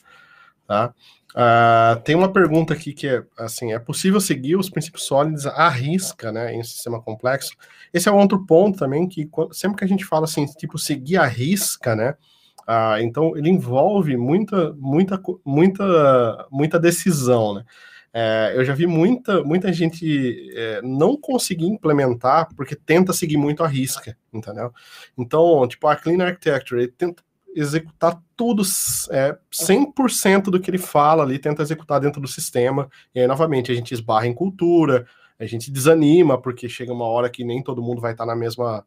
tá? 0.67 0.95
Uh, 1.31 2.01
tem 2.03 2.17
uma 2.17 2.33
pergunta 2.33 2.75
aqui 2.75 2.93
que 2.93 3.07
é 3.07 3.23
assim: 3.39 3.73
é 3.73 3.79
possível 3.79 4.21
seguir 4.21 4.57
os 4.57 4.69
princípios 4.69 5.05
sólidos 5.05 5.47
à 5.47 5.69
risca, 5.69 6.33
né, 6.33 6.55
em 6.55 6.61
um 6.61 6.65
sistema 6.65 7.01
complexo? 7.01 7.53
Esse 7.93 8.09
é 8.09 8.13
outro 8.13 8.45
ponto 8.45 8.79
também 8.79 9.09
que 9.09 9.29
sempre 9.53 9.79
que 9.79 9.85
a 9.85 9.89
gente 9.89 10.05
fala 10.05 10.25
assim, 10.25 10.45
tipo 10.47 10.79
seguir 10.79 11.19
a 11.19 11.27
risca, 11.27 11.95
né? 11.95 12.15
Uh, 12.63 13.01
então 13.01 13.37
ele 13.37 13.49
envolve 13.49 14.17
muita, 14.17 14.73
muita, 14.75 15.21
muita, 15.45 16.47
muita 16.51 16.79
decisão, 16.79 17.55
né? 17.55 17.65
É, 18.13 18.53
eu 18.57 18.65
já 18.65 18.75
vi 18.75 18.89
muita, 18.89 19.43
muita 19.45 19.73
gente 19.73 20.51
é, 20.57 20.83
não 20.83 21.17
conseguir 21.17 21.67
implementar 21.67 22.49
porque 22.57 22.75
tenta 22.75 23.13
seguir 23.13 23.37
muito 23.37 23.63
a 23.63 23.69
risca, 23.69 24.17
entendeu? 24.33 24.73
Então, 25.17 25.67
tipo, 25.69 25.87
a 25.87 25.95
Clean 25.95 26.21
Architecture, 26.21 26.83
ele 26.83 26.91
tenta 26.91 27.23
executar 27.55 28.21
tudo, 28.37 28.63
é, 29.11 29.37
100% 29.53 30.45
do 30.45 30.61
que 30.61 30.71
ele 30.71 30.79
fala 30.79 31.23
ali, 31.23 31.39
tenta 31.39 31.63
executar 31.63 32.01
dentro 32.01 32.21
do 32.21 32.29
sistema. 32.29 32.89
E 33.15 33.21
aí, 33.21 33.27
novamente, 33.27 33.73
a 33.73 33.75
gente 33.75 33.93
esbarra 33.93 34.27
em 34.27 34.35
cultura, 34.35 35.07
a 35.39 35.47
gente 35.47 35.71
desanima, 35.71 36.41
porque 36.41 36.69
chega 36.69 36.93
uma 36.93 37.07
hora 37.07 37.31
que 37.31 37.45
nem 37.45 37.63
todo 37.63 37.83
mundo 37.83 38.01
vai 38.01 38.13
estar 38.13 38.27
na 38.27 38.37
mesma, 38.37 38.85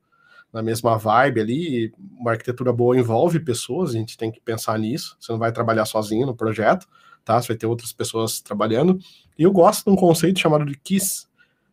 na 0.52 0.62
mesma 0.62 0.98
vibe 0.98 1.42
ali. 1.42 1.94
uma 2.20 2.32
arquitetura 2.32 2.72
boa 2.72 2.98
envolve 2.98 3.40
pessoas, 3.40 3.92
a 3.92 3.98
gente 3.98 4.18
tem 4.18 4.32
que 4.32 4.40
pensar 4.40 4.78
nisso. 4.80 5.18
Você 5.20 5.32
não 5.32 5.40
vai 5.40 5.52
trabalhar 5.52 5.86
sozinho 5.86 6.26
no 6.26 6.36
projeto, 6.36 6.88
tá? 7.26 7.42
Você 7.42 7.50
vai 7.50 7.58
ter 7.58 7.66
outras 7.66 7.92
pessoas 7.92 8.40
trabalhando. 8.40 9.00
E 9.38 9.44
eu 9.44 9.52
gosto 9.52 9.86
de 9.86 9.92
um 9.92 9.96
conceito 9.96 10.40
chamado 10.40 10.66
de 10.66 10.78
KISS, 10.78 11.28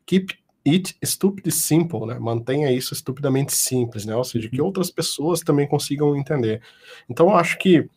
Keep 0.07 0.40
It 0.67 0.97
Stupid 1.05 1.51
Simple, 1.51 2.07
né? 2.07 2.19
Mantenha 2.19 2.71
isso 2.71 2.93
estupidamente 2.93 3.53
simples, 3.53 4.05
né? 4.05 4.15
Ou 4.15 4.25
seja, 4.25 4.49
que 4.49 4.61
uhum. 4.61 4.67
outras 4.67 4.91
pessoas 4.91 5.41
também 5.41 5.67
consigam 5.67 6.17
entender. 6.17 6.61
Então, 7.09 7.29
eu 7.29 7.37
acho 7.37 7.59
que 7.59 7.89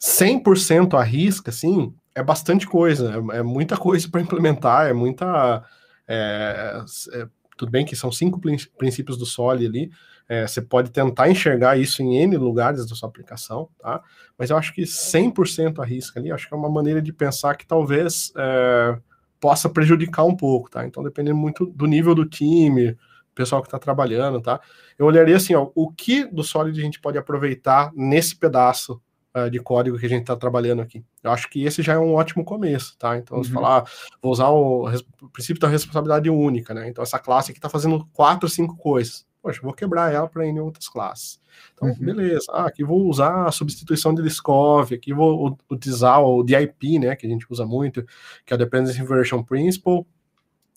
100% 0.00 0.94
à 0.94 1.02
risca, 1.02 1.50
assim, 1.50 1.94
é 2.14 2.22
bastante 2.22 2.66
coisa, 2.66 3.22
é, 3.32 3.38
é 3.38 3.42
muita 3.42 3.76
coisa 3.76 4.08
para 4.10 4.20
implementar, 4.20 4.86
é 4.88 4.92
muita. 4.92 5.62
É, 6.08 6.82
é, 7.12 7.26
tudo 7.56 7.70
bem 7.70 7.84
que 7.84 7.96
são 7.96 8.12
cinco 8.12 8.40
princípios 8.76 9.16
do 9.16 9.24
SOLI 9.24 9.66
ali, 9.66 9.90
é, 10.28 10.46
você 10.46 10.60
pode 10.60 10.90
tentar 10.90 11.30
enxergar 11.30 11.78
isso 11.78 12.02
em 12.02 12.16
N 12.18 12.36
lugares 12.36 12.86
da 12.86 12.94
sua 12.94 13.08
aplicação, 13.08 13.68
tá? 13.78 14.02
Mas 14.36 14.50
eu 14.50 14.56
acho 14.56 14.74
que 14.74 14.82
100% 14.82 15.78
à 15.80 15.84
risca 15.84 16.20
ali, 16.20 16.30
acho 16.30 16.48
que 16.48 16.54
é 16.54 16.56
uma 16.56 16.68
maneira 16.68 17.00
de 17.00 17.12
pensar 17.12 17.54
que 17.56 17.66
talvez 17.66 18.32
é, 18.36 18.98
possa 19.40 19.68
prejudicar 19.68 20.24
um 20.24 20.36
pouco, 20.36 20.70
tá? 20.70 20.86
Então, 20.86 21.02
dependendo 21.02 21.36
muito 21.36 21.66
do 21.66 21.86
nível 21.86 22.14
do 22.14 22.24
time, 22.24 22.96
pessoal 23.36 23.60
que 23.60 23.68
está 23.68 23.78
trabalhando, 23.78 24.40
tá? 24.40 24.60
Eu 24.98 25.06
olharia 25.06 25.36
assim, 25.36 25.54
ó, 25.54 25.70
o 25.74 25.92
que 25.92 26.24
do 26.24 26.42
Solid 26.42 26.80
a 26.80 26.82
gente 26.82 27.00
pode 27.00 27.18
aproveitar 27.18 27.92
nesse 27.94 28.34
pedaço 28.34 29.00
uh, 29.36 29.50
de 29.50 29.60
código 29.60 29.98
que 29.98 30.06
a 30.06 30.08
gente 30.08 30.22
está 30.22 30.34
trabalhando 30.34 30.80
aqui. 30.80 31.04
Eu 31.22 31.30
acho 31.30 31.48
que 31.50 31.62
esse 31.62 31.82
já 31.82 31.92
é 31.92 31.98
um 31.98 32.14
ótimo 32.14 32.44
começo, 32.44 32.96
tá? 32.98 33.16
Então, 33.18 33.36
uhum. 33.36 33.44
se 33.44 33.52
falar, 33.52 33.84
vou 34.22 34.32
usar 34.32 34.48
o, 34.48 34.88
o, 34.88 35.28
princípio 35.28 35.60
da 35.60 35.68
responsabilidade 35.68 36.30
única, 36.30 36.72
né? 36.72 36.88
Então, 36.88 37.02
essa 37.02 37.18
classe 37.18 37.50
aqui 37.50 37.58
está 37.58 37.68
fazendo 37.68 38.08
quatro, 38.12 38.48
cinco 38.48 38.76
coisas. 38.76 39.26
Poxa, 39.46 39.60
vou 39.62 39.72
quebrar 39.72 40.12
ela 40.12 40.28
para 40.28 40.44
ir 40.44 40.48
em 40.48 40.58
outras 40.58 40.88
classes. 40.88 41.40
Então, 41.72 41.88
uhum. 41.88 41.94
beleza. 42.00 42.46
Ah, 42.50 42.66
aqui 42.66 42.82
vou 42.82 43.08
usar 43.08 43.46
a 43.46 43.52
substituição 43.52 44.12
de 44.12 44.20
Liskov, 44.20 44.92
aqui 44.92 45.14
vou 45.14 45.56
utilizar 45.70 46.20
o 46.20 46.42
DIP, 46.42 46.98
né, 46.98 47.14
que 47.14 47.28
a 47.28 47.30
gente 47.30 47.46
usa 47.48 47.64
muito, 47.64 48.04
que 48.44 48.52
é 48.52 48.56
o 48.56 48.58
Dependency 48.58 49.00
Inversion 49.00 49.44
Principle. 49.44 50.04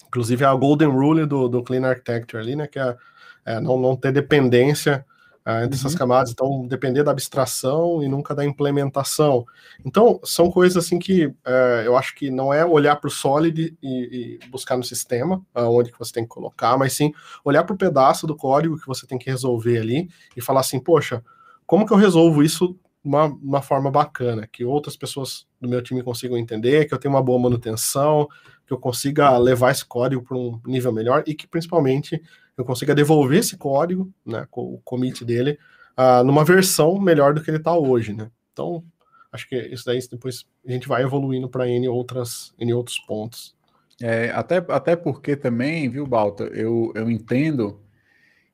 Inclusive, 0.08 0.44
é 0.44 0.48
a 0.48 0.54
Golden 0.54 0.90
Rule 0.90 1.26
do, 1.26 1.50
do 1.50 1.64
Clean 1.64 1.84
Architecture 1.84 2.44
ali, 2.44 2.56
né, 2.56 2.68
que 2.68 2.78
é, 2.78 2.96
é 3.44 3.60
não, 3.60 3.80
não 3.80 3.96
ter 3.96 4.12
dependência 4.12 5.04
uh, 5.46 5.64
entre 5.64 5.66
uhum. 5.66 5.74
essas 5.74 5.96
camadas, 5.96 6.32
então 6.32 6.68
depender 6.68 7.04
da 7.04 7.12
abstração 7.12 8.04
e 8.04 8.08
nunca 8.08 8.36
da 8.36 8.46
implementação. 8.46 9.46
Então, 9.86 10.20
são 10.24 10.52
coisas 10.52 10.84
assim 10.84 11.00
que 11.00 11.26
uh, 11.26 11.84
eu 11.84 11.98
acho 11.98 12.16
que 12.16 12.30
não 12.30 12.54
é 12.54 12.66
olhar 12.66 12.96
para 12.98 13.08
o 13.08 13.12
Solid 13.12 13.78
e, 13.82 14.40
e, 14.44 14.50
buscar 14.50 14.78
no 14.78 14.84
sistema, 14.84 15.38
uh, 15.56 15.62
onde 15.62 15.92
que 15.92 16.00
você 16.00 16.12
tem 16.12 16.24
que 16.24 16.30
colocar, 16.30 16.78
mas 16.78 16.94
sim 16.94 17.12
olhar 17.44 17.64
para 17.64 17.74
o 17.74 17.78
pedaço 17.78 18.28
do 18.28 18.36
código 18.36 18.80
que 18.80 18.88
você 18.88 19.06
tem 19.08 19.18
que 19.18 19.30
resolver 19.30 19.80
ali 19.80 20.10
e 20.36 20.42
falar 20.42 20.62
assim, 20.62 20.80
poxa, 20.80 21.24
como 21.66 21.86
que 21.86 21.94
eu 21.94 21.98
resolvo 21.98 22.44
isso 22.44 22.78
uma, 23.04 23.26
uma 23.26 23.62
forma 23.62 23.90
bacana, 23.90 24.48
que 24.48 24.66
outras 24.66 24.98
pessoas 24.98 25.48
do 25.60 25.70
meu 25.70 25.82
time 25.82 26.04
consigam 26.04 26.38
entender, 26.38 26.86
que 26.86 26.94
eu 26.94 26.98
tenha 26.98 27.14
uma 27.14 27.24
boa 27.24 27.40
manutenção, 27.40 28.28
que 28.66 28.74
eu 28.74 28.78
consiga 28.78 29.38
levar 29.38 29.72
esse 29.72 29.86
código 29.86 30.22
para 30.22 30.38
um 30.38 30.60
nível 30.66 30.92
melhor 30.92 31.24
e 31.26 31.34
que 31.34 31.48
principalmente 31.48 32.22
eu 32.60 32.66
consiga 32.66 32.94
devolver 32.94 33.40
esse 33.40 33.56
código, 33.56 34.12
né, 34.26 34.46
o 34.52 34.80
commit 34.84 35.24
dele, 35.24 35.58
uh, 35.98 36.24
numa 36.26 36.44
versão 36.44 37.00
melhor 37.00 37.34
do 37.34 37.42
que 37.42 37.50
ele 37.50 37.58
está 37.58 37.74
hoje, 37.74 38.14
né? 38.14 38.30
Então, 38.52 38.84
acho 39.32 39.48
que 39.48 39.56
isso 39.56 39.86
daí 39.86 40.00
depois 40.12 40.46
a 40.68 40.72
gente 40.72 40.86
vai 40.86 41.02
evoluindo 41.02 41.48
para 41.48 41.70
N 41.70 41.88
outras, 41.88 42.54
N 42.60 42.74
outros 42.74 43.00
pontos. 43.00 43.56
É, 44.02 44.30
até, 44.32 44.58
até 44.58 44.96
porque 44.96 45.38
também, 45.38 45.90
viu, 45.90 46.06
Balta, 46.06 46.46
eu, 46.46 46.92
eu 46.96 47.10
entendo 47.10 47.80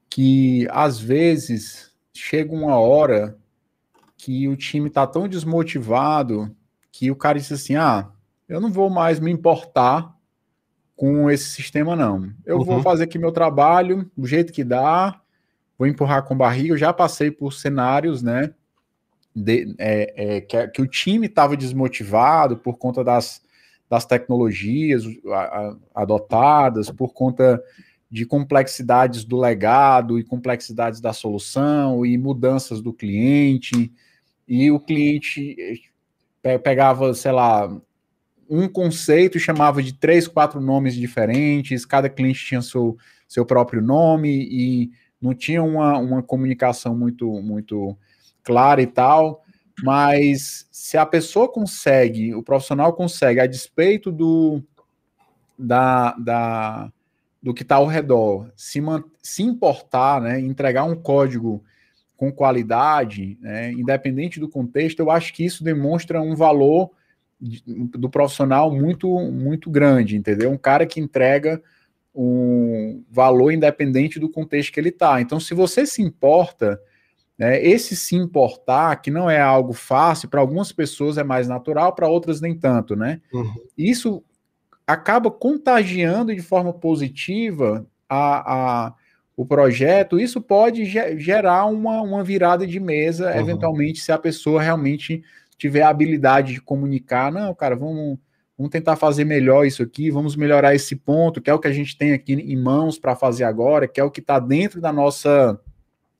que 0.07 0.67
às 0.69 0.99
vezes 0.99 1.91
chega 2.13 2.53
uma 2.53 2.77
hora 2.77 3.35
que 4.17 4.47
o 4.47 4.55
time 4.55 4.87
está 4.87 5.07
tão 5.07 5.27
desmotivado 5.27 6.55
que 6.91 7.09
o 7.09 7.15
cara 7.15 7.39
diz 7.39 7.51
assim: 7.51 7.75
ah, 7.75 8.11
eu 8.47 8.61
não 8.61 8.71
vou 8.71 8.89
mais 8.89 9.19
me 9.19 9.31
importar 9.31 10.14
com 10.95 11.29
esse 11.29 11.49
sistema, 11.49 11.95
não. 11.95 12.31
Eu 12.45 12.57
uhum. 12.57 12.63
vou 12.63 12.81
fazer 12.81 13.03
aqui 13.03 13.19
meu 13.19 13.31
trabalho 13.31 14.09
do 14.15 14.25
jeito 14.25 14.53
que 14.53 14.63
dá, 14.63 15.19
vou 15.77 15.87
empurrar 15.87 16.23
com 16.23 16.37
barriga. 16.37 16.73
Eu 16.73 16.77
já 16.77 16.93
passei 16.93 17.29
por 17.29 17.53
cenários, 17.53 18.21
né? 18.21 18.53
De, 19.35 19.75
é, 19.77 20.37
é, 20.37 20.41
que, 20.41 20.67
que, 20.69 20.81
o 20.81 20.87
time 20.87 21.27
estava 21.27 21.57
desmotivado 21.57 22.55
por 22.55 22.77
conta 22.77 23.03
das, 23.03 23.41
das 23.89 24.05
tecnologias 24.05 25.03
a, 25.27 25.35
a, 25.35 25.75
adotadas, 25.93 26.89
por 26.89 27.13
conta 27.13 27.61
de 28.09 28.25
complexidades 28.25 29.25
do 29.25 29.37
legado 29.37 30.17
e 30.17 30.23
complexidades 30.23 31.01
da 31.01 31.11
solução 31.11 32.05
e 32.05 32.17
mudanças 32.17 32.81
do 32.81 32.93
cliente. 32.93 33.91
E 34.47 34.71
o 34.71 34.79
cliente 34.79 35.81
eh, 36.41 36.57
pegava, 36.57 37.13
sei 37.13 37.33
lá, 37.33 37.69
um 38.49 38.67
conceito 38.67 39.39
chamava 39.39 39.81
de 39.81 39.93
três, 39.93 40.27
quatro 40.27 40.61
nomes 40.61 40.95
diferentes, 40.95 41.85
cada 41.85 42.09
cliente 42.09 42.45
tinha 42.45 42.61
seu, 42.61 42.97
seu 43.27 43.45
próprio 43.45 43.81
nome 43.81 44.29
e 44.29 44.91
não 45.21 45.33
tinha 45.33 45.63
uma, 45.63 45.97
uma 45.97 46.21
comunicação 46.21 46.95
muito, 46.95 47.27
muito 47.41 47.97
clara 48.43 48.81
e 48.81 48.87
tal. 48.87 49.43
Mas 49.83 50.67
se 50.71 50.97
a 50.97 51.05
pessoa 51.05 51.51
consegue, 51.51 52.33
o 52.33 52.43
profissional 52.43 52.93
consegue, 52.93 53.39
a 53.39 53.47
despeito 53.47 54.11
do, 54.11 54.63
da, 55.57 56.13
da, 56.13 56.91
do 57.41 57.53
que 57.53 57.63
está 57.63 57.75
ao 57.75 57.87
redor, 57.87 58.51
se, 58.55 58.79
se 59.21 59.43
importar, 59.43 60.21
né, 60.21 60.39
entregar 60.39 60.85
um 60.85 60.95
código 60.95 61.63
com 62.15 62.31
qualidade, 62.31 63.37
né, 63.41 63.71
independente 63.71 64.39
do 64.39 64.47
contexto, 64.47 64.99
eu 65.01 65.11
acho 65.11 65.33
que 65.33 65.43
isso 65.43 65.63
demonstra 65.63 66.21
um 66.21 66.35
valor 66.35 66.91
do 67.39 68.09
profissional 68.09 68.71
muito 68.71 69.07
muito 69.31 69.69
grande, 69.69 70.15
entendeu? 70.15 70.51
Um 70.51 70.57
cara 70.57 70.85
que 70.85 70.99
entrega 70.99 71.61
um 72.13 73.03
valor 73.11 73.51
independente 73.51 74.19
do 74.19 74.29
contexto 74.29 74.71
que 74.71 74.79
ele 74.79 74.89
está. 74.89 75.19
Então, 75.19 75.39
se 75.39 75.53
você 75.53 75.85
se 75.85 76.01
importa, 76.01 76.79
né, 77.37 77.61
esse 77.61 77.95
se 77.95 78.15
importar, 78.15 78.95
que 79.01 79.11
não 79.11 79.29
é 79.29 79.41
algo 79.41 79.73
fácil, 79.73 80.29
para 80.29 80.39
algumas 80.39 80.71
pessoas 80.71 81.17
é 81.17 81.23
mais 81.23 81.47
natural, 81.47 81.93
para 81.93 82.07
outras 82.07 82.39
nem 82.39 82.55
tanto, 82.57 82.95
né? 82.95 83.19
Uhum. 83.33 83.53
Isso 83.77 84.23
acaba 84.87 85.29
contagiando 85.29 86.33
de 86.33 86.41
forma 86.41 86.71
positiva 86.71 87.85
a, 88.07 88.85
a, 88.85 88.93
o 89.35 89.45
projeto. 89.45 90.17
Isso 90.17 90.39
pode 90.39 90.85
gerar 90.85 91.65
uma, 91.65 92.01
uma 92.01 92.23
virada 92.23 92.65
de 92.65 92.79
mesa, 92.79 93.31
uhum. 93.31 93.39
eventualmente, 93.39 93.99
se 93.99 94.11
a 94.11 94.17
pessoa 94.17 94.61
realmente 94.61 95.21
tiver 95.57 95.81
a 95.81 95.89
habilidade 95.89 96.53
de 96.53 96.61
comunicar, 96.61 97.31
não, 97.31 97.53
cara, 97.53 97.75
vamos, 97.75 98.17
vamos 98.57 98.71
tentar 98.71 98.95
fazer 98.95 99.25
melhor 99.25 99.65
isso 99.65 99.83
aqui, 99.83 100.11
vamos 100.11 100.35
melhorar 100.35 100.75
esse 100.75 100.95
ponto, 100.95 101.41
que 101.41 101.49
é 101.49 101.53
o 101.53 101.59
que 101.59 101.67
a 101.67 101.73
gente 101.73 101.97
tem 101.97 102.13
aqui 102.13 102.33
em 102.33 102.55
mãos 102.55 102.99
para 102.99 103.15
fazer 103.15 103.43
agora, 103.43 103.87
que 103.87 103.99
é 103.99 104.03
o 104.03 104.11
que 104.11 104.19
está 104.19 104.39
dentro 104.39 104.81
da 104.81 104.91
nossa 104.91 105.59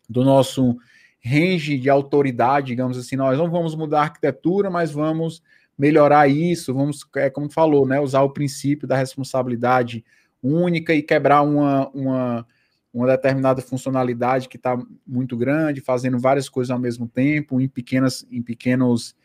do 0.07 0.23
nosso 0.23 0.77
range 1.23 1.79
de 1.79 1.89
autoridade, 1.89 2.67
digamos 2.67 2.97
assim, 2.97 3.15
nós 3.15 3.37
não 3.37 3.49
vamos 3.49 3.75
mudar 3.75 4.01
a 4.01 4.03
arquitetura, 4.03 4.69
mas 4.69 4.91
vamos 4.91 5.41
melhorar 5.77 6.27
isso, 6.27 6.73
vamos, 6.73 7.05
é 7.15 7.29
como 7.29 7.49
falou, 7.49 7.85
né, 7.85 7.99
usar 7.99 8.21
o 8.21 8.29
princípio 8.29 8.87
da 8.87 8.95
responsabilidade 8.95 10.05
única 10.41 10.93
e 10.93 11.01
quebrar 11.01 11.41
uma, 11.41 11.89
uma, 11.89 12.47
uma 12.93 13.07
determinada 13.07 13.61
funcionalidade 13.61 14.47
que 14.47 14.57
está 14.57 14.77
muito 15.05 15.35
grande, 15.35 15.81
fazendo 15.81 16.19
várias 16.19 16.47
coisas 16.47 16.69
ao 16.69 16.79
mesmo 16.79 17.07
tempo, 17.07 17.59
em 17.59 17.67
pequenas, 17.67 18.25
em 18.31 18.41
pequenos, 18.41 19.15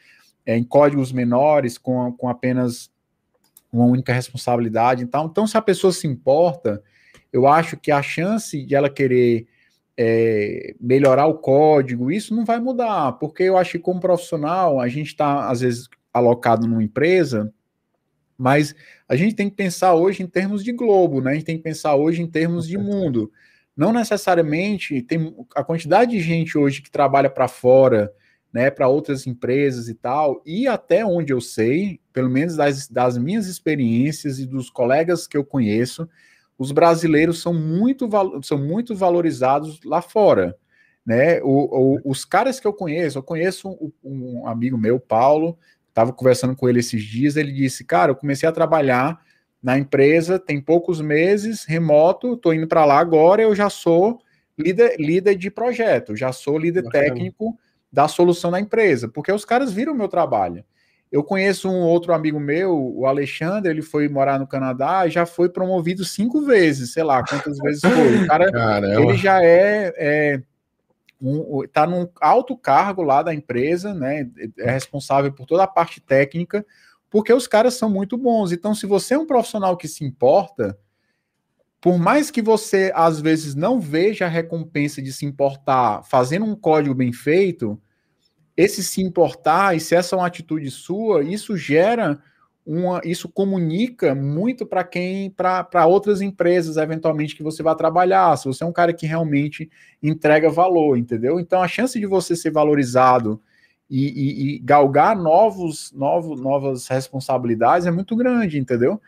é, 0.45 0.57
em 0.57 0.65
códigos 0.65 1.13
menores, 1.13 1.79
com, 1.79 2.13
com 2.13 2.29
apenas 2.29 2.91
uma 3.73 3.85
única 3.85 4.13
responsabilidade. 4.13 5.05
Então, 5.05 5.27
então, 5.27 5.47
se 5.47 5.57
a 5.57 5.63
pessoa 5.63 5.93
se 5.93 6.07
importa, 6.07 6.83
eu 7.33 7.47
acho 7.47 7.77
que 7.77 7.91
a 7.91 8.03
chance 8.03 8.65
de 8.65 8.75
ela 8.75 8.91
querer 8.91 9.47
é, 9.97 10.75
melhorar 10.81 11.27
o 11.27 11.39
código, 11.39 12.11
isso 12.11 12.35
não 12.35 12.45
vai 12.45 12.59
mudar, 12.59 13.13
porque 13.13 13.45
eu 13.45 13.57
acho 13.57 13.73
que 13.73 13.79
como 13.79 14.01
profissional, 14.01 14.81
a 14.81 14.89
gente 14.89 15.09
está, 15.09 15.49
às 15.49 15.61
vezes, 15.61 15.89
alocado 16.13 16.67
numa 16.67 16.83
empresa, 16.83 17.53
mas 18.37 18.75
a 19.07 19.15
gente 19.15 19.35
tem 19.35 19.51
que 19.51 19.57
pensar 19.57 19.95
hoje 19.95 20.23
em 20.23 20.27
termos 20.27 20.65
de 20.65 20.73
globo, 20.73 21.21
né? 21.21 21.33
A 21.33 21.35
gente 21.35 21.45
tem 21.45 21.59
que 21.59 21.63
pensar 21.63 21.95
hoje 21.95 22.23
em 22.23 22.27
termos 22.27 22.67
de 22.67 22.79
mundo. 22.79 23.31
Não 23.77 23.93
necessariamente 23.93 25.03
tem 25.03 25.35
a 25.55 25.63
quantidade 25.63 26.13
de 26.13 26.21
gente 26.21 26.57
hoje 26.57 26.81
que 26.81 26.91
trabalha 26.91 27.29
para 27.29 27.47
fora, 27.47 28.11
né, 28.53 28.71
para 28.71 28.89
outras 28.89 29.27
empresas 29.27 29.89
e 29.89 29.95
tal, 29.95 30.43
e 30.45 30.67
até 30.67 31.05
onde 31.05 31.33
eu 31.33 31.41
sei, 31.41 32.01
pelo 32.13 32.29
menos 32.29 32.57
das, 32.57 32.89
das 32.89 33.17
minhas 33.17 33.47
experiências 33.47 34.39
e 34.39 34.47
dos 34.47 34.69
colegas 34.69 35.27
que 35.27 35.37
eu 35.37 35.45
conheço, 35.45 36.09
os 36.59 36.73
brasileiros 36.73 37.41
são 37.41 37.55
muito, 37.55 38.09
são 38.43 38.59
muito 38.59 38.95
valorizados 38.95 39.81
lá 39.85 40.03
fora. 40.03 40.57
Né? 41.07 41.41
O, 41.43 41.97
o, 41.97 42.01
os 42.05 42.25
caras 42.25 42.61
que 42.61 42.67
eu 42.67 42.73
conheço, 42.73 43.19
eu 43.19 43.23
conheço 43.23 43.69
um, 43.71 43.93
um 44.03 44.47
amigo 44.47 44.77
meu, 44.77 44.99
Paulo, 44.99 45.57
estava 45.89 46.13
conversando 46.13 46.55
com 46.57 46.69
ele 46.69 46.81
esses 46.81 47.03
dias, 47.03 47.37
ele 47.37 47.53
disse, 47.53 47.85
cara, 47.85 48.11
eu 48.11 48.17
comecei 48.17 48.49
a 48.49 48.53
trabalhar 48.53 49.21
na 49.63 49.79
empresa 49.79 50.39
tem 50.39 50.61
poucos 50.61 51.01
meses, 51.01 51.65
remoto, 51.65 52.35
estou 52.35 52.55
indo 52.55 52.67
para 52.67 52.85
lá 52.85 52.99
agora, 52.99 53.43
eu 53.43 53.55
já 53.55 53.69
sou 53.69 54.21
líder, 54.59 54.97
líder 54.99 55.35
de 55.37 55.51
projeto, 55.51 56.17
já 56.17 56.33
sou 56.33 56.59
líder 56.59 56.83
Bacana. 56.83 57.05
técnico 57.05 57.59
da 57.93 58.09
solução 58.09 58.51
da 58.51 58.61
empresa, 58.61 59.09
porque 59.09 59.33
os 59.33 59.45
caras 59.45 59.73
viram 59.73 59.93
o 59.93 59.97
meu 59.97 60.09
trabalho. 60.09 60.65
Eu 61.11 61.25
conheço 61.25 61.69
um 61.69 61.83
outro 61.83 62.13
amigo 62.13 62.39
meu, 62.39 62.73
o 62.73 63.05
Alexandre, 63.05 63.71
ele 63.71 63.83
foi 63.83 64.09
morar 64.09 64.39
no 64.39 64.47
Canadá 64.47 65.07
e 65.07 65.11
já 65.11 65.27
foi 65.27 65.49
promovido 65.49 66.05
cinco 66.05 66.43
vezes, 66.43 66.93
sei 66.93 67.03
lá 67.03 67.25
quantas 67.25 67.59
vezes 67.59 67.81
foi. 67.81 68.23
O 68.23 68.27
cara, 68.29 68.51
Caramba. 68.53 69.03
ele 69.03 69.17
já 69.17 69.43
é, 69.43 69.93
é 69.97 70.43
um, 71.21 71.67
tá 71.73 71.85
num 71.85 72.09
alto 72.21 72.57
cargo 72.57 73.03
lá 73.03 73.25
da 73.25 73.35
empresa, 73.35 73.93
né? 73.93 74.31
É 74.57 74.71
responsável 74.71 75.33
por 75.33 75.47
toda 75.47 75.65
a 75.65 75.69
parte 75.69 76.01
técnica, 76.01 76.65
porque 77.11 77.33
os 77.33 77.49
caras 77.49 77.75
são 77.75 77.91
muito 77.91 78.17
bons. 78.17 78.53
Então, 78.53 78.73
se 78.73 78.87
você 78.87 79.15
é 79.15 79.19
um 79.19 79.27
profissional 79.27 79.77
que 79.77 79.89
se 79.89 80.05
importa, 80.05 80.79
por 81.81 81.99
mais 81.99 82.31
que 82.31 82.43
você 82.43 82.93
às 82.95 83.21
vezes 83.21 83.55
não 83.55 83.81
veja 83.81 84.27
a 84.27 84.29
recompensa 84.29 85.01
de 85.01 85.13
se 85.13 85.25
importar 85.25 86.03
fazendo 86.05 86.45
um 86.45 86.55
código 86.55 86.95
bem 86.95 87.13
feito, 87.13 87.81
esse 88.57 88.85
se 88.85 89.01
importar 89.03 89.75
e 89.75 89.81
se 89.81 89.95
essa 89.95 90.15
é 90.15 90.19
uma 90.19 90.27
atitude 90.27 90.71
sua, 90.71 91.23
isso 91.25 91.57
gera 91.57 92.23
uma, 92.67 93.01
isso 93.05 93.29
comunica 93.29 94.15
muito 94.15 94.67
para 94.67 94.85
quem, 94.85 95.31
para 95.31 95.87
outras 95.87 96.21
empresas, 96.21 96.77
eventualmente, 96.77 97.35
que 97.35 97.43
você 97.43 97.63
vai 97.63 97.75
trabalhar. 97.75 98.37
Se 98.37 98.45
você 98.45 98.63
é 98.63 98.67
um 98.67 98.73
cara 98.73 98.93
que 98.93 99.07
realmente 99.07 99.71
entrega 100.03 100.51
valor, 100.51 100.97
entendeu? 100.99 101.41
Então 101.41 101.63
a 101.63 101.69
chance 101.69 101.99
de 101.99 102.07
você 102.07 102.37
ser 102.37 102.51
valorizado 102.51 103.41
e, 103.89 104.07
e, 104.07 104.57
e 104.57 104.59
galgar 104.61 105.17
novos, 105.17 105.91
novos, 105.93 106.41
novas 106.41 106.87
responsabilidades 106.87 107.87
é 107.87 107.91
muito 107.91 108.15
grande, 108.15 108.59
entendeu? 108.59 109.01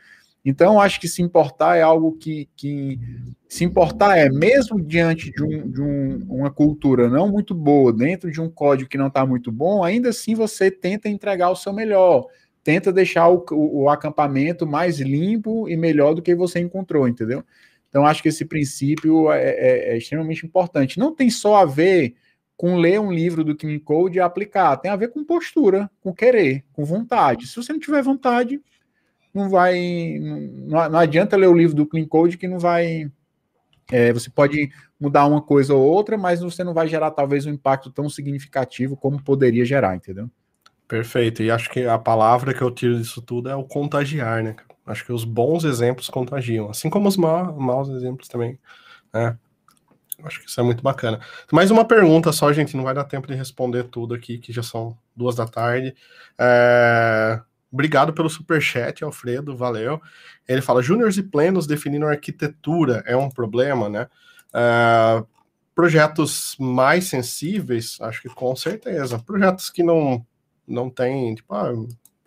Então, 0.45 0.81
acho 0.81 1.01
que 1.01 1.07
se 1.07 1.23
importar 1.23 1.77
é 1.77 1.83
algo 1.83 2.13
que, 2.19 2.49
que 2.57 2.99
se 3.49 3.65
importar 3.65 4.17
é, 4.19 4.29
mesmo 4.29 4.81
diante 4.81 5.31
de, 5.31 5.43
um, 5.43 5.71
de 5.71 5.81
um, 5.81 6.27
uma 6.29 6.51
cultura 6.51 7.09
não 7.09 7.31
muito 7.31 7.55
boa, 7.55 7.93
dentro 7.93 8.31
de 8.31 8.41
um 8.41 8.51
código 8.51 8.91
que 8.91 8.99
não 8.99 9.07
está 9.07 9.25
muito 9.25 9.53
bom, 9.53 9.85
ainda 9.85 10.09
assim 10.09 10.35
você 10.35 10.71
tenta 10.71 11.09
entregar 11.09 11.51
o 11.51 11.57
seu 11.57 11.73
melhor, 11.73 12.27
tenta 12.65 12.93
deixar 12.93 13.29
o, 13.29 13.45
o, 13.53 13.83
o, 13.83 13.89
acampamento 13.89 14.67
mais 14.67 14.99
limpo 14.99 15.69
e 15.69 15.77
melhor 15.77 16.15
do 16.15 16.23
que 16.23 16.35
você 16.35 16.59
encontrou, 16.59 17.07
entendeu? 17.07 17.45
Então, 17.89 18.05
acho 18.05 18.23
que 18.23 18.29
esse 18.29 18.45
princípio 18.45 19.31
é, 19.31 19.43
é, 19.43 19.95
é 19.95 19.99
extremamente 19.99 20.47
importante. 20.47 20.99
Não 20.99 21.15
tem 21.15 21.29
só 21.29 21.57
a 21.57 21.67
ver 21.67 22.15
com 22.57 22.77
ler 22.77 22.99
um 22.99 23.13
livro 23.13 23.45
do 23.45 23.55
Clean 23.55 23.79
Code 23.79 24.17
e 24.17 24.21
aplicar. 24.21 24.77
Tem 24.79 24.91
a 24.91 24.97
ver 24.97 25.09
com 25.09 25.25
postura, 25.25 25.91
com 26.01 26.15
querer, 26.15 26.65
com 26.73 26.85
vontade. 26.85 27.47
Se 27.47 27.57
você 27.57 27.73
não 27.73 27.81
tiver 27.81 28.03
vontade, 28.03 28.63
não 29.35 29.49
vai. 29.49 30.19
Não, 30.21 30.91
não 30.91 30.99
adianta 30.99 31.37
ler 31.37 31.49
o 31.49 31.57
livro 31.57 31.77
do 31.77 31.87
Clean 31.87 32.07
Code 32.07 32.39
que 32.39 32.49
não 32.49 32.59
vai. 32.59 33.11
É, 33.91 34.13
você 34.13 34.31
pode 34.31 34.71
mudar 34.99 35.27
uma 35.27 35.43
coisa 35.43 35.75
ou 35.75 35.83
outra, 35.83 36.17
mas 36.17 36.41
você 36.41 36.63
não 36.63 36.73
vai 36.73 36.87
gerar 36.87 37.11
talvez 37.11 37.47
um 37.47 37.51
impacto 37.51 37.91
tão 37.91 38.09
significativo 38.09 38.97
como 38.97 39.23
poderia 39.23 39.65
gerar, 39.65 39.97
entendeu? 39.97 40.31
Perfeito. 40.87 41.43
E 41.43 41.51
acho 41.51 41.71
que 41.71 41.87
a 41.87 41.99
palavra 41.99 42.55
que 42.55 42.63
eu 42.63 42.71
tiro 42.71 42.99
disso 42.99 43.21
tudo 43.21 43.49
é 43.49 43.57
o 43.57 43.65
contagiar, 43.65 44.43
né? 44.43 44.57
Acho 44.87 45.05
que 45.05 45.13
os 45.13 45.25
bons 45.25 45.65
exemplos 45.65 46.09
contagiam, 46.09 46.69
assim 46.69 46.91
como 46.91 47.09
os 47.09 47.17
ma 47.17 47.53
maus 47.53 47.89
exemplos 47.89 48.29
também. 48.29 48.59
Né? 49.13 49.37
Acho 50.25 50.41
que 50.41 50.49
isso 50.49 50.61
é 50.61 50.63
muito 50.63 50.83
bacana. 50.83 51.21
Mais 51.53 51.71
uma 51.71 51.85
pergunta 51.85 52.33
só, 52.33 52.53
gente, 52.53 52.77
não 52.77 52.85
vai 52.85 52.95
dar 52.95 53.05
tempo 53.05 53.27
de 53.27 53.35
responder 53.35 53.85
tudo 53.85 54.15
aqui, 54.15 54.39
que 54.39 54.53
já 54.53 54.63
são 54.63 54.97
duas 55.17 55.37
da 55.37 55.47
tarde. 55.47 55.95
É... 56.39 57.41
Obrigado 57.73 58.13
pelo 58.13 58.29
superchat, 58.29 59.03
Alfredo, 59.03 59.57
valeu. 59.57 60.01
Ele 60.47 60.61
fala: 60.61 60.83
Júniors 60.83 61.17
e 61.17 61.23
plenos 61.23 61.67
definindo 61.67 62.07
arquitetura 62.07 63.03
é 63.07 63.17
um 63.17 63.31
problema, 63.31 63.89
né? 63.89 64.09
É... 64.55 65.25
Projetos 65.75 66.55
mais 66.61 67.07
sensíveis, 67.07 67.97
acho 68.03 68.21
que 68.21 68.29
com 68.29 68.55
certeza. 68.55 69.19
Projetos 69.19 69.71
que 69.71 69.83
não, 69.83 70.25
não 70.69 70.91
tem, 70.91 71.35
tipo, 71.35 71.55
ah, 71.55 71.73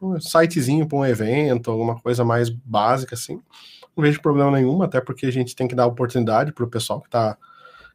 um 0.02 0.20
sitezinho 0.20 0.88
para 0.88 0.98
um 0.98 1.06
evento, 1.06 1.70
alguma 1.70 2.00
coisa 2.02 2.26
mais 2.26 2.50
básica 2.50 3.14
assim. 3.14 3.40
Não 3.96 4.02
vejo 4.04 4.22
problema 4.22 4.50
nenhum, 4.50 4.82
até 4.82 5.00
porque 5.00 5.28
a 5.28 5.32
gente 5.32 5.56
tem 5.56 5.68
que 5.68 5.76
dar 5.76 5.86
oportunidade 5.86 6.52
para 6.52 6.66
o 6.66 6.70
pessoal 6.70 7.00
que 7.00 7.08
está 7.08 7.38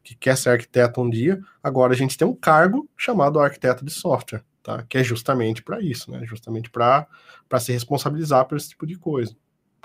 que 0.03 0.15
quer 0.15 0.35
ser 0.35 0.49
arquiteto 0.49 0.99
um 1.01 1.09
dia, 1.09 1.39
agora 1.61 1.93
a 1.93 1.95
gente 1.95 2.17
tem 2.17 2.27
um 2.27 2.33
cargo 2.33 2.89
chamado 2.97 3.39
arquiteto 3.39 3.85
de 3.85 3.91
software, 3.91 4.43
tá? 4.63 4.83
Que 4.83 4.99
é 4.99 5.03
justamente 5.03 5.63
para 5.63 5.81
isso, 5.81 6.11
né? 6.11 6.21
Justamente 6.25 6.69
para 6.69 7.07
se 7.59 7.71
responsabilizar 7.71 8.45
por 8.45 8.57
esse 8.57 8.69
tipo 8.69 8.85
de 8.85 8.95
coisa. 8.97 9.35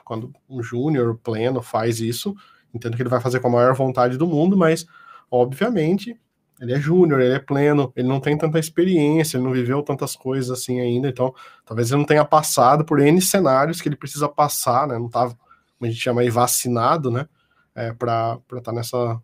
Quando 0.05 0.33
um 0.49 0.63
júnior 0.63 1.19
pleno 1.23 1.63
faz 1.63 2.01
isso, 2.01 2.35
entendo 2.73 2.97
que 2.97 3.03
ele 3.03 3.09
vai 3.09 3.21
fazer 3.21 3.41
com 3.41 3.49
a 3.49 3.51
maior 3.51 3.75
vontade 3.75 4.17
do 4.17 4.27
mundo, 4.27 4.57
mas, 4.57 4.87
obviamente, 5.31 6.19
ele 6.61 6.73
é 6.73 6.81
júnior, 6.81 7.21
ele 7.21 7.35
é 7.35 7.39
pleno, 7.39 7.93
ele 7.95 8.09
não 8.09 8.21
tem 8.21 8.37
tanta 8.37 8.59
experiência, 8.59 9.37
ele 9.37 9.45
não 9.45 9.53
viveu 9.53 9.83
tantas 9.83 10.17
coisas 10.17 10.51
assim 10.51 10.81
ainda, 10.81 11.09
então 11.09 11.35
talvez 11.65 11.91
ele 11.91 11.99
não 11.99 12.07
tenha 12.07 12.25
passado 12.25 12.85
por 12.85 12.99
N 12.99 13.21
cenários 13.21 13.81
que 13.81 13.89
ele 13.89 13.97
precisa 13.97 14.29
passar, 14.29 14.87
né? 14.89 14.99
Não 14.99 15.09
tava, 15.09 15.35
como 15.35 15.43
a 15.83 15.87
gente 15.87 16.01
chama 16.01 16.23
aí, 16.23 16.31
vacinado, 16.31 17.11
né? 17.11 17.29
É, 17.75 17.93
para 17.93 18.41
estar 18.45 18.63
tá 18.63 18.73
nessa. 18.73 19.21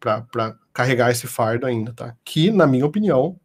para 0.00 0.56
carregar 0.72 1.12
esse 1.12 1.28
fardo 1.28 1.64
ainda, 1.64 1.92
tá? 1.92 2.16
Que, 2.24 2.50
na 2.50 2.66
minha 2.66 2.86
opinião, 2.86 3.38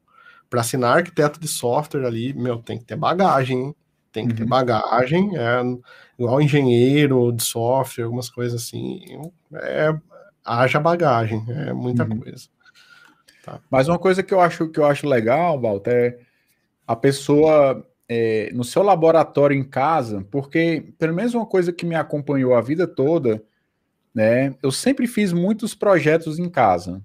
para 0.53 0.61
assinar 0.61 0.97
arquiteto 0.97 1.39
de 1.39 1.47
software 1.47 2.05
ali, 2.05 2.31
meu, 2.31 2.59
tem 2.59 2.77
que 2.77 2.85
ter 2.85 2.95
bagagem, 2.95 3.59
hein? 3.59 3.75
tem 4.11 4.27
que 4.27 4.33
uhum. 4.33 4.37
ter 4.37 4.45
bagagem, 4.45 5.31
é 5.35 5.63
igual 6.15 6.39
engenheiro 6.39 7.31
de 7.31 7.41
software, 7.41 8.03
algumas 8.03 8.29
coisas 8.29 8.61
assim, 8.61 9.01
é, 9.51 9.91
haja 10.45 10.79
bagagem, 10.79 11.43
é 11.49 11.73
muita 11.73 12.03
uhum. 12.03 12.19
coisa. 12.19 12.47
Tá. 13.43 13.59
Mas 13.67 13.87
uma 13.87 13.97
coisa 13.97 14.21
que 14.21 14.31
eu 14.31 14.39
acho 14.39 14.69
que 14.69 14.79
eu 14.79 14.85
acho 14.85 15.07
legal, 15.07 15.59
Walter, 15.59 15.91
é 15.91 16.19
a 16.85 16.95
pessoa 16.95 17.83
é, 18.07 18.51
no 18.53 18.63
seu 18.63 18.83
laboratório 18.83 19.57
em 19.57 19.63
casa, 19.63 20.23
porque 20.29 20.93
pelo 20.99 21.15
menos 21.15 21.33
uma 21.33 21.47
coisa 21.47 21.73
que 21.73 21.83
me 21.83 21.95
acompanhou 21.95 22.53
a 22.53 22.61
vida 22.61 22.85
toda, 22.85 23.43
né? 24.13 24.53
Eu 24.61 24.71
sempre 24.71 25.07
fiz 25.07 25.33
muitos 25.33 25.73
projetos 25.73 26.37
em 26.37 26.47
casa. 26.47 27.01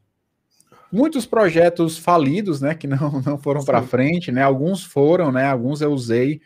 Muitos 0.90 1.26
projetos 1.26 1.98
falidos, 1.98 2.60
né? 2.60 2.74
Que 2.74 2.86
não, 2.86 3.20
não 3.24 3.38
foram 3.38 3.64
para 3.64 3.82
frente, 3.82 4.32
né? 4.32 4.42
Alguns 4.42 4.84
foram, 4.84 5.30
né? 5.30 5.46
Alguns 5.46 5.80
eu 5.80 5.92
usei 5.92 6.40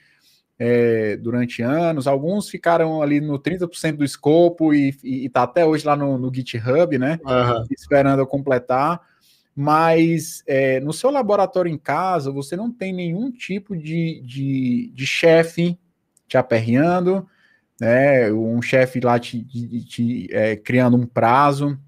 é, 0.59 1.16
durante 1.16 1.62
anos, 1.62 2.07
alguns 2.07 2.49
ficaram 2.49 3.03
ali 3.03 3.20
no 3.20 3.38
30% 3.38 3.97
do 3.97 4.05
escopo 4.05 4.72
e, 4.72 4.97
está 5.03 5.43
até 5.43 5.64
hoje 5.64 5.86
lá 5.86 5.97
no, 5.97 6.18
no 6.18 6.32
GitHub, 6.32 6.99
né? 6.99 7.18
Uhum. 7.24 7.66
Esperando 7.70 8.20
eu 8.20 8.26
completar 8.26 9.01
mas 9.55 10.43
é, 10.47 10.80
no 10.80 10.93
seu 10.93 11.11
laboratório 11.11 11.70
em 11.70 11.76
casa, 11.76 12.30
você 12.30 12.57
não 12.57 12.70
tem 12.70 12.93
nenhum 12.93 13.30
tipo 13.30 13.76
de, 13.76 14.22
de, 14.24 14.90
de 14.95 15.07
chefe 15.07 15.78
te 16.26 16.38
aperreando, 16.38 17.26
né, 17.78 18.32
um 18.32 18.62
chefe 18.62 19.01
lá 19.01 19.18
te, 19.18 19.45
te, 19.45 19.84
te 19.84 20.28
é, 20.30 20.57
criando 20.57 20.97
um 20.97 21.07
prazo, 21.07 21.78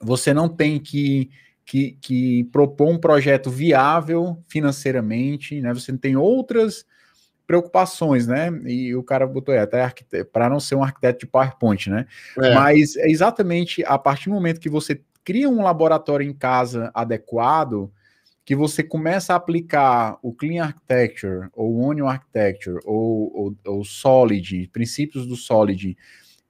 você 0.00 0.32
não 0.32 0.48
tem 0.48 0.78
que, 0.78 1.30
que, 1.64 1.96
que, 2.00 2.44
propor 2.44 2.88
um 2.88 2.98
projeto 2.98 3.50
viável 3.50 4.38
financeiramente, 4.48 5.60
né, 5.60 5.72
você 5.72 5.96
tem 5.96 6.16
outras 6.16 6.84
preocupações, 7.46 8.26
né? 8.26 8.50
E 8.66 8.94
o 8.94 9.02
cara 9.02 9.26
botou 9.26 9.52
aí, 9.52 9.60
até 9.60 9.86
para 10.32 10.48
não 10.48 10.60
ser 10.60 10.74
um 10.74 10.82
arquiteto 10.82 11.20
de 11.20 11.26
PowerPoint, 11.26 11.90
né? 11.90 12.06
É. 12.38 12.54
Mas 12.54 12.96
é 12.96 13.08
exatamente 13.08 13.84
a 13.84 13.98
partir 13.98 14.30
do 14.30 14.34
momento 14.34 14.60
que 14.60 14.70
você 14.70 15.02
cria 15.24 15.48
um 15.48 15.62
laboratório 15.62 16.26
em 16.26 16.32
casa 16.32 16.90
adequado, 16.94 17.92
que 18.44 18.56
você 18.56 18.82
começa 18.82 19.32
a 19.32 19.36
aplicar 19.36 20.18
o 20.22 20.32
Clean 20.32 20.64
Architecture, 20.64 21.48
ou 21.52 21.80
Onion 21.80 22.08
Architecture, 22.08 22.78
ou, 22.84 23.54
o 23.66 23.84
Solid, 23.84 24.68
princípios 24.72 25.26
do 25.26 25.36
Solid, 25.36 25.96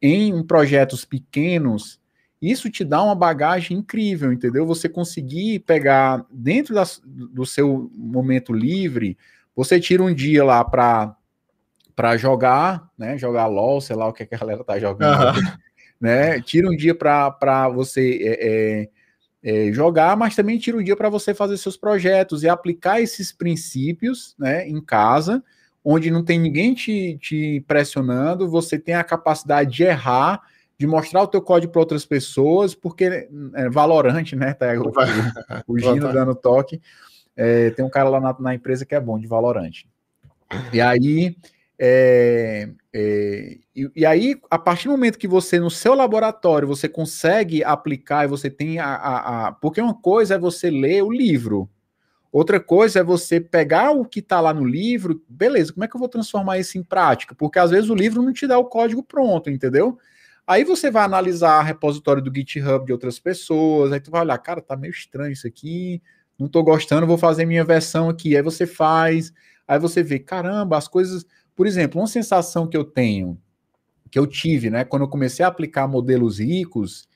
em 0.01 0.43
projetos 0.45 1.05
pequenos, 1.05 2.01
isso 2.43 2.69
te 2.69 2.85
dá 2.85 3.03
uma 3.03 3.15
bagagem 3.15 3.79
incrível, 3.79 4.33
entendeu? 4.33 4.67
Você 4.67 4.89
conseguir 4.89 5.61
pegar 5.61 6.27
dentro 6.31 6.75
da, 6.75 6.85
do 7.07 7.47
seu 7.47 7.91
momento 7.95 8.53
livre, 8.53 9.17
você 9.55 9.79
tira 9.79 10.03
um 10.03 10.13
dia 10.13 10.45
lá 10.45 10.65
para 10.65 11.17
para 11.95 12.17
jogar, 12.17 12.91
né? 12.99 13.17
Jogar 13.19 13.47
LOL, 13.47 13.81
sei 13.81 13.95
lá 13.95 14.09
o 14.09 14.13
que, 14.13 14.23
a 14.23 14.39
galera 14.39 14.65
tá 14.65 14.79
jogando. 14.79 15.39
Uhum 15.39 15.43
né? 16.03 16.41
Tira 16.41 16.69
um 16.69 16.77
dia 16.77 16.97
para 16.97 17.69
você 17.69 18.19
é, 18.21 18.89
é, 19.45 19.69
é, 19.69 19.73
jogar, 19.73 20.17
mas 20.17 20.35
também 20.35 20.59
tira 20.59 20.77
um 20.77 20.83
dia 20.83 20.97
para 20.97 21.09
você 21.09 21.33
fazer 21.33 21.57
seus 21.57 21.77
projetos 21.77 22.43
e 22.43 22.49
aplicar 22.49 23.01
esses 23.01 23.31
princípios 23.31 24.35
né, 24.37 24.69
em 24.69 24.81
casa, 24.81 25.45
onde 25.85 26.11
não 26.11 26.25
tem 26.25 26.41
ninguém 26.41 26.75
te, 26.75 27.17
te 27.21 27.65
pressionando, 27.69 28.51
você 28.51 28.81
tem 28.81 28.97
a 28.97 29.05
capacidade 29.05 29.71
de 29.71 29.85
errar, 29.85 30.43
de 30.83 30.87
mostrar 30.89 31.23
o 31.23 31.29
teu 31.29 31.41
código 31.41 31.73
para 31.73 31.81
outras 31.81 32.05
pessoas, 32.05 32.75
porque 32.75 33.29
é 33.55 33.71
valorante, 33.71 34.35
né? 34.35 34.53
Tá, 34.53 34.67
o, 34.75 35.75
o, 35.75 35.79
Gino 35.79 36.13
dando 36.13 36.35
toque. 36.35 36.83
É, 37.37 37.71
tem 37.71 37.85
um 37.85 37.89
cara 37.89 38.09
lá 38.09 38.21
na, 38.21 38.37
na, 38.41 38.53
empresa 38.53 38.85
que 38.85 38.93
é 38.93 39.01
bom 39.01 39.17
de 39.17 39.29
valorante. 39.29 39.89
E 40.73 40.81
aí 40.81 41.37
é, 41.79 42.69
é, 42.93 43.59
e, 43.77 43.91
e, 43.95 44.05
aí, 44.05 44.37
a 44.51 44.59
partir 44.59 44.89
do 44.89 44.91
momento 44.91 45.21
que 45.21 45.29
você, 45.29 45.61
no 45.61 45.71
seu 45.71 45.95
laboratório, 45.95 46.67
você 46.67 46.89
consegue 46.89 47.63
aplicar 47.63 48.25
e 48.25 48.29
você 48.29 48.51
tem 48.51 48.81
a, 48.81 48.87
a, 48.87 49.47
a, 49.47 49.53
Porque 49.53 49.81
uma 49.81 49.95
coisa 49.95 50.35
é 50.35 50.39
você 50.39 50.69
ler 50.69 51.05
o 51.05 51.13
livro, 51.13 51.71
outra 52.33 52.59
coisa 52.59 52.99
é 52.99 53.05
você 53.05 53.41
pegar 53.41 53.93
o 53.93 54.05
que 54.05 54.19
está 54.19 54.41
lá 54.41 54.53
no 54.53 54.65
livro, 54.65 55.23
beleza, 55.29 55.73
como 55.73 55.85
é 55.85 55.89
que 55.89 55.95
eu 55.95 56.01
vou 56.01 56.09
transformar 56.09 56.59
isso 56.59 56.77
em 56.77 56.83
prática? 56.83 57.37
Porque 57.37 57.61
às 57.61 57.71
vezes 57.71 57.89
o 57.89 57.95
livro 57.95 58.21
não 58.21 58.33
te 58.33 58.49
dá 58.49 58.59
o 58.59 58.65
código 58.65 59.01
pronto, 59.01 59.49
entendeu? 59.49 59.97
Aí 60.53 60.65
você 60.65 60.91
vai 60.91 61.05
analisar 61.05 61.63
o 61.63 61.67
repositório 61.67 62.23
do 62.23 62.35
GitHub 62.35 62.85
de 62.87 62.93
outras 62.93 63.19
pessoas, 63.19 63.93
aí 63.93 64.01
tu 64.01 64.11
vai 64.11 64.21
olhar, 64.21 64.39
cara, 64.39 64.61
tá 64.61 64.77
meio 64.77 64.91
estranho 64.91 65.33
isso 65.33 65.47
aqui, 65.47 66.03
não 66.39 66.49
tô 66.49 66.63
gostando, 66.63 67.07
vou 67.07 67.19
fazer 67.19 67.45
minha 67.45 67.65
versão 67.65 68.09
aqui. 68.09 68.37
Aí 68.37 68.43
você 68.43 68.67
faz, 68.67 69.33
aí 69.67 69.79
você 69.79 70.03
vê, 70.03 70.19
caramba, 70.19 70.77
as 70.77 70.89
coisas 70.89 71.27
por 71.55 71.67
exemplo, 71.67 72.01
uma 72.01 72.07
sensação 72.07 72.67
que 72.67 72.77
eu 72.77 72.85
tenho, 72.85 73.39
que 74.11 74.19
eu 74.19 74.27
tive, 74.27 74.71
né, 74.71 74.85
quando 74.85 75.03
eu 75.03 75.09
comecei 75.09 75.45
a 75.45 75.49
aplicar 75.49 75.87
modelos 75.87 76.39
ricos, 76.39 77.09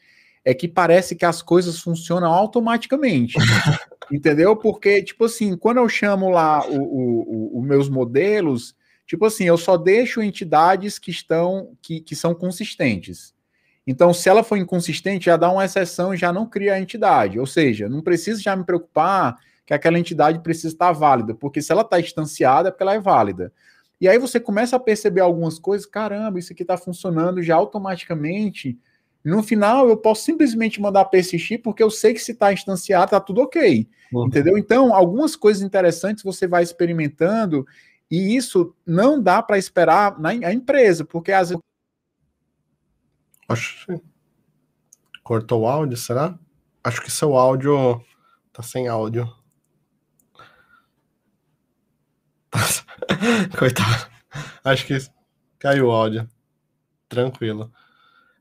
é 0.45 0.55
que 0.55 0.69
parece 0.69 1.17
que 1.17 1.25
as 1.25 1.43
coisas 1.43 1.81
funcionam 1.81 2.33
automaticamente. 2.33 3.37
entendeu? 4.13 4.55
Porque, 4.57 5.03
tipo 5.03 5.25
assim, 5.25 5.57
quando 5.57 5.79
eu 5.79 5.89
chamo 5.89 6.29
lá 6.31 6.63
os 6.69 7.65
meus 7.65 7.89
modelos, 7.89 8.75
tipo 9.07 9.25
assim, 9.25 9.45
eu 9.45 9.57
só 9.57 9.77
deixo 9.77 10.23
entidades 10.23 10.99
que 10.99 11.11
estão, 11.11 11.77
que, 11.81 12.01
que 12.01 12.17
são 12.17 12.35
consistentes. 12.35 13.35
Então, 13.87 14.13
se 14.13 14.29
ela 14.29 14.43
for 14.43 14.57
inconsistente, 14.57 15.27
já 15.27 15.37
dá 15.37 15.51
uma 15.51 15.65
exceção 15.65 16.13
e 16.13 16.17
já 16.17 16.33
não 16.33 16.45
cria 16.47 16.75
a 16.75 16.81
entidade. 16.81 17.39
Ou 17.39 17.47
seja, 17.47 17.89
não 17.89 18.03
preciso 18.03 18.43
já 18.43 18.57
me 18.57 18.65
preocupar 18.65 19.37
que 19.65 19.73
aquela 19.73 19.99
entidade 19.99 20.41
precisa 20.41 20.69
estar 20.69 20.93
válida, 20.93 21.35
porque 21.35 21.63
se 21.63 21.73
ela 21.73 21.83
está 21.83 22.01
instanciada 22.01 22.69
é 22.69 22.71
porque 22.71 22.83
ela 22.83 22.95
é 22.95 23.01
válida. 23.01 23.53
E 24.01 24.09
aí 24.09 24.19
você 24.19 24.39
começa 24.39 24.77
a 24.77 24.81
perceber 24.81 25.21
algumas 25.21 25.59
coisas, 25.59 25.87
caramba, 25.87 26.39
isso 26.39 26.53
aqui 26.53 26.63
está 26.63 26.77
funcionando 26.77 27.43
já 27.43 27.57
automaticamente. 27.57 28.79
No 29.25 29.43
final, 29.43 29.89
eu 29.89 29.97
posso 29.97 30.23
simplesmente 30.23 30.81
mandar 30.81 31.07
persistir, 31.07 31.63
porque 31.63 31.83
eu 31.83 31.91
sei 31.91 32.13
que 32.13 32.21
se 32.21 32.33
está 32.33 32.53
instanciado, 32.53 33.07
está 33.07 33.21
tudo 33.21 33.41
ok. 33.41 33.89
Uhum. 34.13 34.27
Entendeu? 34.27 34.57
Então, 34.57 34.95
algumas 34.95 35.35
coisas 35.35 35.63
interessantes 35.63 36.23
você 36.23 36.47
vai 36.47 36.63
experimentando, 36.63 37.67
e 38.11 38.37
isso 38.37 38.75
não 38.87 39.21
dá 39.21 39.43
para 39.43 39.59
esperar 39.59 40.19
na 40.19 40.33
empresa, 40.53 41.05
porque 41.05 41.33
às 41.33 41.51
vezes. 41.51 41.63
Que 43.87 44.01
cortou 45.23 45.63
o 45.63 45.69
áudio, 45.69 45.97
será? 45.97 46.39
Acho 46.83 47.01
que 47.03 47.11
seu 47.11 47.37
áudio 47.37 48.01
tá 48.53 48.63
sem 48.63 48.89
áudio. 48.89 49.33
Coitado. 53.59 54.11
Acho 54.65 54.87
que 54.87 54.97
caiu 55.59 55.87
o 55.89 55.91
áudio. 55.91 56.29
Tranquilo. 57.09 57.73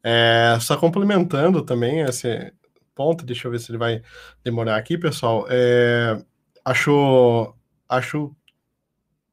É, 0.04 0.58
só 0.62 0.78
complementando 0.78 1.64
também 1.64 2.02
esse 2.02 2.54
ponto, 2.94 3.26
deixa 3.26 3.48
eu 3.48 3.52
ver 3.52 3.60
se 3.60 3.72
ele 3.72 3.78
vai 3.78 4.02
demorar 4.44 4.78
aqui, 4.78 4.98
pessoal. 4.98 5.46
É, 5.50 6.24
acho, 6.64 7.54
acho 7.90 8.36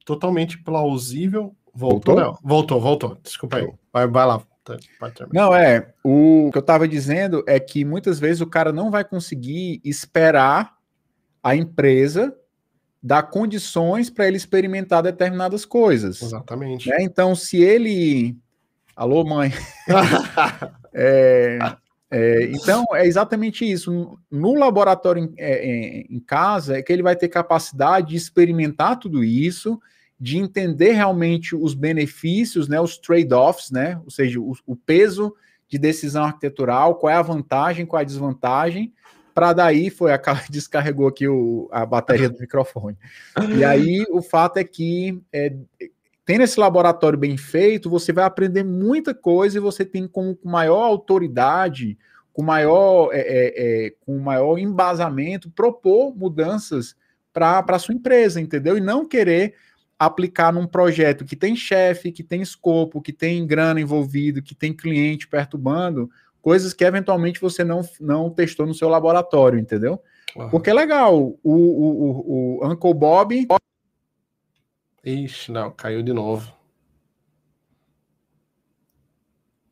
totalmente 0.05 0.59
plausível. 0.63 1.55
Voltou? 1.75 2.15
Voltou, 2.15 2.39
voltou, 2.43 2.81
voltou. 2.81 3.19
Desculpa 3.23 3.59
aí. 3.59 3.73
Vai, 3.93 4.07
vai 4.07 4.27
lá. 4.27 4.43
Tá, 4.65 4.77
não, 5.33 5.55
é. 5.55 5.93
O 6.05 6.49
que 6.53 6.59
eu 6.59 6.61
estava 6.61 6.87
dizendo 6.87 7.43
é 7.49 7.59
que 7.59 7.85
muitas 7.85 8.21
vezes 8.21 8.41
o 8.41 8.47
cara 8.47 8.73
não 8.73 8.91
vai 8.91 9.05
conseguir 9.05 9.81
esperar 9.85 10.77
a 11.43 11.57
empresa 11.57 12.33
dar 13.03 13.25
condições 13.25 14.09
para 14.09 14.29
ele 14.29 14.37
experimentar 14.37 15.03
determinadas 15.03 15.65
coisas. 15.65 16.23
Exatamente. 16.23 16.89
Né? 16.89 16.99
Então, 17.01 17.35
se 17.35 17.61
ele. 17.61 18.37
Alô, 18.95 19.25
mãe. 19.25 19.53
é, 20.95 21.59
é, 22.09 22.45
então, 22.53 22.85
é 22.93 23.05
exatamente 23.05 23.69
isso. 23.69 24.17
No 24.31 24.55
laboratório 24.55 25.25
em, 25.25 25.35
é, 25.37 26.05
em, 26.09 26.21
casa, 26.21 26.79
é 26.79 26.83
que 26.83 26.93
ele 26.93 27.03
vai 27.03 27.17
ter 27.17 27.29
capacidade 27.29 28.11
de 28.11 28.17
experimentar 28.17 28.99
tudo 28.99 29.25
isso, 29.25 29.81
de 30.23 30.39
entender 30.39 30.93
realmente 30.93 31.57
os 31.57 31.75
benefícios, 31.75 32.69
né, 32.69 32.81
os 32.81 32.97
trade-offs, 32.97 33.73
né, 33.73 34.01
ou 34.05 34.11
seja, 34.11 34.39
o, 34.39 34.53
o 34.65 34.77
peso 34.77 35.35
de 35.69 35.77
decisão 35.77 36.23
arquitetural, 36.23 36.95
qual 36.95 37.13
é 37.13 37.17
a 37.17 37.23
vantagem, 37.23 37.85
qual 37.85 37.99
é 37.99 38.05
a 38.05 38.07
desvantagem, 38.07 38.93
para 39.35 39.53
daí 39.53 39.91
foi 39.91 40.13
a 40.13 40.21
descarregou 40.49 41.09
aqui 41.09 41.27
o, 41.27 41.69
a 41.73 41.85
bateria 41.85 42.31
do 42.31 42.39
microfone. 42.39 42.97
E 43.57 43.65
aí 43.65 44.07
o 44.11 44.23
fato 44.23 44.59
é 44.59 44.65
que 44.65 45.21
é, 45.33 45.57
tendo 46.25 46.45
esse 46.45 46.61
laboratório 46.61 47.19
bem 47.19 47.37
feito, 47.37 47.91
você 47.91 48.13
vai 48.13 48.23
aprender 48.23 48.63
muita 48.63 49.13
coisa 49.13 49.59
e 49.59 49.61
você 49.61 49.85
tem 49.85 50.07
com 50.07 50.39
maior 50.45 50.85
autoridade, 50.85 51.99
com 52.33 52.45
maior, 52.45 53.11
é, 53.13 53.19
é, 53.23 53.87
é, 53.87 53.95
com 54.07 54.21
maior 54.21 54.57
embasamento, 54.57 55.51
propor 55.51 56.15
mudanças 56.15 56.95
para 57.33 57.65
a 57.67 57.79
sua 57.81 57.95
empresa, 57.97 58.41
entendeu? 58.41 58.79
E 58.79 58.81
não 58.81 59.05
querer 59.05 59.55
aplicar 60.07 60.53
num 60.53 60.67
projeto 60.67 61.25
que 61.25 61.37
tem 61.37 61.55
chefe, 61.55 62.11
que 62.11 62.25
tem 62.25 62.43
escopo, 62.43 63.01
que 63.01 63.13
tem 63.13 63.47
grana 63.47 63.81
envolvido, 63.81 64.43
que 64.43 64.55
tem 64.55 64.73
cliente 64.73 65.29
perturbando, 65.29 66.11
coisas 66.41 66.75
que 66.75 66.85
eventualmente 66.85 67.41
você 67.41 67.63
não, 67.63 67.83
não 68.01 68.29
testou 68.29 68.67
no 68.67 68.75
seu 68.75 68.89
laboratório, 68.89 69.59
entendeu? 69.59 70.03
Uhum. 70.35 70.51
Porque 70.51 70.71
é 70.71 70.75
legal. 70.75 71.17
O, 71.17 71.39
o, 71.43 72.61
o, 72.61 72.65
o 72.65 72.67
Uncle 72.67 72.95
Bob. 72.95 73.47
Ixi, 75.05 75.53
não, 75.53 75.71
caiu 75.71 76.03
de 76.03 76.13
novo. 76.13 76.53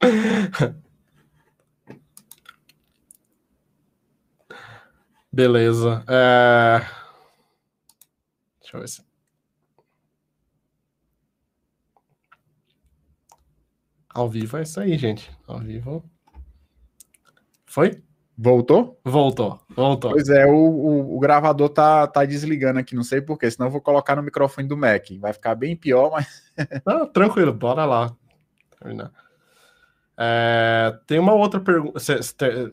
Beleza. 5.32 6.04
É... 6.08 6.80
Deixa 8.60 8.76
eu 8.76 8.80
ver 8.80 8.88
se. 8.88 9.09
Ao 14.12 14.28
vivo 14.28 14.56
é 14.56 14.62
isso 14.62 14.80
aí, 14.80 14.98
gente. 14.98 15.30
Ao 15.46 15.58
vivo. 15.58 16.04
Foi? 17.64 18.02
Voltou? 18.42 18.98
Voltou, 19.04 19.60
voltou. 19.68 20.12
Pois 20.12 20.28
é, 20.30 20.46
o, 20.46 20.54
o, 20.54 21.16
o, 21.16 21.20
gravador 21.20 21.68
tá, 21.68 22.06
tá 22.06 22.24
desligando 22.24 22.78
aqui, 22.78 22.94
não 22.96 23.02
sei 23.02 23.20
porquê, 23.20 23.50
senão 23.50 23.66
eu 23.66 23.70
vou 23.70 23.82
colocar 23.82 24.16
no 24.16 24.22
microfone 24.22 24.66
do 24.66 24.78
Mac. 24.78 25.10
Vai 25.20 25.34
ficar 25.34 25.54
bem 25.54 25.76
pior, 25.76 26.10
mas. 26.10 26.42
não, 26.86 27.06
tranquilo, 27.06 27.52
bora 27.52 27.84
lá. 27.84 28.16
É, 30.18 30.98
tem 31.06 31.18
uma 31.18 31.34
outra 31.34 31.60
pergunta. 31.60 32.00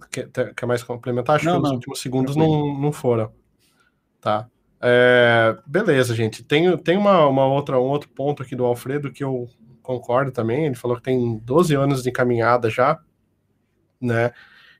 Quer, 0.10 0.54
quer, 0.54 0.66
mais 0.66 0.84
complementar? 0.84 1.36
Acho 1.36 1.46
não, 1.46 1.56
que 1.56 1.62
não. 1.62 1.70
os 1.70 1.76
últimos 1.76 2.02
segundos 2.02 2.36
não, 2.38 2.80
não 2.80 2.92
foram. 2.94 3.32
Tá. 4.22 4.48
É, 4.82 5.58
beleza, 5.66 6.16
gente. 6.16 6.44
Tem, 6.44 6.78
tem 6.78 6.98
uma, 6.98 7.28
uma 7.28 7.46
outra, 7.46 7.78
um 7.78 7.90
outro 7.90 8.10
ponto 8.10 8.42
aqui 8.42 8.56
do 8.56 8.64
Alfredo 8.64 9.12
que 9.12 9.24
eu 9.24 9.50
concordo 9.88 10.32
também. 10.32 10.66
Ele 10.66 10.76
falou 10.76 10.98
que 10.98 11.04
tem 11.04 11.40
12 11.40 11.74
anos 11.74 12.04
de 12.04 12.12
caminhada 12.12 12.70
já, 12.70 13.00
né? 14.00 14.32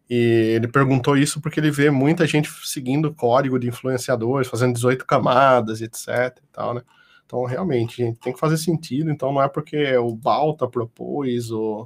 E 0.10 0.54
ele 0.56 0.68
perguntou 0.68 1.18
isso 1.18 1.42
porque 1.42 1.60
ele 1.60 1.72
vê 1.72 1.90
muita 1.90 2.28
gente 2.28 2.50
seguindo 2.64 3.14
código 3.14 3.58
de 3.58 3.68
influenciadores, 3.68 4.48
fazendo 4.48 4.74
18 4.74 5.06
camadas, 5.06 5.82
etc. 5.82 6.38
E 6.44 6.48
tal, 6.52 6.74
né? 6.74 6.82
Então, 7.26 7.44
realmente, 7.46 7.98
gente, 7.98 8.20
tem 8.20 8.32
que 8.32 8.40
fazer 8.40 8.58
sentido. 8.58 9.10
Então, 9.12 9.34
não 9.34 9.42
é 9.42 9.50
porque 9.50 9.98
o 9.98 10.16
Balta 10.16 10.68
propôs, 10.68 11.52
o 11.52 11.86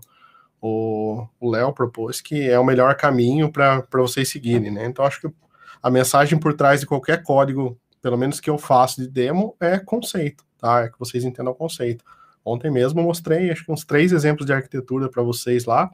Léo 1.41 1.73
propôs, 1.73 2.21
que 2.21 2.47
é 2.47 2.59
o 2.59 2.63
melhor 2.63 2.95
caminho 2.95 3.51
para 3.51 3.83
vocês 3.93 4.29
seguirem, 4.29 4.69
né? 4.69 4.85
Então, 4.85 5.03
acho 5.03 5.21
que 5.21 5.27
a 5.81 5.89
mensagem 5.89 6.37
por 6.37 6.53
trás 6.53 6.81
de 6.81 6.85
qualquer 6.85 7.23
código, 7.23 7.75
pelo 8.03 8.17
menos 8.17 8.39
que 8.39 8.51
eu 8.51 8.57
faço 8.59 9.01
de 9.01 9.07
demo, 9.07 9.55
é 9.59 9.79
conceito, 9.79 10.43
tá? 10.59 10.83
É 10.83 10.89
que 10.89 10.99
vocês 10.99 11.23
entendam 11.23 11.53
o 11.53 11.55
conceito. 11.55 12.05
Ontem 12.43 12.71
mesmo 12.71 12.99
eu 12.99 13.03
mostrei, 13.03 13.51
acho 13.51 13.65
que 13.65 13.71
uns 13.71 13.85
três 13.85 14.11
exemplos 14.11 14.45
de 14.45 14.53
arquitetura 14.53 15.09
para 15.09 15.21
vocês 15.21 15.65
lá 15.65 15.89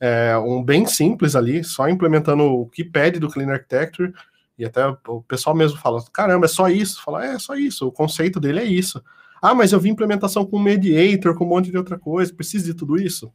é, 0.00 0.36
um 0.36 0.62
bem 0.62 0.86
simples 0.86 1.34
ali, 1.36 1.62
só 1.64 1.88
implementando 1.88 2.44
o 2.44 2.66
que 2.66 2.84
pede 2.84 3.18
do 3.18 3.28
Clean 3.28 3.50
Architecture, 3.50 4.12
e 4.58 4.64
até 4.64 4.86
o 5.08 5.22
pessoal 5.22 5.56
mesmo 5.56 5.78
fala, 5.78 6.02
caramba, 6.12 6.46
é 6.46 6.48
só 6.48 6.68
isso? 6.68 7.02
Fala, 7.02 7.26
é, 7.26 7.34
é 7.34 7.38
só 7.38 7.54
isso, 7.54 7.86
o 7.86 7.92
conceito 7.92 8.38
dele 8.38 8.60
é 8.60 8.64
isso. 8.64 9.02
Ah, 9.42 9.54
mas 9.54 9.72
eu 9.72 9.80
vi 9.80 9.90
implementação 9.90 10.44
com 10.44 10.58
mediator, 10.58 11.34
com 11.34 11.44
um 11.44 11.48
monte 11.48 11.70
de 11.70 11.76
outra 11.76 11.98
coisa, 11.98 12.32
precisa 12.34 12.64
de 12.66 12.74
tudo 12.74 12.96
isso? 12.96 13.32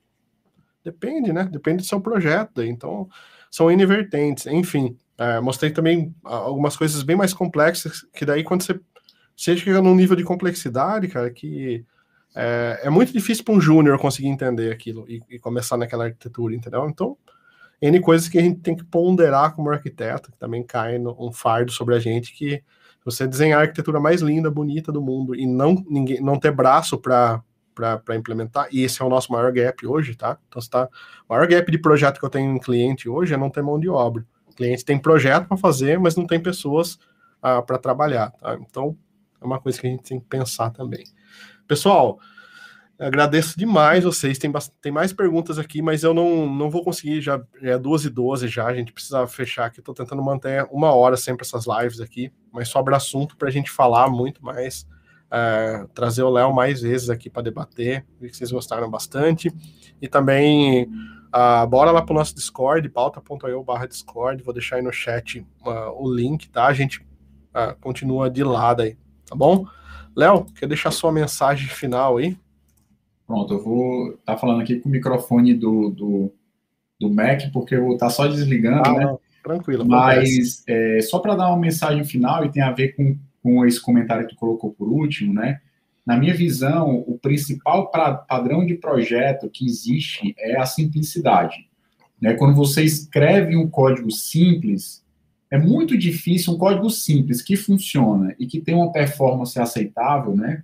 Depende, 0.83 1.33
né? 1.33 1.43
Depende 1.51 1.77
do 1.77 1.87
seu 1.87 1.99
projeto, 1.99 2.61
então 2.63 3.07
são 3.51 3.71
invertentes, 3.71 4.47
enfim. 4.47 4.97
É, 5.17 5.39
mostrei 5.39 5.71
também 5.71 6.15
algumas 6.23 6.77
coisas 6.77 7.03
bem 7.03 7.15
mais 7.15 7.33
complexas, 7.33 8.05
que 8.13 8.25
daí 8.25 8.43
quando 8.43 8.63
você, 8.63 8.79
você 9.35 9.57
chega 9.57 9.81
num 9.81 9.95
nível 9.95 10.15
de 10.15 10.23
complexidade, 10.23 11.07
cara, 11.09 11.29
que 11.29 11.85
é, 12.35 12.81
é 12.83 12.89
muito 12.89 13.11
difícil 13.11 13.43
para 13.43 13.53
um 13.53 13.61
júnior 13.61 13.97
conseguir 13.99 14.27
entender 14.27 14.71
aquilo 14.71 15.05
e, 15.09 15.21
e, 15.29 15.39
começar 15.39 15.77
naquela 15.77 16.05
arquitetura, 16.05 16.53
entendeu? 16.55 16.87
Então, 16.87 17.17
N 17.81 17.99
coisas 17.99 18.27
que 18.27 18.37
a 18.37 18.41
gente 18.41 18.59
tem 18.59 18.75
que 18.75 18.83
ponderar 18.83 19.55
como 19.55 19.69
arquiteto, 19.69 20.31
que 20.31 20.37
também 20.37 20.63
cai 20.63 20.97
no, 20.97 21.15
um 21.19 21.31
fardo 21.31 21.71
sobre 21.71 21.95
a 21.95 21.99
gente, 21.99 22.33
que 22.33 22.61
você 23.03 23.25
desenhar 23.25 23.59
a 23.59 23.61
arquitetura 23.63 23.99
mais 23.99 24.21
linda, 24.21 24.51
bonita 24.51 24.91
do 24.91 25.01
mundo 25.01 25.35
e 25.35 25.45
não, 25.45 25.83
ninguém, 25.89 26.21
não 26.21 26.39
ter 26.39 26.51
braço 26.51 26.97
para 26.97 27.41
para 28.03 28.17
implementar, 28.17 28.67
e 28.73 28.83
esse 28.83 29.01
é 29.01 29.05
o 29.05 29.09
nosso 29.09 29.31
maior 29.31 29.53
gap 29.53 29.87
hoje, 29.87 30.13
tá? 30.13 30.37
Então, 30.49 30.59
está 30.59 30.89
o 31.29 31.33
maior 31.33 31.47
gap 31.47 31.71
de 31.71 31.77
projeto 31.77 32.19
que 32.19 32.25
eu 32.25 32.29
tenho 32.29 32.53
em 32.53 32.59
cliente 32.59 33.07
hoje 33.07 33.33
é 33.33 33.37
não 33.37 33.49
ter 33.49 33.61
mão 33.61 33.79
de 33.79 33.87
obra. 33.87 34.25
O 34.47 34.53
cliente 34.53 34.83
tem 34.83 34.99
projeto 34.99 35.47
para 35.47 35.55
fazer, 35.55 35.97
mas 35.97 36.13
não 36.17 36.27
tem 36.27 36.41
pessoas 36.41 36.99
ah, 37.41 37.61
para 37.61 37.77
trabalhar, 37.77 38.31
tá? 38.31 38.57
Então, 38.59 38.97
é 39.41 39.45
uma 39.45 39.61
coisa 39.61 39.79
que 39.79 39.87
a 39.87 39.89
gente 39.89 40.03
tem 40.03 40.19
que 40.19 40.25
pensar 40.25 40.71
também. 40.71 41.05
Pessoal, 41.69 42.17
agradeço 42.99 43.55
demais 43.55 44.03
vocês. 44.03 44.39
Tem, 44.39 44.51
tem 44.81 44.91
mais 44.91 45.13
perguntas 45.13 45.59
aqui, 45.59 45.83
mas 45.83 46.01
eu 46.01 46.15
não, 46.15 46.51
não 46.51 46.67
vou 46.67 46.83
conseguir. 46.83 47.21
Já 47.21 47.39
é 47.61 47.77
2 47.77 48.05
e 48.05 48.09
12 48.09 48.47
já. 48.47 48.65
A 48.65 48.73
gente 48.73 48.91
precisa 48.91 49.27
fechar 49.27 49.65
aqui. 49.65 49.79
Estou 49.79 49.93
tentando 49.93 50.23
manter 50.23 50.67
uma 50.71 50.91
hora 50.95 51.15
sempre 51.15 51.45
essas 51.45 51.65
lives 51.67 52.01
aqui, 52.01 52.33
mas 52.51 52.69
sobra 52.69 52.97
assunto 52.97 53.37
para 53.37 53.49
a 53.49 53.51
gente 53.51 53.69
falar 53.69 54.09
muito 54.09 54.43
mais. 54.43 54.87
É, 55.31 55.85
trazer 55.93 56.23
o 56.23 56.29
Léo 56.31 56.51
mais 56.51 56.81
vezes 56.81 57.07
aqui 57.07 57.29
para 57.29 57.43
debater. 57.43 58.03
Vi 58.19 58.31
que 58.31 58.35
vocês 58.35 58.51
gostaram 58.51 58.89
bastante. 58.89 59.53
E 60.01 60.07
também. 60.07 60.89
Uh, 61.29 61.67
bora 61.67 61.91
lá 61.91 62.01
para 62.01 62.11
o 62.11 62.17
nosso 62.17 62.33
Discord, 62.33 62.89
pauta.io 62.89 63.63
barra 63.63 63.85
Discord, 63.85 64.41
vou 64.41 64.51
deixar 64.51 64.77
aí 64.77 64.81
no 64.81 64.91
chat 64.91 65.45
uh, 65.63 65.91
o 65.95 66.11
link, 66.11 66.49
tá? 66.49 66.65
A 66.65 66.73
gente 66.73 67.01
uh, 67.01 67.79
continua 67.79 68.31
de 68.31 68.43
lado 68.43 68.81
aí, 68.81 68.97
tá 69.27 69.35
bom? 69.35 69.67
Léo, 70.15 70.45
quer 70.55 70.67
deixar 70.67 70.91
sua 70.91 71.11
mensagem 71.11 71.67
final 71.67 72.17
aí? 72.17 72.37
Pronto, 73.25 73.53
eu 73.53 73.63
vou 73.63 74.09
estar 74.11 74.33
tá 74.33 74.37
falando 74.37 74.61
aqui 74.61 74.77
com 74.79 74.89
o 74.89 74.91
microfone 74.91 75.53
do, 75.53 75.89
do, 75.89 76.33
do 76.99 77.13
Mac, 77.13 77.41
porque 77.53 77.75
eu 77.75 77.83
vou 77.83 77.93
estar 77.93 78.07
tá 78.07 78.11
só 78.11 78.27
desligando, 78.27 78.89
ah, 78.89 78.93
né? 78.93 79.17
Tranquilo. 79.43 79.85
Mas 79.85 80.63
é, 80.67 80.99
só 81.01 81.19
para 81.19 81.35
dar 81.35 81.49
uma 81.49 81.57
mensagem 81.57 82.03
final 82.03 82.43
e 82.43 82.51
tem 82.51 82.61
a 82.61 82.71
ver 82.71 82.95
com, 82.95 83.17
com 83.41 83.65
esse 83.65 83.81
comentário 83.81 84.27
que 84.27 84.33
tu 84.33 84.39
colocou 84.39 84.71
por 84.71 84.87
último, 84.87 85.33
né? 85.33 85.61
Na 86.05 86.17
minha 86.17 86.33
visão, 86.33 87.03
o 87.05 87.19
principal 87.19 87.91
pra, 87.91 88.15
padrão 88.15 88.65
de 88.65 88.73
projeto 88.73 89.47
que 89.47 89.65
existe 89.65 90.33
é 90.39 90.57
a 90.57 90.65
simplicidade. 90.65 91.69
Né? 92.19 92.33
Quando 92.33 92.55
você 92.55 92.83
escreve 92.83 93.55
um 93.55 93.69
código 93.69 94.09
simples, 94.09 95.05
é 95.51 95.57
muito 95.57 95.97
difícil 95.97 96.53
um 96.53 96.57
código 96.57 96.89
simples 96.89 97.41
que 97.41 97.55
funciona 97.55 98.35
e 98.37 98.45
que 98.45 98.61
tem 98.61 98.75
uma 98.75 98.91
performance 98.91 99.59
aceitável, 99.59 100.35
né? 100.35 100.63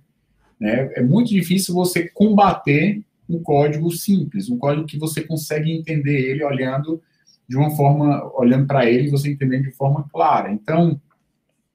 né? 0.60 0.92
É 0.94 1.02
muito 1.02 1.28
difícil 1.30 1.74
você 1.74 2.08
combater 2.08 3.02
um 3.28 3.42
código 3.42 3.90
simples, 3.90 4.48
um 4.48 4.56
código 4.56 4.86
que 4.86 4.98
você 4.98 5.22
consegue 5.22 5.72
entender 5.72 6.30
ele 6.30 6.44
olhando 6.44 7.02
de 7.48 7.56
uma 7.56 7.70
forma, 7.70 8.30
olhando 8.38 8.66
para 8.66 8.88
ele, 8.88 9.10
você 9.10 9.30
entendendo 9.30 9.64
de 9.64 9.72
forma 9.72 10.08
clara. 10.12 10.52
Então, 10.52 11.00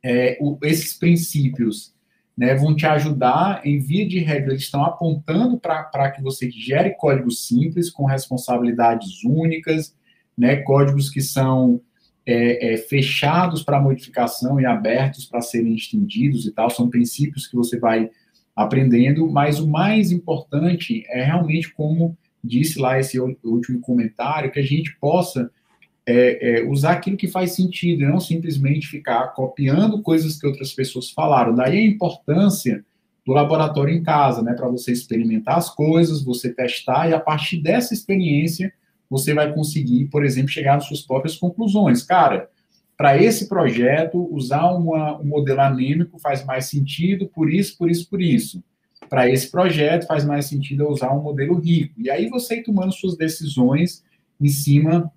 é, 0.04 0.38
o, 0.40 0.58
esses 0.64 0.98
princípios 0.98 1.94
né, 2.38 2.56
vão 2.56 2.76
te 2.76 2.86
ajudar, 2.86 3.62
em 3.66 3.80
via 3.80 4.08
de 4.08 4.20
regra, 4.20 4.52
eles 4.52 4.64
estão 4.64 4.84
apontando 4.84 5.60
para 5.60 6.12
que 6.12 6.22
você 6.22 6.50
gere 6.50 6.92
códigos 6.92 7.46
simples, 7.46 7.90
com 7.90 8.06
responsabilidades 8.06 9.24
únicas, 9.24 9.94
né, 10.38 10.58
códigos 10.58 11.10
que 11.10 11.22
são 11.22 11.82
é, 12.26 12.74
é, 12.74 12.78
fechados 12.78 13.64
para 13.64 13.82
modificação 13.82 14.60
e 14.60 14.66
abertos 14.66 15.26
para 15.26 15.42
serem 15.42 15.74
estendidos 15.74 16.46
e 16.46 16.52
tal, 16.52 16.70
são 16.70 16.90
princípios 16.90 17.48
que 17.48 17.56
você 17.56 17.80
vai 17.80 18.10
aprendendo, 18.56 19.30
mas 19.30 19.60
o 19.60 19.68
mais 19.68 20.12
importante 20.12 21.04
é 21.08 21.24
realmente, 21.24 21.74
como 21.74 22.18
disse 22.44 22.80
lá 22.80 23.00
esse 23.00 23.20
último 23.20 23.80
comentário, 23.80 24.52
que 24.52 24.60
a 24.60 24.64
gente 24.64 24.96
possa 25.00 25.50
é, 26.06 26.60
é, 26.60 26.64
usar 26.66 26.94
aquilo 26.94 27.18
que 27.18 27.28
faz 27.28 27.56
sentido, 27.56 28.06
não 28.06 28.20
simplesmente 28.20 28.88
ficar 28.88 29.28
copiando 29.30 30.02
coisas 30.02 30.40
que 30.40 30.48
outras 30.48 30.74
pessoas 30.74 31.12
falaram. 31.12 31.56
Daí 31.56 31.78
a 31.78 31.86
importância 31.86 32.84
do 33.26 33.34
laboratório 33.34 33.94
em 33.94 34.04
casa, 34.04 34.42
né, 34.42 34.54
para 34.54 34.68
você 34.68 34.92
experimentar 34.92 35.58
as 35.58 35.70
coisas, 35.70 36.24
você 36.24 36.52
testar, 36.52 37.10
e 37.10 37.14
a 37.14 37.20
partir 37.20 37.62
dessa 37.62 37.94
experiência 37.94 38.74
você 39.12 39.34
vai 39.34 39.54
conseguir, 39.54 40.06
por 40.06 40.24
exemplo, 40.24 40.50
chegar 40.50 40.78
às 40.78 40.86
suas 40.86 41.02
próprias 41.02 41.36
conclusões. 41.36 42.02
Cara, 42.02 42.50
para 42.96 43.22
esse 43.22 43.50
projeto, 43.50 44.26
usar 44.34 44.72
uma, 44.72 45.20
um 45.20 45.26
modelo 45.26 45.60
anêmico 45.60 46.18
faz 46.18 46.46
mais 46.46 46.70
sentido, 46.70 47.28
por 47.28 47.52
isso, 47.52 47.78
por 47.78 47.92
isso, 47.92 48.10
por 48.10 48.22
isso. 48.22 48.64
Para 49.10 49.30
esse 49.30 49.52
projeto, 49.52 50.08
faz 50.08 50.24
mais 50.24 50.46
sentido 50.46 50.88
usar 50.88 51.12
um 51.12 51.22
modelo 51.22 51.60
rico. 51.60 52.00
E 52.00 52.10
aí 52.10 52.30
você 52.30 52.60
ir 52.60 52.64
tomando 52.64 52.94
suas 52.94 53.18
decisões 53.18 54.02
em 54.40 54.48
cima 54.48 55.12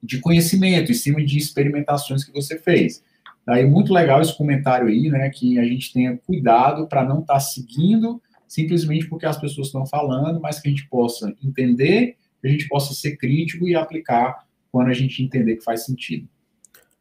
de 0.00 0.20
conhecimento, 0.20 0.92
em 0.92 0.94
cima 0.94 1.24
de 1.24 1.36
experimentações 1.36 2.22
que 2.22 2.32
você 2.32 2.56
fez. 2.56 3.02
Daí, 3.44 3.66
muito 3.66 3.92
legal 3.92 4.22
esse 4.22 4.36
comentário 4.38 4.86
aí, 4.86 5.08
né, 5.08 5.28
que 5.28 5.58
a 5.58 5.64
gente 5.64 5.92
tenha 5.92 6.16
cuidado 6.16 6.86
para 6.86 7.04
não 7.04 7.18
estar 7.18 7.34
tá 7.34 7.40
seguindo 7.40 8.22
simplesmente 8.46 9.08
porque 9.08 9.26
as 9.26 9.40
pessoas 9.40 9.66
estão 9.66 9.84
falando, 9.84 10.40
mas 10.40 10.60
que 10.60 10.68
a 10.68 10.70
gente 10.70 10.88
possa 10.88 11.34
entender, 11.42 12.16
que 12.44 12.48
a 12.48 12.50
gente 12.50 12.68
possa 12.68 12.92
ser 12.92 13.16
crítico 13.16 13.66
e 13.66 13.74
aplicar 13.74 14.44
quando 14.70 14.88
a 14.88 14.92
gente 14.92 15.22
entender 15.22 15.56
que 15.56 15.64
faz 15.64 15.86
sentido. 15.86 16.28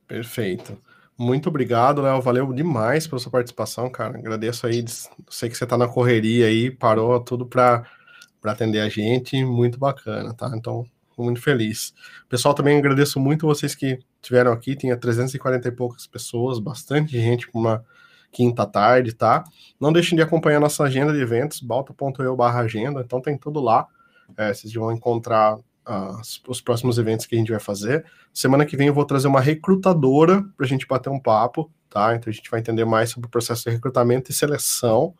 Perfeito. 0.07 0.77
Muito 1.17 1.49
obrigado, 1.49 2.01
Léo. 2.01 2.21
Valeu 2.21 2.53
demais 2.53 3.05
pela 3.05 3.19
sua 3.19 3.31
participação, 3.31 3.89
cara. 3.89 4.17
Agradeço 4.17 4.65
aí. 4.65 4.85
Sei 5.29 5.49
que 5.49 5.57
você 5.57 5.65
está 5.65 5.77
na 5.77 5.87
correria 5.87 6.47
aí, 6.47 6.71
parou 6.71 7.19
tudo 7.19 7.45
para 7.45 7.83
atender 8.41 8.79
a 8.79 8.87
gente. 8.87 9.43
Muito 9.43 9.77
bacana, 9.77 10.33
tá? 10.33 10.49
Então, 10.55 10.85
muito 11.17 11.41
feliz. 11.41 11.93
Pessoal, 12.29 12.53
também 12.53 12.77
agradeço 12.77 13.19
muito 13.19 13.45
vocês 13.45 13.75
que 13.75 13.99
tiveram 14.21 14.53
aqui. 14.53 14.77
Tinha 14.77 14.95
340 14.95 15.67
e 15.67 15.71
poucas 15.73 16.07
pessoas, 16.07 16.57
bastante 16.57 17.19
gente 17.19 17.51
com 17.51 17.59
uma 17.59 17.85
quinta 18.31 18.65
tarde, 18.65 19.13
tá? 19.13 19.43
Não 19.77 19.91
deixem 19.91 20.15
de 20.15 20.21
acompanhar 20.21 20.61
nossa 20.61 20.85
agenda 20.85 21.11
de 21.11 21.19
eventos, 21.19 21.59
balta.eu 21.59 22.41
agenda, 22.41 23.01
então 23.01 23.21
tem 23.21 23.37
tudo 23.37 23.59
lá. 23.59 23.87
É, 24.37 24.53
vocês 24.53 24.73
vão 24.73 24.91
encontrar 24.91 25.55
uh, 25.55 26.21
os 26.47 26.61
próximos 26.61 26.97
eventos 26.97 27.25
que 27.25 27.35
a 27.35 27.37
gente 27.37 27.51
vai 27.51 27.59
fazer. 27.59 28.05
Semana 28.33 28.65
que 28.65 28.77
vem 28.77 28.87
eu 28.87 28.93
vou 28.93 29.05
trazer 29.05 29.27
uma 29.27 29.41
recrutadora 29.41 30.43
para 30.55 30.65
a 30.65 30.69
gente 30.69 30.87
bater 30.87 31.09
um 31.09 31.19
papo, 31.19 31.71
tá? 31.89 32.15
Então 32.15 32.29
a 32.31 32.33
gente 32.33 32.49
vai 32.49 32.59
entender 32.59 32.85
mais 32.85 33.11
sobre 33.11 33.27
o 33.27 33.31
processo 33.31 33.63
de 33.63 33.71
recrutamento 33.71 34.31
e 34.31 34.33
seleção 34.33 35.13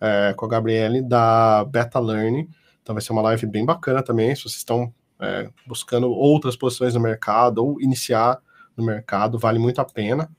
é, 0.00 0.32
com 0.36 0.44
a 0.44 0.48
Gabriele 0.48 1.02
da 1.02 1.64
Beta 1.64 1.98
Learning. 1.98 2.48
Então 2.82 2.94
vai 2.94 3.02
ser 3.02 3.12
uma 3.12 3.22
live 3.22 3.46
bem 3.46 3.64
bacana 3.64 4.02
também, 4.02 4.34
se 4.34 4.42
vocês 4.42 4.56
estão 4.56 4.92
é, 5.20 5.50
buscando 5.66 6.10
outras 6.10 6.56
posições 6.56 6.94
no 6.94 7.00
mercado 7.00 7.58
ou 7.58 7.80
iniciar 7.80 8.38
no 8.76 8.84
mercado, 8.84 9.38
vale 9.38 9.58
muito 9.58 9.80
a 9.80 9.84
pena. 9.84 10.30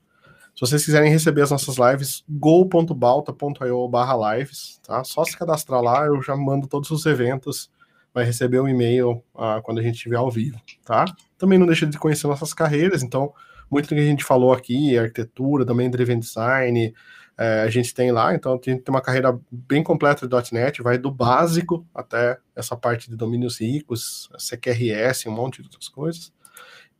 Se 0.54 0.60
vocês 0.60 0.84
quiserem 0.84 1.10
receber 1.10 1.42
as 1.42 1.50
nossas 1.50 1.76
lives, 1.78 2.24
go.balta.io 2.28 3.88
barra 3.88 4.36
lives, 4.36 4.78
tá? 4.82 5.02
Só 5.02 5.24
se 5.24 5.36
cadastrar 5.36 5.80
lá, 5.80 6.04
eu 6.04 6.20
já 6.20 6.36
mando 6.36 6.66
todos 6.66 6.90
os 6.90 7.06
eventos, 7.06 7.70
vai 8.14 8.24
receber 8.24 8.60
um 8.60 8.68
e-mail 8.68 9.22
ah, 9.34 9.60
quando 9.62 9.78
a 9.78 9.82
gente 9.82 9.94
estiver 9.94 10.16
ao 10.16 10.30
vivo, 10.30 10.60
tá? 10.84 11.04
Também 11.38 11.58
não 11.58 11.66
deixa 11.66 11.86
de 11.86 11.98
conhecer 11.98 12.26
nossas 12.26 12.52
carreiras, 12.52 13.02
então, 13.02 13.32
muito 13.70 13.88
do 13.88 13.94
que 13.94 14.00
a 14.00 14.04
gente 14.04 14.24
falou 14.24 14.52
aqui, 14.52 14.98
arquitetura, 14.98 15.64
também 15.64 15.90
driven 15.90 16.18
design, 16.18 16.94
é, 17.38 17.62
a 17.62 17.70
gente 17.70 17.94
tem 17.94 18.12
lá, 18.12 18.34
então 18.34 18.52
a 18.52 18.54
gente 18.56 18.82
tem 18.82 18.94
uma 18.94 19.00
carreira 19.00 19.38
bem 19.50 19.82
completa 19.82 20.28
de 20.28 20.52
.NET, 20.52 20.82
vai 20.82 20.98
do 20.98 21.10
básico 21.10 21.86
até 21.94 22.38
essa 22.54 22.76
parte 22.76 23.08
de 23.08 23.16
domínios 23.16 23.60
ricos, 23.60 24.28
CQRS, 24.36 25.28
um 25.28 25.32
monte 25.32 25.62
de 25.62 25.68
outras 25.68 25.88
coisas. 25.88 26.32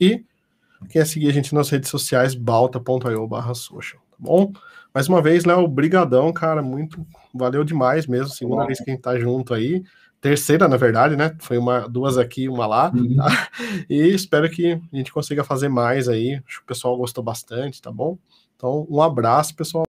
E 0.01 0.25
quer 0.89 1.07
seguir 1.07 1.29
a 1.29 1.33
gente 1.33 1.55
nas 1.55 1.69
redes 1.69 1.91
sociais, 1.91 2.35
balta.io 2.35 3.27
barra 3.29 3.55
social, 3.55 4.03
tá 4.11 4.17
bom? 4.19 4.53
Mais 4.95 5.09
uma 5.09 5.23
vez, 5.23 5.45
Léo, 5.45 5.69
brigadão, 5.69 6.33
cara, 6.33 6.63
muito, 6.63 7.07
valeu 7.35 7.63
demais 7.63 8.07
mesmo, 8.07 8.29
segunda 8.29 8.67
vez 8.67 8.79
que 8.79 8.91
a 8.91 8.95
gente 8.95 9.03
tá 9.03 9.19
junto 9.19 9.55
aí, 9.55 9.83
terceira, 10.23 10.69
na 10.69 10.77
verdade, 10.77 11.17
né, 11.17 11.35
foi 11.41 11.59
uma, 11.59 11.81
duas 11.89 12.17
aqui, 12.17 12.49
uma 12.49 12.65
lá, 12.65 12.93
uhum. 12.95 13.17
tá? 13.17 13.49
e 13.91 14.09
espero 14.15 14.49
que 14.49 14.81
a 14.93 14.97
gente 14.97 15.13
consiga 15.13 15.43
fazer 15.43 15.69
mais 15.69 16.09
aí, 16.09 16.41
acho 16.47 16.59
que 16.59 16.63
o 16.63 16.67
pessoal 16.67 16.97
gostou 16.97 17.25
bastante, 17.25 17.83
tá 17.83 17.91
bom? 17.91 18.17
Então, 18.57 18.87
um 18.89 19.03
abraço, 19.03 19.57
pessoal. 19.57 19.81